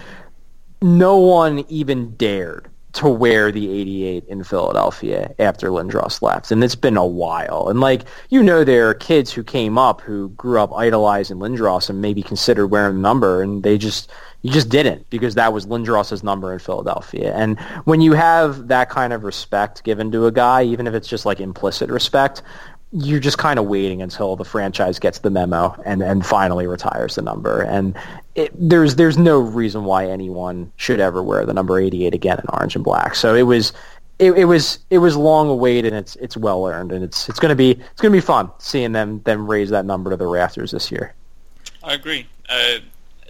no 0.82 1.18
one 1.18 1.66
even 1.70 2.16
dared 2.16 2.70
to 2.96 3.10
wear 3.10 3.52
the 3.52 3.70
88 3.70 4.24
in 4.30 4.44
Philadelphia 4.44 5.36
after 5.38 5.70
Lindros 5.70 6.22
left. 6.22 6.50
And 6.50 6.64
it's 6.64 6.76
been 6.76 6.96
a 6.96 7.06
while. 7.06 7.68
And 7.68 7.82
like, 7.82 8.04
you 8.30 8.42
know, 8.42 8.64
there 8.64 8.90
are 8.90 8.94
kids 8.94 9.34
who 9.34 9.44
came 9.44 9.78
up 9.78 10.00
who 10.00 10.30
grew 10.30 10.62
up 10.62 10.74
idolizing 10.74 11.38
Lindros 11.38 11.90
and 11.90 12.02
maybe 12.02 12.24
considered 12.24 12.68
wearing 12.68 12.96
the 12.96 13.02
number 13.02 13.42
and 13.42 13.64
they 13.64 13.78
just, 13.78 14.10
you 14.46 14.52
just 14.52 14.70
didn't 14.70 15.10
because 15.10 15.34
that 15.34 15.54
was 15.54 15.66
Lindros's 15.66 16.24
number 16.24 16.54
in 16.54 16.60
Philadelphia. 16.60 17.34
And 17.36 17.60
when 17.86 18.00
you 18.00 18.14
have 18.14 18.68
that 18.68 18.92
kind 18.92 19.12
of 19.12 19.24
respect 19.24 19.84
given 19.84 20.12
to 20.12 20.28
a 20.28 20.32
guy, 20.32 20.62
even 20.62 20.86
if 20.86 20.94
it's 20.94 21.08
just 21.08 21.26
like 21.26 21.40
implicit 21.40 21.90
respect, 21.90 22.44
you're 22.92 23.20
just 23.20 23.40
kind 23.40 23.58
of 23.58 23.66
waiting 23.66 24.04
until 24.04 24.36
the 24.36 24.46
franchise 24.46 25.00
gets 25.00 25.18
the 25.18 25.32
memo 25.32 25.76
and, 25.84 26.04
and 26.04 26.24
finally 26.24 26.68
retires 26.68 27.16
the 27.16 27.24
number. 27.24 27.62
And 27.64 27.98
it, 28.36 28.52
there's 28.54 28.98
there's 28.98 29.18
no 29.18 29.40
reason 29.40 29.84
why 29.84 30.06
anyone 30.06 30.72
should 30.76 31.00
ever 31.00 31.24
wear 31.24 31.44
the 31.48 31.54
number 31.54 31.80
88 31.80 32.14
again 32.14 32.38
in 32.38 32.46
orange 32.54 32.76
and 32.76 32.84
black. 32.84 33.16
So 33.16 33.34
it 33.34 33.44
was 33.44 33.74
it, 34.20 34.34
it 34.34 34.46
was 34.46 34.78
it 34.92 35.00
was 35.00 35.18
long 35.18 35.50
awaited 35.50 35.92
and 35.92 35.96
it's 35.96 36.18
it's 36.18 36.38
well 36.38 36.68
earned 36.68 36.92
and 36.92 37.04
it's 37.04 37.28
it's 37.30 37.40
gonna 37.40 37.56
be 37.56 37.72
it's 37.72 38.00
gonna 38.00 38.12
be 38.12 38.22
fun 38.22 38.52
seeing 38.60 38.92
them 38.92 39.24
them 39.24 39.50
raise 39.50 39.72
that 39.72 39.86
number 39.86 40.12
to 40.12 40.18
the 40.18 40.28
rafters 40.28 40.70
this 40.70 40.92
year. 40.92 41.16
I 41.84 41.96
agree. 41.96 42.28
Uh, 42.48 42.78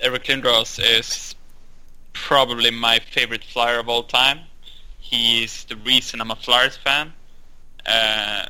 Eric 0.02 0.26
Lindros 0.26 0.80
is 0.80 1.36
probably 2.14 2.72
my 2.72 3.00
favorite 3.00 3.44
flyer 3.44 3.80
of 3.80 3.90
all 3.90 4.04
time. 4.04 4.40
He 5.00 5.44
is 5.44 5.66
the 5.66 5.76
reason 5.78 6.22
I'm 6.22 6.32
a 6.32 6.36
Flyers 6.36 6.78
fan. 6.78 7.14
Uh, 7.86 8.46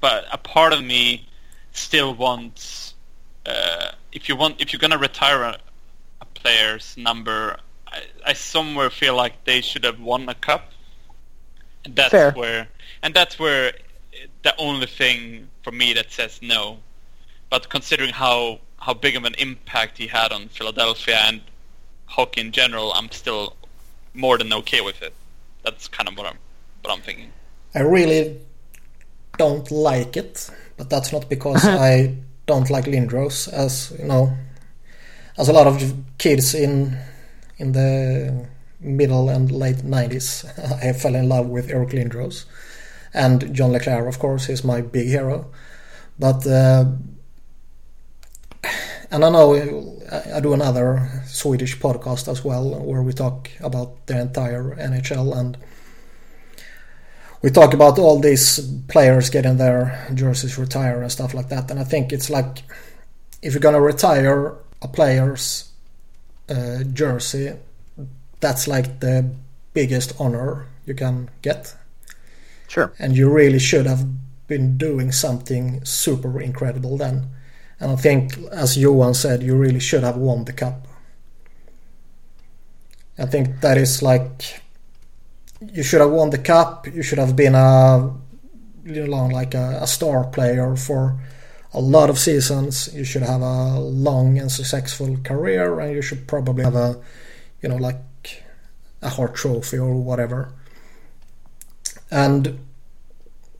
but 0.00 0.24
a 0.32 0.38
part 0.38 0.72
of 0.72 0.82
me 0.82 1.28
still 1.72 2.14
wants 2.14 2.94
uh, 3.46 3.92
if 4.12 4.28
you 4.28 4.36
want 4.36 4.60
if 4.60 4.72
you're 4.72 4.80
gonna 4.80 4.98
retire 4.98 5.42
a, 5.42 5.58
a 6.20 6.24
player's 6.34 6.96
number, 6.96 7.56
I, 7.86 8.02
I, 8.26 8.32
somewhere 8.32 8.90
feel 8.90 9.16
like 9.16 9.44
they 9.44 9.60
should 9.60 9.84
have 9.84 10.00
won 10.00 10.28
a 10.28 10.34
cup. 10.34 10.72
And 11.84 11.96
that's 11.96 12.10
Fair. 12.10 12.32
where 12.32 12.68
and 13.02 13.14
that's 13.14 13.38
where 13.38 13.72
the 14.42 14.54
only 14.58 14.86
thing 14.86 15.48
for 15.62 15.72
me 15.72 15.92
that 15.94 16.12
says 16.12 16.40
no. 16.42 16.78
But 17.48 17.68
considering 17.68 18.12
how 18.12 18.60
how 18.80 18.94
big 18.94 19.16
of 19.16 19.24
an 19.24 19.34
impact 19.38 19.98
he 19.98 20.06
had 20.06 20.32
on 20.32 20.48
Philadelphia 20.48 21.20
and 21.24 21.40
hockey 22.06 22.40
in 22.40 22.52
general, 22.52 22.92
I'm 22.94 23.10
still 23.10 23.56
more 24.14 24.38
than 24.38 24.52
okay 24.52 24.80
with 24.80 25.02
it. 25.02 25.14
That's 25.62 25.88
kind 25.88 26.08
of 26.08 26.16
what 26.16 26.26
I'm 26.26 26.38
what 26.82 26.92
I'm 26.92 27.02
thinking. 27.02 27.32
I 27.74 27.80
really 27.80 28.40
don't 29.38 29.70
like 29.70 30.16
it, 30.16 30.50
but 30.76 30.90
that's 30.90 31.12
not 31.12 31.28
because 31.28 31.64
I 31.64 32.16
don't 32.46 32.70
like 32.70 32.86
Lindros, 32.86 33.52
as 33.52 33.92
you 33.98 34.06
know, 34.06 34.36
as 35.36 35.48
a 35.48 35.52
lot 35.52 35.66
of 35.66 35.94
kids 36.18 36.54
in 36.54 36.98
in 37.58 37.72
the 37.72 38.46
middle 38.80 39.28
and 39.28 39.52
late 39.52 39.76
90s, 39.76 40.82
I 40.82 40.92
fell 40.92 41.14
in 41.14 41.28
love 41.28 41.46
with 41.46 41.70
Eric 41.70 41.90
Lindros. 41.90 42.46
And 43.12 43.54
John 43.54 43.72
LeClair, 43.72 44.06
of 44.06 44.18
course, 44.18 44.48
is 44.48 44.64
my 44.64 44.80
big 44.80 45.08
hero. 45.08 45.50
But, 46.18 46.46
uh, 46.46 46.84
and 49.10 49.24
I 49.24 49.30
know 49.30 49.54
I 50.34 50.40
do 50.40 50.52
another 50.52 51.22
Swedish 51.26 51.78
podcast 51.78 52.28
as 52.28 52.44
well, 52.44 52.80
where 52.80 53.02
we 53.02 53.12
talk 53.12 53.50
about 53.60 54.06
the 54.06 54.20
entire 54.20 54.76
NHL 54.76 55.36
and 55.36 55.56
we 57.42 57.50
talk 57.50 57.72
about 57.72 57.98
all 57.98 58.20
these 58.20 58.60
players 58.88 59.30
getting 59.30 59.56
their 59.56 60.08
jerseys 60.14 60.58
retired 60.58 61.02
and 61.02 61.12
stuff 61.12 61.32
like 61.34 61.48
that. 61.48 61.70
And 61.70 61.80
I 61.80 61.84
think 61.84 62.12
it's 62.12 62.28
like 62.28 62.62
if 63.42 63.54
you're 63.54 63.60
gonna 63.60 63.80
retire 63.80 64.54
a 64.82 64.88
player's 64.88 65.70
uh, 66.48 66.82
jersey, 66.92 67.52
that's 68.40 68.68
like 68.68 69.00
the 69.00 69.30
biggest 69.72 70.12
honor 70.20 70.66
you 70.86 70.94
can 70.94 71.30
get. 71.42 71.74
Sure. 72.68 72.92
And 72.98 73.16
you 73.16 73.30
really 73.30 73.58
should 73.58 73.86
have 73.86 74.06
been 74.46 74.76
doing 74.76 75.12
something 75.12 75.84
super 75.84 76.40
incredible 76.40 76.96
then. 76.96 77.28
And 77.80 77.92
I 77.92 77.96
think, 77.96 78.36
as 78.52 78.76
Johan 78.76 79.14
said, 79.14 79.42
you 79.42 79.56
really 79.56 79.80
should 79.80 80.02
have 80.02 80.16
won 80.16 80.44
the 80.44 80.52
cup. 80.52 80.86
I 83.18 83.26
think 83.26 83.60
that 83.60 83.76
is 83.76 84.02
like 84.02 84.62
you 85.60 85.82
should 85.82 86.00
have 86.00 86.10
won 86.10 86.30
the 86.30 86.38
cup. 86.38 86.86
You 86.86 87.02
should 87.02 87.18
have 87.18 87.36
been 87.36 87.54
a 87.54 88.14
you 88.84 89.06
know 89.06 89.26
like 89.26 89.54
a, 89.54 89.78
a, 89.82 89.86
star 89.86 90.24
player 90.24 90.74
for 90.74 91.20
a 91.74 91.80
lot 91.80 92.08
of 92.08 92.18
seasons. 92.18 92.88
You 92.94 93.04
should 93.04 93.22
have 93.22 93.42
a 93.42 93.78
long 93.78 94.38
and 94.38 94.50
successful 94.50 95.16
career, 95.18 95.80
and 95.80 95.94
you 95.94 96.02
should 96.02 96.26
probably 96.26 96.64
have 96.64 96.76
a 96.76 97.00
you 97.62 97.68
know 97.68 97.76
like 97.76 98.42
a 99.02 99.10
Hart 99.10 99.34
Trophy 99.34 99.78
or 99.78 99.94
whatever. 99.94 100.52
And 102.10 102.58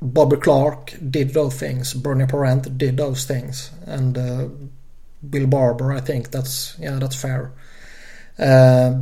Bobby 0.02 0.36
Clarke 0.36 0.94
did 1.10 1.35
those 1.35 1.55
things. 1.59 1.93
Bernie 1.94 2.27
Parent 2.27 2.78
did 2.78 2.97
those 2.97 3.24
things, 3.24 3.70
and 3.86 4.16
uh, 4.16 4.48
Bill 5.28 5.47
Barber. 5.47 5.93
I 5.93 6.01
think 6.01 6.31
that's 6.31 6.77
yeah, 6.78 6.98
that's 6.98 7.16
fair. 7.20 7.52
Uh, 8.39 8.94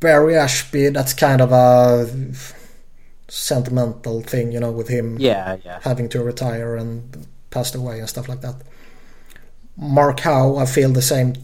Barry 0.00 0.34
Ashbee, 0.34 0.92
that's 0.92 1.14
kind 1.14 1.40
of 1.40 1.52
a 1.52 2.06
sentimental 3.28 4.20
thing, 4.20 4.52
you 4.52 4.60
know, 4.60 4.70
with 4.70 4.88
him 4.88 5.16
Yeah, 5.18 5.56
yeah. 5.64 5.80
having 5.82 6.08
to 6.10 6.22
retire 6.22 6.76
and 6.76 7.26
passed 7.50 7.74
away 7.74 8.00
and 8.00 8.08
stuff 8.08 8.28
like 8.28 8.40
that. 8.42 8.56
Mark 9.76 10.20
Howe, 10.20 10.56
I 10.56 10.66
feel 10.66 10.90
the 10.92 11.00
same 11.02 11.34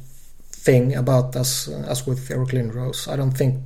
thing 0.50 0.94
about 0.94 1.34
as 1.36 1.68
as 1.88 2.06
with 2.06 2.30
Eric 2.30 2.50
Lindros. 2.50 3.08
I 3.08 3.16
don't 3.16 3.30
think 3.30 3.62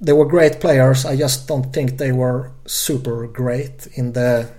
they 0.00 0.12
were 0.12 0.26
great 0.26 0.60
players. 0.60 1.04
I 1.04 1.16
just 1.16 1.48
don't 1.48 1.72
think 1.72 1.98
they 1.98 2.12
were 2.12 2.52
super 2.66 3.26
great 3.26 3.86
in 3.94 4.12
the 4.12 4.50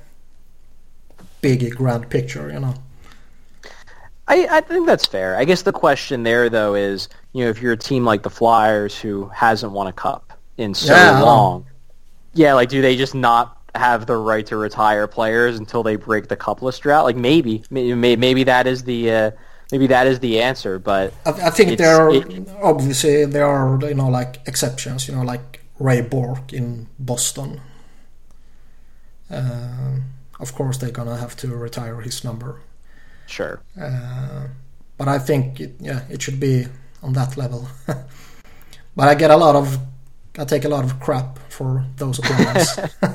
big 1.41 1.75
grand 1.75 2.09
picture, 2.09 2.51
you 2.51 2.59
know. 2.59 2.75
I, 4.27 4.47
I 4.57 4.61
think 4.61 4.85
that's 4.85 5.05
fair. 5.07 5.35
I 5.35 5.43
guess 5.45 5.63
the 5.63 5.71
question 5.71 6.23
there, 6.23 6.49
though, 6.49 6.75
is 6.75 7.09
you 7.33 7.43
know 7.43 7.49
if 7.49 7.61
you're 7.61 7.73
a 7.73 7.77
team 7.77 8.05
like 8.05 8.23
the 8.23 8.29
Flyers 8.29 8.97
who 8.97 9.27
hasn't 9.29 9.71
won 9.71 9.87
a 9.87 9.93
cup 9.93 10.33
in 10.57 10.73
so 10.73 10.95
Yeah, 10.95 11.19
long, 11.19 11.65
yeah, 12.33 12.53
like 12.53 12.69
do 12.69 12.81
they 12.81 12.95
just 12.95 13.15
not 13.15 13.57
have 13.75 14.05
the 14.05 14.17
right 14.17 14.45
to 14.47 14.57
retire 14.57 15.07
players 15.07 15.57
until 15.57 15.83
they 15.83 15.95
break 15.95 16.27
the 16.27 16.37
cupless 16.37 16.79
drought? 16.79 17.05
Like 17.05 17.15
maybe, 17.15 17.63
maybe, 17.69 18.15
maybe 18.15 18.43
that 18.45 18.67
is 18.67 18.83
the 18.83 19.11
uh, 19.11 19.31
maybe 19.71 19.87
that 19.87 20.07
is 20.07 20.19
the 20.19 20.41
answer. 20.41 20.79
But 20.79 21.13
I, 21.25 21.31
I 21.31 21.49
think 21.49 21.77
there 21.77 21.95
are 21.95 22.13
it- 22.13 22.49
obviously 22.61 23.25
there 23.25 23.45
are 23.45 23.79
you 23.87 23.93
know 23.93 24.09
like 24.09 24.41
exceptions, 24.47 25.07
you 25.07 25.15
know, 25.15 25.23
like 25.23 25.61
Ray 25.79 26.01
Bourque 26.01 26.53
in 26.53 26.87
Boston. 26.99 27.61
Um 29.29 30.03
of 30.39 30.53
course, 30.55 30.77
they're 30.77 30.91
gonna 30.91 31.17
have 31.17 31.35
to 31.37 31.47
retire 31.55 31.99
his 32.01 32.23
number. 32.23 32.61
sure, 33.25 33.61
Uh, 33.79 34.47
but 34.97 35.07
I 35.07 35.19
think 35.19 35.59
it, 35.59 35.75
yeah, 35.79 36.01
it 36.09 36.21
should 36.21 36.39
be 36.39 36.67
on 37.03 37.13
that 37.13 37.37
level. 37.37 37.67
but 38.95 39.07
I 39.07 39.15
get 39.15 39.31
a 39.31 39.37
lot 39.37 39.55
of, 39.55 39.77
I 40.37 40.45
take 40.45 40.65
a 40.65 40.69
lot 40.69 40.83
of 40.85 40.99
crap 40.99 41.39
for 41.49 41.85
those 41.97 42.19
opinions. 42.19 42.79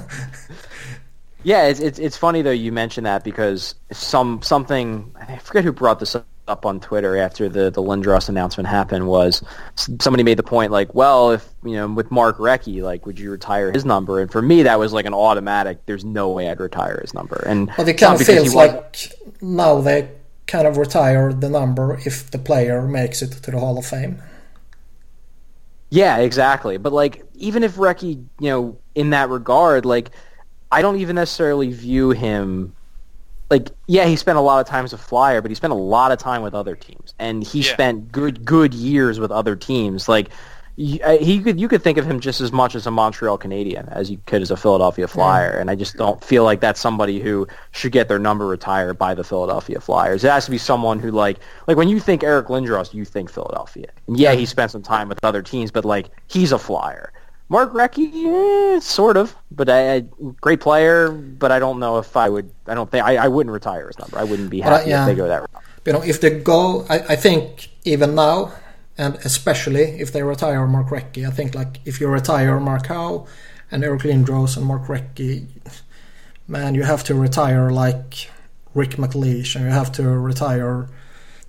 Yeah, 1.42 1.66
it's, 1.66 1.80
it's 1.80 1.98
it's 1.98 2.16
funny 2.16 2.40
though 2.42 2.50
you 2.50 2.72
mentioned 2.72 3.06
that 3.06 3.22
because 3.22 3.74
some 3.92 4.40
something 4.42 5.14
I 5.16 5.38
forget 5.38 5.64
who 5.64 5.72
brought 5.72 6.00
this 6.00 6.14
up 6.14 6.26
on 6.46 6.80
Twitter 6.80 7.16
after 7.16 7.48
the 7.48 7.70
the 7.70 7.82
Lindros 7.82 8.28
announcement 8.28 8.68
happened 8.68 9.06
was 9.06 9.42
somebody 9.76 10.22
made 10.22 10.38
the 10.38 10.42
point 10.42 10.72
like, 10.72 10.94
well, 10.94 11.32
if 11.32 11.48
you 11.64 11.72
know 11.72 11.88
with 11.88 12.10
Mark 12.10 12.38
Recchi, 12.38 12.82
like, 12.82 13.06
would 13.06 13.18
you 13.18 13.30
retire 13.30 13.72
his 13.72 13.84
number? 13.84 14.20
And 14.20 14.30
for 14.30 14.42
me, 14.42 14.62
that 14.62 14.78
was 14.78 14.92
like 14.92 15.06
an 15.06 15.14
automatic. 15.14 15.86
There's 15.86 16.04
no 16.04 16.30
way 16.30 16.50
I'd 16.50 16.60
retire 16.60 16.98
his 17.00 17.14
number. 17.14 17.42
And 17.46 17.70
but 17.76 17.88
it 17.88 17.94
kind 17.94 18.20
of 18.20 18.26
feels 18.26 18.54
like 18.54 19.12
now 19.40 19.80
they 19.80 20.10
kind 20.46 20.66
of 20.66 20.76
retire 20.76 21.32
the 21.32 21.48
number 21.48 21.98
if 22.04 22.30
the 22.30 22.38
player 22.38 22.82
makes 22.82 23.22
it 23.22 23.32
to 23.32 23.50
the 23.50 23.58
Hall 23.58 23.78
of 23.78 23.86
Fame. 23.86 24.22
Yeah, 25.90 26.18
exactly. 26.18 26.76
But 26.76 26.92
like, 26.92 27.24
even 27.34 27.62
if 27.62 27.76
Recchi, 27.76 28.24
you 28.40 28.50
know, 28.50 28.78
in 28.94 29.10
that 29.10 29.30
regard, 29.30 29.86
like, 29.86 30.10
I 30.70 30.82
don't 30.82 30.98
even 30.98 31.16
necessarily 31.16 31.70
view 31.72 32.10
him. 32.10 32.73
Like, 33.54 33.70
yeah, 33.86 34.06
he 34.06 34.16
spent 34.16 34.36
a 34.36 34.40
lot 34.40 34.60
of 34.60 34.66
time 34.66 34.84
as 34.84 34.92
a 34.92 34.98
flyer, 34.98 35.40
but 35.40 35.48
he 35.48 35.54
spent 35.54 35.72
a 35.72 35.76
lot 35.76 36.10
of 36.10 36.18
time 36.18 36.42
with 36.42 36.54
other 36.54 36.74
teams, 36.74 37.14
and 37.20 37.44
he 37.44 37.60
Yeah. 37.60 37.72
spent 37.72 38.10
good 38.10 38.44
good 38.44 38.74
years 38.74 39.20
with 39.20 39.30
other 39.30 39.54
teams. 39.54 40.08
Like, 40.08 40.30
y- 40.76 40.98
I- 41.06 41.18
he 41.18 41.38
could 41.38 41.60
you 41.60 41.68
could 41.68 41.80
think 41.80 41.96
of 41.96 42.04
him 42.04 42.18
just 42.18 42.40
as 42.40 42.50
much 42.50 42.74
as 42.74 42.84
a 42.88 42.90
Montreal 42.90 43.38
Canadian 43.38 43.88
as 43.90 44.10
you 44.10 44.18
could 44.26 44.42
as 44.42 44.50
a 44.50 44.56
Philadelphia 44.56 45.06
Flyer, 45.06 45.50
and 45.52 45.70
I 45.70 45.76
just 45.76 45.96
don't 45.96 46.22
feel 46.24 46.42
like 46.42 46.58
that's 46.60 46.80
somebody 46.80 47.20
who 47.20 47.46
should 47.70 47.92
get 47.92 48.08
their 48.08 48.18
number 48.18 48.44
retired 48.44 48.98
by 48.98 49.14
the 49.14 49.22
Philadelphia 49.22 49.78
Flyers. 49.78 50.24
It 50.24 50.30
has 50.32 50.46
to 50.46 50.50
be 50.50 50.58
someone 50.58 50.98
who 50.98 51.12
like 51.12 51.38
like 51.68 51.76
when 51.76 51.88
you 51.88 52.00
think 52.00 52.24
Eric 52.24 52.48
Lindros, 52.48 52.92
you 52.92 53.04
think 53.04 53.30
Philadelphia. 53.30 53.86
And 54.08 54.18
yeah, 54.18 54.32
he 54.32 54.46
spent 54.46 54.72
some 54.72 54.82
time 54.82 55.08
with 55.08 55.20
other 55.24 55.42
teams, 55.42 55.70
but 55.70 55.84
like 55.84 56.10
he's 56.26 56.50
a 56.50 56.58
Flyer. 56.58 57.12
Mark 57.54 57.72
Recchi, 57.72 58.08
eh, 58.76 58.80
sort 58.80 59.16
of, 59.16 59.36
but 59.52 59.68
I, 59.68 59.94
I 59.94 60.04
great 60.40 60.60
player. 60.60 61.12
But 61.12 61.52
I 61.52 61.60
don't 61.60 61.78
know 61.78 61.98
if 61.98 62.16
I 62.16 62.28
would. 62.28 62.50
I 62.66 62.74
don't 62.74 62.90
think 62.90 63.04
I, 63.06 63.14
I 63.26 63.28
wouldn't 63.28 63.52
retire 63.52 63.86
his 63.86 63.96
number. 63.96 64.18
I 64.18 64.24
wouldn't 64.24 64.50
be 64.50 64.60
But, 64.60 64.72
happy 64.72 64.90
yeah. 64.90 65.02
if 65.02 65.06
they 65.06 65.14
go 65.14 65.28
that 65.28 65.42
route. 65.42 65.62
You 65.86 65.92
know, 65.92 66.02
if 66.02 66.20
they 66.20 66.30
go, 66.40 66.84
I, 66.88 66.96
I 67.14 67.16
think 67.16 67.68
even 67.84 68.16
now, 68.16 68.52
and 68.98 69.14
especially 69.24 69.82
if 70.02 70.12
they 70.12 70.24
retire 70.24 70.66
Mark 70.66 70.88
Recchi, 70.88 71.24
I 71.24 71.30
think 71.30 71.54
like 71.54 71.78
if 71.84 72.00
you 72.00 72.08
retire 72.08 72.58
Mark 72.58 72.86
Howe 72.86 73.24
and 73.70 73.84
Eric 73.84 74.02
Lindros 74.02 74.56
and 74.56 74.66
Mark 74.66 74.86
Recchi, 74.86 75.46
man, 76.48 76.74
you 76.74 76.82
have 76.82 77.04
to 77.04 77.14
retire 77.14 77.70
like 77.70 78.30
Rick 78.74 78.96
MacLeish 78.96 79.54
and 79.54 79.64
you 79.66 79.70
have 79.70 79.92
to 79.92 80.02
retire 80.02 80.88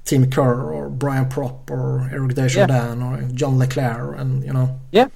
Tim 0.03 0.29
Kerr 0.29 0.71
or 0.71 0.87
Brian 0.87 1.25
Propp 1.29 1.71
or 1.71 2.09
Eric 2.11 2.35
Desjardins 2.35 3.01
or 3.01 3.23
John 3.33 3.57
LeClair, 3.57 4.13
and 4.13 4.43
you 4.45 4.53
know, 4.53 4.79
Yeah. 4.91 5.07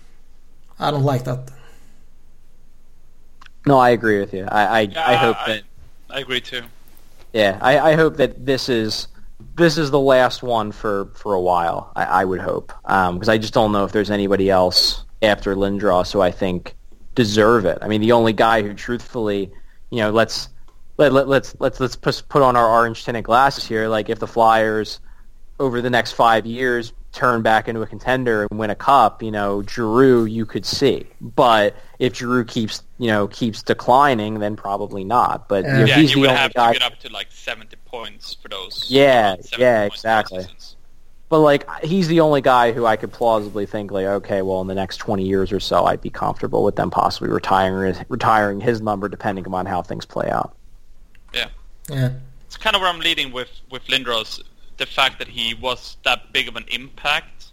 I 0.79 0.91
don't 0.91 1.03
like 1.03 1.23
that. 1.25 1.51
No, 3.65 3.77
I 3.77 3.89
agree 3.89 4.19
with 4.19 4.33
you. 4.33 4.45
I 4.49 4.81
I, 4.81 4.91
I 4.95 5.15
hope 5.15 5.37
I- 5.39 5.47
that 5.53 5.63
I 6.09 6.19
agree 6.21 6.41
too. 6.41 6.63
yeah, 7.33 7.59
I, 7.61 7.91
I 7.91 7.95
hope 7.95 8.17
that 8.17 8.45
this 8.45 8.67
is 8.69 9.07
this 9.55 9.77
is 9.77 9.91
the 9.91 9.99
last 9.99 10.41
one 10.41 10.71
for 10.71 11.05
for 11.13 11.33
a 11.33 11.41
while. 11.41 11.91
I, 11.95 12.03
I 12.05 12.25
would 12.25 12.39
hope 12.41 12.73
um, 12.85 13.15
because 13.15 13.29
I 13.29 13.37
just 13.37 13.53
don't 13.53 13.71
know 13.71 13.83
if 13.85 13.91
there's 13.91 14.09
anybody 14.11 14.49
else 14.49 15.03
after 15.21 15.55
Lindros 15.55 16.11
who 16.11 16.21
I 16.21 16.31
think 16.31 16.75
deserve 17.15 17.65
it. 17.65 17.77
I 17.81 17.87
mean, 17.87 18.01
the 18.01 18.13
only 18.13 18.33
guy 18.33 18.61
who 18.61 18.73
truthfully, 18.73 19.51
you 19.91 19.99
know, 19.99 20.09
let's 20.11 20.49
let, 20.97 21.13
let 21.13 21.27
let's 21.27 21.55
let's 21.59 21.79
let's 21.79 21.95
put 21.95 22.23
put 22.29 22.41
on 22.41 22.55
our 22.55 22.67
orange 22.67 23.03
tinted 23.03 23.25
glasses 23.25 23.65
here. 23.67 23.87
Like 23.87 24.09
if 24.09 24.19
the 24.19 24.27
Flyers 24.27 24.99
over 25.59 25.81
the 25.81 25.89
next 25.89 26.13
five 26.13 26.45
years 26.45 26.93
turn 27.11 27.41
back 27.41 27.67
into 27.67 27.81
a 27.81 27.87
contender 27.87 28.47
and 28.49 28.59
win 28.59 28.69
a 28.69 28.75
cup, 28.75 29.23
you 29.23 29.31
know, 29.31 29.63
Giroux 29.63 30.25
you 30.25 30.45
could 30.45 30.65
see. 30.65 31.07
But 31.19 31.75
if 31.97 32.15
Giroux 32.15 32.45
keeps, 32.45 32.83
you 32.99 33.07
know, 33.07 33.27
keeps 33.27 33.63
declining, 33.63 34.39
then 34.39 34.55
probably 34.55 35.03
not. 35.03 35.47
But 35.49 35.65
you 35.65 35.71
know, 35.71 35.79
Yeah, 35.79 35.85
Yeah, 35.85 35.95
he's 35.97 36.09
you 36.11 36.15
the 36.17 36.21
would 36.21 36.29
have 36.31 36.53
guy. 36.53 36.73
to 36.73 36.79
get 36.79 36.91
up 36.91 36.99
to 36.99 37.09
like 37.11 37.27
70 37.31 37.75
points 37.85 38.35
for 38.41 38.47
those. 38.47 38.85
Yeah, 38.89 39.35
yeah, 39.57 39.83
exactly. 39.85 40.45
But 41.29 41.39
like, 41.41 41.67
he's 41.83 42.07
the 42.07 42.21
only 42.21 42.41
guy 42.41 42.71
who 42.71 42.85
I 42.87 42.95
could 42.95 43.11
plausibly 43.11 43.65
think 43.67 43.91
like, 43.91 44.05
okay, 44.05 44.41
well, 44.41 44.61
in 44.61 44.67
the 44.67 44.73
next 44.73 44.97
twenty 44.97 45.27
years 45.27 45.51
or 45.51 45.59
so, 45.59 45.85
I'd 45.85 46.01
be 46.01 46.09
comfortable 46.09 46.63
with 46.63 46.75
them 46.75 46.89
possibly 46.89 47.29
retiring 47.29 47.93
his, 47.93 48.03
retiring 48.09 48.59
his 48.59 48.81
number, 48.81 49.07
depending 49.07 49.45
upon 49.45 49.67
how 49.67 49.83
things 49.83 50.05
play 50.05 50.27
out. 50.29 50.55
Yeah. 51.33 51.49
Yeah, 51.87 52.11
It's 52.47 52.57
kind 52.57 52.75
of 52.75 52.81
where 52.81 52.89
I'm 52.91 52.99
leading 52.99 53.31
with 53.31 53.49
with 53.69 53.83
Lindros. 53.85 54.41
The 54.79 54.85
fact 54.85 55.19
that 55.19 55.27
he 55.27 55.53
was 55.53 55.97
that 56.03 56.31
big 56.33 56.47
of 56.47 56.55
an 56.55 56.65
impact 56.69 57.51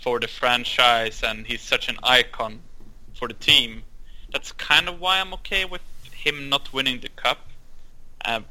for 0.00 0.20
the 0.20 0.28
franchise 0.28 1.22
and 1.22 1.46
he's 1.46 1.60
such 1.60 1.88
an 1.88 1.96
icon 2.02 2.60
for 3.14 3.28
the 3.28 3.34
team. 3.34 3.82
That's 4.32 4.52
kind 4.52 4.88
of 4.88 5.00
why 5.00 5.20
I'm 5.20 5.34
okay 5.34 5.64
with 5.64 5.82
him 6.12 6.48
not 6.48 6.72
winning 6.72 7.00
the 7.00 7.08
cup. 7.08 7.38
Um, 8.24 8.44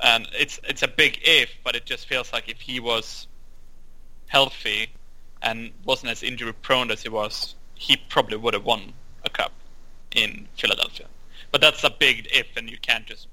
and 0.00 0.28
it's 0.32 0.60
it's 0.62 0.82
a 0.82 0.88
big 0.88 1.18
if, 1.22 1.50
but 1.64 1.74
it 1.74 1.84
just 1.84 2.06
feels 2.06 2.32
like 2.32 2.48
if 2.48 2.60
he 2.60 2.78
was 2.78 3.26
healthy 4.28 4.90
and 5.42 5.72
wasn't 5.84 6.12
as 6.12 6.22
injury 6.22 6.52
prone 6.52 6.92
as 6.92 7.02
he 7.02 7.08
was, 7.08 7.56
he 7.74 7.96
probably 7.96 8.36
would 8.36 8.54
have 8.54 8.64
won 8.64 8.92
a 9.24 9.30
cup 9.30 9.52
in 10.14 10.46
Philadelphia. 10.56 11.06
But 11.50 11.60
that's 11.60 11.82
a 11.82 11.90
big 11.90 12.28
if, 12.32 12.56
and 12.56 12.70
you 12.70 12.78
can't 12.78 13.06
just 13.06 13.26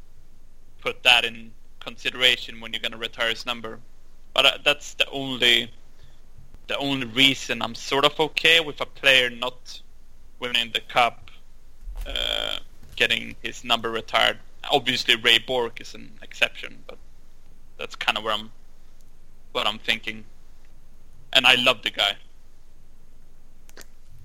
put 0.81 1.03
that 1.03 1.25
in 1.25 1.51
consideration 1.79 2.59
when 2.59 2.73
you're 2.73 2.81
going 2.81 2.91
to 2.91 2.97
retire 2.97 3.29
his 3.29 3.45
number. 3.45 3.79
But 4.35 4.45
uh, 4.45 4.57
that's 4.63 4.93
the 4.95 5.09
only 5.09 5.71
the 6.67 6.77
only 6.77 7.07
reason 7.07 7.61
I'm 7.61 7.73
sort 7.73 8.05
of 8.05 8.19
okay 8.19 8.59
with 8.59 8.81
a 8.81 8.85
player 8.85 9.29
not 9.29 9.81
winning 10.39 10.71
the 10.73 10.81
cup, 10.81 11.31
uh, 12.05 12.57
getting 12.95 13.35
his 13.41 13.63
number 13.63 13.89
retired. 13.89 14.37
Obviously, 14.69 15.15
Ray 15.15 15.37
Bourque 15.39 15.79
is 15.79 15.95
an 15.95 16.11
exception, 16.21 16.83
but 16.87 16.97
that's 17.77 17.95
kind 17.95 18.17
of 18.17 18.23
where 18.23 18.33
I'm 18.33 18.51
what 19.53 19.65
I'm 19.67 19.79
thinking. 19.79 20.25
And 21.31 21.47
I 21.47 21.55
love 21.55 21.81
the 21.83 21.91
guy. 21.91 22.17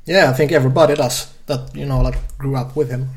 yeah, 0.06 0.30
I 0.30 0.32
think 0.32 0.50
everybody 0.50 0.94
does 0.96 1.32
that. 1.46 1.74
You 1.74 1.86
know, 1.86 2.00
like 2.00 2.18
grew 2.36 2.56
up 2.56 2.74
with 2.74 2.90
him. 2.90 3.10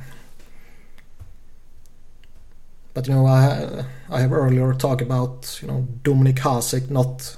But 2.93 3.07
you 3.07 3.13
know, 3.15 3.25
I 3.25 3.85
I 4.09 4.19
have 4.21 4.31
earlier 4.33 4.73
talked 4.73 5.01
about 5.01 5.59
you 5.61 5.67
know 5.67 5.87
Dominik 6.03 6.39
Hasek 6.39 6.89
not 6.89 7.35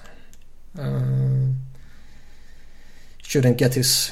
uh, 0.77 1.51
shouldn't 3.23 3.57
get 3.57 3.73
his 3.73 4.11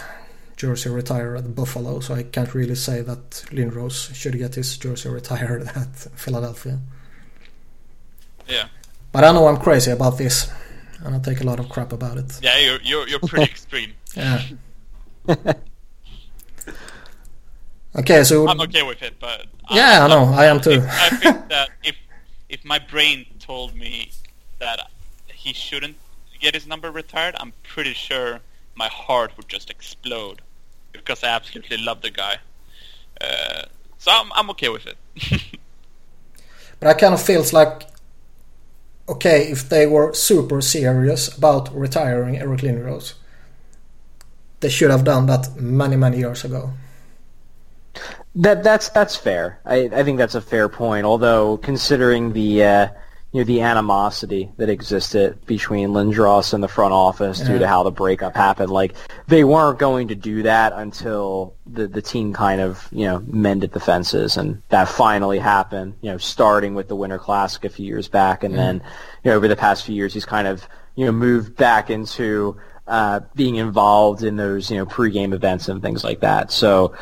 jersey 0.55 0.89
retired 0.89 1.37
at 1.37 1.55
Buffalo, 1.55 1.99
so 1.99 2.13
I 2.15 2.23
can't 2.23 2.53
really 2.53 2.75
say 2.75 3.01
that 3.01 3.29
Lindros 3.51 4.13
should 4.15 4.37
get 4.37 4.55
his 4.55 4.77
jersey 4.77 5.09
retired 5.09 5.63
at 5.75 5.95
Philadelphia. 6.15 6.79
Yeah, 8.47 8.67
But 9.11 9.23
I 9.23 9.31
know 9.31 9.47
I'm 9.47 9.57
crazy 9.57 9.91
about 9.91 10.17
this, 10.17 10.49
and 11.03 11.15
I 11.15 11.19
take 11.19 11.41
a 11.41 11.45
lot 11.45 11.59
of 11.59 11.69
crap 11.69 11.93
about 11.93 12.17
it. 12.17 12.39
yeah, 12.41 12.57
you're 12.59 12.81
you're, 12.83 13.07
you're 13.07 13.19
pretty 13.19 13.45
extreme. 13.51 13.93
Yeah. 14.15 14.41
okay, 17.95 18.23
so 18.23 18.47
I'm 18.47 18.61
okay 18.61 18.83
with 18.83 19.01
it, 19.01 19.19
but 19.19 19.45
Yeah, 19.71 20.05
I 20.05 20.07
know, 20.07 20.25
I 20.33 20.45
am 20.45 20.59
too. 20.61 20.85
I 20.89 21.09
think 21.09 21.47
that 21.49 21.69
if 21.83 21.95
if 22.49 22.63
my 22.63 22.79
brain 22.79 23.25
told 23.39 23.75
me 23.75 24.11
that 24.59 24.91
he 25.27 25.53
shouldn't 25.53 25.97
get 26.39 26.53
his 26.53 26.67
number 26.67 26.91
retired, 26.91 27.35
I'm 27.39 27.53
pretty 27.63 27.93
sure 27.93 28.39
my 28.75 28.87
heart 28.87 29.35
would 29.37 29.47
just 29.47 29.69
explode 29.69 30.41
because 30.91 31.23
I 31.23 31.29
absolutely 31.29 31.77
love 31.77 32.01
the 32.01 32.11
guy. 32.11 32.37
Uh, 33.19 33.63
so 33.97 34.11
I'm 34.11 34.31
I'm 34.33 34.49
okay 34.51 34.69
with 34.69 34.85
it. 34.87 34.97
but 36.79 36.89
I 36.89 36.93
kind 36.93 37.13
of 37.13 37.21
feels 37.21 37.53
like 37.53 37.87
okay 39.07 39.51
if 39.51 39.69
they 39.69 39.85
were 39.85 40.13
super 40.13 40.61
serious 40.61 41.35
about 41.37 41.73
retiring 41.75 42.37
Eric 42.37 42.61
Lindros, 42.61 43.13
they 44.59 44.69
should 44.69 44.91
have 44.91 45.03
done 45.03 45.25
that 45.27 45.55
many 45.55 45.95
many 45.95 46.17
years 46.17 46.43
ago. 46.43 46.73
That 48.35 48.63
that's 48.63 48.89
that's 48.89 49.15
fair. 49.15 49.59
I, 49.65 49.89
I 49.93 50.03
think 50.03 50.17
that's 50.17 50.35
a 50.35 50.41
fair 50.41 50.67
point. 50.69 51.05
Although 51.05 51.57
considering 51.57 52.33
the 52.33 52.63
uh, 52.63 52.87
you 53.31 53.41
know 53.41 53.45
the 53.45 53.61
animosity 53.61 54.51
that 54.57 54.69
existed 54.69 55.43
between 55.45 55.89
Lindros 55.89 56.53
and 56.53 56.63
the 56.63 56.67
front 56.67 56.93
office 56.93 57.39
yeah. 57.39 57.47
due 57.47 57.59
to 57.59 57.67
how 57.67 57.83
the 57.83 57.91
breakup 57.91 58.35
happened, 58.35 58.71
like 58.71 58.95
they 59.27 59.43
weren't 59.43 59.79
going 59.79 60.07
to 60.07 60.15
do 60.15 60.43
that 60.43 60.73
until 60.73 61.55
the 61.65 61.87
the 61.87 62.01
team 62.01 62.33
kind 62.33 62.61
of 62.61 62.87
you 62.91 63.05
know 63.05 63.19
mended 63.27 63.71
the 63.71 63.79
fences, 63.79 64.37
and 64.37 64.61
that 64.69 64.87
finally 64.87 65.39
happened. 65.39 65.95
You 66.01 66.11
know, 66.11 66.17
starting 66.17 66.75
with 66.75 66.87
the 66.87 66.95
Winter 66.95 67.19
Classic 67.19 67.63
a 67.65 67.69
few 67.69 67.85
years 67.85 68.07
back, 68.07 68.43
and 68.43 68.55
then 68.55 68.81
you 69.23 69.31
know 69.31 69.37
over 69.37 69.47
the 69.47 69.55
past 69.55 69.85
few 69.85 69.95
years 69.95 70.13
he's 70.13 70.25
kind 70.25 70.47
of 70.47 70.67
you 70.95 71.05
know 71.05 71.11
moved 71.11 71.55
back 71.55 71.89
into 71.89 72.57
uh, 72.87 73.21
being 73.35 73.55
involved 73.55 74.23
in 74.23 74.35
those 74.35 74.69
you 74.69 74.77
know 74.77 74.85
pregame 74.85 75.33
events 75.33 75.69
and 75.69 75.81
things 75.81 76.03
like 76.03 76.19
that. 76.19 76.51
So 76.51 76.95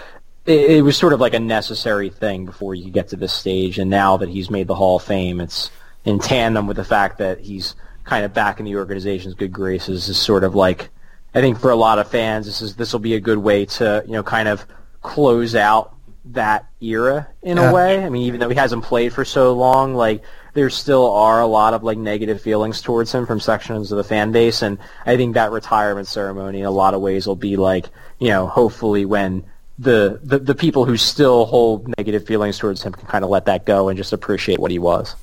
it, 0.46 0.72
it, 0.72 0.82
was 0.82 0.98
sort 0.98 1.14
of 1.14 1.20
like 1.20 1.34
a 1.34 1.40
necessary 1.40 2.10
thing 2.10 2.46
before 2.46 2.74
you 2.76 2.90
get 2.90 3.10
to 3.10 3.16
this 3.16 3.34
stage. 3.34 3.78
And 3.78 3.90
now 3.90 4.18
that 4.18 4.30
he's 4.30 4.50
made 4.50 4.68
the 4.68 4.76
Hall 4.76 4.98
of 4.98 5.04
Fame, 5.04 5.40
it's 5.40 5.70
in 6.06 6.20
tandem 6.20 6.68
with 6.68 6.78
the 6.78 6.84
fact 6.84 7.20
that 7.20 7.40
he's 7.40 7.76
kind 8.04 8.26
of 8.26 8.34
back 8.34 8.60
in 8.60 8.66
the 8.66 8.76
organization's 8.76 9.36
good 9.36 9.52
graces. 9.52 10.10
Is 10.10 10.18
sort 10.18 10.44
of 10.44 10.56
like 10.56 10.90
I 11.34 11.42
think 11.42 11.60
for 11.60 11.72
a 11.72 11.76
lot 11.76 12.00
of 12.00 12.10
fans, 12.10 12.46
this 12.46 12.62
is 12.62 12.76
this 12.76 12.92
will 12.92 13.00
be 13.00 13.14
a 13.16 13.20
good 13.20 13.38
way 13.38 13.66
to 13.66 14.04
you 14.06 14.14
know 14.14 14.24
kind 14.24 14.48
of 14.48 14.66
close 15.02 15.56
out 15.56 15.96
that 16.26 16.68
era 16.82 17.28
in 17.42 17.58
yeah. 17.58 17.70
a 17.70 17.74
way. 17.74 18.04
I 18.04 18.10
mean, 18.10 18.24
even 18.24 18.40
though 18.40 18.50
he 18.50 18.56
hasn't 18.56 18.84
played 18.84 19.14
for 19.14 19.26
so 19.26 19.54
long, 19.54 19.96
like 19.96 20.24
there 20.54 20.70
still 20.70 21.12
are 21.12 21.40
a 21.40 21.48
lot 21.48 21.74
of 21.74 21.84
like 21.84 21.98
negative 21.98 22.42
feelings 22.42 22.82
towards 22.82 23.12
him 23.12 23.26
from 23.26 23.40
sections 23.40 23.92
of 23.92 23.98
the 23.98 24.04
fan 24.04 24.32
base, 24.32 24.62
and 24.62 24.78
I 25.06 25.18
think 25.18 25.36
that 25.36 25.52
retirement 25.52 26.08
ceremony 26.08 26.60
in 26.60 26.66
a 26.66 26.72
lot 26.72 26.94
of 26.94 27.02
ways 27.02 27.28
will 27.28 27.36
be 27.36 27.58
like 27.58 27.90
you 28.20 28.30
know 28.30 28.48
hopefully 28.48 29.06
when 29.06 29.44
the, 29.80 30.20
the, 30.24 30.40
the 30.40 30.56
people 30.56 30.86
who 30.86 30.98
still 30.98 31.46
hold 31.46 31.88
negative 31.98 32.26
feelings 32.26 32.58
towards 32.58 32.84
him 32.84 32.94
can 32.94 33.08
kind 33.08 33.24
of 33.24 33.30
let 33.30 33.46
that 33.46 33.66
go 33.66 33.90
and 33.90 33.98
just 33.98 34.14
appreciate 34.14 34.60
what 34.60 34.72
he 34.72 34.80
was. 34.80 35.16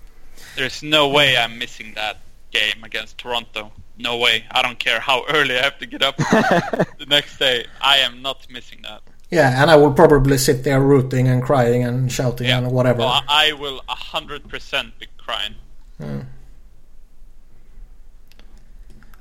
There's 0.56 0.82
no 0.82 1.08
way 1.08 1.36
I'm 1.36 1.58
missing 1.58 1.92
that 1.94 2.18
game 2.50 2.82
against 2.82 3.18
Toronto. 3.18 3.70
No 3.98 4.16
way. 4.16 4.44
I 4.50 4.62
don't 4.62 4.78
care 4.78 5.00
how 5.00 5.24
early 5.28 5.58
I 5.58 5.62
have 5.62 5.78
to 5.78 5.86
get 5.86 6.02
up 6.02 6.16
the 6.16 7.06
next 7.08 7.38
day. 7.38 7.66
I 7.80 7.98
am 7.98 8.22
not 8.22 8.46
missing 8.50 8.80
that. 8.82 9.02
Yeah, 9.30 9.60
and 9.60 9.70
I 9.70 9.76
will 9.76 9.92
probably 9.92 10.38
sit 10.38 10.64
there 10.64 10.80
rooting 10.80 11.28
and 11.28 11.42
crying 11.42 11.84
and 11.84 12.10
shouting 12.10 12.48
yeah. 12.48 12.58
and 12.58 12.72
whatever. 12.72 13.00
Well, 13.00 13.22
I 13.28 13.52
will 13.52 13.82
100% 13.88 14.92
be 14.98 15.06
crying. 15.18 15.54
Hmm. 15.98 16.20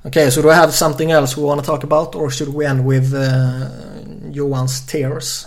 Okay, 0.08 0.30
so 0.30 0.42
do 0.42 0.50
I 0.50 0.56
have 0.56 0.74
something 0.74 1.12
else 1.12 1.36
we 1.36 1.44
want 1.44 1.60
to 1.60 1.66
talk 1.66 1.84
about, 1.84 2.16
or 2.16 2.32
should 2.32 2.48
we 2.48 2.66
end 2.66 2.86
with 2.86 3.14
uh, 3.14 4.00
Johan's 4.32 4.80
tears? 4.86 5.46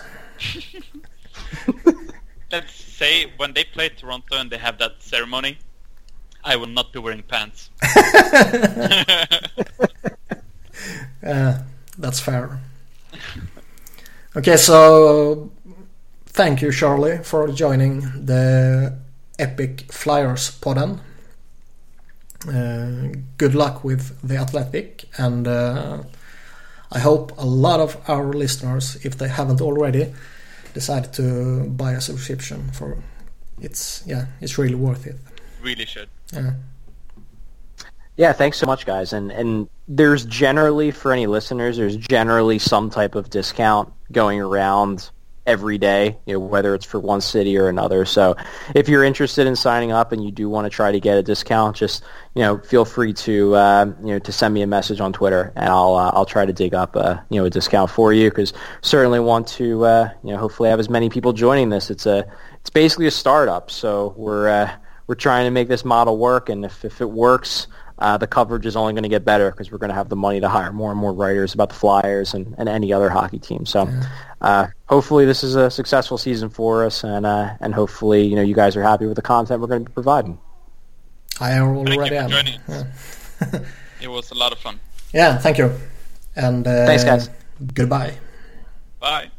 Let's 2.53 2.75
say 2.75 3.33
when 3.39 3.55
they 3.55 3.65
play 3.65 3.89
Toronto 3.89 4.37
and 4.37 4.51
they 4.51 4.59
have 4.59 4.77
that 4.77 5.03
ceremony, 5.03 5.57
I 6.45 6.57
will 6.57 6.67
not 6.67 6.93
be 6.93 6.99
wearing 6.99 7.23
pants. 7.23 7.71
uh, 11.27 11.59
that's 11.97 12.21
fair. 12.21 12.61
Okay, 14.37 14.59
so 14.59 15.51
thank 16.27 16.61
you, 16.61 16.71
Charlie, 16.71 17.17
for 17.23 17.49
joining 17.49 18.01
the 18.27 18.95
Epic 19.39 19.91
Flyers 19.91 20.51
podden. 20.61 21.01
Uh, 22.49 23.09
good 23.37 23.55
luck 23.55 23.85
with 23.85 24.19
the 24.23 24.37
Athletic, 24.37 25.05
and 25.19 25.47
uh, 25.47 26.03
I 26.91 26.99
hope 26.99 27.33
a 27.37 27.45
lot 27.45 27.81
of 27.81 27.97
our 28.09 28.33
listeners, 28.33 28.97
if 29.05 29.19
they 29.19 29.29
haven't 29.29 29.61
already, 29.61 30.13
decide 30.73 31.13
to 31.15 31.69
buy 31.69 31.93
a 31.93 32.01
subscription 32.01 32.71
for 32.73 32.97
it's 33.61 34.03
yeah 34.07 34.27
it's 34.41 34.59
really 34.59 34.75
worth 34.75 35.07
it. 35.07 35.17
Really 35.63 35.85
should. 35.85 36.09
Yeah. 36.33 36.53
Yeah, 38.17 38.33
thanks 38.33 38.59
so 38.59 38.67
much, 38.67 38.87
guys. 38.87 39.13
And 39.13 39.31
and 39.31 39.69
there's 39.89 40.25
generally 40.25 40.91
for 40.91 41.13
any 41.13 41.27
listeners, 41.27 41.77
there's 41.77 41.97
generally 41.97 42.59
some 42.59 42.91
type 42.91 43.15
of 43.15 43.31
discount 43.31 43.93
going 44.13 44.41
around 44.41 45.11
every 45.51 45.79
day, 45.79 46.17
you 46.27 46.35
know, 46.35 46.39
whether 46.39 46.77
it's 46.77 46.87
for 46.87 47.01
one 47.01 47.21
city 47.21 47.59
or 47.59 47.69
another. 47.69 48.05
So 48.05 48.37
if 48.73 48.89
you're 48.89 49.03
interested 49.03 49.49
in 49.49 49.57
signing 49.57 49.91
up 49.91 50.13
and 50.13 50.23
you 50.25 50.31
do 50.31 50.49
want 50.49 50.65
to 50.67 50.71
try 50.71 50.93
to 50.93 51.01
get 51.01 51.19
a 51.19 51.23
discount, 51.25 51.77
just 51.77 52.05
you 52.37 52.43
know, 52.43 52.59
feel 52.59 52.85
free 52.85 53.13
to 53.13 53.55
uh, 53.57 53.87
you 54.01 54.13
know 54.13 54.19
to 54.21 54.33
send 54.33 54.55
me 54.55 54.63
a 54.63 54.67
message 54.67 55.01
on 55.01 55.13
Twitter, 55.13 55.53
and 55.57 55.69
I'll 55.69 55.97
uh, 55.97 56.13
I'll 56.15 56.25
try 56.25 56.47
to 56.47 56.53
dig 56.53 56.73
up 56.73 56.95
a 56.95 57.25
you 57.31 57.41
know 57.41 57.47
a 57.47 57.51
discount 57.51 57.91
for 57.91 58.13
you 58.13 58.31
because 58.31 58.53
certainly 58.83 59.19
want 59.19 59.49
to 59.49 59.85
uh, 59.85 60.11
you 60.23 60.31
know 60.31 60.39
hopefully 60.39 60.71
have 60.71 60.79
as 60.79 60.89
many 60.89 61.11
people 61.11 61.33
joining 61.33 61.71
this. 61.71 61.91
It's 61.91 62.07
a 62.07 62.25
it's 62.61 62.71
basically 62.71 63.09
a 63.09 63.11
startup, 63.11 63.71
so 63.71 64.15
we're 64.17 64.49
uh, 64.49 64.73
we're 65.09 65.17
trying 65.17 65.47
to 65.47 65.51
make 65.51 65.67
this 65.67 65.85
model 65.85 66.17
work, 66.17 66.49
and 66.49 66.65
if 66.65 66.85
if 66.85 67.01
it 67.01 67.11
works 67.11 67.67
uh, 68.01 68.17
the 68.17 68.27
coverage 68.27 68.67
is 68.67 68.77
only 68.77 68.93
going 68.93 69.03
to 69.03 69.09
get 69.09 69.25
better 69.25 69.51
because 69.51 69.71
we're 69.71 69.79
going 69.79 69.91
to 69.91 69.95
have 69.95 70.09
the 70.09 70.17
money 70.17 70.41
to 70.41 70.49
hire 70.49 70.73
more 70.73 70.91
and 70.91 70.99
more 70.99 71.13
writers 71.13 71.55
about 71.55 71.69
the 71.69 71.75
Flyers 71.75 72.35
and, 72.35 72.55
and 72.59 72.69
any 72.69 72.93
other 72.93 73.11
hockey 73.11 73.39
team. 73.39 73.67
So 73.67 73.85
yeah. 73.85 74.07
uh, 74.41 74.67
hopefully 74.87 75.27
this 75.27 75.45
is 75.45 75.55
a 75.55 75.71
successful 75.71 76.19
season 76.19 76.49
for 76.49 76.85
us, 76.85 77.05
and 77.05 77.27
uh, 77.27 77.55
and 77.61 77.75
hopefully 77.75 78.23
you 78.23 78.37
know 78.37 78.43
you 78.43 78.55
guys 78.55 78.77
are 78.77 78.83
happy 78.83 79.07
with 79.07 79.17
the 79.17 79.23
content 79.23 79.61
we're 79.61 79.69
going 79.69 79.85
to 79.85 79.91
be 79.91 79.95
providing. 79.95 80.39
I 81.41 81.59
already 81.59 82.17
am. 82.17 82.31
Yeah. 82.31 82.85
it 84.03 84.09
was 84.09 84.31
a 84.31 84.35
lot 84.35 84.53
of 84.53 84.59
fun. 84.59 84.81
Yeah, 85.13 85.39
thank 85.39 85.59
you. 85.59 85.73
And 86.37 86.65
thanks, 86.65 87.05
guys. 87.05 87.31
Goodbye. 87.75 88.15
Bye. 89.01 89.31